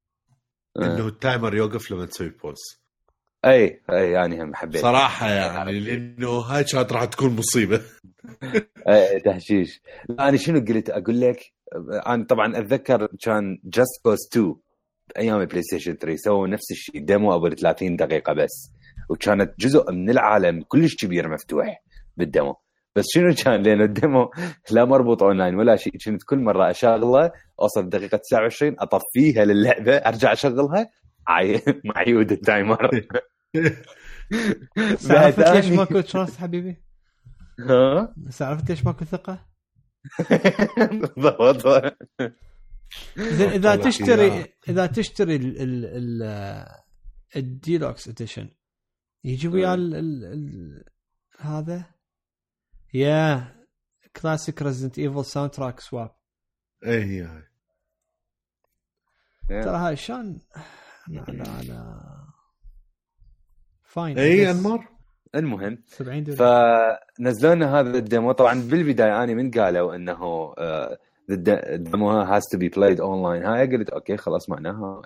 إنه 0.78 1.06
ال 1.06 1.14
timer 1.14 1.54
يوقف 1.56 1.90
لما 1.90 2.06
تسوي 2.06 2.28
pause 2.28 2.58
أي 3.44 3.82
أي 3.92 4.10
يعني 4.10 4.42
هم 4.42 4.54
حبيت. 4.54 4.82
صراحة 4.82 5.28
يعني 5.30 5.80
لأنه 5.80 6.28
هاي 6.28 6.64
كانت 6.64 6.92
راح 6.92 7.04
تكون 7.04 7.36
مصيبة. 7.36 7.80
أي 8.88 9.20
تهشيش. 9.20 9.82
لا 10.08 10.28
أنا 10.28 10.36
شنو 10.36 10.60
قلت 10.60 10.90
أقول 10.90 11.20
لك؟ 11.20 11.52
أنا 12.06 12.24
طبعا 12.24 12.58
أتذكر 12.58 13.08
كان 13.22 13.58
Just 13.64 14.02
Cause 14.02 14.18
2 14.32 14.54
بأيام 15.14 15.40
ال 15.40 15.62
PlayStation 15.62 15.94
3 15.94 16.16
سووا 16.16 16.46
نفس 16.48 16.70
الشيء 16.70 17.04
demo 17.04 17.34
أبو 17.34 17.48
30 17.48 17.96
دقيقة 17.96 18.32
بس 18.32 18.72
وكانت 19.10 19.52
جزء 19.58 19.92
من 19.92 20.10
العالم 20.10 20.62
كلش 20.62 20.96
كبير 20.96 21.28
مفتوح 21.28 21.82
بال 22.16 22.29
demo 22.29 22.54
بس 22.96 23.04
شنو 23.08 23.34
كان 23.44 23.62
لأن 23.62 23.80
ال 23.82 23.92
demo 23.92 24.30
لا 24.70 24.84
مربوط 24.84 25.22
اونلاين 25.22 25.54
ولا 25.54 25.76
شيء 25.76 25.92
كنت 26.04 26.22
كل 26.22 26.38
مرة 26.38 26.70
اشغله 26.70 27.32
أوصل 27.62 27.88
دقيقة 27.88 28.16
29 28.16 28.76
أطفيها 28.78 29.44
للعبة 29.44 29.96
أرجع 29.96 30.32
أشغلها. 30.32 30.90
معيود 31.84 32.32
ال 32.32 32.42
timer 32.42 32.90
بس 34.92 35.10
عرفت 35.10 35.48
ليش 35.48 35.66
ماكو 35.70 36.00
trust 36.00 36.36
حبيبي؟ 36.40 36.76
ها 37.60 38.14
بس 38.16 38.42
عرفت 38.42 38.70
ليش 38.70 38.84
ماكو 38.84 39.04
ثقة؟ 39.04 39.53
بالضبط 41.16 41.94
زين 43.16 43.48
اذا 43.48 43.76
تشتري. 43.76 44.54
إذا 44.68 44.86
تشتري 44.86 45.36
ال 45.36 45.56
ال 45.62 45.84
ال 45.84 46.22
ال 47.36 47.47
deluxe 47.47 48.08
edition 48.08 48.50
يجي 49.24 49.48
ويا 49.48 49.74
ال 49.74 49.94
ال 49.94 50.24
ال 50.24 50.84
هذا؟ 51.40 51.84
يا 52.94 53.54
classic 54.16 54.62
Resident 54.62 54.98
Evil 54.98 55.24
soundtrack 55.24 55.80
swap 55.80 56.14
اي 56.86 57.04
هي 57.04 57.22
هاي. 57.22 57.42
ترى 59.48 59.76
هاي 59.76 59.96
شلون؟ 59.96 60.40
لا 61.08 61.20
لا 61.28 61.62
لا 61.62 62.24
fine 63.82 64.18
اي 64.18 64.50
أنمار. 64.50 64.93
المهم 65.34 65.78
70 65.86 66.24
دولار. 66.24 66.98
فنزلوا 67.18 67.54
لنا 67.54 67.80
هذا 67.80 67.98
ال 67.98 68.04
demo. 68.04 68.32
طبعا 68.32 68.60
بالبداية 68.70 69.22
أنا 69.24 69.34
من 69.34 69.50
قالوا 69.50 69.94
إنه 69.94 70.14
آه، 70.58 70.98
ال 71.30 71.36
d- 71.36 71.48
ال 71.48 71.61
demo 71.61 72.10
has 72.10 72.42
to 72.52 72.58
be 72.58 72.68
played 72.68 73.00
online 73.00 73.44
هاي 73.44 73.66
قلت 73.76 73.90
أوكي 73.90 74.16
خلاص 74.16 74.50
معناها. 74.50 75.02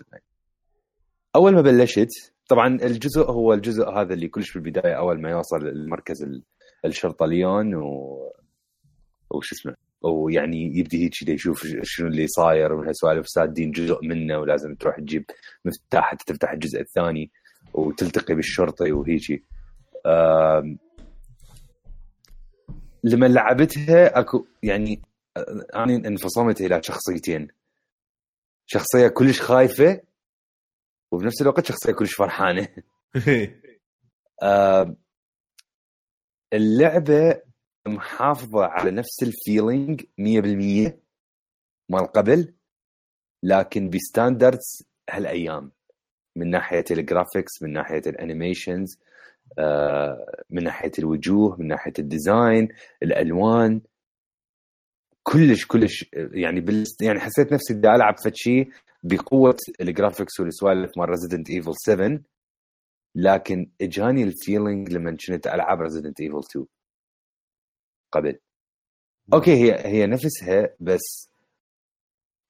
أول 1.37 1.55
ما 1.55 1.61
بلشت 1.61 2.09
طبعا 2.49 2.75
الجزء 2.83 3.23
هو 3.31 3.53
الجزء 3.55 3.89
هذا 3.89 4.15
اللي 4.15 4.29
كلش 4.29 4.55
بالبداية 4.55 4.93
أول 4.99 5.21
ما 5.21 5.31
يوصل 5.31 5.67
المركز 5.69 6.23
ال- 6.23 6.43
الشرطة 6.85 7.27
ليون 7.27 7.75
و 7.75 8.19
وش 9.31 9.53
اسمه 9.53 9.75
ويعني 10.03 10.79
يبدي 10.79 11.05
هيك 11.05 11.29
يشوف 11.29 11.67
شنو 11.83 12.09
اللي 12.09 12.27
صاير 12.27 12.73
وهالسوالف 12.73 13.29
سادين 13.29 13.71
جزء 13.71 13.99
منه 14.03 14.39
ولازم 14.39 14.75
تروح 14.75 14.97
تجيب 15.01 15.25
مفتاح 15.65 16.05
حتى 16.11 16.25
تفتح 16.27 16.51
الجزء 16.51 16.81
الثاني 16.81 17.31
وتلتقي 17.75 18.35
بالشرطي 18.35 18.93
وهيجي 18.93 19.45
لما 23.05 23.27
لعبتها 23.27 24.19
اكو 24.19 24.47
يعني 24.63 25.03
آه، 25.37 25.67
أنا 25.75 25.97
انفصمت 25.97 26.61
إلى 26.61 26.83
شخصيتين. 26.83 27.49
شخصية 28.67 29.09
كلش 29.09 29.41
خايفة 29.41 30.01
وبنفس 31.13 31.43
الوقت 31.43 31.67
شخصية 31.67 31.93
كلش 31.93 32.15
فرحانة. 32.15 32.69
اللعبة 36.53 37.43
محافظة 37.89 38.65
على 38.65 38.91
نفس 38.91 39.23
ال 39.23 39.33
feeling 39.33 40.03
100% 40.03 40.93
مال 41.89 42.07
قبل 42.07 42.55
لكن 43.43 43.91
ب 43.91 44.00
standards 44.00 44.83
هالأيام. 45.11 45.73
من 46.37 46.51
ناحية 46.51 46.85
ال 46.91 46.99
graphics 46.99 47.63
من 47.63 47.73
ناحية 47.73 48.03
ال 48.07 48.15
animations 48.15 48.99
آه، 48.99 49.09
من 50.51 50.65
ناحية 50.65 50.93
الوجوه 50.99 51.57
من 51.61 51.67
ناحية 51.67 51.93
ال 51.99 52.09
design 52.09 52.69
الألوان. 53.03 53.81
كلش 55.23 55.67
كلش 55.67 56.11
يعني 56.15 56.61
بال 56.61 56.85
يعني 57.03 57.21
حسيت 57.21 57.53
نفسي 57.53 57.75
بدي 57.75 57.89
ألعب 57.89 58.15
فد 58.25 58.35
شيء 58.35 58.71
بقوة 59.03 59.57
ال 59.81 59.87
graphics 59.87 60.41
والسوالف 60.41 60.99
مال 60.99 61.09
Resident 61.09 61.51
Evil 61.51 61.73
7 61.77 62.21
لكن 63.15 63.71
إجاني 63.81 64.23
ال 64.23 64.31
feeling 64.31 64.93
لما 64.93 65.17
كنت 65.29 65.47
ألعب 65.47 65.81
Resident 65.81 66.21
Evil 66.21 66.39
2 66.39 66.67
قبل. 68.13 68.39
أوكي 69.35 69.53
هي 69.53 69.87
هي 69.87 70.07
نفسها 70.07 70.75
بس 70.81 71.28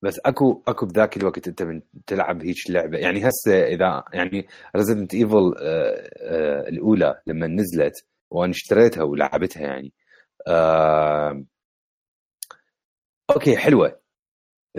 بس 0.03 0.21
أكو 0.27 0.63
أكو 0.69 0.87
بذاك 0.87 1.17
الوقت 1.17 1.49
أنت 1.49 1.63
من 1.63 1.83
تلعب 2.07 2.43
هيك 2.45 2.57
لعبة. 2.71 2.99
يعني 2.99 3.29
هسه 3.29 3.65
إذا 3.67 4.05
يعني 4.13 4.47
Resident 4.77 5.15
Evil 5.15 5.55
الأولى 6.69 7.21
لما 7.27 7.47
نزلت 7.47 7.95
وأنا 8.31 8.51
اشتريتها 8.53 9.03
ولعبتها 9.03 9.63
يعني 9.63 9.93
آه 10.47 11.45
أوكي 13.31 13.57
حلوة. 13.57 14.01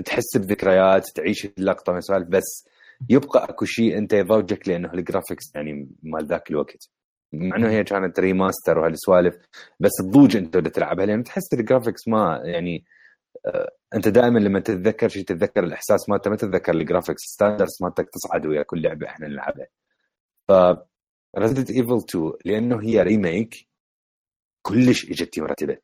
تحس 0.05 0.37
بذكريات 0.37 1.09
تعيش 1.15 1.45
اللقطة 1.45 1.93
من 1.93 2.01
سوالف 2.01 2.27
بس 2.27 2.67
يبقى 3.09 3.43
أكو 3.49 3.65
شيء 3.65 3.97
أنت 3.97 4.13
يضوجك 4.13 4.67
لأنه 4.67 4.93
ال 4.93 5.00
graphics 5.00 5.55
يعني 5.55 5.89
مال 6.03 6.25
ذاك 6.27 6.51
الوقت. 6.51 6.89
مع 7.33 7.55
إنه 7.57 7.69
هي 7.69 7.83
كانت 7.83 8.19
remaster 8.19 8.79
وهالسوالف 8.79 9.35
بس 9.79 9.91
تضوج 9.99 10.37
أنت 10.37 10.57
تلعبها 10.57 11.05
لأن 11.05 11.23
تحس 11.23 11.53
ال 11.53 11.59
graphics 11.59 12.07
ما 12.07 12.41
يعني 12.43 12.75
آه، 12.77 12.98
أنت 13.95 14.07
دائما 14.07 14.39
لما 14.39 14.59
تتذكر 14.59 15.09
شيء 15.09 15.23
تتذكر 15.23 15.63
الإحساس 15.63 16.09
مالته 16.09 16.29
ما 16.29 16.35
تتذكر 16.35 16.73
ال 16.73 16.78
graphics 16.78 17.21
standards 17.21 17.77
مالتك 17.81 18.09
تصعد 18.09 18.45
ويا 18.45 18.63
كل 18.63 18.81
لعبة 18.81 19.07
إحنا 19.07 19.27
نلعبها. 19.27 19.67
ف 20.47 20.51
Resident 21.37 21.71
Evil 21.71 21.97
2 21.97 22.31
لأنه 22.45 22.81
هي 22.81 23.01
remake 23.03 23.67
كلش 24.61 25.05
اجتي 25.11 25.41
مرتبه 25.41 25.77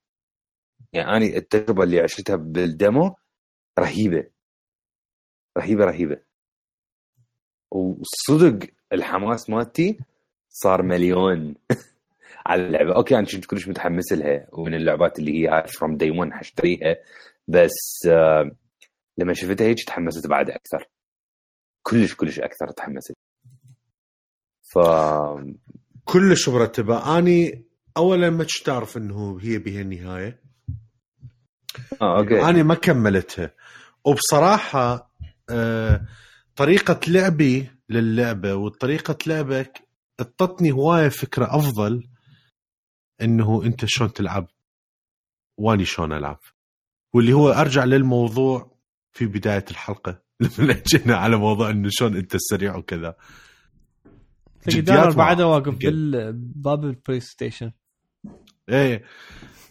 يعني 0.93 1.17
أنا 1.17 1.25
التجربة 1.37 1.83
اللي 1.83 1.99
عشتها 1.99 2.35
بال 2.35 2.62
demo 2.62 3.15
رهيبة. 3.79 4.27
رهيبة 5.57 5.85
رهيبة. 5.85 6.21
وصدق 7.71 8.67
الحماس 8.93 9.49
مالتي 9.49 9.99
صار 10.49 10.81
مليون 10.81 11.55
على 12.47 12.67
اللعبة. 12.67 12.95
أوكي 12.95 13.15
أنا 13.17 13.25
كنت 13.25 13.45
كلش 13.45 13.67
متحمس 13.67 14.13
لها 14.13 14.47
ومن 14.51 14.73
اللعبات 14.73 15.19
اللي 15.19 15.49
هي 15.49 15.65
from 15.67 15.97
day 15.97 16.11
1 16.11 16.31
حاشتريها 16.31 16.95
بس 17.47 18.05
آه 18.09 18.51
لما 19.17 19.33
شفتها 19.33 19.67
هيك 19.67 19.83
تحمست 19.87 20.27
بعد 20.27 20.49
أكثر. 20.49 20.85
كلش 21.83 22.15
كلش 22.15 22.39
أكثر 22.39 22.71
تحمست. 22.71 23.13
ف 24.73 24.79
كلش 26.05 26.49
مرتبه 26.49 27.17
أني 27.17 27.65
اولا 27.97 28.29
ما 28.29 28.43
كنت 28.43 28.69
أعرف 28.69 28.97
إنه 28.97 29.39
هي 29.41 29.57
بها 29.57 29.81
النهايه 29.81 30.41
آه 32.01 32.19
أوكي. 32.19 32.41
أنا 32.41 32.63
ما 32.63 32.75
كملتها. 32.75 33.55
وبصراحة 34.05 35.11
آه 35.49 36.05
طريقة 36.55 36.99
لعبي 37.07 37.71
للعبة 37.89 38.55
وطريقة 38.55 39.17
لعبك 39.27 39.87
اعطتني 40.19 40.71
هواية 40.71 41.09
فكرة 41.09 41.45
أفضل 41.55 42.07
إنه 43.21 43.63
أنت 43.63 43.85
شلون 43.85 44.13
تلعب. 44.13 44.47
وأني 45.57 45.85
شلون 45.85 46.13
ألعب. 46.13 46.39
واللي 47.15 47.33
هو 47.33 47.49
أرجع 47.49 47.83
للموضوع 47.83 48.77
في 49.13 49.25
بداية 49.25 49.65
الحلقة. 49.71 50.21
لما 50.59 50.81
جينا 50.87 51.15
على 51.17 51.37
موضوع 51.37 51.69
إنه 51.69 51.89
شلون 51.91 52.15
أنت 52.15 52.37
سريع 52.37 52.75
وكذا. 52.75 53.15
تقدر 54.61 54.77
جديات 54.79 55.15
بعد 55.15 55.41
مع- 55.41 55.47
واقف. 55.47 55.75
بالباب 55.77 56.85
ال 56.85 57.19
PlayStation 57.19 57.71
إيه. 58.69 59.03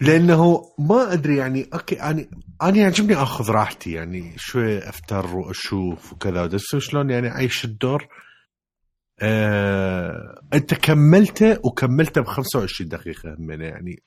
لأنه 0.01 0.62
ما 0.79 1.12
أدري 1.12 1.37
يعني 1.37 1.69
أوكي 1.75 2.03
أنا 2.03 2.27
أنا 2.62 2.77
يعجبني 2.77 3.15
آخذ 3.16 3.51
راحتي 3.51 3.93
يعني 3.93 4.33
شوي 4.37 4.79
أفتر 4.89 5.37
وأشوف 5.37 6.12
وكذا. 6.12 6.47
بس 6.47 6.77
شلون 6.79 7.11
يعني 7.11 7.29
أعيش 7.31 7.65
الدور؟ 7.65 8.07
آه، 9.21 10.43
أنت 10.55 10.75
كملته 10.75 11.59
وكملته 11.65 12.21
ب 12.21 12.25
25 12.27 12.89
دقيقة 12.89 13.37
من 13.39 13.61
يعني. 13.61 14.03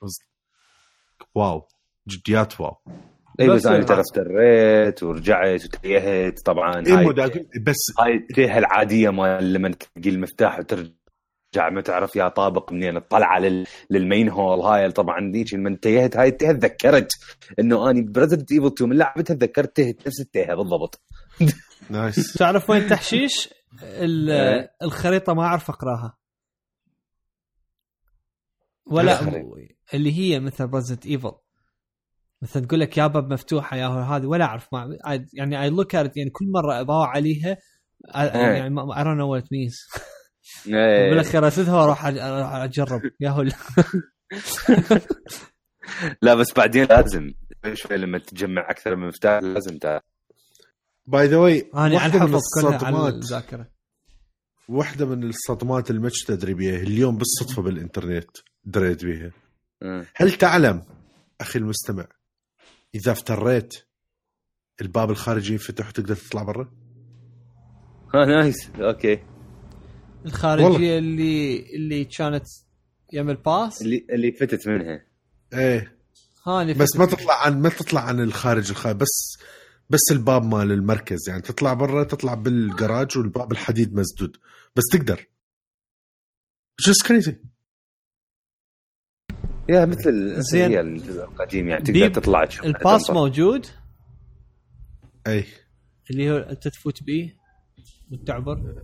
Wow. 1.34 1.68
جديات 2.08 2.60
wow. 2.60 2.76
اي 3.40 3.48
بس 3.48 3.66
أنا 3.66 3.84
ترى 3.84 4.00
افتريت 4.00 5.02
ورجعت 5.02 5.64
وتيهت 5.64 6.40
طبعا 6.44 6.86
إيه 6.86 6.98
هاي 6.98 7.06
بس 7.62 7.76
هاي 8.00 8.14
التيهه 8.14 8.58
العادية 8.58 9.10
مال 9.10 9.52
لما 9.52 9.68
تلقي 9.68 10.10
المفتاح 10.10 10.58
وترجع 10.58 11.70
ما 11.72 11.80
تعرف 11.80 12.16
يا 12.16 12.28
طابق 12.28 12.72
منين 12.72 12.94
تطلع 13.06 13.38
لل... 13.38 13.66
لل 13.90 14.03
main 14.03 14.28
hall 14.28 14.60
هاي 14.60 14.92
طبعا 14.92 15.32
ذيك 15.32 15.54
لما 15.54 15.68
انتهيت 15.68 16.16
هاي 16.16 16.28
التيهه 16.28 16.52
تذكرت 16.52 17.08
إنه 17.58 17.90
أني 17.90 18.02
ب 18.02 18.08
Resident 18.08 18.52
Evil 18.52 18.66
2 18.66 18.90
من 18.90 18.96
لعبتها 18.96 19.34
تذكرت 19.34 19.76
تيهت 19.76 20.06
نفس 20.06 20.20
التيهه 20.20 20.54
بالضبط 20.54 21.00
nice 21.90 22.32
تعرف 22.38 22.70
وين 22.70 22.86
تحشيش؟ 22.88 23.48
ال- 23.82 24.30
إيه. 24.40 24.70
الخريطة 24.82 25.34
ما 25.34 25.42
أعرف 25.42 25.70
أقراها 25.70 26.18
ولا. 28.86 29.42
اللي 29.94 30.12
هي 30.18 30.40
مثل 30.40 30.66
ب 30.66 30.70
Resident 30.70 31.06
Evil 31.06 31.32
مثلا 32.42 32.66
تقول 32.66 32.80
لك 32.80 32.98
يا 32.98 33.06
باب 33.06 33.32
مفتوحة 33.32 33.76
يا 33.76 33.86
هو 33.86 33.98
هذه 33.98 34.26
ولا 34.26 34.44
أعرف 34.44 34.68
ما 34.72 34.98
I- 35.06 35.20
يعني 35.32 35.62
I 35.62 35.70
look 35.70 35.94
يعني 35.94 36.30
كل 36.32 36.44
مرة 36.54 36.80
اضاوع 36.80 37.08
عليها 37.08 37.54
I- 38.08 38.16
يعني 38.16 38.64
I 38.64 38.68
don't 38.68 39.06
know 39.06 39.28
what 39.32 39.52
means 39.52 39.76
إيه. 40.66 41.10
بالاخير 41.10 41.48
أسدها 41.48 41.74
وأروح 41.74 42.06
أجرب 42.06 43.00
يا 43.20 43.30
هو 43.30 43.42
لا. 46.22 46.34
بس 46.34 46.52
بعدين 46.56 46.84
لازم 46.84 47.32
شوي 47.74 47.96
لما 47.96 48.18
تجمع 48.18 48.70
أكثر 48.70 48.96
من 48.96 49.08
مفتاح 49.08 49.42
لازم 49.42 49.78
تعرف 49.78 50.02
by 51.06 51.26
the 51.26 51.36
way 51.36 51.70
أنا 51.74 51.80
على 51.82 51.96
الحفظ 51.96 52.40
كلها 52.60 52.66
على 52.66 52.76
الصدمات 52.76 53.14
الذاكرة. 53.14 53.70
واحدة 54.68 55.06
من 55.06 55.24
الصدمات 55.28 55.90
اللي 55.90 56.00
ما 56.02 56.08
كنت 56.08 56.30
أدري 56.30 56.54
بيها 56.54 56.76
اليوم 56.76 57.18
بالصدفة 57.18 57.62
بالإنترنت 57.62 58.30
دريت 58.64 59.04
بيها. 59.04 59.30
مم. 59.82 60.06
هل 60.16 60.32
تعلم 60.32 60.82
أخي 61.40 61.58
المستمع 61.58 62.06
إذا 62.94 63.12
افتريت 63.12 63.74
الباب 64.80 65.10
الخارجي 65.10 65.52
ينفتح 65.52 65.88
وتقدر 65.88 66.16
تطلع 66.16 66.42
برا؟ 66.42 66.72
ها 68.14 68.24
nice. 68.24 68.70
okay. 68.80 69.22
الخارجية 70.26 70.64
والله. 70.64 70.98
اللي 70.98 71.66
اللي 71.74 72.04
كانت 72.04 72.44
يم 73.12 73.30
الباس 73.30 73.82
اللي 73.82 74.06
اللي 74.10 74.32
فتت 74.32 74.68
منها. 74.68 75.06
إيه. 75.54 75.98
ها 76.46 76.62
اللي 76.62 76.74
بس 76.74 76.96
ما 76.96 77.06
تطلع 77.06 77.46
عن 77.46 77.62
ما 77.62 77.68
تطلع 77.68 78.00
عن 78.00 78.20
الخارج 78.20 78.70
الخارج 78.70 78.96
بس 78.96 79.38
بس 79.90 80.00
الباب 80.12 80.44
مال 80.44 80.72
المركز. 80.72 81.28
يعني 81.28 81.42
تطلع 81.42 81.74
برا 81.74 82.04
تطلع 82.04 82.34
بالجراج 82.34 83.18
والباب 83.18 83.52
الحديد 83.52 83.94
مسدود. 83.94 84.36
بس 84.76 84.84
تقدر. 84.92 85.26
جست 86.80 87.06
كريزي 87.06 87.40
يا 89.68 89.84
مثل 89.84 90.40
زين. 90.42 90.70
هي 90.70 90.80
الجزء 90.80 91.24
القديم 91.24 91.68
يعني 91.68 91.84
تقدر 91.84 92.08
تطلع 92.08 92.44
تشوف. 92.44 92.64
الباس 92.66 93.00
تنطر. 93.06 93.14
موجود؟ 93.14 93.66
أي. 95.26 95.44
اللي 96.10 96.30
هو 96.30 96.36
أنت 96.36 96.68
تفوت 96.68 97.02
بيه 97.02 97.36
وتعبر؟ 98.12 98.82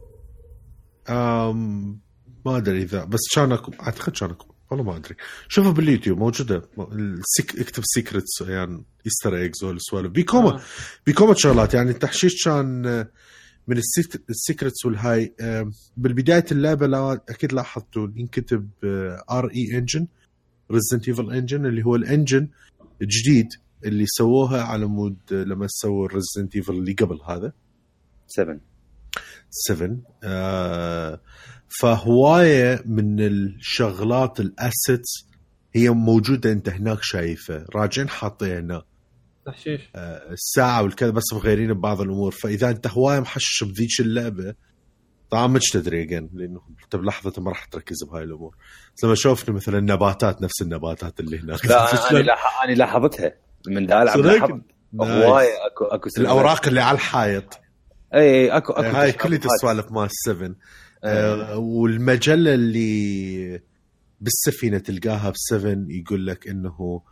أم 1.09 2.01
ما 2.47 2.57
أدري 2.57 2.83
إذا 2.83 3.05
بس 3.05 3.21
كان 3.35 3.53
أعتقد 3.53 4.13
كان 4.13 4.35
والله 4.71 4.85
ما 4.85 4.97
أدري. 4.97 5.15
شوفوا 5.49 5.71
باليوتيوب 5.73 6.19
موجودة. 6.19 6.63
السيك... 6.93 7.59
اكتب 7.61 7.83
secrets 7.87 8.41
يعني 8.41 8.85
Easter 9.07 9.37
eggs 9.37 9.65
والسوالف 9.65 10.11
بيكوما 10.11 10.49
آه. 10.55 10.61
بيكوما 11.07 11.35
شغلات. 11.35 11.75
يعني 11.75 11.91
التحشيش 11.91 12.45
كان 12.45 12.83
من 13.69 13.77
السيك- 13.77 14.23
ال 14.31 14.38
secrets 14.38 14.85
والهاي. 14.85 15.35
بالبداية 15.97 16.45
اللعبة 16.53 16.87
لا 16.87 17.21
أكيد 17.29 17.53
لاحظتوا 17.53 18.09
ينكتب 18.17 18.71
RE 19.31 19.51
Engine 19.55 20.07
Resident 20.75 21.09
Evil 21.09 21.33
Engine 21.33 21.67
اللي 21.67 21.83
هو 21.85 21.97
ال 21.97 22.04
engine 22.04 22.49
الجديد 23.03 23.49
اللي 23.85 24.05
سووها 24.07 24.63
على 24.63 24.87
مود 24.87 25.17
لما 25.31 25.67
سووا 25.69 26.09
Resident 26.09 26.57
Evil 26.57 26.73
اللي 26.73 26.93
قبل 26.93 27.21
هذا. 27.29 27.53
7 28.27 28.61
7 29.51 29.97
آه 30.25 31.21
فهواية 31.81 32.83
من 32.87 33.21
الشغلات 33.21 34.41
ال 34.41 34.53
assets 34.53 35.29
هي 35.75 35.91
موجودة 35.91 36.53
انت 36.53 36.69
هناك 36.69 36.99
شايفه 37.03 37.67
راجعين 37.77 38.09
حاطيها 38.09 38.61
هنا 38.61 38.83
تحشيش. 39.47 39.81
آه، 39.97 40.33
الساعة 40.33 40.83
والكذا 40.83 41.11
بس 41.11 41.33
مغيرين 41.33 41.73
ببعض 41.73 42.01
الأمور. 42.01 42.31
فإذا 42.31 42.71
أنت 42.71 42.87
هواية 42.87 43.21
محشش 43.21 43.65
بذيك 43.65 44.01
اللعبة 44.01 44.55
طبعا 45.35 45.47
مش 45.47 45.71
تدري 45.71 46.07
again 46.09 46.25
لأنه 46.35 46.61
انت 46.85 46.97
بلحظه 46.97 47.43
ما 47.43 47.51
راح 47.51 47.65
تركز 47.65 48.05
بهاي 48.05 48.23
الأمور. 48.23 48.57
بس 48.97 49.05
لما 49.05 49.15
شوفنا 49.15 49.55
مثلا 49.55 49.81
نباتات 49.81 50.43
نفس 50.43 50.63
النباتات 50.63 51.21
اللي 51.21 51.39
هناك. 51.39 51.67
لا 51.67 51.93
أنا 52.11 52.21
أنا 52.65 52.73
لاحظتها. 52.73 53.35
من 53.67 53.87
دا 53.87 54.03
العب. 54.03 54.21
هواي 55.01 55.49
اكو 55.67 55.85
أكو. 55.85 56.09
الأوراق 56.19 56.69
اللي 56.69 56.81
على 56.81 56.95
الحيط 56.95 57.61
إي 58.15 58.51
اكو 58.51 58.73
أكو 58.73 58.97
هاي. 58.97 59.13
كلها 59.13 59.39
السوالف 59.55 59.93
مال 59.93 60.09
7 60.11 60.47
إيه. 60.47 60.55
آه، 61.05 61.57
والمجلة 61.59 62.55
اللي 62.55 63.61
بالسفينة 64.21 64.79
تلقاها 64.79 65.31
ب 65.31 65.37
7 65.37 65.77
يقول 65.89 66.27
لك 66.27 66.49
إنه 66.49 67.03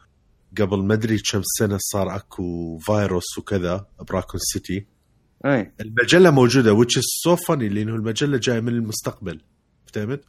قبل 0.58 0.82
ما 0.84 0.94
أدري 0.94 1.18
كم 1.32 1.42
سنة 1.58 1.78
صار 1.80 2.16
أكو 2.16 2.78
فيروس 2.78 3.38
وكذا 3.38 3.86
ب 4.08 4.12
Raccoon 4.12 4.40
City. 4.52 4.86
أي. 5.44 5.72
المجلة 5.80 6.30
موجودة 6.30 6.76
which 6.76 6.96
is 6.98 7.22
so 7.28 7.36
funny 7.36 7.62
لأنه 7.62 7.94
المجلة 7.94 8.38
جاية 8.38 8.60
من 8.60 8.68
المستقبل. 8.68 9.40
فهمت؟ 9.92 10.24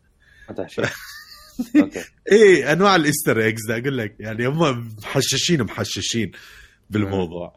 إيه 2.32 2.74
أنواع 2.74 2.96
ال 2.96 3.02
Easter 3.02 3.42
eggs 3.42 3.72
أقول 3.72 3.98
لك 3.98 4.16
يعني 4.20 4.48
هم 4.48 4.88
محششين 5.04 5.64
محششين 5.64 6.32
بالموضوع. 6.90 7.56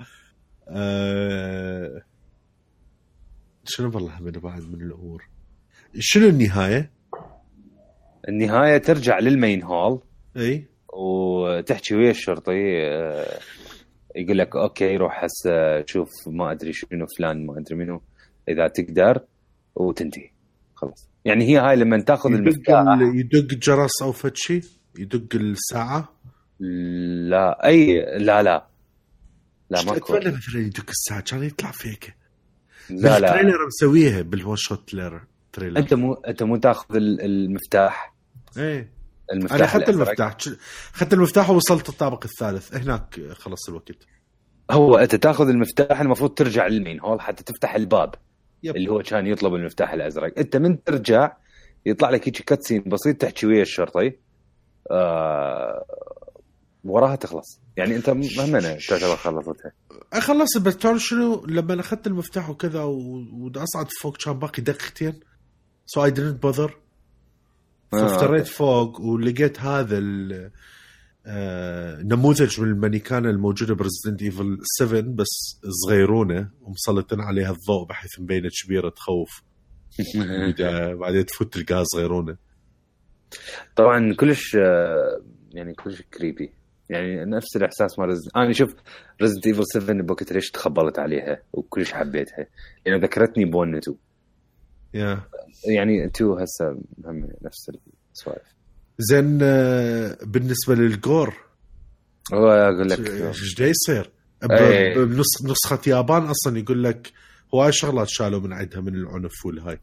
آه 0.68 2.02
شنو 3.64 3.90
والله 3.94 4.22
من 4.22 4.30
بعد 4.30 4.62
من 4.62 4.82
الأمور؟ 4.82 5.28
شنو 5.98 6.28
النهاية؟ 6.28 6.90
النهاية 8.28 8.78
ترجع 8.78 9.18
لل 9.18 9.33
main 9.33 9.62
hall. 9.62 10.02
إي. 10.36 10.66
وتحكي 10.92 11.94
ويا 11.94 12.10
الشرطي 12.10 12.86
آه، 12.86 13.40
يقول 14.16 14.38
لك 14.38 14.56
okay 14.56 14.96
روح 14.96 15.24
هسه 15.24 15.84
شوف 15.86 16.10
ما 16.26 16.52
أدري 16.52 16.72
شنو 16.72 17.06
فلان 17.18 17.46
ما 17.46 17.58
أدري 17.58 17.76
منو 17.76 18.02
إذا 18.48 18.68
تقدر 18.68 19.20
وتنتهي. 19.74 20.30
خلاص. 20.74 21.08
يعني 21.24 21.44
هي 21.44 21.58
هاي 21.58 21.76
لما 21.76 22.00
تأخذ 22.00 22.30
يدق 22.30 22.38
المفتاح. 22.38 22.78
ال- 22.80 23.18
يدق 23.20 23.54
جرس 23.54 24.02
أو 24.02 24.12
فد 24.12 24.32
شيء 24.36 24.62
يدق 24.98 25.34
الساعة؟ 25.34 26.12
لا 27.30 27.66
أي 27.66 28.00
لا 28.18 28.42
لا. 28.42 28.66
لا 29.70 29.82
ماكو 29.82 30.14
اتمنى 30.14 30.36
مثلا 30.36 30.60
يدق 30.60 30.84
الساعة 30.90 31.20
كان 31.20 31.42
يطلع 31.42 31.70
فيك. 31.70 32.14
لا 32.90 33.20
لا. 33.20 33.32
بال 33.32 33.40
trailer 33.40 33.66
مسويها 33.66 34.22
بال 34.22 34.36
one 34.36 34.56
shot 34.56 34.90
trailer. 35.52 35.78
أنت 35.78 35.94
مو 35.94 36.14
أنت 36.14 36.42
مو 36.42 36.56
تأخذ 36.56 36.96
ال- 36.96 37.20
المفتاح. 37.20 38.14
إيه. 38.58 38.95
المفتاح 39.32 39.56
أنا 39.56 39.64
اخذت. 39.64 39.88
المفتاح. 39.88 40.36
اخذت 40.94 41.12
المفتاح 41.12 41.50
ووصلت 41.50 41.88
الطابق 41.88 42.24
الثالث. 42.24 42.74
هناك 42.74 43.20
خلص 43.32 43.68
الوقت. 43.68 43.90
هو 44.70 44.96
أنت 44.96 45.14
تأخذ 45.14 45.48
المفتاح 45.48 46.00
المفروض 46.00 46.30
ترجع 46.34 46.66
لل 46.66 46.76
main. 46.76 47.00
hall 47.00 47.20
حتى 47.20 47.44
تفتح 47.44 47.74
الباب 47.74 48.14
yep. 48.62 48.76
اللي 48.76 48.90
هو 48.90 49.02
كان 49.02 49.26
يطلب 49.26 49.54
المفتاح 49.54 49.92
الأزرق. 49.92 50.38
أنت 50.38 50.56
من 50.56 50.84
ترجع 50.84 51.36
يطلع 51.86 52.10
لك 52.10 52.28
هيك 52.28 52.42
cutscene 52.42 52.82
بسيط 52.86 53.16
تحكي 53.16 53.46
ويا 53.46 53.62
الشرطي 53.62 54.12
آه 54.90 55.84
وراها 56.84 57.16
تخلص. 57.16 57.60
يعني 57.76 57.96
أنت 57.96 58.10
همينا 58.10 58.78
تعتبر 58.88 59.16
خلصتها. 59.16 59.72
خلصت 60.14 60.58
بس 60.58 60.76
تعرف 60.76 61.02
شنو؟ 61.02 61.46
لما 61.46 61.80
أخذت 61.80 62.06
المفتاح 62.06 62.50
وكذا 62.50 62.82
ودي 62.82 63.62
اصعد 63.62 63.86
فوق 64.02 64.16
كان 64.16 64.38
باقي 64.38 64.62
دقيقتين. 64.62 65.20
so 65.86 66.04
I 66.04 66.10
didn't 66.14 66.46
bother. 66.46 66.70
فافتريت 67.92 68.46
فوق 68.46 69.00
ولقيت 69.00 69.60
هذا 69.60 70.00
آه، 71.26 72.02
نموذج 72.02 72.60
من 72.60 72.68
المانيكانا 72.68 73.30
الموجودة 73.30 73.74
ب 73.74 73.80
Resident 73.80 74.22
Evil 74.22 74.58
7 74.62 75.00
بس 75.00 75.60
صغيرونه 75.86 76.50
ومسلطين 76.62 77.20
عليها 77.20 77.50
الضوء 77.50 77.86
بحيث 77.88 78.20
مبينه 78.20 78.48
كبيرة 78.64 78.88
تخوف 78.88 79.42
بعدين- 81.00 81.26
تفوت 81.26 81.54
تلقاها 81.54 81.84
صغيرونه. 81.84 82.36
طبعا 83.76 84.14
كلش 84.14 84.56
آه، 84.56 85.22
يعني 85.52 85.74
كلش 85.74 86.02
creepy 86.02 86.52
يعني 86.90 87.24
نفس 87.24 87.56
الإحساس 87.56 87.98
مال 87.98 88.08
رز... 88.08 88.28
أنا 88.36 88.52
شوف 88.52 88.74
Resident 89.22 89.46
Evil 89.46 89.62
7 89.66 90.02
بوقت 90.02 90.32
ليش 90.32 90.50
تخبلت 90.50 90.98
عليها 90.98 91.42
وكلش 91.52 91.92
حبيتها؟ 91.92 92.46
لأنه 92.86 93.02
ذكرتني 93.02 93.44
ب 93.44 93.52
one 93.52 93.76
2 93.76 93.96
yeah 94.96 95.20
يعني 95.68 96.04
2 96.06 96.30
هسه 96.30 96.68
هم 97.04 97.28
نفس 97.42 97.70
السوالف. 98.14 98.56
زين 98.98 99.38
آه، 99.42 100.18
بالنسبة 100.22 100.74
لل 100.74 100.94
gore 100.94 101.34
هو 102.34 102.48
أقول 102.50 102.88
لك 102.90 103.10
إيش 103.10 103.60
يصير؟ 103.60 104.10
ب- 104.42 104.52
إيه. 104.52 104.94
يابان 105.86 106.22
أصلا 106.26 106.58
يقول 106.58 106.84
لك 106.84 107.12
هواي 107.54 107.72
شغلات 107.72 108.08
شالوا 108.08 108.40
من 108.40 108.52
عندها 108.52 108.80
من 108.80 108.94
العنف 108.94 109.46
والهاي. 109.46 109.78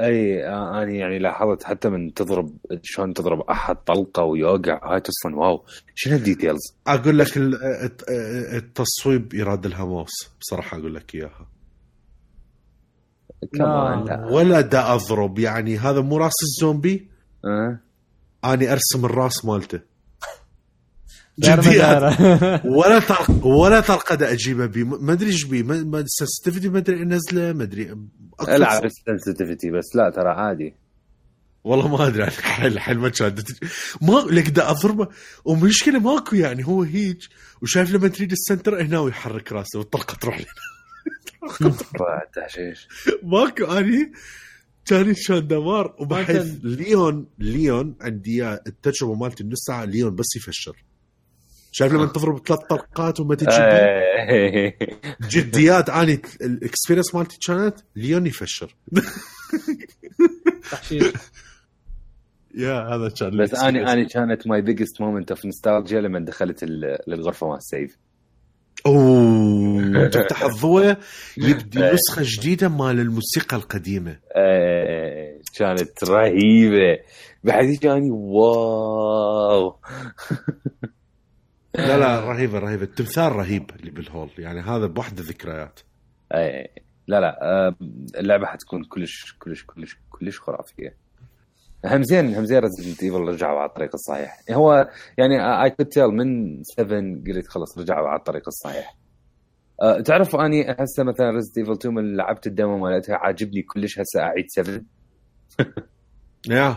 أي 0.00 0.46
آه، 0.46 0.82
أنا 0.82 0.90
يعني 0.92 1.18
لاحظت 1.18 1.64
حتى 1.64 1.88
من 1.88 2.14
تضرب 2.14 2.56
شلون 2.82 3.14
تضرب 3.14 3.40
أحد 3.40 3.76
طلقة 3.76 4.22
ويوقع 4.22 4.92
هاي 4.94 5.02
أصلا 5.08 5.36
wow 5.36 5.64
شنو 5.94 6.16
ال 6.16 6.21
details؟ 6.21 6.60
أقول 6.86 7.18
لك 7.18 7.36
ال- 7.36 7.62
الت- 7.64 8.04
التصويب 8.54 9.34
يراد 9.34 9.66
لها 9.66 9.84
موس 9.84 10.10
بصراحة 10.40 10.78
أقول 10.78 10.94
لك 10.94 11.14
إياها. 11.14 11.46
كمان 13.54 14.04
لا. 14.04 14.04
لا 14.04 14.26
ولا 14.30 14.60
دا 14.60 14.94
أضرب. 14.94 15.38
يعني 15.38 15.78
هذا 15.78 16.00
مو 16.00 16.16
راس 16.16 16.32
الزومبي؟ 16.42 17.08
أه؟ 17.44 17.80
اني 18.44 18.72
أرسم 18.72 19.04
الراس 19.04 19.44
مالته. 19.44 19.80
مدارة. 21.38 22.66
ولا 22.78 22.98
طلق 22.98 23.46
ولا 23.46 23.80
طلقه 23.80 24.14
دا 24.14 24.32
أجيبه 24.32 24.66
بي. 24.66 24.84
ما 24.84 25.12
أدري 25.12 25.26
إيش 25.30 25.44
بي. 25.44 25.62
ما- 25.62 25.82
ما 25.84 26.04
سنسيتيفيتي 26.06 26.68
ما 26.68 26.78
أدري 26.78 27.02
انزله 27.02 27.52
ما 27.52 27.62
أدري. 27.62 27.96
العب 28.48 28.84
السنسيتيفيتي 28.84 29.70
بس 29.70 29.96
لا 29.96 30.10
ترى 30.10 30.28
عادي. 30.28 30.74
والله 31.64 31.88
ما 31.88 32.06
أدري. 32.06 32.24
الحين 32.24 32.66
الحين 32.66 32.98
ما 32.98 33.08
كان 33.08 33.34
ما 34.02 34.12
لك 34.30 34.48
دا 34.48 34.70
أضربه. 34.70 35.08
ومشكلة 35.44 35.98
ماكو 35.98 36.36
يعني. 36.36 36.66
هو 36.66 36.82
هيج. 36.82 37.26
وشايف 37.62 37.90
لما 37.92 38.08
تريد 38.08 38.32
السنتر 38.32 38.82
هنا 38.82 38.98
ويحرك 38.98 39.52
راسه 39.52 39.78
والطلقه 39.78 40.14
تروح 40.14 40.38
له 40.38 40.44
بعد 40.44 40.77
تحشيش. 42.34 42.88
ماكو 43.22 43.64
اني 43.64 44.12
كان 44.86 45.14
كان 45.28 45.46
دمار 45.46 45.94
وبحيث 45.98 46.36
كان- 46.36 46.60
ليون 46.62 47.26
ليون 47.38 47.94
عندي 48.00 48.48
التجربة 48.48 49.14
مالتي 49.14 49.42
النص 49.42 49.58
ساعة 49.66 49.84
ليون 49.84 50.14
بس 50.14 50.36
يفشر 50.36 50.76
شايف 51.72 51.92
لما 51.92 52.06
تضرب 52.06 52.46
ثلاث 52.46 52.60
طلقات 52.70 53.20
وما 53.20 53.34
تجي 53.34 53.50
إيه. 53.50 54.78
جديات 55.30 55.90
اني 55.90 56.20
ال 56.40 56.47
experience 56.47 57.14
مالتي 57.14 57.38
كانت 57.46 57.76
ليون 57.96 58.26
يفشر 58.26 58.74
تحشيش. 60.70 61.04
yeah 62.54 62.72
هذا 62.94 63.08
كان 63.08 63.36
بس 63.42 63.50
experience. 63.54 63.58
أنا 63.64 64.04
كانت 64.08 64.46
my 64.46 64.62
biggest 64.62 65.00
moment 65.00 65.30
of 65.30 65.44
nostalgia 65.44 66.00
لما 66.00 66.18
دخلت 66.20 66.62
ال- 66.62 66.98
للغرفة 67.06 67.48
مال 67.48 67.56
ال 67.56 67.64
save 67.64 67.96
أوه 68.86 70.08
تفتح 70.08 70.42
الضوء 70.54 70.96
يبدي 71.36 71.80
نسخة 71.80 72.22
جديدة 72.24 72.68
مال 72.68 73.00
الموسيقى 73.00 73.56
القديمة. 73.56 74.18
إيه، 74.36 75.40
كانت 75.58 76.04
رهيبة. 76.04 76.98
بعد 77.44 77.74
كاني 77.82 78.10
wow. 78.10 79.76
لا 81.74 81.98
لا 81.98 82.20
رهيبة 82.20 82.58
رهيبة. 82.58 82.82
التمثال 82.82 83.32
رهيب 83.32 83.70
اللي 83.80 83.90
بال 83.90 84.01
hall. 84.01 84.30
يعني 84.38 84.60
هذا 84.60 84.86
بوحدة 84.86 85.22
ذكريات. 85.22 85.80
إيه، 86.34 86.70
لا 87.06 87.20
لا 87.20 87.74
اللعبة 88.20 88.46
حتكون 88.46 88.84
كلش 88.84 89.36
كلش 89.38 89.64
كلش 89.64 89.96
كلش 90.10 90.38
خرافية. 90.40 91.07
هم 91.84 92.02
زين 92.02 92.34
هم 92.34 92.44
زين 92.44 92.58
Resident 92.58 93.02
Evil 93.02 93.20
رجعوا 93.20 93.58
على 93.58 93.68
الطريق 93.68 93.90
الصحيح. 93.94 94.38
هو 94.50 94.88
يعني 95.18 95.62
I 95.64 95.70
could 95.70 95.92
tell 95.92 96.06
من 96.06 96.62
7 96.62 97.00
قلت 97.26 97.48
خلص 97.48 97.78
رجعوا 97.78 98.08
على 98.08 98.18
الطريق 98.18 98.42
الصحيح. 98.48 98.96
أه 99.82 100.00
تعرف 100.00 100.36
أني 100.36 100.70
هسه 100.70 101.04
مثلا 101.04 101.30
Resident 101.30 101.58
Evil 101.58 101.72
2 101.72 101.94
من 101.94 102.16
لعبت 102.16 102.46
ال 102.46 102.52
demo 102.52 102.78
مالتها 102.78 103.16
عاجبني 103.16 103.62
كلش 103.62 103.98
هسه 103.98 104.20
أعيد 104.20 104.44
7 104.48 104.80
يا 106.48 106.76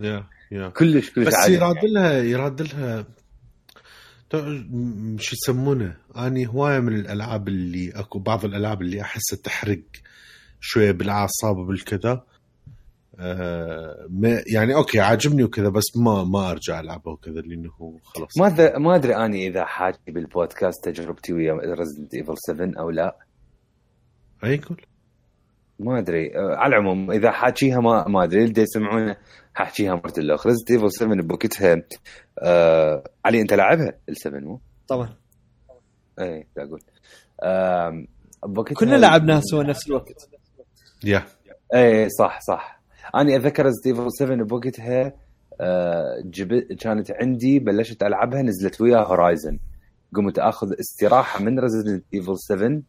يا 0.00 0.26
يا 0.52 0.68
كلش 0.68 1.10
كلش 1.10 1.26
بس 1.26 1.48
يراد 1.48 1.84
لها 1.84 2.12
يراد 2.12 2.62
لها 2.62 3.06
شو 5.18 5.36
يسمونه؟ 5.36 5.96
أني 6.16 6.46
هواية 6.46 6.78
من 6.80 6.94
الألعاب 6.94 7.48
اللي 7.48 7.90
أكو 7.90 8.18
بعض 8.18 8.44
الألعاب 8.44 8.82
اللي 8.82 9.00
أحسها 9.00 9.38
تحرق 9.44 9.82
شوية 10.60 10.90
بالأعصاب 10.90 11.56
وبالكذا. 11.56 12.24
يعني 14.46 14.74
أوكي 14.74 15.00
عاجبني 15.00 15.44
وكذا 15.44 15.68
بس 15.68 15.84
ما 15.96 16.24
ما 16.24 16.50
أرجع 16.50 16.80
ألعبه 16.80 17.10
وكذا 17.10 17.40
لأنه 17.40 17.70
خلاص. 18.04 18.38
ما 18.38 18.48
أدري- 18.50 18.78
ما 18.78 18.96
أدري 18.96 19.16
أني 19.16 19.46
إذا 19.48 19.64
حاجي 19.64 19.98
بالبودكاست 20.08 20.84
تجربتي 20.84 21.32
ويا 21.32 21.54
Resident 21.78 22.14
Evil 22.14 22.34
7 22.38 22.72
أو 22.78 22.90
لا. 22.90 23.16
أي 24.44 24.54
يقول؟ 24.54 24.82
ما 25.78 25.98
أدري. 25.98 26.36
آه، 26.36 26.56
على 26.56 26.76
العموم 26.76 27.10
إذا 27.10 27.30
حاكيها 27.30 27.80
ما 27.80 28.08
ما 28.08 28.24
أدري. 28.24 28.44
اللي 28.44 28.62
يسمعونه 28.62 29.16
حاحكيها 29.54 29.94
مرة 29.94 30.12
الاخ 30.18 30.46
Resident 30.46 30.70
Evil 30.70 30.92
7 30.92 31.22
بوقتها 31.22 31.82
آه 32.42 33.04
علي 33.24 33.40
أنت 33.40 33.54
لاعبها 33.54 33.92
ال7 34.10 34.26
مو؟ 34.42 34.60
طبعا. 34.88 35.14
اي 36.20 36.46
أقول. 36.58 36.80
آم، 37.42 38.06
بوقتها 38.46 38.74
كلنا 38.74 38.96
لعبناها 38.96 39.40
سوا 39.40 39.62
نفس 39.62 39.86
الوقت. 39.88 40.28
يا. 41.04 41.24
اي 41.74 42.08
صح 42.08 42.40
صح. 42.40 42.77
أنا 43.14 43.36
أتذكر 43.36 43.64
Resident 43.64 43.86
Evil 43.86 44.12
7 44.12 44.44
بوقتها 44.44 45.12
آه، 45.60 46.22
جبت 46.24 46.72
كانت 46.72 47.10
عندي 47.10 47.58
بلشت 47.58 48.02
ألعبها 48.02 48.42
نزلت 48.42 48.80
ويا 48.80 48.98
Horizon 48.98 49.58
قمت 50.14 50.38
آخذ 50.38 50.72
استراحة 50.80 51.42
من 51.42 51.58
Resident 51.60 52.04
Evil 52.14 52.38
7 52.38 52.82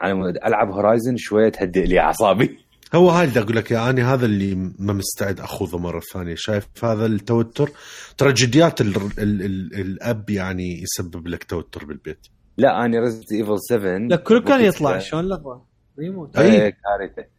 على 0.00 0.14
مود 0.14 0.36
ألعب 0.36 0.70
Horizon 0.70 1.16
شوية 1.16 1.48
تهدئ 1.48 1.86
لي 1.86 2.00
أعصابي. 2.00 2.58
هو 2.94 3.10
هاي 3.10 3.24
اللي 3.24 3.40
أقول 3.40 3.56
لك 3.56 3.70
يا 3.70 3.90
اني 3.90 4.02
هذا 4.02 4.26
اللي 4.26 4.54
ما 4.78 4.92
مستعد 4.92 5.40
أخوضه 5.40 5.78
مرة 5.78 6.00
ثانية. 6.12 6.34
شايف 6.36 6.84
هذا 6.84 7.06
التوتر؟ 7.06 7.70
ترى 8.18 8.32
جديات 8.32 8.80
ال 8.80 8.96
ال 8.96 9.42
ال 9.42 9.80
الأب 9.80 10.30
يعني 10.30 10.82
يسبب 10.82 11.28
لك 11.28 11.44
توتر 11.44 11.84
بالبيت. 11.84 12.26
لا 12.56 12.84
أنا 12.84 13.00
Resident 13.00 13.32
Evil 13.32 13.58
7 13.60 13.98
لا 13.98 14.16
كل 14.16 14.44
كان 14.44 14.60
يطلع 14.60 14.98
شلون 14.98 15.28
لحظه 15.28 15.62
ريموت. 15.98 16.36
أي. 16.36 16.58
كارثة. 16.58 17.22
آه، 17.22 17.35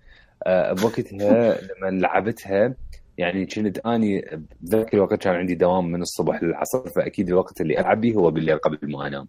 بوقتها 0.47 1.61
لما 1.61 1.99
لعبتها 1.99 2.75
يعني 3.17 3.45
كنت 3.45 3.77
أني 3.77 4.25
بذاك 4.61 4.93
الوقت 4.93 5.21
كان 5.21 5.35
عندي 5.35 5.55
دوام 5.55 5.91
من 5.91 6.01
الصبح 6.01 6.43
للعصر 6.43 6.89
فأكيد 6.89 7.27
الوقت 7.27 7.61
اللي 7.61 7.79
العب 7.79 8.01
به 8.01 8.13
هو 8.13 8.31
بالليل 8.31 8.57
قبل 8.57 8.77
ما 8.83 9.07
أنام. 9.07 9.27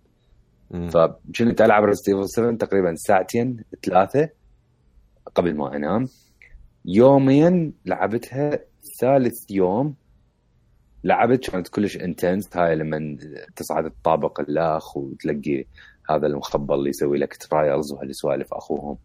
فكنت 0.90 1.60
ألعب 1.60 1.84
Resident 1.84 2.08
Evil 2.08 2.28
7 2.28 2.56
تقريبا 2.56 2.94
ساعتين 2.94 3.64
ثلاثة 3.82 4.28
قبل 5.34 5.54
ما 5.54 5.76
أنام 5.76 6.08
يوميا 6.84 7.72
لعبتها 7.86 8.58
ثالث 9.00 9.50
يوم 9.50 9.94
لعبت 11.04 11.50
كانت 11.50 11.68
كلش 11.68 11.96
intense 11.96 12.56
هاي 12.56 12.76
لما 12.76 13.16
تصعد 13.56 13.84
الطابق 13.84 14.40
الاخ 14.40 14.96
وتلقي 14.96 15.64
هذا 16.10 16.26
المخبر 16.26 16.74
اللي 16.74 16.90
يسوي 16.90 17.18
لك 17.18 17.36
trials 17.36 17.92
وهالسوالف 17.92 18.54
أخوهم 18.54 18.98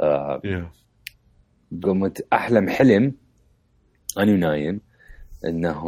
آه 0.00 0.40
يا. 0.44 0.70
قمت 1.82 2.26
أحلم 2.32 2.68
حلم 2.68 3.14
أنا 4.18 4.36
نايم 4.36 4.80
إنه 5.44 5.84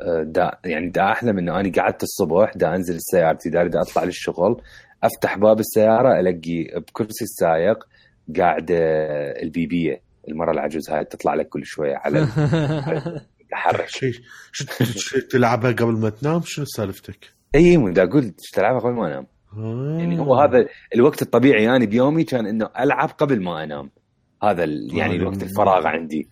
آه، 0.00 0.22
دا 0.22 0.58
يعني 0.64 0.90
دا 0.90 1.12
أحلم 1.12 1.38
إنه 1.38 1.60
أنا 1.60 1.72
قعدت 1.72 2.02
الصبح 2.02 2.52
دا 2.56 2.74
أنزل 2.74 2.96
سيارتي 3.00 3.50
دا 3.50 3.60
اريد 3.60 3.76
أطلع 3.76 4.04
للشغل 4.04 4.62
أفتح 5.02 5.38
باب 5.38 5.60
السيارة 5.60 6.20
الاقي 6.20 6.80
بكرسي 6.80 7.24
السائق 7.24 7.78
قاعدة 8.36 8.76
البيبية 9.42 10.02
المرة 10.28 10.52
العجوز 10.52 10.90
هاي 10.90 11.04
تطلع 11.04 11.34
لك 11.34 11.48
كل 11.48 11.64
شوية 11.64 11.96
على 11.96 12.26
تحرك 13.50 13.88
شيء 13.88 14.12
شو 14.96 15.20
تلعبها 15.20 15.72
قبل 15.72 15.92
ما 15.92 16.10
تنام 16.10 16.40
شنو 16.44 16.64
سالفتك؟ 16.64 17.34
إي 17.54 17.76
من 17.76 17.92
دا 17.92 18.02
أقول 18.02 18.30
تلعبها 18.52 18.80
قبل 18.80 18.92
ما 18.92 19.06
أنام 19.06 19.26
آه. 19.56 19.98
يعني 19.98 20.18
هو 20.18 20.34
هذا 20.34 20.66
الوقت 20.94 21.22
الطبيعي 21.22 21.64
يعني 21.64 21.86
بيومي 21.86 22.24
كان 22.24 22.46
إنه 22.46 22.70
ألعب 22.80 23.08
قبل 23.08 23.42
ما 23.42 23.64
أنام 23.64 23.90
هذا 24.50 24.64
ال- 24.64 24.94
يعني. 24.98 25.16
الوقت 25.16 25.42
الفراغ 25.42 25.86
عندي. 25.86 26.28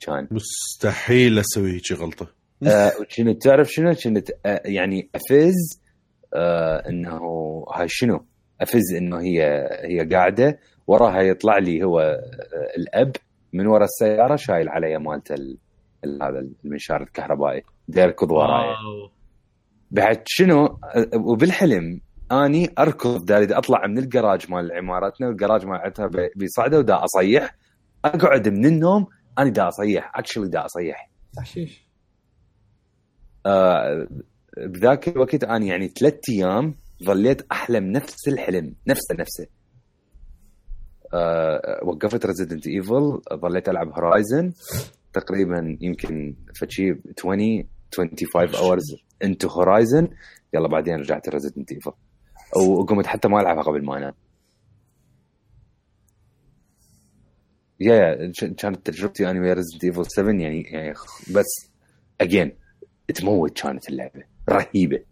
كان. 0.00 0.28
مستحيل 0.30 1.38
أسوي 1.38 1.72
هيجي 1.72 1.94
غلطة. 1.94 2.26
آه، 2.66 2.92
كنت 3.16 3.42
تعرف 3.42 3.68
شنو؟ 3.70 3.94
كنت 3.94 4.30
آه، 4.46 4.62
يعني 4.64 5.10
أفز 5.14 5.82
آه، 6.34 6.88
إنه 6.88 7.20
هاي 7.74 7.86
شنو؟ 7.88 8.24
أفز 8.60 8.94
إنه 8.96 9.20
هي 9.20 9.68
هي 9.84 10.08
قاعدة. 10.12 10.58
وراها 10.86 11.20
يطلع 11.22 11.58
لي 11.58 11.84
هو 11.84 12.00
آه، 12.00 12.20
الأب 12.78 13.16
من 13.52 13.66
ورا 13.66 13.84
السيارة 13.84 14.36
شايل 14.36 14.68
علي 14.68 14.98
مالته 14.98 15.34
ال- 15.34 15.58
ال- 16.04 16.22
هذا 16.22 16.46
المنشار 16.64 17.02
الكهربائي. 17.02 17.62
يركض 17.96 18.30
وراي. 18.30 18.74
بعد 19.90 20.22
شنو؟ 20.26 20.64
آه، 20.66 20.78
وبالحلم 21.14 22.00
أني 22.32 22.72
أركض 22.78 23.24
دا 23.24 23.36
اريد 23.36 23.52
أطلع 23.52 23.86
من 23.86 23.98
الجراج 23.98 24.50
مال 24.50 24.72
عمارتنا 24.72 25.28
والجراج 25.28 25.66
مالتها 25.66 26.10
بيصعده 26.36 26.78
ودا 26.78 27.04
أصيح. 27.04 27.56
أقعد 28.04 28.48
من 28.48 28.66
النوم 28.66 29.06
أنا 29.38 29.50
دا 29.50 29.68
أصيح 29.68 30.12
actually 30.14 30.48
دا 30.48 30.64
أصيح. 30.64 31.10
تحشيش. 31.36 31.86
آه، 33.46 34.08
بذاك 34.58 35.08
الوقت 35.08 35.44
أنا 35.44 35.64
يعني 35.64 35.88
ثلاث 35.88 36.14
أيام 36.30 36.74
ظليت 37.04 37.46
أحلم 37.52 37.84
نفس 37.92 38.28
الحلم 38.28 38.74
نفسه 38.86 39.14
نفسه. 39.14 39.46
آه، 41.14 41.80
وقفت 41.84 42.26
Resident 42.26 42.66
Evil 42.66 43.20
ظليت 43.34 43.68
ألعب 43.68 43.88
Horizon 43.88 44.52
تقريبا 45.12 45.78
يمكن 45.80 46.36
فشي 46.60 46.96
20 47.18 47.68
25 47.94 48.54
hours 48.54 48.96
into 49.24 49.48
Horizon 49.48 50.08
يلا 50.54 50.68
بعدين 50.68 50.94
رجعت 50.94 51.28
Resident 51.28 51.72
Evil 51.72 51.92
وقمت 52.54 53.06
حتى 53.06 53.28
ما 53.28 53.40
ألعبها 53.40 53.62
قبل 53.62 53.84
ما 53.84 53.98
أنام. 53.98 54.14
يا 57.80 58.32
كانت 58.58 58.86
تجربتي 58.90 59.30
أنا 59.30 59.40
ويا 59.40 59.54
Resident 59.54 59.84
Evil 59.84 60.06
7 60.06 60.32
يعني 60.32 60.62
يعني 60.62 60.94
بس 61.34 61.70
again 62.20 62.58
تموت 63.14 63.60
كانت 63.60 63.88
اللعبة. 63.88 64.24
رهيبة. 64.48 65.04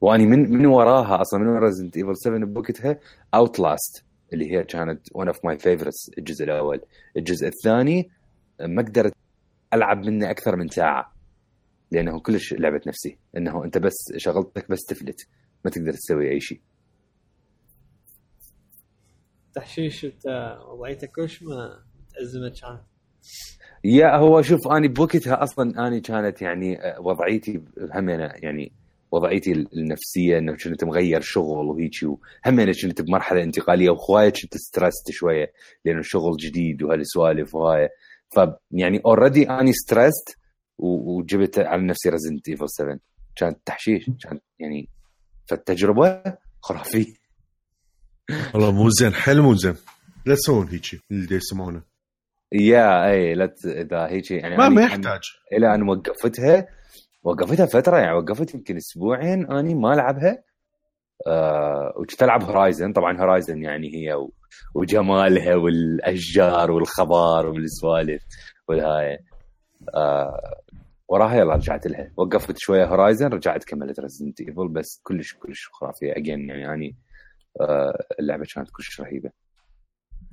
وأني 0.00 0.26
من 0.26 0.50
من 0.52 0.66
وراها 0.66 1.20
أصلا 1.20 1.40
من 1.40 1.46
ورا 1.46 1.66
Resident 1.66 1.96
Evil 1.96 2.16
7 2.16 2.38
بوقتها 2.44 2.98
Outlast 3.34 4.04
اللي 4.32 4.52
هي 4.52 4.64
كانت 4.64 5.08
one 5.14 5.26
of 5.26 5.44
my 5.44 5.58
favorites 5.58 6.10
الجزء 6.18 6.44
الأول. 6.44 6.80
الجزء 7.16 7.46
الثاني 7.46 8.10
ما 8.60 8.82
قدرت 8.82 9.12
ألعب 9.74 10.04
منه 10.06 10.30
أكثر 10.30 10.56
من 10.56 10.68
ساعة 10.68 11.12
لأنه 11.90 12.20
كلش 12.20 12.54
لعبة 12.54 12.80
نفسي. 12.86 13.18
إنه 13.36 13.64
أنت 13.64 13.78
بس 13.78 14.12
شغلتك 14.16 14.70
بس 14.70 14.80
تفلت. 14.88 15.28
ما 15.64 15.70
تقدر 15.70 15.92
تسوي 15.92 16.30
أي 16.30 16.40
شيء. 16.40 16.60
تحشيش 19.54 20.04
أنت 20.04 20.56
وضعيتك 20.68 21.10
كلش 21.10 21.42
ما 21.42 21.82
متأزمة 22.08 22.48
كانت 22.48 22.80
يا 23.84 24.16
هو 24.16 24.42
شوف 24.42 24.68
اني 24.68 24.88
بوقتها 24.88 25.42
أصلا 25.42 25.88
اني 25.88 26.00
كانت 26.00 26.42
يعني 26.42 26.80
آه، 26.80 27.00
وضعيتي 27.00 27.62
همينه 27.94 28.24
يعني 28.24 28.72
وضعيتي 29.12 29.52
النفسية 29.52 30.38
إنه 30.38 30.56
كنت 30.56 30.84
مغير 30.84 31.20
شغل 31.20 31.66
وهيجي 31.66 32.06
وهمينه 32.06 32.72
كنت 32.82 33.02
بمرحلة 33.02 33.42
انتقالية 33.42 33.90
وهوايه 33.90 34.30
كنت 34.30 34.56
stressed 34.56 35.10
شوية 35.10 35.52
لأنه 35.84 36.02
شغل 36.02 36.36
جديد 36.36 36.82
وهالسوالف 36.82 37.54
وهاي. 37.54 37.88
ف 38.30 38.40
يعني 38.70 39.02
already 39.06 39.50
اني 39.50 39.72
stressed 39.72 40.34
وجبت 40.78 41.58
على 41.58 41.82
نفسي 41.82 42.08
Resident 42.08 42.48
Evil 42.48 42.68
7 42.68 42.98
كانت 43.36 43.58
تحشيش 43.66 44.10
كانت 44.22 44.42
يعني 44.58 44.88
فالتجربه 45.56 46.22
خرافية. 46.60 47.14
والله 48.54 48.72
مو 48.72 48.88
زين 48.90 49.14
حيل 49.14 49.42
مو 49.42 49.54
زين. 49.54 49.76
لا 50.26 50.34
تسوون 50.34 50.68
هيجي 50.68 51.00
اللي 51.10 51.36
يسمعونه 51.36 51.82
يا 52.52 53.10
اي 53.10 53.34
لا 53.34 53.54
اذا 53.64 54.06
هيك 54.06 54.30
يعني 54.30 54.56
ما 54.56 54.68
ما 54.68 54.80
أنا- 54.82 54.84
يحتاج. 54.90 55.20
إلى 55.52 55.74
أن 55.74 55.82
وقفتها 55.88 56.66
وقفتها 57.22 57.66
فترة 57.66 57.96
يعني 57.98 58.16
وقفت 58.16 58.54
يمكن 58.54 58.76
أسبوعين 58.76 59.52
أني 59.52 59.74
ما 59.74 59.94
ألعبها. 59.94 60.42
آه 61.26 61.92
وكنت 61.96 62.22
ألعب 62.22 62.42
Horizon 62.42 62.92
طبعا 62.92 63.20
Horizon 63.20 63.62
يعني 63.62 63.94
هي 63.94 64.14
و- 64.14 64.32
وجمالها 64.74 65.54
والأشجار 65.56 66.70
والخضار 66.70 67.46
والسوالف 67.46 68.22
والهاي. 68.68 69.18
آه 69.94 70.60
وراها 71.12 71.34
يلا 71.34 71.54
رجعت 71.54 71.86
لها. 71.86 72.12
وقفت 72.16 72.54
شوية 72.58 72.84
Horizon 72.84 73.26
رجعت 73.26 73.64
كملت 73.64 74.00
Resident 74.00 74.40
Evil 74.40 74.68
بس 74.68 75.00
كلش 75.02 75.34
كلش 75.34 75.68
خرافية. 75.72 76.12
again 76.16 76.48
يعني 76.48 76.74
اني 76.74 76.96
آه 77.60 78.06
اللعبة 78.20 78.44
كانت 78.54 78.68
كلش 78.70 79.00
رهيبة 79.00 79.30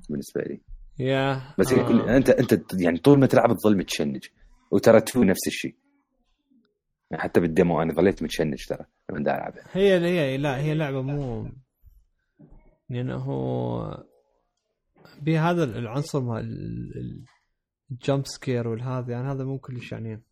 بالنسبة 0.09 0.41
لي. 0.41 0.61
يا 0.99 1.41
بس 1.59 1.73
هي 1.73 1.83
كل... 1.83 2.01
أنت 2.01 2.29
أنت 2.29 2.73
يعني 2.73 2.97
طول 2.97 3.19
ما 3.19 3.27
تلعب 3.27 3.57
تظل 3.57 3.77
متشنج. 3.77 4.25
وترى 4.71 5.01
2 5.01 5.23
نفس 5.23 5.47
الشيء. 5.47 5.75
يعني 7.11 7.23
حتى 7.23 7.39
بال 7.39 7.53
demo 7.53 7.81
أنا 7.81 7.93
ظليت 7.93 8.23
متشنج 8.23 8.65
ترى 8.65 8.85
لما 9.09 9.19
ألعبها. 9.19 9.63
هي 9.71 9.99
هي 9.99 10.37
لا 10.37 10.57
هي 10.57 10.73
لعبة 10.73 11.01
مو 11.01 11.49
لأنه 12.89 13.25
بهذا 15.21 15.63
العنصر 15.63 16.21
مال 16.21 17.25
ال 17.91 17.98
jump 17.98 18.25
scare 18.25 18.67
والهذا 18.67 19.11
يعني 19.11 19.31
هذا 19.31 19.43
مو 19.43 19.59
كلش 19.59 19.91
يعني 19.91 20.23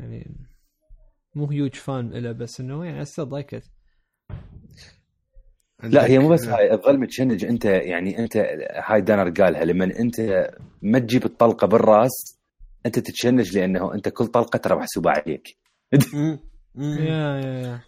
يعني 0.00 0.36
مو 1.34 1.46
huge 1.46 1.74
fan 1.74 2.10
له 2.10 2.32
بس 2.32 2.60
إنه 2.60 2.84
يعني 2.84 3.04
still 3.04 3.30
like 3.30 3.54
it 3.54 3.64
لا 5.82 6.06
هي 6.06 6.18
مو 6.18 6.28
بس 6.28 6.44
هاي 6.44 6.76
تظل 6.76 6.98
متشنج. 6.98 7.44
أنت 7.44 7.64
يعني 7.64 8.18
أنت 8.18 8.36
هاي 8.86 9.00
دانر 9.00 9.30
قالها 9.30 9.64
لما 9.64 9.84
أنت 9.84 10.48
ما 10.82 10.98
تجيب 10.98 11.24
الطلقة 11.24 11.66
بالراس 11.66 12.38
أنت 12.86 12.98
تتشنج 12.98 13.58
لأنه 13.58 13.94
أنت 13.94 14.08
كل 14.08 14.26
طلقة 14.26 14.56
ترى 14.56 14.76
محسوبة 14.76 15.10
عليك. 15.10 15.58
يا 16.76 17.40
يا 17.40 17.60
يا 17.60 17.80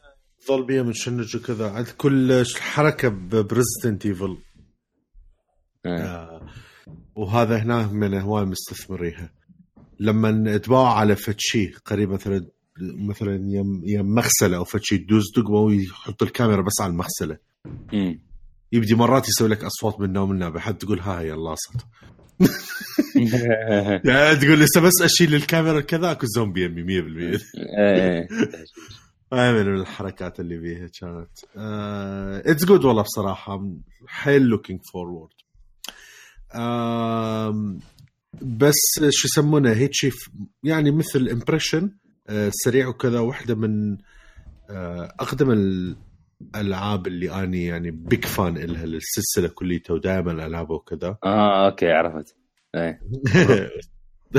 ظل 0.48 0.66
بيها 0.66 0.82
منشنج 0.82 1.36
وكذا. 1.36 1.70
عند 1.70 1.86
كل 1.86 2.44
حركة 2.60 3.08
بريزدنت 3.42 4.06
ايفل 4.06 4.38
آه، 5.86 6.46
وهذا 7.16 7.56
هنا 7.56 7.86
من 7.86 8.14
هواي 8.14 8.44
مستثمريها. 8.44 9.30
لما 10.02 10.56
تباع 10.56 10.92
على 10.94 11.16
فتشي 11.16 11.72
قريب 11.84 12.10
مثلا 12.10 12.46
مثلا 12.80 13.34
يم, 13.34 13.82
يم 13.84 14.14
مغسلة 14.14 14.56
أو 14.56 14.64
فتشي 14.64 14.98
تدوز 14.98 15.24
دقمه 15.36 15.58
ويحط 15.58 16.22
الكاميرا 16.22 16.62
بس 16.62 16.80
على 16.80 16.90
المغسلة. 16.90 17.36
مم. 17.92 18.20
يبدي 18.72 18.94
مرات 18.94 19.28
يسوي 19.28 19.48
لك 19.48 19.64
أصوات 19.64 20.00
منا 20.00 20.20
ومنا 20.20 20.48
بحد 20.48 20.74
تقول 20.78 21.00
ها 21.00 21.20
هي 21.20 21.32
اللاصت 21.32 21.70
يعني 24.04 24.36
تقول 24.36 24.60
لسه 24.60 24.80
بس 24.80 24.92
أشيل 25.02 25.34
الكاميرا 25.34 25.80
كذا 25.80 26.10
أكو 26.12 26.26
زومبي 26.26 26.64
يمي 26.64 27.02
100% 27.36 27.40
إيه. 27.78 28.28
هاي 29.32 29.52
من 29.52 29.74
الحركات 29.80 30.40
اللي 30.40 30.60
فيها 30.60 30.88
كانت. 31.00 31.28
it's 32.46 32.64
good 32.64 32.84
والله 32.84 33.02
بصراحة. 33.02 33.68
حيل 34.06 34.42
looking 34.42 34.80
forward 34.92 35.30
بس 38.40 38.74
شو 39.10 39.28
يسمونه 39.28 39.72
هيك 39.72 39.90
شيء 39.92 40.12
يعني 40.64 40.90
مثل 40.90 41.28
impression 41.28 41.90
سريع 42.50 42.88
وكذا 42.88 43.20
واحدة 43.20 43.54
من 43.54 43.96
آه، 44.70 45.14
أقدم 45.20 45.50
الألعاب 46.54 47.06
اللي 47.06 47.42
أني 47.42 47.64
يعني 47.64 47.90
big 47.90 48.24
fan 48.24 48.56
إلها 48.56 48.84
السلسله 48.84 49.48
كليتها 49.48 49.94
ودائما 49.94 50.46
ألعبها 50.46 50.76
وكذا. 50.76 51.16
آه 51.24 51.66
okay 51.70 51.86
عرفت. 51.86 52.36
إيه. 52.74 53.00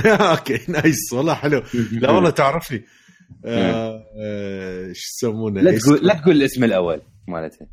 okay 0.31 0.59
nice 0.71 1.13
والله 1.13 1.33
حلو. 1.33 1.63
لا 1.91 2.11
والله 2.11 2.29
تعرفني. 2.29 2.85
آه، 3.45 4.03
آه، 4.21 4.91
شو 4.95 5.27
يسمونه؟ 5.27 5.61
لا 5.61 5.77
تقول 5.79 5.99
لا 6.07 6.13
تقول 6.13 6.35
الاسم 6.35 6.63
الأول 6.63 7.01
مالتها 7.27 7.67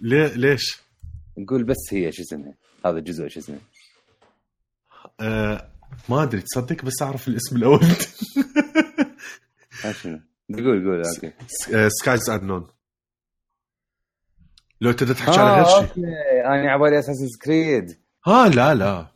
ليه- 0.00 0.34
ليش؟ 0.36 0.78
نقول 1.38 1.64
بس 1.64 1.76
هي 1.90 2.12
شو 2.12 2.22
اسمها؟ 2.22 2.54
هذا 2.86 2.98
الجزء 2.98 3.28
شو 3.28 3.40
اسمه؟ 3.40 3.58
آه 5.20 5.70
ما 6.08 6.22
أدري 6.22 6.40
تصدق 6.40 6.84
بس 6.84 7.02
أعرف 7.02 7.28
الاسم 7.28 7.56
الأول. 7.56 7.80
قول 10.56 10.84
قول 10.84 11.02
okay. 11.06 11.32
Skies 11.88 12.30
Unknown 12.30 12.66
لو 14.80 14.92
تقدر 14.92 15.14
تحكي 15.14 15.30
آه، 15.30 15.42
على 15.42 15.54
غير 15.62 15.64
شيء 15.64 15.88
أوكي. 15.88 16.00
أنا 16.46 16.72
عبالي 16.72 16.98
Assassin's 16.98 17.26
Creed 17.44 17.98
ها 18.26 18.48
لا 18.48 18.74
لا. 18.74 19.06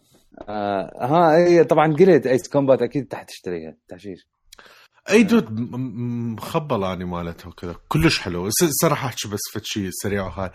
آه 0.49 0.93
ها 1.01 1.37
هي 1.47 1.65
طبعا 1.65 1.93
قلت 1.95 2.27
Ace 2.27 2.49
Combat 2.49 2.83
أكيد 2.83 3.09
تحت 3.09 3.29
تشتريها 3.29 3.77
تحشيش. 3.89 4.29
أي 5.11 5.23
dude 5.23 5.61
مخبل 5.61 6.85
أني 6.85 7.05
مالتها 7.05 7.49
وكذا. 7.49 7.77
كلش 7.89 8.19
حلو. 8.19 8.49
صراحة 8.83 9.07
أحكي 9.07 9.29
بس 9.29 9.41
فد 9.53 9.65
شيء 9.65 9.91
سريع 9.93 10.27
وهاي. 10.27 10.51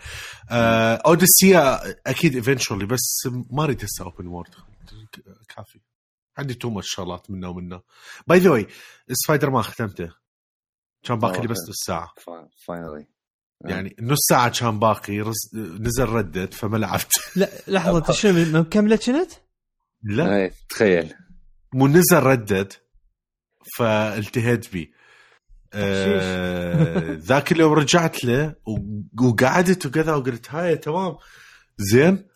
آه 0.50 0.94
Odyssey 0.94 1.80
أكيد 2.06 2.34
eventually 2.34 2.86
بس 2.86 3.28
ما 3.50 3.64
أريد 3.64 3.84
هسه 3.84 4.04
open 4.04 4.26
world 4.26 4.54
كافي. 5.48 5.80
عندي 6.38 6.54
too 6.54 6.70
much 6.70 6.94
شغلات 6.94 7.30
منه 7.30 7.48
ومنه. 7.48 7.80
by 8.26 8.38
the 8.38 8.50
way 8.50 8.66
Spider-Man 9.12 9.62
ختمته. 9.62 10.12
كان 11.02 11.18
باقي 11.18 11.40
لي 11.40 11.48
بس 11.48 11.58
okay. 11.58 11.70
نص 11.70 11.76
ساعة. 11.86 12.14
finally 12.66 13.06
يعني 13.64 13.96
نص 14.00 14.18
ساعة 14.30 14.60
كان 14.60 14.78
باقي 14.78 15.20
رز... 15.20 15.50
نزل 15.54 16.04
Red 16.04 16.25
Dead 16.25 16.54
فما 16.54 16.76
لعبت. 16.76 17.12
لا 17.36 17.50
لحظة 17.68 18.12
شنو 18.12 18.32
من 18.32 18.64
كم 18.64 18.96
كنت؟ 18.96 19.32
لا. 20.02 20.36
إيه 20.36 20.52
تخيل. 20.68 21.14
مو 21.72 21.88
نزل 21.88 22.16
Red 22.16 22.40
Dead 22.40 22.72
فالتهيت 23.76 24.72
بي. 24.72 24.92
آه، 25.74 27.14
ذاك 27.28 27.52
اليوم 27.52 27.72
رجعت 27.72 28.24
له 28.24 28.54
وقعدت 29.20 29.86
وكذا 29.86 30.14
وقلت 30.14 30.50
هاي 30.50 30.76
تمام. 30.76 31.16
زين. 31.78 32.26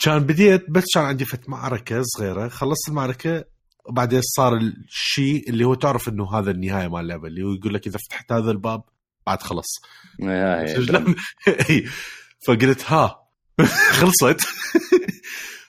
كان 0.00 0.18
بديت 0.18 0.70
بس 0.70 0.84
كان 0.94 1.04
عندي 1.04 1.24
فد 1.24 1.48
معركة 1.48 2.02
صغيرة. 2.02 2.48
خلصت 2.48 2.88
المعركة 2.88 3.44
وبعدين 3.88 4.20
صار 4.22 4.56
الشيء 4.56 5.50
اللي 5.50 5.64
هو 5.64 5.74
تعرف 5.74 6.08
إنه 6.08 6.38
هذا 6.38 6.50
النهاية 6.50 6.88
مال 6.88 7.00
اللعبة 7.00 7.28
اللي 7.28 7.42
هو 7.42 7.52
يقول 7.52 7.74
لك 7.74 7.86
إذا 7.86 7.98
فتحت 7.98 8.32
هذا 8.32 8.50
الباب 8.50 8.82
بعد 9.26 9.42
خلص. 9.42 9.66
إيه،. 11.48 11.84
فقلت 12.46 12.92
ها. 12.92 13.16
خلصت. 14.00 14.40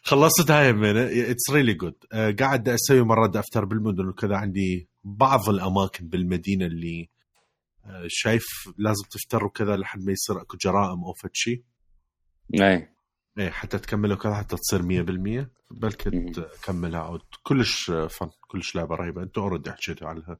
خلصت 0.07 0.51
هاي 0.51 0.73
من 0.73 0.97
it's 0.97 1.49
really 1.51 1.73
good 1.73 1.95
قاعد 2.39 2.69
أسوي 2.69 3.01
مرة 3.01 3.27
دفتر 3.27 3.65
بالمدن 3.65 4.07
وكذا 4.07 4.35
عندي 4.35 4.87
بعض 5.03 5.49
الأماكن 5.49 6.07
بالمدينة 6.07 6.65
اللي 6.65 7.09
آه، 7.85 8.05
شايف 8.07 8.43
لازم 8.77 9.03
تفتر 9.11 9.45
وكذا 9.45 9.77
لحد 9.77 9.99
ما 10.03 10.11
يصير 10.11 10.41
أكو 10.41 10.57
جرائم 10.57 11.03
أو 11.03 11.13
فد 11.13 11.29
شيء 11.33 11.63
إيه 12.53 12.93
إيه 13.39 13.49
حتى 13.49 13.79
تكمله 13.79 14.15
كذا 14.15 14.35
حتى 14.35 14.55
تصير 14.55 14.81
100% 14.81 15.47
بلكي 15.71 16.09
مم. 16.09 16.31
تكملها 16.31 16.99
أو 16.99 17.19
كلش 17.43 17.91
fun 17.91 18.29
كلش 18.47 18.75
لعبة 18.75 18.95
رهيبة. 18.95 19.23
انت 19.23 19.37
already 19.37 19.71
حكيتوا 19.71 20.07
عنها. 20.07 20.37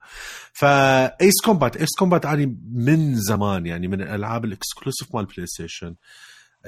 ف 0.54 0.74
Ace 0.74 1.34
Combat، 1.46 1.78
Ace 1.78 1.90
Combat 2.00 2.26
اني 2.26 2.58
من 2.74 3.16
زمان 3.16 3.66
يعني 3.66 3.88
من 3.88 4.02
الالعاب 4.02 4.46
ال 4.46 4.53
exclusive 4.53 5.16
مال 5.16 5.26
PlayStation 5.26 5.96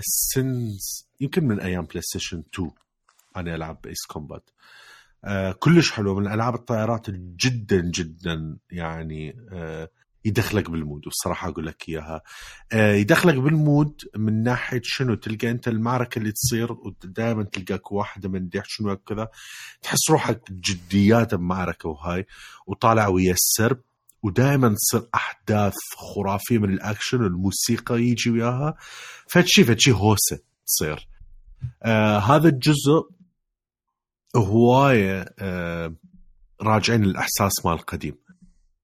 since 0.01 1.07
يمكن 1.19 1.43
من 1.47 1.59
أيام 1.59 1.85
PlayStation 1.85 2.43
2 2.53 2.71
أنا 3.39 3.55
العب 3.55 3.79
Ace 3.87 4.05
Combat. 4.07 4.49
آه 5.25 5.51
كلش 5.51 5.91
حلو 5.91 6.19
من 6.19 6.27
ألعاب 6.27 6.55
الطائرات 6.55 7.09
جدا 7.09 7.81
جدا 7.81 8.57
يعني 8.71 9.35
آه 9.51 9.89
يدخلك 10.25 10.69
بالمود. 10.69 11.05
والصراحه 11.05 11.49
أقول 11.49 11.65
لك 11.65 11.89
إياها. 11.89 12.21
آه 12.71 12.93
يدخلك 12.93 13.35
بالمود 13.35 14.01
من 14.15 14.43
ناحية 14.43 14.81
شنو؟ 14.83 15.15
تلقى 15.15 15.49
أنت 15.49 15.67
المعركة 15.67 16.19
اللي 16.19 16.31
تصير 16.31 16.71
ودائما 16.71 17.43
تلقاك 17.43 17.91
واحدة 17.91 18.29
من 18.29 18.49
ديح 18.49 18.63
شنو 18.67 18.97
كذا. 18.97 19.27
تحس 19.81 20.09
روحك 20.09 20.51
جديات 20.51 21.35
بمعركة 21.35 21.89
وهاي 21.89 22.25
وطالع 22.67 23.07
ويا 23.07 23.33
السرب 23.33 23.81
ودائما 24.23 24.75
تصير 24.75 25.09
أحداث 25.15 25.75
خرافية 25.97 26.57
من 26.57 26.73
الأكشن 26.73 27.21
والموسيقى 27.23 28.01
يجي 28.01 28.29
وياها. 28.29 28.75
فشي 29.29 29.63
فشي 29.63 29.91
هوسة 29.91 30.39
تصير. 30.67 31.07
آه 31.83 32.17
هذا 32.17 32.49
الجزء 32.49 33.09
هواية 34.35 35.25
آه 35.39 35.95
راجعين 36.61 37.03
الاحساس 37.03 37.65
مال 37.65 37.73
القديم. 37.73 38.15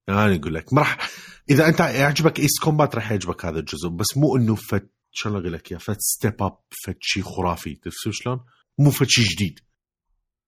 أنا 0.09 0.35
أقول 0.35 0.53
لك 0.53 0.73
ما 0.73 0.81
راح 0.81 1.09
إذا 1.49 1.67
أنت 1.67 1.79
يعجبك 1.79 2.39
Ace 2.39 2.59
Combat 2.59 2.95
راح 2.95 3.11
يعجبك 3.11 3.45
هذا 3.45 3.59
الجزء 3.59 3.89
بس 3.89 4.17
مو 4.17 4.37
إنه 4.37 4.55
فد 4.55 4.91
شلون 5.11 5.39
أقول 5.39 5.53
لك 5.53 5.71
يا 5.71 5.77
فد 5.77 5.97
step 5.99 6.43
up 6.43 6.57
فد 6.85 6.97
شيء 7.01 7.23
خرافي. 7.23 7.75
تفهم 7.75 8.11
شلون؟ 8.13 8.39
مو 8.79 8.91
فد 8.91 9.09
شيء 9.09 9.25
جديد. 9.25 9.59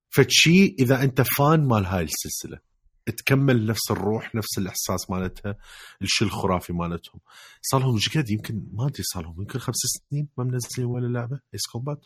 فد 0.10 0.30
شيء 0.30 0.76
إذا 0.80 1.04
أنت 1.04 1.22
fan 1.22 1.68
مال 1.68 1.86
هاي 1.86 2.04
السلسلة. 2.04 2.60
تكمل 3.06 3.66
نفس 3.66 3.92
الروح 3.92 4.36
نفس 4.36 4.58
الإحساس 4.58 5.10
مالتها 5.10 5.56
الشيء 6.02 6.28
الخرافي 6.28 6.74
مالتهم. 6.74 7.22
صار 7.62 7.82
لهم 7.82 7.96
إيش 7.96 8.18
قد؟ 8.18 8.30
يمكن 8.30 8.64
ما 8.74 8.88
أدري 8.88 9.04
صار 9.04 9.24
لهم 9.24 9.42
يمكن 9.42 9.60
خمس 9.60 9.76
سنين 9.76 10.28
ما 10.38 10.44
منزلين 10.44 10.88
ولا 10.88 11.08
لعبة 11.08 11.40
Ace 11.54 11.62
Combat 11.72 12.06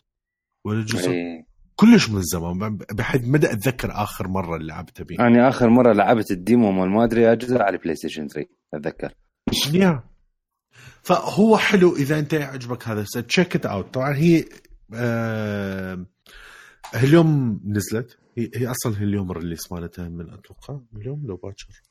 ولا 0.64 0.84
جزء؟ 0.84 1.10
إيه. 1.10 1.51
كلش 1.82 2.10
من 2.10 2.22
زمان. 2.22 2.78
بحد 2.92 3.24
مدى 3.24 3.52
أتذكر 3.52 3.90
آخر 3.92 4.28
مرة 4.28 4.56
اللي 4.56 4.68
لعبتها 4.68 5.04
بيه 5.04 5.20
أنا 5.20 5.48
آخر 5.48 5.70
مرة 5.70 5.92
لعبت 5.92 6.30
ال 6.30 6.38
demo 6.38 6.72
مال 6.72 6.90
ما 6.90 7.04
أدري 7.04 7.32
أجزاء 7.32 7.62
على 7.62 7.76
ال 7.76 7.96
PlayStation 7.96 8.28
3 8.28 8.48
أتذكر. 8.74 9.14
yeah. 9.72 10.02
فهو 11.02 11.56
حلو 11.56 11.96
إذا 11.96 12.18
أنت 12.18 12.32
يعجبك 12.32 12.88
هذا. 12.88 13.04
check 13.28 13.56
it 13.56 13.66
out 13.66 13.94
طبعا 13.94 14.16
هي 14.16 14.44
آه 14.94 16.06
اليوم 16.94 17.60
نزلت. 17.66 18.18
هي, 18.38 18.50
هي 18.54 18.66
أصلا 18.70 19.00
هي 19.00 19.04
اليوم 19.04 19.30
ال 19.30 19.35
release 19.35 19.72
مالتها 19.72 20.08
من 20.08 20.30
أتوقع. 20.30 20.80
اليوم 20.96 21.26
لو 21.26 21.36
باكر. 21.36 21.82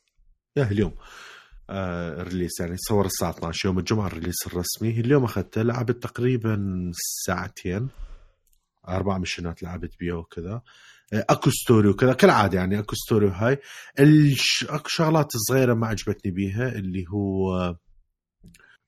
yeah 0.58 0.64
اليوم 0.72 0.94
آه 1.70 2.24
release 2.24 2.60
يعني 2.60 2.78
صور 2.78 3.06
الساعة 3.06 3.30
12 3.30 3.68
يوم 3.68 3.80
الجمعة 3.80 4.08
ال 4.08 4.13
release 4.13 4.48
الرسمي. 4.48 4.90
اليوم 4.90 5.24
أخذته 5.24 5.62
لعبت 5.62 6.04
تقريبا 6.04 6.92
ساعتين. 7.26 7.90
أربع 8.88 9.18
mission 9.18 9.58
ات 9.58 9.64
لعبت 9.64 10.00
بيها 10.00 10.16
وكذا. 10.16 10.62
آه، 11.14 11.26
أكو 11.30 11.50
story 11.50 11.88
وكذا. 11.90 12.14
كالعادة 12.14 12.58
يعني 12.58 12.80
أكو 12.80 12.96
story 12.96 13.26
وهاي. 13.26 13.58
الش... 14.00 14.66
أكو 14.70 14.90
شغلات 14.90 15.32
صغيرة 15.38 15.74
ما 15.74 15.88
عجبتني 15.88 16.32
بيها 16.32 16.70
اللي 16.70 17.06
هو 17.10 17.76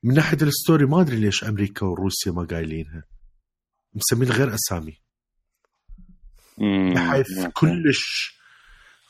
من 0.03 0.13
ناحية 0.13 0.37
ال 0.41 0.49
story 0.49 0.85
ما 0.85 1.01
أدري 1.01 1.15
ليش 1.15 1.43
أمريكا 1.43 1.85
وروسيا 1.85 2.31
ما 2.31 2.43
قايلينها. 2.43 3.03
مسمين 3.93 4.29
غير 4.31 4.53
أسامي. 4.53 4.97
بحيث. 6.95 7.45
كلش 7.53 8.33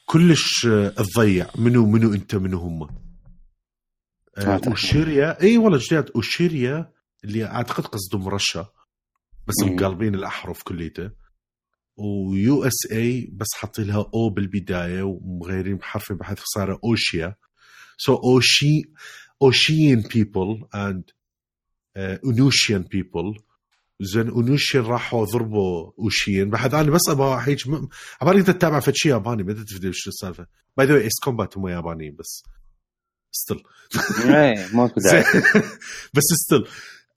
كلش 0.05 0.65
آه، 0.65 0.89
تضيع. 0.89 1.47
منو 1.55 1.85
منو 1.85 2.13
أنت 2.13 2.35
منو 2.35 2.57
هم. 2.57 2.83
آه، 2.83 2.87
آه 4.37 4.57
تحكي. 4.57 4.69
وشيريا 4.69 5.41
إي 5.41 5.57
والله 5.57 5.79
جديد. 5.81 6.05
وشيريا 6.15 6.91
اللي 7.23 7.45
أعتقد 7.45 7.85
قصدهم 7.85 8.27
رشا. 8.29 8.65
بس. 9.47 9.53
مقلبين 9.63 10.15
الأحرف 10.15 10.63
كليته. 10.63 11.11
ويو 11.97 12.63
إس 12.63 12.91
اي 12.91 13.29
بس 13.33 13.47
حاطين 13.55 13.85
لها 13.87 14.09
أو 14.13 14.29
بالبداية 14.29 15.03
ومغيرين 15.03 15.75
بحرف 15.77 16.13
بحيث 16.13 16.39
صار 16.55 16.79
أوشيا. 16.83 17.35
سو 17.97 18.15
اوشي 18.15 18.81
اوشيان 19.41 20.01
بيبل 20.13 20.63
اند 20.75 21.03
اونوشيان 21.97 22.81
بيبل 22.81 23.33
زين 24.01 24.29
اونوشيان 24.29 24.83
راحوا 24.83 25.25
ضربوا 25.25 25.91
اوشيان 25.99 26.49
بحيث 26.49 26.73
أنا 26.73 26.91
بس 26.91 27.01
أبغى 27.09 27.41
هيك 27.47 27.67
م- 27.67 27.87
عبالي 28.21 28.39
أنت 28.39 28.49
تتابع 28.51 28.79
فد 28.79 28.93
شيء 28.95 29.11
ياباني 29.11 29.43
ما 29.43 29.53
تفهم 29.53 29.91
شو 29.93 30.09
السالفة. 30.09 30.47
باي 30.77 30.85
ذا 30.87 30.95
إيس 30.97 31.19
كومبات 31.23 31.57
هم 31.57 31.67
يابانيين 31.67 32.15
بس 32.19 32.43
ستيل 33.31 33.63
إيه 34.35 34.75
ماكو 34.75 34.99
داعي. 35.01 35.23
بس 36.15 36.23
ستيل 36.45 36.67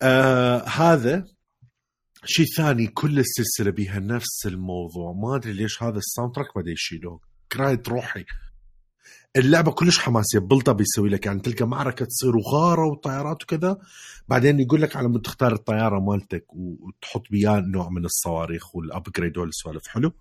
آه 0.03 0.59
هذا 0.69 1.25
شيء 2.27 2.47
ثاني 2.57 2.87
كل 2.87 3.19
السلسلة 3.19 3.71
بيها 3.71 3.99
نفس 3.99 4.47
الموضوع. 4.47 5.13
ما 5.13 5.37
أدري 5.37 5.53
ليش 5.53 5.83
هذا 5.83 5.99
الساوند 5.99 6.35
تراك 6.35 6.57
ما 6.57 6.63
يشيلوه 6.67 7.21
كراية 7.53 7.83
روحي. 7.89 8.25
اللعبة 9.37 9.73
كلش 9.73 9.99
حماسية. 9.99 10.39
بلطة 10.39 10.73
بيسوي 10.73 11.09
لك 11.09 11.27
يعني 11.27 11.41
تلقى 11.41 11.67
معركة 11.67 12.05
تصير 12.05 12.37
وغارة 12.37 12.87
وطيارات 12.87 13.43
وكذا. 13.43 13.79
بعدين 14.29 14.61
يقول 14.61 14.83
لك 14.83 14.97
على 14.97 15.09
مود 15.09 15.23
تختار 15.23 15.53
الطيارة 15.53 16.01
مالتك 16.01 16.47
وتحط 16.55 17.23
بياه 17.31 17.61
نوع 17.61 17.89
من 17.89 18.05
الصواريخ 18.05 18.77
والابجريد 18.77 19.39
والسوالف. 19.39 19.89
حلو؟ 19.89 20.13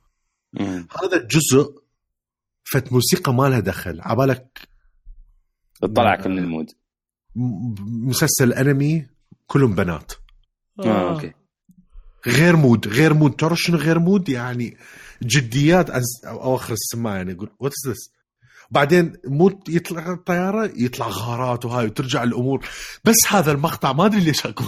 مم. 0.53 0.87
هذا 1.03 1.17
الجزء 1.21 1.83
فت 2.63 2.93
موسيقى 2.93 3.33
ما 3.33 3.49
لها 3.49 3.59
دخل. 3.59 4.01
عبالك 4.01 4.67
تطلعك 5.81 6.27
من 6.27 6.37
المود. 6.37 6.71
مسلسل 7.35 8.53
أنمي 8.53 9.07
كلهم 9.47 9.75
بنات. 9.75 10.11
آه 10.79 11.13
أوكي. 11.13 11.33
غير 12.27 12.55
مود 12.55 12.87
غير 12.87 13.13
مود 13.13 13.35
ترى 13.35 13.55
شنو 13.55 13.77
غير 13.77 13.99
مود 13.99 14.29
يعني 14.29 14.77
جديات 15.23 15.89
أواخر 16.25 16.73
السماعه 16.73 17.15
يعني 17.15 17.31
أقول 17.31 17.49
وات 17.59 17.71
از 17.71 17.91
ذس 17.91 18.11
بعدين 18.71 19.13
مود 19.25 19.69
يطلع 19.69 20.13
الطيارة 20.13 20.71
يطلع 20.75 21.07
غارات 21.07 21.65
وهاي 21.65 21.85
وترجع 21.85 22.23
الأمور. 22.23 22.65
بس 23.05 23.15
هذا 23.29 23.51
المقطع 23.51 23.93
ما 23.93 24.05
أدري 24.05 24.19
ليش 24.19 24.45
اكو 24.45 24.63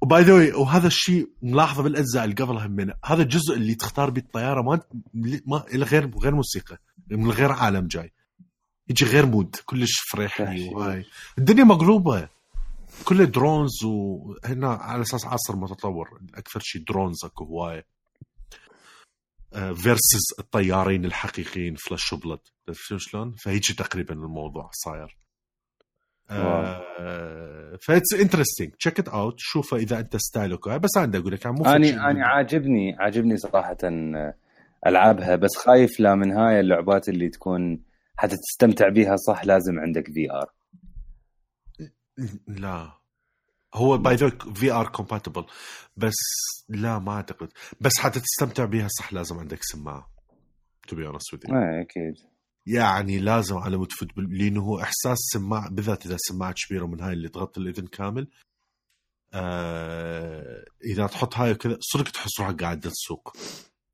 و 0.00 0.07
by 0.07 0.22
the 0.22 0.56
way 0.56 0.71
هذا 0.71 0.86
الشيء 0.86 1.28
ملاحظة 1.42 1.82
بالأجزاء 1.82 2.24
اللي 2.24 2.34
قبلها 2.34 2.66
من 2.66 2.92
هذا 3.04 3.22
الجزء 3.22 3.54
اللي 3.54 3.74
تختار 3.74 4.10
بيه 4.10 4.20
الطيارة 4.20 4.62
ما 4.62 4.80
ما 5.46 5.64
غير 5.72 6.10
غير 6.18 6.34
موسيقى. 6.34 6.78
من 7.10 7.30
غير 7.30 7.52
عالم 7.52 7.86
جاي. 7.86 8.12
يجي 8.88 9.04
غير 9.04 9.26
mood. 9.26 9.56
كلش 9.66 10.00
فريحي. 10.12 10.68
وهاي. 10.68 11.04
الدنيا 11.38 11.64
مقلوبة. 11.64 12.28
كله 13.04 13.24
drones 13.24 13.84
وهنا 13.84 14.68
على 14.68 15.02
أساس 15.02 15.26
عصر 15.26 15.56
متطور 15.56 16.20
أكثر 16.34 16.60
شيء 16.60 16.84
drones 16.88 17.24
أكو 17.24 17.44
هوايه 17.44 17.86
versus 19.52 20.24
الطيارين 20.38 21.04
الحقيقيين 21.04 21.74
flesh 21.74 22.12
and 22.12 22.22
blood 22.22 22.38
شو 22.72 22.98
شلون؟ 22.98 23.34
فهيجي 23.34 23.74
تقريبا 23.74 24.14
الموضوع 24.14 24.70
صاير. 24.72 25.18
ف 27.86 27.92
it's 27.92 28.14
interesting 28.20 28.70
check 28.70 28.98
it 28.98 29.08
out 29.08 29.34
شوفه 29.38 29.76
إذا 29.76 29.98
أنت 29.98 30.16
style 30.16 30.53
ك. 30.53 30.68
بس 30.68 30.90
أنا 30.96 31.18
أقول 31.18 31.32
لك 31.32 31.44
يعني 31.44 31.56
مو 31.56 31.64
اني 31.64 32.10
اني 32.10 32.22
عاجبني 32.22 32.96
عاجبني 32.98 33.36
صراحة 33.36 33.76
ألعابها. 34.86 35.36
بس 35.36 35.56
خايف 35.56 36.00
لا 36.00 36.14
من 36.14 36.32
هاي 36.32 36.60
اللعبات 36.60 37.08
اللي 37.08 37.28
تكون 37.28 37.82
حتى 38.16 38.36
تستمتع 38.36 38.88
بيها 38.88 39.16
صح 39.16 39.44
لازم 39.44 39.78
عندك 39.78 40.06
VR 40.06 40.50
لا. 42.48 43.00
هو 43.74 43.98
by 43.98 44.14
the 44.14 44.38
way 44.54 44.72
VR 44.72 44.88
compatible 44.88 45.44
بس 45.96 46.16
لا 46.68 46.98
ما 46.98 47.12
أعتقد. 47.12 47.52
بس 47.80 47.98
حتى 47.98 48.20
تستمتع 48.20 48.64
بيها 48.64 48.88
صح 48.88 49.12
لازم 49.12 49.38
عندك 49.38 49.58
سماعة. 49.62 50.10
to 50.88 50.96
be 50.96 51.06
honest 51.06 51.34
with 51.34 51.40
أكيد. 51.80 52.14
يعني 52.66 53.18
لازم 53.18 53.56
على 53.56 53.76
مود 53.76 53.88
تفوت 53.88 54.08
لأنه 54.16 54.62
هو 54.62 54.80
إحساس 54.80 55.18
سماعه 55.32 55.70
بالذات 55.70 56.06
إذا 56.06 56.16
سماعة 56.18 56.54
كبيرة 56.66 56.86
من 56.86 57.00
هاي 57.00 57.12
اللي 57.12 57.28
تغطي 57.28 57.60
الإذن 57.60 57.86
كامل. 57.86 58.28
آه 59.34 60.64
إذا 60.84 61.06
تحط 61.06 61.34
هاي 61.36 61.54
كذا 61.54 61.78
صدق 61.80 62.10
تحس 62.10 62.40
روحك 62.40 62.62
قاعد 62.62 62.80
تسوق. 62.80 63.36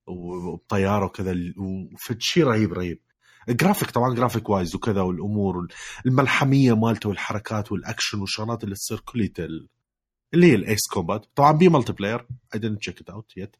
وبطيارة 0.06 1.04
وكذا 1.04 1.34
وفد 1.58 2.16
شيء 2.20 2.44
رهيب 2.44 2.72
رهيب. 2.72 3.00
جرافيك 3.48 3.90
طبعا 3.90 4.14
graphic 4.14 4.48
wise 4.48 4.74
وكذا 4.74 5.00
والأمور 5.00 5.66
الملحمية 6.06 6.76
مالته 6.76 7.08
والحركات 7.08 7.72
والأكشن 7.72 8.20
والشغلات 8.20 8.64
اللي 8.64 8.74
تصير 8.74 9.00
كليتها 9.00 9.44
ال- 9.44 9.68
اللي 10.34 10.46
هي 10.50 10.54
ال 10.54 10.61
Ace 10.61 10.80
Combat 10.92 11.26
طبعا 11.34 11.52
بي 11.52 11.68
multiplayer 11.68 12.26
I 12.54 12.58
didn't 12.58 12.78
check 12.80 13.00
it 13.00 13.10
out 13.10 13.32
yet 13.36 13.56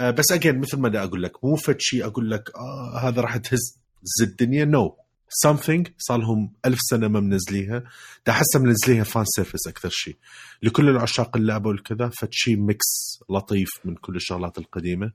بس 0.00 0.32
again 0.32 0.58
مثل 0.58 0.78
ما 0.78 0.88
دا 0.88 1.04
أقول 1.04 1.22
لك 1.22 1.44
مو 1.44 1.56
فد 1.56 1.76
شيء 1.78 2.06
أقول 2.06 2.30
لك 2.30 2.50
آه 2.56 2.98
هذا 3.08 3.20
راح 3.20 3.36
تهز 3.36 3.80
الدنيا. 4.22 4.64
no 4.64 4.88
no. 4.88 5.02
something 5.48 5.82
صار 5.98 6.18
لهم 6.18 6.52
ألف 6.66 6.78
سنة 6.80 7.08
ما 7.08 7.20
منزليها. 7.20 7.84
دا 8.26 8.32
منزليها 8.56 9.04
fan 9.04 9.24
service 9.26 9.66
أكثر 9.68 9.88
شيء 9.88 10.16
لكل 10.62 10.88
العشاق 10.88 11.36
اللعبه 11.36 11.68
والكذا 11.68 12.08
فد 12.08 12.28
شيء 12.30 12.56
mix 12.56 13.20
لطيف 13.30 13.68
من 13.84 13.94
كل 13.94 14.16
الشغلات 14.16 14.58
القديمة. 14.58 15.06
آه، 15.06 15.12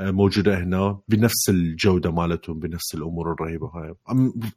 موجودة 0.00 0.58
هنا 0.58 1.00
بنفس 1.08 1.48
الجودة 1.48 2.10
مالتهم 2.10 2.58
بنفس 2.58 2.94
الأمور 2.94 3.32
الرهيبة 3.32 3.66
هاي. 3.66 3.94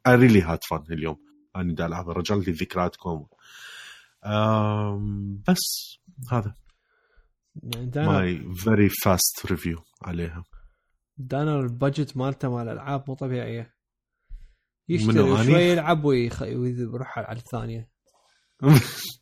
I 0.06 0.14
really 0.14 0.42
had 0.42 0.58
fun 0.70 0.84
اليوم. 0.90 1.16
أنا 1.56 1.74
دا 1.74 1.86
العبها 1.86 2.14
رجعت 2.14 2.46
لي 2.46 2.52
ذكرياتكم 2.52 3.26
بس 5.48 5.98
هذا. 6.32 6.54
my 7.96 8.54
very 8.54 8.88
fast 9.04 9.46
review 9.46 9.78
عليها. 10.02 10.44
دانا 11.16 11.60
ال 11.60 11.68
budget 11.68 12.16
مالته 12.16 12.50
مال 12.56 12.68
الألعاب 12.68 13.04
مو 13.08 13.14
طبيعية. 13.14 13.74
يشتري؟ 14.88 15.44
شوي 15.44 15.62
يلعب 15.62 16.04
ويخ- 16.04 16.42
ويروح 16.42 17.18
على 17.18 17.38
الثانية. 17.38 17.90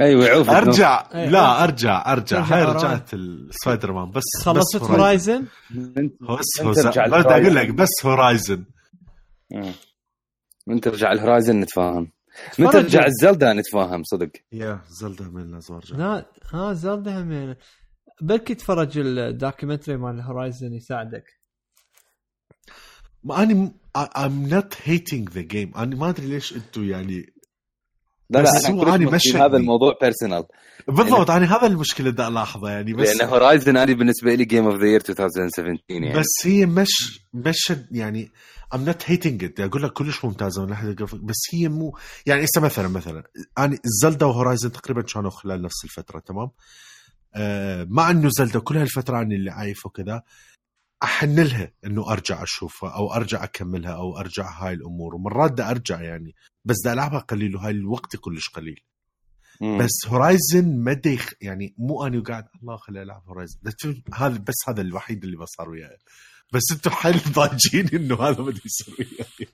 أيوه 0.00 0.26
يعوف 0.26 0.50
أرجع. 0.50 1.08
لا 1.12 1.64
أرجع 1.64 2.12
أرجع. 2.12 2.40
هاي. 2.40 2.64
رجعت 2.64 3.14
السبايدر 3.14 3.92
مان 3.92 4.10
بس 4.10 4.22
خلصت 4.44 4.76
بس 4.76 4.82
Horizon؟ 4.82 5.46
من 5.70 6.10
بس 6.20 6.60
من 6.60 6.72
بدي. 6.72 7.00
أقول 7.00 7.54
لك 7.54 7.70
بس 7.70 7.88
Horizon. 8.04 8.64
من 10.66 10.80
ترجع 10.80 11.12
ال 11.12 11.18
Horizon 11.18 11.60
نتفاهم. 11.60 12.12
من. 12.58 12.70
ترجع 12.70 13.06
ال 13.06 13.14
Zelda 13.14 13.52
نتفاهم 13.52 14.02
صدق. 14.02 14.30
يا 14.52 14.80
Zelda 14.88 15.24
من 15.24 15.50
لازم 15.50 15.74
ارجع 15.74 15.96
لا 15.96 16.26
ها 16.52 16.72
Zelda 16.72 17.22
هم 17.22 17.56
بلكي 18.20 18.54
تفرج 18.54 18.98
ال 18.98 19.06
documentary 19.06 19.96
مال 19.96 20.20
Horizon 20.20 20.72
يساعدك. 20.72 21.24
ما 23.24 23.42
اني 23.42 23.74
I'm 23.96 24.50
not 24.50 24.74
hating 24.86 25.24
the 25.34 25.44
game. 25.52 25.76
أنا 25.76 25.96
ما 25.96 26.08
أدري 26.08 26.26
ليش 26.26 26.56
أنتم 26.56 26.84
يعني 26.84 27.34
لا 28.30 28.38
لا 28.38 28.50
أنا 28.50 28.74
مخفي 28.74 29.04
مشتني. 29.04 29.42
هذا 29.42 29.56
الموضوع 29.56 29.98
personal 30.00 30.44
بالضبط 30.88 31.30
أنا 31.30 31.56
هذا 31.56 31.66
المشكلة 31.66 32.10
بدي 32.10 32.26
ألاحظه 32.26 32.70
يعني 32.70 32.92
بس 32.92 33.16
لأن 33.16 33.28
Horizon 33.28 33.76
هذه 33.76 33.94
بالنسبة 33.94 34.34
لي 34.34 34.44
game 34.44 34.64
of 34.64 34.80
the 34.80 34.86
year 34.86 35.02
2017 35.08 35.78
يعني. 35.88 36.12
بس 36.18 36.26
هي 36.44 36.66
مش 36.66 37.20
مشهد 37.34 37.86
يعني 37.90 38.32
I'm 38.74 38.78
not 38.78 39.02
hating 39.08 39.42
it. 39.42 39.60
أقول 39.60 39.82
لك 39.82 39.92
كلش 39.92 40.24
ممتازة 40.24 40.62
من 40.62 40.68
ناحية 40.68 40.88
الجرافيك 40.88 41.20
بس 41.20 41.40
هي 41.54 41.68
مو 41.68 41.96
يعني 42.26 42.44
هسه 42.44 42.60
مثلا 42.60 42.88
مثلا 42.88 43.22
أنا 43.58 43.78
Zelda 43.84 44.26
و 44.26 44.32
Horizon 44.32 44.72
تقريبا 44.72 45.02
كانوا 45.02 45.30
خلال 45.30 45.62
نفس 45.62 45.84
الفترة 45.84 46.18
تمام؟ 46.18 46.50
آه 47.34 47.86
مع 47.90 48.10
إنه 48.10 48.28
Zelda 48.38 48.58
كل 48.58 48.76
هالفترة 48.76 49.22
اني 49.22 49.34
اللي 49.36 49.50
عايفه 49.50 49.88
وكذا 49.88 50.22
احن 51.02 51.40
لها 51.40 51.72
إنه 51.84 52.12
أرجع 52.12 52.42
أشوفها 52.42 52.90
أو 52.90 53.12
أرجع 53.14 53.44
أكملها 53.44 53.92
أو 53.92 54.18
أرجع 54.18 54.50
هاي 54.62 54.74
الأمور. 54.74 55.14
ومرات 55.14 55.52
دا 55.52 55.70
أرجع 55.70 56.02
يعني 56.02 56.34
بس 56.64 56.76
دا 56.84 56.92
ألعبها 56.92 57.18
قليل 57.18 57.56
وهاي 57.56 57.70
الوقت 57.70 58.16
كلش 58.16 58.48
قليل. 58.48 58.80
مم. 59.60 59.78
بس 59.78 59.90
هورايزن 60.06 60.78
ما 60.84 61.00
يخ- 61.06 61.34
يعني 61.40 61.74
مو 61.78 62.06
أنا 62.06 62.18
وقاعد 62.18 62.44
الله 62.62 62.76
خليني 62.76 63.02
ألعب 63.02 63.22
هورايزن 63.28 63.58
هذا 64.14 64.38
بس 64.38 64.54
هذا 64.68 64.80
الوحيد 64.80 65.24
اللي 65.24 65.36
بصار 65.36 65.70
وياي. 65.70 65.98
بس 66.52 66.62
أنتم 66.72 66.90
حيل 66.90 67.18
ضاجين 67.32 67.88
إنه 67.94 68.22
هذا 68.22 68.42
ما 68.42 68.54
يصير 68.66 68.94
وياي. 68.98 69.48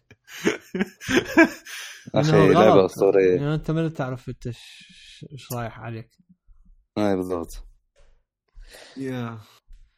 أخي 2.14 2.52
لعبة. 2.52 2.84
أسطورية. 2.86 3.36
يعني 3.36 3.54
أنت 3.54 3.70
ما 3.70 3.88
تعرف 3.88 4.28
أنت 4.28 4.46
إيش 4.46 5.52
رايح 5.52 5.78
عليك. 5.80 6.10
اي 6.98 7.16
بالضبط. 7.16 7.66
yeah 8.96 9.38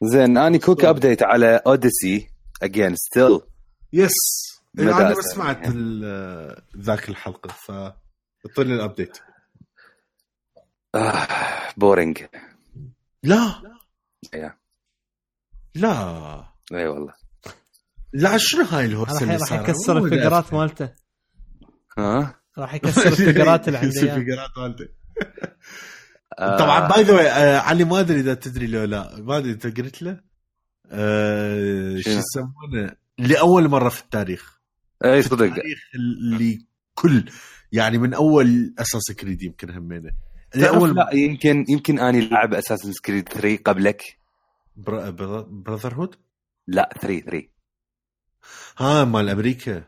زين 0.03 0.37
اني 0.37 0.59
quick 0.59 0.85
update 0.85 1.23
على 1.23 1.61
Odyssey 1.67 2.29
again 2.63 2.95
still 2.95 3.39
yes 3.93 4.11
أنا 4.79 5.09
ما 5.09 5.21
سمعت 5.21 5.67
ذاك 6.77 7.09
الحلقة 7.09 7.47
ف 7.47 7.71
اعطيني 7.71 8.73
ال 8.73 8.79
update 8.79 9.17
boring 11.77 12.25
لا. 13.23 13.61
yeah. 14.33 14.57
لا. 15.75 16.43
اي 16.73 16.87
والله. 16.87 17.13
لا 18.13 18.37
شنو 18.37 18.63
هاي 18.63 18.85
راح 18.85 18.91
الهرسه 18.91 19.21
اللي 19.23 19.33
راح 19.35 19.43
صار 19.49 19.59
يكسر 19.59 19.97
الفقرات 19.97 20.53
مالته. 20.53 20.89
ها؟ 21.97 22.41
راح 22.57 22.73
يكسر 22.73 23.07
الفقرات 23.07 23.67
اللي 23.67 23.77
عنده. 23.79 24.01
الفقرات 24.01 24.57
مالته. 24.57 24.87
آه، 26.39 26.57
طبعا 26.57 26.87
by 26.87 27.03
the 27.03 27.31
way 27.31 27.59
علي 27.59 27.83
ما 27.83 27.99
أدري 27.99 28.19
إذا 28.19 28.33
تدري 28.33 28.67
لو 28.67 28.83
لا. 28.83 29.15
ما 29.21 29.37
أدري 29.37 29.51
أنت 29.51 29.67
قلت 29.77 30.01
له؟ 30.01 30.21
آه، 30.91 31.97
شو؟ 31.99 32.09
يسمونه؟ 32.09 32.95
لأول 33.17 33.67
مرة 33.67 33.89
في 33.89 34.01
التاريخ. 34.01 34.61
اي 35.05 35.21
صدق. 35.21 35.43
التاريخ 35.45 35.79
اللي 35.95 36.65
كل 36.93 37.25
يعني 37.71 37.97
من 37.97 38.13
أول 38.13 38.73
Assassin's 38.79 39.11
Creed 39.11 39.41
يمكن 39.43 39.69
همينه. 39.69 40.11
لأول 40.55 40.95
لا 40.95 41.09
يمكن 41.13 41.65
يمكن 41.69 41.99
أني 41.99 42.21
لاعب 42.21 42.53
Assassin's 42.53 42.91
Creed 43.05 43.29
3 43.29 43.57
قبلك. 43.63 44.17
Brotherhood 44.75 46.15
لا 46.67 46.89
3 47.01 47.19
3 47.25 47.47
ها 48.77 49.03
مال 49.03 49.29
أمريكا. 49.29 49.83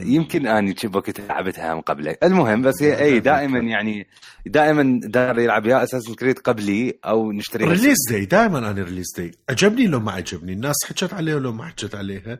يمكن 0.00 0.46
اني 0.46 0.74
وقت 0.94 1.20
لعبتها 1.20 1.74
من 1.74 1.80
قبلك. 1.80 2.24
المهم 2.24 2.62
بس 2.62 2.82
هي 2.82 3.02
أي 3.02 3.20
دائما 3.20 3.58
يعني 3.58 4.06
دائما 4.46 5.00
دار 5.04 5.38
يلعب 5.38 5.66
يا 5.66 5.82
اساسن 5.82 6.14
كريد 6.14 6.38
قبلي 6.38 6.98
أو 7.04 7.32
نشتريها. 7.32 7.68
ريليز 7.68 7.96
داي 8.10 8.24
دائما 8.24 8.58
أنا 8.58 8.82
ريليز 8.82 9.12
داي 9.16 9.30
عجبني 9.50 9.86
لو 9.86 10.00
ما 10.00 10.12
عجبني. 10.12 10.52
الناس 10.52 10.76
حكت 10.84 11.14
عليه 11.14 11.34
ولو 11.34 11.52
ما 11.52 11.64
حكت 11.64 11.94
عليها. 11.94 12.38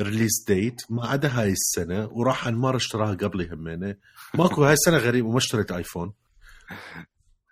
ريليز 0.00 0.44
ديت 0.48 0.82
ما 0.90 1.06
عدا 1.06 1.28
هاي 1.28 1.52
السنة 1.52 2.08
وراح 2.12 2.46
انمار 2.46 2.76
اشتراها 2.76 3.14
قبلي 3.14 3.48
همينة. 3.52 3.96
ماكو 4.34 4.64
هاي 4.64 4.72
السنة 4.72 4.96
غريب 4.96 5.26
وما 5.26 5.38
اشتريت 5.38 5.72
ايفون 5.72 6.12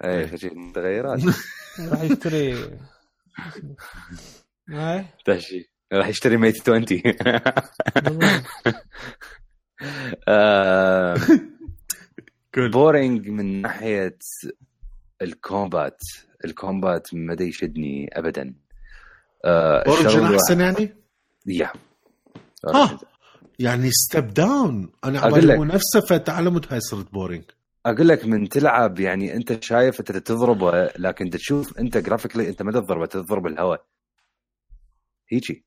اي 0.05 0.26
فشي 0.26 0.48
متغيرات 0.48 1.20
راح 1.78 2.02
يشتري. 2.02 2.55
هاي 4.68 5.05
راح 5.93 6.09
يشتري 6.09 6.36
ميت 6.36 6.60
20 6.60 6.85
بالضبط. 6.85 8.43
آه، 10.28 11.16
كل 12.55 12.70
boring 12.70 13.28
من 13.28 13.62
ناحية 13.62 14.19
ال 15.22 15.32
combat. 15.32 15.98
ال 16.44 16.55
combat 16.55 17.14
ما 17.14 17.36
يشدني 17.40 18.09
ابدا. 18.12 18.55
آه، 19.44 19.82
Origins 19.89 20.09
الشغلة- 20.28 20.32
أحسن 20.32 20.60
يعني؟ 20.60 20.94
yeah. 21.47 21.72
ها 22.74 22.98
يعني 23.59 23.90
step 23.90 24.34
down 24.34 24.93
أنا 25.05 25.20
عبالي 25.20 25.47
لك. 25.47 25.59
نفسه 25.59 26.01
فتعلمت 26.01 26.73
هاي 26.73 26.81
صرت 26.81 27.12
boring 27.12 27.44
أقول 27.86 28.09
لك 28.09 28.24
من 28.24 28.48
تلعب 28.48 29.01
يعني 29.01 29.36
أنت 29.36 29.64
شايف 29.64 30.01
أنت 30.01 30.12
تضربه 30.12 30.90
لكن 30.98 31.31
تشوف 31.31 31.78
أنت 31.78 31.97
graphically 31.98 32.48
أنت 32.48 32.62
ما 32.62 32.73
تضربه؟ 32.73 33.06
تضرب 33.06 33.47
الهواء. 33.47 33.85
هيجي. 35.28 35.64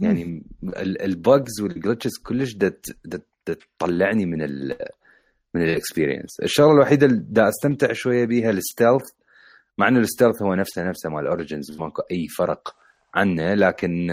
يعني 0.00 0.42
ال 0.80 0.96
bugs 0.96 1.60
وال 1.60 1.72
glitches 1.72 2.18
كلش 2.18 2.54
دت 2.54 2.96
دت 3.04 3.26
دت 3.46 3.62
تطلعني 3.78 4.26
من 4.26 4.42
ال 4.42 4.78
من 5.54 5.62
ال 5.62 5.69
experience 5.69 6.40
الشغلة 6.42 6.72
الوحيدة 6.72 7.06
اللي 7.06 7.24
دا 7.28 7.48
أستمتع 7.48 7.92
شوية 7.92 8.24
بيها 8.24 8.50
ال 8.50 8.58
stealth 8.58 9.10
مع 9.78 9.88
إنه 9.88 10.00
ال 10.00 10.05
stealth 10.05 10.42
هو 10.42 10.54
نفسه 10.54 10.88
نفسه 10.88 11.10
مال 11.10 11.26
Origins 11.26 11.78
ماكو 11.78 12.02
اي 12.10 12.26
فرق 12.38 12.76
عنه 13.14 13.54
لكن 13.54 14.06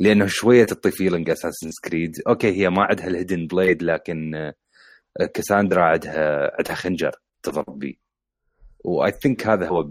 لأنه 0.00 0.26
شوية 0.26 0.64
تعطي 0.64 0.90
feeling 0.90 1.30
Assassin's 1.30 1.70
Creed 1.84 2.16
okay 2.28 2.52
هي 2.52 2.70
ما 2.70 2.82
عندها 2.82 3.06
ال 3.06 3.12
hidden 3.12 3.46
blade 3.46 3.82
لكن 3.82 4.52
كاساندرا 5.34 5.82
عندها 5.84 6.50
عندها 6.58 6.74
خنجر 6.74 7.12
تضرب 7.42 7.78
بيه. 7.78 7.94
و 8.84 9.10
I 9.10 9.16
think 9.16 9.46
هذا 9.46 9.68
هو 9.68 9.90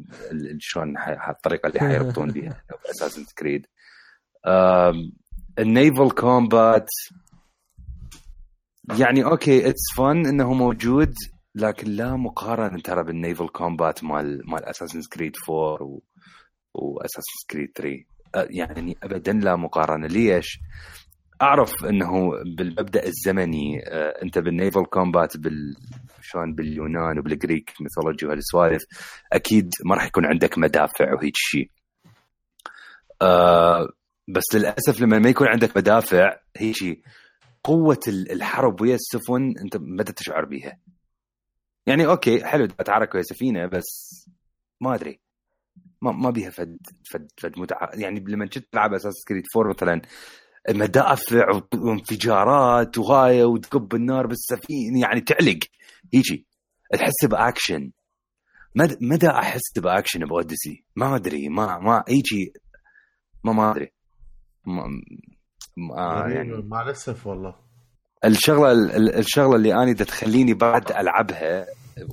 شلون 0.59 0.97
الطريقة 1.29 1.67
اللي 1.67 1.79
حيربطون 1.79 2.31
بها 2.31 2.63
Assassin's 2.89 3.25
Creed 3.37 3.67
ال 5.59 5.68
naval 5.68 6.11
combat 6.11 6.87
يعني 8.99 9.23
okay 9.23 9.69
it's 9.69 9.93
fun 9.97 10.25
إنه 10.25 10.53
موجود 10.53 11.13
لكن 11.55 11.91
لا 11.91 12.15
مقارنة 12.15 12.79
ترى 12.79 13.03
بال 13.03 13.16
naval 13.16 13.47
combat 13.47 14.03
مال 14.03 14.49
مال 14.49 14.65
Assassin's 14.65 15.01
Creed 15.13 15.35
4 15.49 15.83
و 15.83 16.01
و 16.73 16.80
Assassin's 16.80 17.47
Creed 17.49 17.71
3 17.75 17.89
أه، 18.35 18.47
يعني 18.49 18.97
ابدا 19.03 19.33
لا 19.33 19.55
مقارنة 19.55 20.07
ليش؟ 20.07 20.59
أعرف 21.41 21.85
إنه 21.85 22.31
بالمبدأ 22.57 23.05
الزمني 23.07 23.79
أنت 24.23 24.39
بال 24.39 24.52
naval 24.52 24.85
combat 24.85 25.37
بال 25.37 25.75
شلون 26.21 26.55
باليونان 26.55 27.19
وبال 27.19 27.40
Greek 27.40 27.73
mythology 27.81 28.25
وهالسوالف 28.25 28.83
أكيد 29.33 29.69
ما 29.85 29.95
راح 29.95 30.05
يكون 30.05 30.25
عندك 30.25 30.57
مدافع 30.57 31.13
وهيك 31.13 31.33
شيء. 31.35 31.69
بس 34.29 34.43
للأسف 34.55 35.01
لما 35.01 35.19
ما 35.19 35.29
يكون 35.29 35.47
عندك 35.47 35.77
مدافع 35.77 36.39
هي 36.57 36.73
شيء 36.73 37.01
قوة 37.63 37.99
ال- 38.07 38.31
الحرب 38.31 38.81
ويا 38.81 38.95
السفن 38.95 39.53
أنت 39.63 39.77
ما 39.77 40.03
تشعر 40.03 40.45
بيها. 40.45 40.79
يعني 41.85 42.05
أوكي 42.05 42.45
حلو 42.45 42.65
تتعارك 42.65 43.15
ويا 43.15 43.23
سفينة 43.23 43.65
بس 43.65 43.85
ما 44.81 44.95
أدري. 44.95 45.19
ما 46.01 46.11
ما 46.11 46.29
بيها 46.29 46.49
فد 46.49 46.77
فد 47.11 47.27
فد 47.37 47.59
متعه 47.59 47.89
يعني 47.93 48.19
لما 48.27 48.45
كنت 48.45 48.65
تلعب 48.71 48.93
Assassin's 48.93 49.13
Creed 49.27 49.43
4 49.57 49.73
مثلا 49.73 50.01
مدافع 50.69 51.61
وانفجارات 51.75 52.97
وهاي 52.97 53.43
وتكب 53.43 53.95
النار 53.95 54.27
بالسفينة 54.27 55.01
يعني 55.01 55.21
تعلق. 55.21 55.59
هيجي 56.13 56.45
تحس 56.93 57.25
بأكشن. 57.25 57.91
مد- 58.75 58.97
مدى 59.01 59.29
أحس 59.29 59.79
بأكشن 59.79 60.19
بأوديسي؟ 60.19 60.85
ما 60.95 61.15
أدري 61.15 61.49
ما 61.49 61.77
ما 61.79 62.03
يجي 62.09 62.53
ما 63.43 63.53
ما 63.53 63.71
أدري. 63.71 63.91
ما 64.65 64.83
ما 65.77 66.25
يعني 66.33 66.61
مع 66.63 66.81
الاسف 66.81 67.27
والله. 67.27 67.55
الشغلة 68.25 68.71
ال- 68.71 68.91
ال- 68.91 69.15
الشغلة 69.15 69.55
اللي 69.55 69.83
اني 69.83 69.93
تخليني 69.93 70.53
بعد 70.53 70.91
ألعبها 70.91 71.65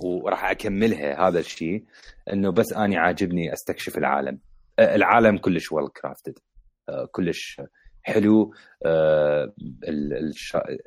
وراح 0.04 0.44
أكملها 0.50 1.28
هذا 1.28 1.38
الشيء 1.38 1.84
إنه 2.32 2.50
بس 2.52 2.72
اني 2.72 2.96
عاجبني 2.96 3.52
أستكشف 3.52 3.98
العالم. 3.98 4.38
آه، 4.78 4.94
العالم 4.94 5.38
كلش 5.38 5.72
ويل 5.72 5.88
كرافتد 5.88 6.38
كلش 7.12 7.60
حلو 8.02 8.54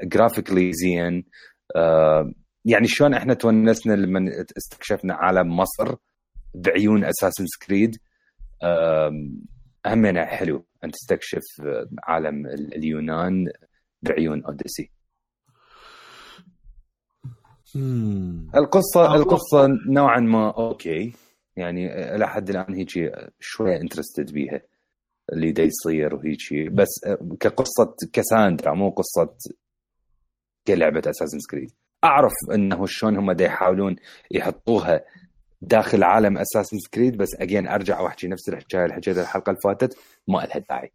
graphically 0.03 0.72
زين 0.73 1.23
آه، 1.76 2.34
يعني 2.65 2.88
شلون 2.88 3.14
إحنا 3.14 3.34
تونسنا 3.34 3.94
لما 3.94 4.19
استكشفنا 4.57 5.14
عالم 5.14 5.57
مصر 5.57 5.95
بعيون 6.56 7.03
Assassin's 7.03 7.45
Creed 7.68 7.97
همنا 9.86 10.26
حلو. 10.26 10.65
ان 10.84 10.91
تستكشف 10.91 11.43
عالم 12.03 12.45
ال- 12.47 12.76
اليونان 12.76 13.45
بعيون 14.01 14.45
Odyssey. 14.45 14.91
مم. 17.76 18.51
القصة 18.56 19.06
آه، 19.06 19.15
القصة 19.15 19.68
نوعا 19.89 20.19
ما 20.19 20.49
أوكي. 20.57 21.14
يعني 21.56 22.15
إلى 22.15 22.27
حد 22.27 22.49
الآن 22.49 22.73
هيك 22.76 22.89
شوية 23.39 23.81
interested 23.81 24.31
بيها. 24.34 24.61
اللي 25.34 25.51
دا 25.51 25.64
يصير 25.64 26.15
وهيك. 26.15 26.72
بس 26.72 26.89
كقصة 27.39 27.95
كاساندرا 28.14 28.73
مو 28.73 28.89
قصة 28.89 29.35
كلعبة 30.68 30.99
Assassin's 30.99 31.38
Creed 31.51 31.72
أعرف 32.03 32.34
إنه 32.53 32.85
شلون 32.85 33.18
هم 33.18 33.31
دا 33.31 33.45
يحاولون 33.45 33.95
يحطوها 34.31 35.03
داخل 35.61 36.03
عالم 36.03 36.38
Assassin's 36.38 36.77
Creed 36.93 37.18
بس 37.18 37.30
again 37.35 37.68
أرجع 37.68 37.99
واحكي 37.99 38.27
نفس 38.27 38.49
الحكاية 38.49 38.84
اللي 38.84 38.94
حكيتها 38.95 39.22
الحلقة 39.23 39.49
اللي 39.49 39.61
فاتت 39.64 39.98
ما 40.27 40.38
لها 40.38 40.57
داعي. 40.57 40.91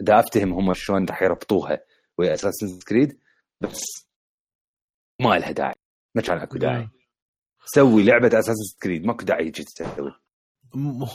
دا 0.00 0.20
أفتهم 0.20 0.52
هم 0.52 0.74
شلون 0.74 1.04
راح 1.04 1.22
يربطوها 1.22 1.80
ويا 2.18 2.34
Assassin's 2.34 2.78
Creed 2.78 3.18
بس 3.60 3.82
ما 5.20 5.38
لها 5.38 5.50
داعي. 5.50 5.74
ما 6.14 6.22
كان 6.22 6.38
أكو 6.38 6.58
داعي. 6.58 6.88
سوي 7.64 8.02
لعبة 8.02 8.38
Assassin's 8.38 8.76
Creed 8.82 9.04
ماكو 9.06 9.24
داعي 9.24 9.44
هيك 9.46 9.56
تسوي. 9.56 10.12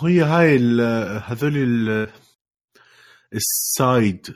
هي 0.04 0.22
هاي 0.22 0.56
ال- 0.56 1.22
هذول 1.24 1.58
ال- 1.58 2.12
ال 3.34 3.54
side 3.54 4.36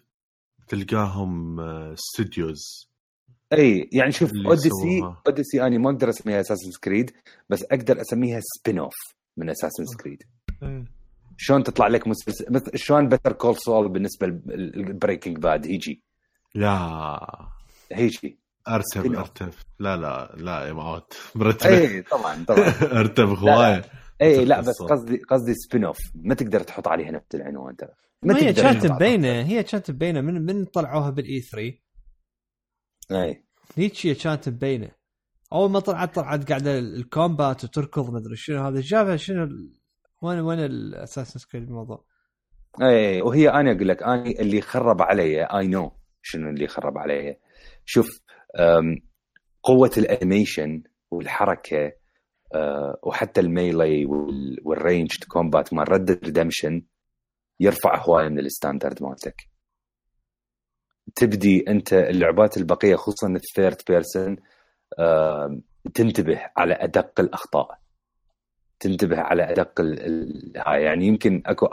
تلقاهم 0.68 1.60
آه، 1.60 1.94
studios 1.94 2.89
إي 3.54 3.90
يعني 3.94 4.12
شوف 4.12 4.32
Odyssey 4.46 4.70
سووها. 4.70 5.22
Odyssey 5.28 5.62
أنا 5.62 5.78
ما 5.78 5.90
أقدر 5.90 6.10
أسميها 6.10 6.42
Assassin's 6.42 6.78
Creed 6.84 7.12
بس 7.50 7.64
أقدر 7.72 8.02
أسميها 8.02 8.40
spin-off 8.44 8.96
من 9.38 9.50
Assassin's 9.50 9.72
Creed 10.04 10.24
شلون 11.38 11.64
تطلع 11.64 11.88
لك 11.88 12.08
مسلسل 12.08 12.46
مثل 12.50 12.72
شلون 12.76 13.10
Better 13.10 13.32
Call 13.34 13.56
Saul 13.58 13.90
بالنسبة 13.90 14.28
لل 14.28 14.50
Breaking 14.50 15.38
Bad 15.38 15.68
هيجي. 15.68 16.04
لا 16.56 17.50
هيجي. 17.92 18.40
أرتب 18.68 19.04
Spin-off. 19.04 19.18
أرتب. 19.20 19.50
لا 19.80 19.98
لا 19.98 20.36
لا 20.38 20.68
يا 20.68 20.74
معود 20.74 21.04
مرتب. 21.36 21.70
إي 21.70 22.02
طبعا 22.02 22.46
طبعا. 22.48 22.74
أرتب 23.00 23.30
هواية. 23.30 23.86
إي 24.22 24.46
لا 24.46 24.62
بس. 24.62 24.82
قصدي 24.90 25.18
قصدي 25.18 25.54
spin-off 25.54 25.98
ما 26.16 26.36
تقدر 26.36 26.60
تحط 26.60 26.88
عليها 26.88 27.12
نفس 27.12 27.26
العنوان 27.36 27.76
ترى. 27.76 27.90
ما 28.24 28.38
هي 28.38 28.54
تقدر 28.54 28.62
كانت 28.72 28.86
مبينه 28.86 29.42
هي 29.42 29.64
كانت 29.64 29.92
مبينه 29.92 30.22
من 30.22 30.46
من 30.46 30.66
طلعوها 30.66 31.10
بالاي 31.10 31.42
3 31.42 31.74
اي. 33.12 33.44
هي 33.76 33.90
كانت 34.16 34.50
مبينه 34.50 34.92
أول 35.54 35.72
ما 35.72 35.80
طلعت 35.80 36.16
طلعت 36.16 36.50
قاعدة 36.50 36.80
ال 36.80 36.92
combat 36.92 37.64
وتركض 37.64 38.14
مدري 38.14 38.36
شنو 38.36 38.64
هذا. 38.64 38.82
جابها 38.82 39.16
شنو 39.16 39.50
وين 40.22 40.40
وين 40.40 40.60
ال 40.60 40.68
Assassin's 40.68 41.50
Creed 41.52 41.64
الموضوع؟ 41.64 42.06
اي 42.82 43.22
وهي 43.22 43.50
أنا 43.50 43.72
أقول 43.72 43.88
لك 43.88 44.04
أنا 44.04 44.26
اللي 44.26 44.62
خرب 44.62 45.02
علي 45.02 45.44
you 45.44 45.68
know 45.68 45.92
شنو 46.22 46.50
اللي 46.50 46.68
خرب 46.68 46.98
علي. 46.98 47.38
شوف 47.86 48.22
قوة 49.64 49.92
ال 49.98 50.07
animation 50.07 50.84
والحركة 51.12 51.94
آه، 52.54 53.00
وحتى 53.04 53.42
ال 53.42 53.53
melee 53.53 54.06
وال 54.66 54.79
range 54.79 55.12
combat 55.28 55.74
مال 55.74 55.92
Red 55.92 56.12
Redemption 56.12 56.82
يرفع 57.60 58.04
هواية 58.04 58.30
من 58.30 58.40
ال 58.40 58.47
standard 58.47 59.04
مالتك. 59.04 59.49
تبدي 61.16 61.66
أنت 61.68 61.94
اللعبات 61.94 62.58
البقية 62.58 62.96
خصوصا 62.96 63.28
ال 63.28 63.37
third 63.37 63.82
person 63.88 64.38
تنتبه 65.94 66.52
على 66.58 66.74
أدق 66.74 67.20
الأخطاء. 67.20 67.80
تنتبه 68.80 69.20
على 69.20 69.52
أدق 69.52 69.82
هاي 70.58 70.84
يعني 70.84 71.06
يمكن 71.06 71.44
أكو 71.46 71.68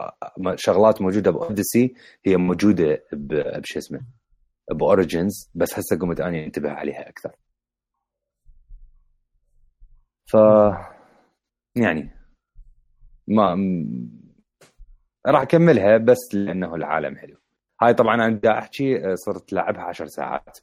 شغلات 0.54 1.02
موجودة 1.02 1.30
ب 1.30 1.38
Odyssey 1.38 1.94
هي 2.26 2.36
موجودة 2.36 3.04
بشو 3.12 3.78
اسمه؟ 3.78 4.00
باوريجنز 4.70 5.50
بس 5.54 5.78
هسه 5.78 5.98
قمت 5.98 6.20
اني 6.20 6.44
أنتبه 6.46 6.70
عليها 6.70 7.08
أكثر. 7.08 7.36
ف 10.26 10.36
يعني 11.76 12.10
ما 13.28 13.56
راح 15.26 15.42
أكملها 15.42 15.96
بس 15.96 16.34
لأنه 16.34 16.74
العالم 16.74 17.16
حلو. 17.16 17.36
هاي 17.82 17.94
طبعا 17.94 18.14
أنا 18.14 18.28
بدي 18.28 18.50
أحكي 18.50 19.16
صرت 19.16 19.52
لعبها 19.52 19.82
عشر 19.82 20.06
ساعات. 20.06 20.58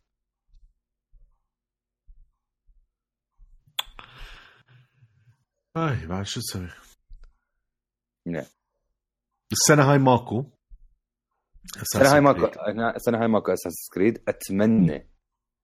هاي 5.77 6.07
بعد 6.07 6.25
شو 6.25 6.39
تسوي؟ 6.39 6.69
نعم. 8.27 8.45
السنة 9.51 9.91
هاي 9.91 9.97
ماكو. 9.97 10.45
السنة 11.81 12.13
هاي 12.13 12.21
ماكو 12.21 12.45
السنة 12.95 13.21
هاي 13.21 13.27
ماكو 13.27 13.53
Assassin's 13.53 13.89
Creed 13.93 14.23
أتمنى 14.27 15.09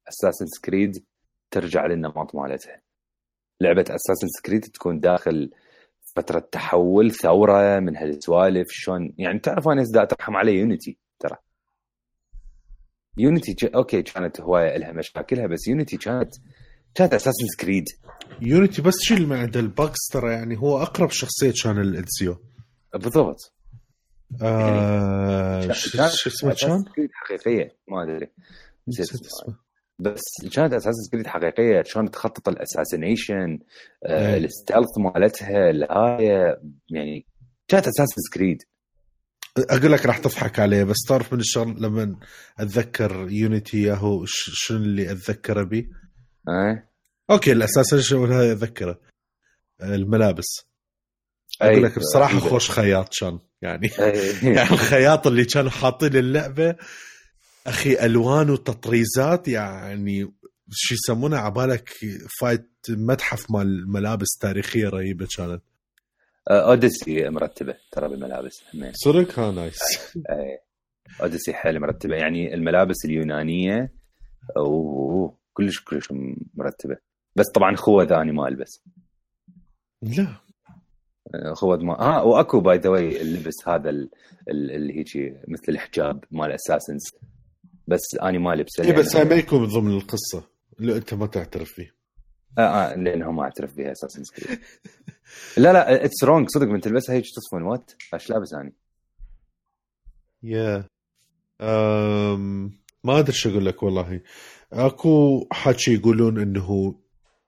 Assassin's 0.10 0.66
Creed 0.66 1.06
ترجع 1.52 1.86
للنمط 1.86 2.36
مالتها. 2.36 2.82
لعبة 3.62 3.82
Assassin's 3.82 4.28
Creed 4.46 4.62
تكون 4.62 5.00
داخل 5.00 5.52
فترة 6.16 6.40
تحول 6.40 7.12
ثورة 7.12 7.80
من 7.80 7.98
هالسوالف 7.98 8.68
شلون؟ 8.72 9.16
يعني 9.18 9.40
تعرف 9.40 9.68
أنا 9.68 9.84
دا 9.94 10.04
أترحم 10.04 10.36
على 10.36 10.54
Unity 10.54 10.98
ترى. 11.20 11.38
Unity 13.18 13.54
ج... 13.54 13.70
أوكي 13.76 14.02
كانت 14.02 14.42
هواية 14.42 14.78
لها 14.78 14.92
مشاكلها 14.92 15.48
بس 15.48 15.68
Unity 15.68 15.98
كانت 15.98 16.34
كانت 16.96 17.14
Assassin's 17.14 17.46
Creed 17.60 17.86
يونيتي 18.42 18.82
بس 18.82 18.96
شيل 19.02 19.28
من 19.28 19.38
عند 19.38 19.58
الباكس 19.58 20.08
ترى 20.12 20.34
يعني 20.34 20.58
هو 20.58 20.82
أقرب 20.82 21.10
شخصية 21.10 21.54
كان 21.64 21.82
الادزيو 21.82 22.38
بالضبط. 22.94 23.54
آه... 24.42 25.72
شو 25.72 26.30
اسمه 26.30 26.54
كان؟ 26.54 26.86
حقيقية 27.14 27.78
ما 27.88 28.04
أدري. 28.04 28.32
بس 30.00 30.22
كانت 30.54 30.74
أساس 30.74 31.10
كريد 31.12 31.28
حقيقية 31.28 31.84
شلون 31.86 32.12
تخطط 32.12 32.50
الاساسينيشن 32.50 33.60
آه 34.06 34.38
الستيلث 34.38 34.98
مالتها 34.98 35.70
الآية 35.70 36.62
يعني 36.90 37.26
كانت 37.68 37.88
أساس 37.88 38.08
كريد 38.34 38.64
أقول 39.58 39.92
لك 39.92 40.06
راح 40.06 40.18
تضحك 40.18 40.60
عليه 40.60 40.84
بس 40.84 40.98
تعرف 41.08 41.34
من 41.34 41.40
الشغل 41.40 41.76
لما 41.84 42.16
أتذكر 42.60 43.28
يونيتي 43.30 43.82
ياهو 43.82 44.26
شنو 44.26 44.78
اللي 44.78 45.12
أتذكره 45.12 45.64
به؟ 45.64 45.86
إيه. 46.50 46.90
أوكي 47.30 47.52
ال 47.52 47.58
assassination 47.58 48.32
هذا 48.32 48.52
أتذكره. 48.52 49.00
الملابس. 49.82 50.70
أقول 51.62 51.84
لك 51.84 52.00
بصراحة 52.00 52.40
خوش 52.40 52.72
خياط 52.72 53.14
كان 53.20 53.40
يعني. 53.62 53.88
يعني 54.56 54.72
الخياط 54.72 55.28
اللي 55.28 55.46
كانوا 55.46 55.72
حاطين 55.72 56.16
اللعبة. 56.16 56.76
أخي 57.68 58.06
ألوان 58.06 58.50
وتطريزات 58.50 59.48
يعني 59.48 60.34
شو 60.72 60.94
يسمونه؟ 60.96 61.38
عبالك 61.38 61.90
فايت 62.40 62.70
متحف 62.90 63.52
مال 63.52 63.92
ملابس 63.92 64.38
تاريخية 64.42 64.90
رهيبة 64.90 65.28
كانت. 65.38 65.62
Odyssey 66.50 67.30
مرتبة 67.30 67.76
ترى 67.92 68.10
بالملابس. 68.10 68.64
صدق؟ 68.94 69.40
ها 69.40 69.52
nice 69.52 69.80
Odyssey 71.22 71.54
حيل 71.54 71.80
مرتبة. 71.80 72.16
يعني 72.16 72.54
الملابس 72.54 73.06
اليونانية 73.06 73.94
وكلش 74.58 75.84
كلش 75.84 76.08
مرتبة. 76.54 76.98
بس 77.36 77.46
طبعا 77.56 77.76
خوذ 77.76 78.12
أني 78.14 78.32
ما 78.32 78.48
البس 78.48 78.84
لا. 80.02 80.28
خوذ 81.54 81.84
ما 81.84 82.00
آه 82.00 82.24
وأكو 82.24 82.60
باي 82.60 82.78
ذا 82.78 82.90
واي 82.90 83.22
اللبس 83.22 83.68
هذا 83.68 83.90
اللي 84.50 84.98
هيك 85.00 85.34
مثل 85.48 85.64
الحجاب 85.70 86.24
مال 86.32 86.52
اساسنز 86.52 87.02
بس 87.88 88.02
أني 88.24 88.38
ما 88.38 88.56
لبسه 88.56 88.84
اي 88.84 88.92
بس 88.92 89.16
ما 89.16 89.36
يكون 89.36 89.66
ضمن 89.66 89.98
القصة. 89.98 90.44
اللي 90.80 90.98
أنت 90.98 91.14
ما 91.14 91.28
تعترف 91.28 91.70
فيه. 91.72 91.96
آه 92.58 92.62
آه 92.62 92.96
لأنه 92.96 93.32
ما 93.32 93.44
أعترف 93.44 93.74
فيها 93.74 93.92
أساسا 93.92 94.22
لا 95.58 95.74
لا 95.74 96.06
اتس 96.06 96.24
رونج 96.24 96.48
صدق 96.50 96.68
من 96.68 96.82
تلبسها 96.82 97.16
هيك 97.16 97.26
تصفن. 97.26 97.62
وات 97.62 97.92
إيش 98.14 98.30
لابس 98.30 98.54
اني 98.54 98.74
يا 100.44 100.88
ما 103.04 103.20
أدري 103.20 103.34
شو 103.34 103.50
أقول 103.50 103.66
لك 103.66 103.84
والله. 103.84 104.22
أكو 104.74 105.48
حكي 105.52 105.94
يقولون 105.94 106.40
إنه 106.40 107.00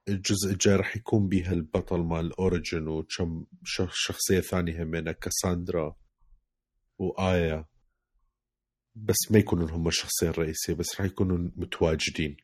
الجزء 0.09 0.51
الجاي 0.51 0.75
راح 0.75 0.95
يكون 0.95 1.27
بيها 1.27 1.51
البطل 1.53 1.99
مال 1.99 2.33
Origins 2.39 2.87
وكم 2.87 3.45
شخصية 3.89 4.39
ثانية 4.39 4.83
همينة 4.83 5.11
كاساندرا 5.11 5.95
وآيا. 6.99 7.65
بس 8.95 9.31
ما 9.31 9.39
يكونون 9.39 9.69
هم 9.69 9.87
الشخصية 9.87 10.29
الرئيسية 10.29 10.73
بس 10.73 10.95
راح 10.99 11.05
يكونون 11.05 11.51
متواجدين. 11.55 12.37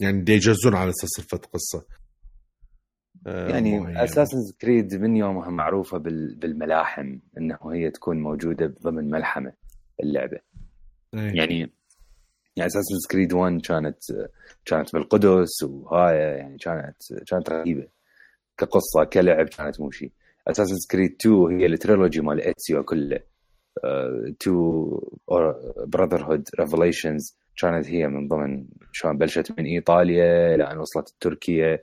يعني 0.00 0.22
دي 0.22 0.32
يجهزون 0.32 0.74
على 0.74 0.90
أساس 0.90 1.26
قصة. 1.34 1.86
يعني 3.26 4.04
Assassin's 4.04 4.38
Creed 4.60 4.94
من 4.94 5.16
يومها 5.16 5.50
معروفة 5.50 5.98
بالملاحم 5.98 7.18
إنه 7.38 7.58
هي 7.64 7.90
تكون 7.90 8.20
موجودة 8.20 8.74
ضمن 8.82 9.10
ملحمة 9.10 9.52
اللعبة. 10.02 10.38
أيه. 11.14 11.20
يعني 11.20 11.70
يعني 12.56 12.66
Assassin's 12.66 13.08
Creed 13.10 13.32
1 13.32 13.60
كانت 13.60 13.98
كانت 14.64 14.92
بالقدس 14.92 15.62
وهاي 15.62 16.16
يعني 16.16 16.58
كانت 16.58 16.96
كانت 17.26 17.50
رهيبة. 17.50 17.88
كقصة 18.58 19.04
كلعب 19.12 19.48
كانت 19.48 19.80
مو 19.80 19.90
شيء 19.90 20.12
Assassin's 20.48 20.76
Creed 20.90 21.16
2 21.20 21.60
هي 21.60 21.66
ال 21.66 21.73
trilogy 21.73 22.20
مال 22.20 22.40
Ezio 22.40 22.82
كله. 22.82 23.20
two 24.40 24.86
Brotherhood 25.86 26.48
Revelations 26.60 27.36
كانت 27.56 27.86
هي 27.86 28.06
من 28.06 28.28
ضمن 28.28 28.64
شلون 28.92 29.18
بلشت 29.18 29.52
من 29.58 29.64
إيطاليا 29.64 30.54
إلى 30.54 30.72
أن 30.72 30.78
وصلت 30.78 31.14
تركيا. 31.20 31.78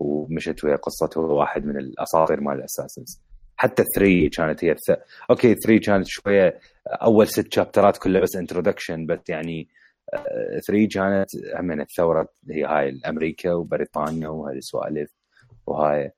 ومشت 0.00 0.64
ويا 0.64 0.76
قصته 0.76 1.20
واحد 1.20 1.64
من 1.64 1.76
الاساطير 1.76 2.40
مال 2.40 2.58
ال 2.58 2.64
assassins 2.64 3.20
حتى 3.56 3.84
3 3.94 4.28
كانت 4.32 4.64
هي 4.64 4.72
الث... 4.72 4.90
okay 5.30 5.54
3 5.54 5.78
كانت 5.78 6.06
شوية 6.06 6.60
أول 6.86 7.28
ست 7.28 7.52
chapterات 7.52 7.98
كلها 7.98 8.20
بس 8.20 8.36
introduction 8.36 9.06
بس 9.06 9.18
يعني 9.28 9.68
3 10.66 10.88
كانت 10.90 11.28
من 11.60 11.80
الثورة 11.80 12.28
هي 12.50 12.64
هاي 12.64 13.00
أمريكا 13.06 13.52
وبريطانيا 13.52 14.28
وهاي 14.28 14.56
السوالف 14.58 15.10
وهاي. 15.66 16.12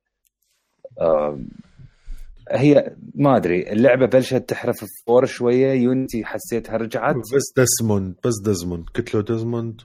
هي 2.51 2.97
ما 3.15 3.37
أدري 3.37 3.73
اللعبة 3.73 4.07
بلشت 4.07 4.37
تحرف 4.49 4.77
فور 5.07 5.27
شوية 5.27 5.73
Unity 5.73 6.25
حسيتها 6.25 6.77
رجعت 6.77 7.15
بس 7.17 7.53
ديزموند 7.57 8.15
بس 8.25 8.35
ديزموند 8.45 8.89
قلت 8.89 9.15
له 9.15 9.23
ديزموند 9.23 9.81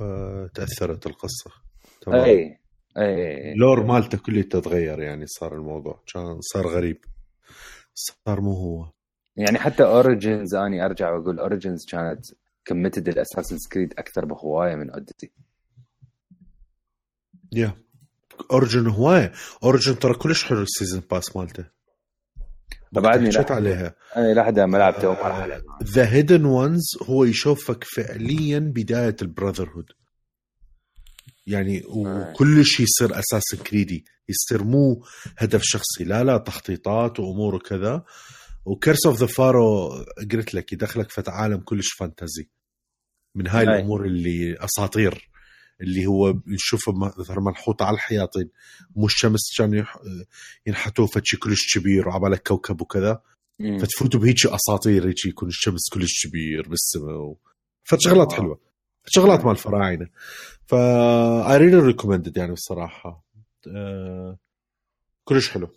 آه 0.00 0.50
تأثرت 0.54 1.06
القصة. 1.06 1.50
تمام. 2.00 2.24
اي 2.24 2.58
اي 2.98 3.52
ال 3.52 3.58
lore 3.58 3.82
مالته 3.82 4.18
كله 4.18 4.42
تتغير 4.42 5.00
يعني 5.00 5.26
صار 5.26 5.54
الموضوع. 5.54 6.02
كان 6.14 6.40
صار 6.40 6.66
غريب. 6.66 7.04
صار 7.94 8.40
مو 8.40 8.52
هو. 8.52 8.90
يعني 9.36 9.58
حتى 9.58 9.84
Origins 9.84 10.54
اني 10.54 10.84
أرجع 10.84 11.10
وأقول 11.10 11.38
Origins 11.38 11.86
كانت 11.90 12.20
committed 12.64 13.08
ال 13.08 13.13
Assassin's 13.13 13.58
Creed 13.58 13.94
أكثر 13.98 14.24
بهواية 14.24 14.74
من 14.74 14.90
اوديتي 14.90 15.30
يا. 17.52 17.72
اورجن 18.52 18.86
هواية. 18.86 19.32
اورجن 19.64 19.98
ترى 19.98 20.14
كلش 20.14 20.44
حلو 20.44 20.62
ال 20.62 20.68
season 20.68 21.02
pass 21.10 21.36
مالته. 21.36 21.64
بعدني 22.92 23.32
شفت 23.32 23.50
عليها. 23.50 23.94
أنا 24.16 24.34
لحد 24.34 24.58
ما 24.60 24.78
لعبته 24.78 25.16
The 25.82 26.12
Hidden 26.12 26.44
Ones 26.44 26.98
هو 27.02 27.24
يشوفك 27.24 27.84
فعليا 27.84 28.58
بداية 28.58 29.16
ال 29.22 29.70
brotherhood 29.70 29.92
يعني 31.48 31.82
وكل 31.86 32.64
شيء 32.64 32.86
يصير 32.86 33.18
Assassin's 33.18 33.56
Creed. 33.56 34.04
يصير 34.28 34.64
مو 34.64 35.04
هدف 35.38 35.60
شخصي. 35.64 36.04
لا 36.04 36.24
لا 36.24 36.38
تخطيطات 36.38 37.20
وأمور 37.20 37.54
وكذا. 37.54 38.04
و 38.64 38.71
Curse 38.71 39.06
of 39.06 39.20
the 39.20 39.26
Pharaohs 39.26 39.88
قلت 40.32 40.54
لك 40.54 40.72
يدخلك 40.72 41.10
في 41.10 41.22
عالم 41.28 41.60
كلش 41.60 41.92
fantasy 41.92 42.48
من 43.34 43.46
هاي 43.46 43.64
الأمور 43.64 44.06
اللي 44.06 44.56
أساطير. 44.64 45.30
اللي 45.80 46.06
هو 46.06 46.40
نشوفه 46.46 46.92
مثلا 46.92 47.40
منحوط 47.40 47.82
على 47.82 47.94
الحياطين. 47.94 48.50
مو 48.96 49.06
الشمس 49.06 49.40
كان 49.58 49.84
ينحتوا 50.66 51.06
فشي 51.06 51.36
كلش 51.36 51.78
كبير 51.78 52.08
وعبالك 52.08 52.48
كوكب 52.48 52.80
وكذا. 52.80 53.22
فتفوتوا 53.80 54.20
بهيك 54.20 54.46
أساطير 54.46 55.08
هيك 55.08 55.26
يكون 55.26 55.48
الشمس 55.48 55.80
كلش 55.92 56.26
كبير 56.26 56.68
بالسماء. 56.68 57.34
فشغلات 57.84 58.32
حلوة. 58.32 58.67
شغلات 59.10 59.44
مال 59.44 59.50
الفراعنه 59.52 60.08
ف 60.66 60.74
I 60.74 61.56
really 61.56 61.76
recommend 61.78 62.26
it 62.26 62.36
يعني 62.36 62.52
بصراحه 62.52 63.24
آه، 63.76 64.38
كلش 65.24 65.50
حلو. 65.50 65.72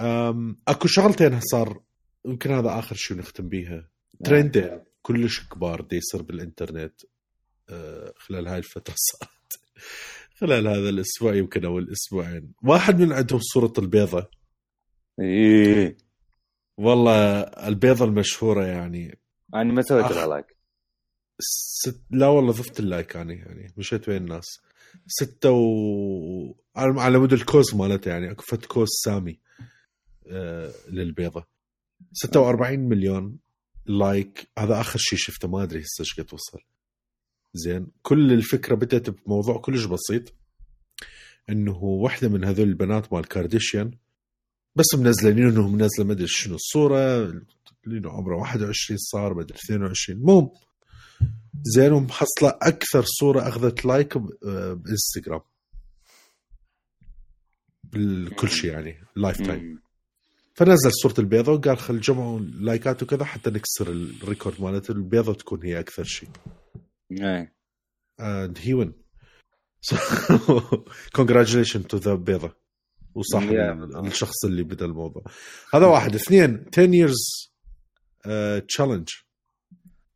أم، 0.00 0.60
أكو 0.68 0.88
شغلتين 0.88 1.40
صار 1.40 1.80
يمكن 2.26 2.50
هذا 2.50 2.78
آخر 2.78 2.96
شيء 2.96 3.16
نختم 3.16 3.48
بيها. 3.48 3.88
trendين 4.24 4.80
كلش 5.02 5.48
كبار 5.48 5.80
دي 5.80 5.96
يصير 5.96 6.22
بالإنترنت. 6.22 7.00
آه، 7.70 8.12
خلال 8.16 8.48
هاي 8.48 8.58
الفترة 8.58 8.94
صارت. 9.10 9.60
خلال 10.40 10.68
هذا 10.68 10.88
الأسبوع 10.88 11.34
يمكن 11.34 11.64
أو 11.64 11.78
الأسبوعين. 11.78 12.52
واحد 12.62 13.00
من 13.00 13.12
عندهم 13.12 13.40
صورة 13.42 13.72
البيضة. 13.78 14.30
إيه. 15.20 15.96
والله 16.76 17.40
البيضة 17.40 18.04
المشهورة 18.04 18.64
يعني. 18.64 19.18
أنا 19.54 19.72
ما 19.72 19.82
سويت 19.82 20.12
like 20.12 20.55
ست... 21.40 22.00
لا 22.10 22.26
والله 22.26 22.52
ضفت 22.52 22.80
ال 22.80 22.87
like 22.87 23.14
يعني 23.14 23.34
يعني 23.34 23.72
مشيت 23.76 24.08
وين 24.08 24.22
الناس. 24.22 24.46
ستة 25.06 25.50
و 25.50 26.54
على 26.76 27.18
مود 27.18 27.32
ال 27.32 27.39
cause 27.39 27.74
مالته 27.74 28.08
يعني 28.08 28.30
أكو 28.30 28.42
فت 28.42 28.66
cause 28.66 28.88
سامي 29.04 29.40
آه 30.26 30.72
للبيضة. 30.88 31.46
46 32.12 32.78
مليون 32.78 33.38
لايك. 33.86 34.48
هذا 34.58 34.80
آخر 34.80 34.98
شيء 34.98 35.18
شفته 35.18 35.48
ما 35.48 35.62
أدري 35.62 35.80
هسه 35.80 36.00
إيش 36.00 36.20
قد 36.20 36.34
وصل. 36.34 36.58
زين 37.54 37.86
كل 38.02 38.32
الفكرة 38.32 38.74
بدأت 38.74 39.10
بموضوع 39.10 39.58
كلش 39.58 39.84
بسيط 39.84 40.34
إنه 41.50 41.84
واحدة 41.84 42.28
من 42.28 42.44
هذول 42.44 42.68
البنات 42.68 43.12
مال 43.12 43.28
كارديشيان 43.28 43.90
بس 44.74 44.94
منزلين 44.94 45.48
إنه 45.48 45.68
منزلة 45.68 46.06
ما 46.06 46.12
أدري 46.12 46.26
شنو 46.28 46.54
الصورة 46.54 47.24
اللي 47.86 48.08
عمره 48.08 48.36
21 48.36 48.98
صار 48.98 49.34
ما 49.34 49.42
أدري 49.42 49.58
22 49.58 50.18
المهم 50.18 50.50
زين 51.62 51.92
ومحصله 51.92 52.58
أكثر 52.62 53.04
صورة 53.04 53.48
أخذت 53.48 53.84
like 53.84 54.18
بإنستغرام. 54.18 55.40
بالكل 57.84 58.48
شيء 58.50 58.70
يعني 58.70 58.96
lifetime. 59.16 59.80
فنزل 60.54 60.90
صورة 60.92 61.14
البيضة 61.18 61.52
وقال 61.52 61.78
خل 61.78 62.00
جمعوا 62.00 62.40
likeات 62.40 63.02
وكذا 63.02 63.24
حتى 63.24 63.50
نكسر 63.50 63.88
ال 63.90 64.00
record 64.00 64.60
مالت 64.60 64.90
البيضة 64.90 65.34
تكون 65.34 65.62
هي 65.64 65.80
أكثر 65.80 66.04
شيء. 66.04 66.28
إيه. 67.12 67.56
And 68.20 68.58
he 68.58 68.72
won 68.74 68.92
so 69.88 69.96
congratulations 71.18 71.86
to 71.86 71.98
the 71.98 72.08
بيضة 72.08 72.56
وصاحب 73.14 73.48
Yeah. 73.50 74.06
الشخص 74.06 74.44
اللي 74.44 74.62
بدأ 74.62 74.84
الموضوع. 74.84 75.22
هذا 75.74 75.86
واحد. 75.86 76.14
اثنين. 76.14 76.64
10 76.72 76.86
years 76.92 77.50
challenge 78.68 79.08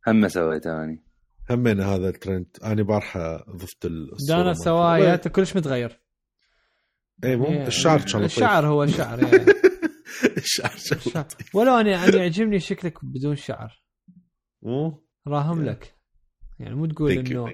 هم 0.07 0.15
ما 0.15 0.27
سويت 0.27 0.67
اني 0.67 1.03
همين 1.49 1.81
هذا 1.81 2.09
الترند. 2.09 2.45
أنا 2.63 2.83
بارحة 2.83 3.45
ضفت 3.55 3.87
دانا. 4.27 4.53
سواياته 4.53 5.29
كلش 5.29 5.55
متغير. 5.55 5.99
اي 7.23 7.35
مو؟ 7.35 7.45
يعني 7.45 7.67
الشعر 7.67 7.99
كان 7.99 8.07
لطيف. 8.21 8.23
الشعر 8.37 8.67
هو 8.67 8.83
الشعر 8.83 9.23
يعني 9.23 9.35
الشعر 10.37 10.69
كان 10.89 10.97
الشعر. 10.97 11.23
لطيف. 11.23 11.55
ولو 11.55 11.75
أنا 11.79 12.03
أنا 12.05 12.15
يعجبني 12.17 12.59
شكلك 12.59 13.05
بدون 13.05 13.35
شعر. 13.35 13.81
مو؟ 14.61 15.03
راهم 15.27 15.65
Yeah. 15.65 15.67
لك. 15.69 15.95
يعني 16.59 16.75
مو 16.75 16.85
تقول 16.85 17.11
إنه. 17.11 17.53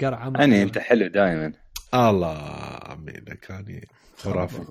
قرعه 0.00 0.44
اني 0.44 0.62
أنت 0.62 0.78
حلو 0.78 1.06
دائما 1.06 1.52
الله 1.94 2.38
عمي 2.82 3.12
لك 3.12 3.50
اني 3.50 3.88
خرافي. 4.16 4.62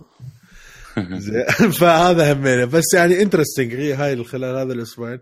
زين 1.11 1.71
فهذا 1.71 2.33
همينة. 2.33 2.65
بس 2.65 2.83
يعني 2.95 3.21
interesting 3.21 3.73
هاي 3.75 4.23
خلال 4.23 4.55
هذا 4.57 4.73
الأسبوعين. 4.73 5.19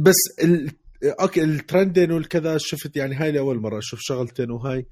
بس 0.00 0.16
ال... 0.44 0.70
okay 1.04 1.44
ال 1.44 1.52
trendين 1.52 2.12
والكذا 2.12 2.58
شفت 2.58 2.96
يعني 2.96 3.14
هاي 3.14 3.32
لأول 3.32 3.60
مرة 3.60 3.78
أشوف 3.78 4.00
شغلتين 4.02 4.50
وهاي. 4.50 4.86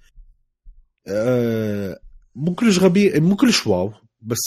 آه 1.09 2.01
مو 2.35 2.55
كلش 2.55 2.79
غبي 2.79 3.21
مو 3.21 3.37
كلش 3.37 3.67
واو 3.67 3.93
بس 4.21 4.39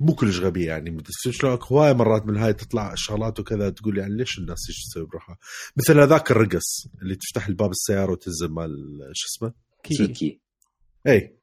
مو 0.00 0.14
كلش 0.14 0.38
غبي 0.38 0.64
يعني. 0.64 0.90
بس 0.90 1.28
شلون 1.30 1.58
هواي 1.62 1.94
مرات 1.94 2.26
من 2.26 2.36
هاي 2.36 2.52
تطلع 2.52 2.92
شغلات 2.96 3.40
وكذا 3.40 3.70
تقول 3.70 3.98
يعني 3.98 4.16
ليش 4.16 4.38
الناس 4.38 4.58
إيش 4.68 4.84
تسوي 4.84 5.06
بروحها 5.06 5.38
مثل 5.76 6.00
هذاك 6.00 6.30
الرقص 6.30 6.86
اللي 7.02 7.14
تفتح 7.14 7.46
الباب 7.46 7.70
السيارة 7.70 8.12
وتنزل 8.12 8.48
مال 8.48 8.70
شو 9.12 9.26
اسمه؟ 9.28 9.52
كيكي 9.82 10.06
كيكي 10.06 10.40
اي 11.06 11.36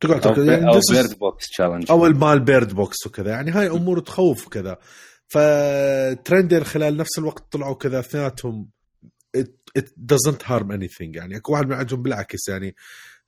تقعد 0.00 0.26
أو, 0.26 0.34
تركض 0.34 0.48
يعني 0.48 0.68
أو 0.68 0.80
بيرد 0.90 1.18
بوكس 1.18 1.48
تشالنج 1.48 1.90
أو 1.90 2.06
المال 2.06 2.40
Bird 2.40 2.72
Box 2.72 3.06
وكذا. 3.06 3.30
يعني 3.30 3.50
هاي 3.50 3.68
أمور 3.68 4.00
تخوف 4.00 4.46
وكذا. 4.46 4.78
ف 5.32 5.48
trendين 5.48 6.64
خلال 6.64 6.96
نفس 6.96 7.18
الوقت 7.18 7.52
طلعوا 7.52 7.74
كذا 7.74 7.98
اثنيناتهم. 8.00 8.68
It, 9.36 9.50
it 9.78 9.86
doesn't 10.12 10.42
harm 10.42 10.70
anything. 10.70 11.16
يعني 11.16 11.36
أكو 11.36 11.52
واحد 11.52 11.66
من 11.66 11.72
عندهم 11.72 12.02
بالعكس 12.02 12.48
يعني 12.48 12.74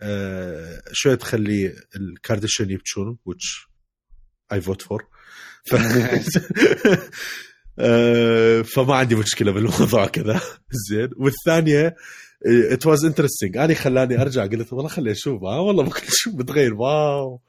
آه 0.01 0.83
شوية 0.93 1.15
تخلي 1.15 1.75
الكارديشن 1.97 2.71
يبكون؟ 2.71 3.19
which 3.29 3.69
I 4.55 4.61
vote 4.61 4.83
for. 4.83 5.05
ف... 5.71 5.75
آه 7.79 8.63
فما 8.63 8.95
عندي 8.95 9.15
مشكلة 9.15 9.53
بالموضوع 9.53 10.07
كذا. 10.07 10.41
زين. 10.91 11.11
والثانية 11.17 11.95
it 12.47 12.87
was 12.87 13.05
interesting 13.05 13.57
أنا 13.57 13.75
خلاني 13.75 14.23
أرجع 14.23 14.47
قلت 14.47 14.73
والله 14.73 14.89
خليني 14.89 15.13
أشوف 15.13 15.43
والله 15.43 15.91
كل 15.91 16.07
شيء 16.09 16.37
متغير. 16.37 16.75
wow. 16.75 17.41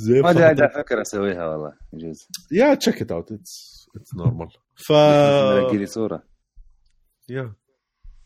زين 0.00 0.22
ما 0.22 0.32
قاعد 0.32 0.60
أفكر 0.60 1.00
أسويها 1.02 1.46
والله 1.46 1.72
يجوز 1.92 2.28
yeah 2.52 2.74
check 2.74 3.02
it 3.02 3.12
out 3.12 3.32
it's 3.32 3.86
it's 3.96 4.14
normal 4.16 4.48
ف 4.86 4.92
لي 5.72 5.86
صورة. 5.86 6.22
yeah. 7.28 7.54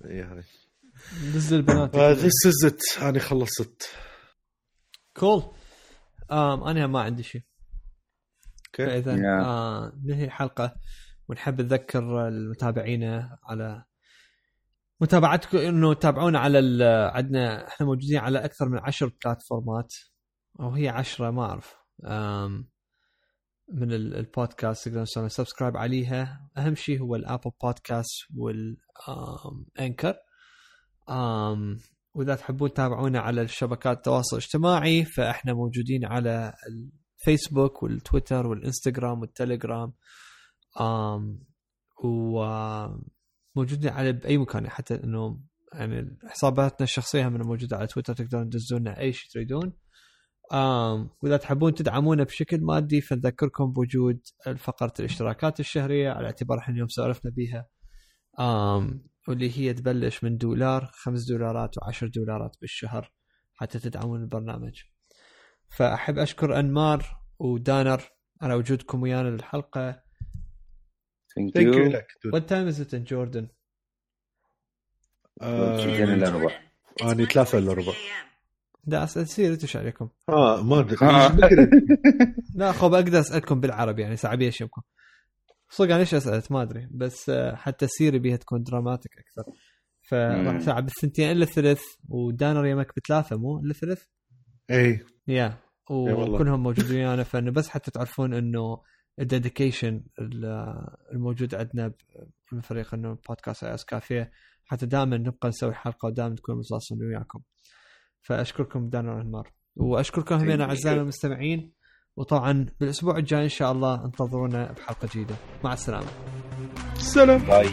هي 0.04 0.22
هاي. 0.22 0.42
دز 1.34 1.52
البنات. 1.52 1.96
this 1.96 2.46
is 2.46 2.64
it 2.64 3.02
أنا 3.02 3.18
خلصت. 3.18 3.82
cool 5.16 5.42
um 6.32 6.64
أنا 6.64 6.86
ما 6.86 7.00
عندي 7.00 7.22
شيء. 7.22 7.42
okay. 8.66 8.86
فإذا 8.86 9.16
Yeah. 9.16 9.46
آه 9.46 9.92
ننهي 10.04 10.24
الحلقة. 10.24 10.74
ونحب 11.28 11.60
نذكر 11.60 12.28
المتابعين 12.28 13.04
على 13.44 13.84
متابعتكم 15.00 15.58
إنه 15.58 15.94
تابعونا 15.94 16.38
على 16.38 16.58
ال- 16.58 17.10
عندنا 17.10 17.68
إحنا 17.68 17.86
موجودين 17.86 18.18
على 18.18 18.44
أكثر 18.44 18.68
من 18.68 18.78
عشر 18.78 19.12
platformات 19.24 19.94
أو 20.60 20.70
هي 20.70 20.88
عشرة 20.88 21.30
ما 21.30 21.42
أعرف. 21.42 21.76
من 23.72 23.92
ال- 23.92 24.14
البودكاست 24.16 24.84
تقدرون 24.88 25.04
تسوون 25.04 25.28
subscribe 25.28 25.76
عليها. 25.76 26.50
أهم 26.56 26.74
شيء 26.74 27.00
هو 27.00 27.16
ال 27.16 27.22
Apple 27.22 27.50
Podcast 27.62 28.24
وال 28.36 28.81
Anchor 28.81 30.14
وإذا 32.14 32.34
تحبون 32.34 32.72
تتابعونا 32.72 33.20
على 33.20 33.42
الشبكات 33.42 33.96
التواصل 33.96 34.36
الاجتماعي 34.36 35.04
فإحنا 35.04 35.52
موجودين 35.52 36.04
على 36.04 36.52
الفيسبوك 36.68 37.82
والتويتر 37.82 38.46
والإنستغرام 38.46 39.20
والتليجرام. 39.20 39.92
وموجودين 42.04 43.90
على 43.90 44.12
بأي 44.12 44.38
مكان 44.38 44.68
حتى 44.70 44.94
إنه 44.94 45.40
يعني 45.72 46.18
حساباتنا 46.28 46.84
الشخصية 46.84 47.28
هم 47.28 47.46
موجودة 47.46 47.76
على 47.76 47.86
تويتر 47.86 48.14
تقدرون 48.14 48.50
تدزون 48.50 48.88
أي 48.88 49.12
شيء 49.12 49.30
تريدون. 49.30 49.72
آم 50.52 51.10
وإذا 51.22 51.36
تحبون 51.36 51.74
تدعمونا 51.74 52.24
بشكل 52.24 52.60
مادي 52.60 53.00
فنذكركم 53.00 53.72
بوجود 53.72 54.20
فقره 54.56 54.92
الاشتراكات 54.98 55.60
الشهرية 55.60 56.10
على 56.10 56.26
اعتبار 56.26 56.58
إحنا 56.58 56.74
اليوم 56.74 56.88
سولفنا 56.88 57.30
بيها. 57.30 57.68
um 58.40 59.04
واللي 59.28 59.58
هي 59.58 59.72
تبلش 59.74 60.24
من 60.24 60.36
دولار 60.36 60.90
خمس 60.92 61.24
دولارات 61.24 61.78
وعشر 61.78 62.06
دولارات 62.06 62.56
بالشهر 62.60 63.12
حتى 63.54 63.78
تدعمون 63.78 64.22
البرنامج. 64.22 64.82
فأحب 65.68 66.18
أشكر 66.18 66.58
أنمار 66.58 67.20
ودانر 67.38 68.02
على 68.42 68.54
وجودكم 68.54 69.02
ويانا 69.02 69.28
للحلقة. 69.28 70.02
thank 71.34 71.54
thank 71.54 71.76
you 71.76 71.88
لك 71.88 72.06
What 72.26 72.48
time 72.48 72.68
is 72.74 72.80
it 72.80 72.94
in 72.94 73.04
Jordan? 73.12 73.46
اثنين 75.42 76.10
الا 76.10 76.30
ربع 76.30 76.60
أنا 77.02 77.24
ثلاثة 77.24 77.58
الا 77.58 77.72
ربع 77.72 77.92
لا 78.86 79.04
أسأل 79.04 79.26
تصير 79.26 79.58
إيش 79.62 79.76
عليكم؟ 79.76 80.08
آه 80.28 80.62
ما 80.62 80.80
أدري. 80.80 80.96
آه. 81.02 81.36
لا 82.58 82.72
خو 82.72 82.88
بقدر 82.88 83.20
أسألكم 83.20 83.60
بالعربي 83.60 84.02
يعني 84.02 84.16
صعب 84.16 84.42
يشمكم 84.42 84.82
صدق 85.70 85.90
أنا 85.90 86.00
إيش 86.00 86.14
أسألت؟ 86.14 86.52
ما 86.52 86.62
أدري. 86.62 86.88
بس 86.90 87.28
آه، 87.30 87.54
حتى 87.54 87.86
سيري 87.86 88.18
بيها 88.18 88.36
تكون 88.36 88.62
dramatic 88.62 89.12
أكثر. 89.18 89.52
فراح. 90.10 90.58
ساعة 90.58 90.80
بالثنتين 90.80 91.30
إلا 91.30 91.44
ثلث 91.44 91.82
ودانر 92.08 92.66
يمك 92.66 92.92
بثلاثة 92.96 93.36
مو؟ 93.36 93.58
إلا 93.58 93.72
ثلث؟ 93.72 94.02
اي 94.70 95.00
يا. 95.28 95.58
والله. 95.90 96.34
وكلهم 96.34 96.62
موجودين 96.62 96.96
ويانا 96.96 97.22
فإنه 97.22 97.50
بس 97.50 97.68
حتى 97.68 97.90
تعرفون 97.90 98.34
إنه 98.34 98.82
ال 99.20 99.28
dedication 99.28 100.04
الموجود 101.12 101.54
عندنا 101.54 101.92
من 102.52 102.60
فريق 102.60 102.94
إنه 102.94 103.18
بودكاست 103.28 103.64
اي 103.64 103.74
اس 103.74 103.84
كافية. 103.84 104.30
حتى 104.64 104.86
دائما 104.86 105.16
نبقى 105.16 105.48
نسوي 105.48 105.74
حلقة 105.74 106.06
ودائما 106.06 106.32
نكون 106.34 106.58
متواصلين 106.58 107.02
وياكم. 107.02 107.40
فأشكركم 108.24 108.88
دانا 108.88 109.20
انمار 109.20 109.52
وأشكركم 109.76 110.34
همين 110.34 110.60
اعزائنا 110.60 111.00
المستمعين. 111.00 111.72
وطبعا 112.16 112.66
بالأسبوع 112.80 113.18
الجاي 113.18 113.44
إن 113.44 113.48
شاء 113.48 113.72
الله 113.72 114.04
انتظرونا 114.04 114.72
بحلقة 114.72 115.08
جديدة. 115.14 115.34
مع 115.64 115.72
السلامة. 115.72 116.06
سلام. 116.96 117.38
باي. 117.38 117.68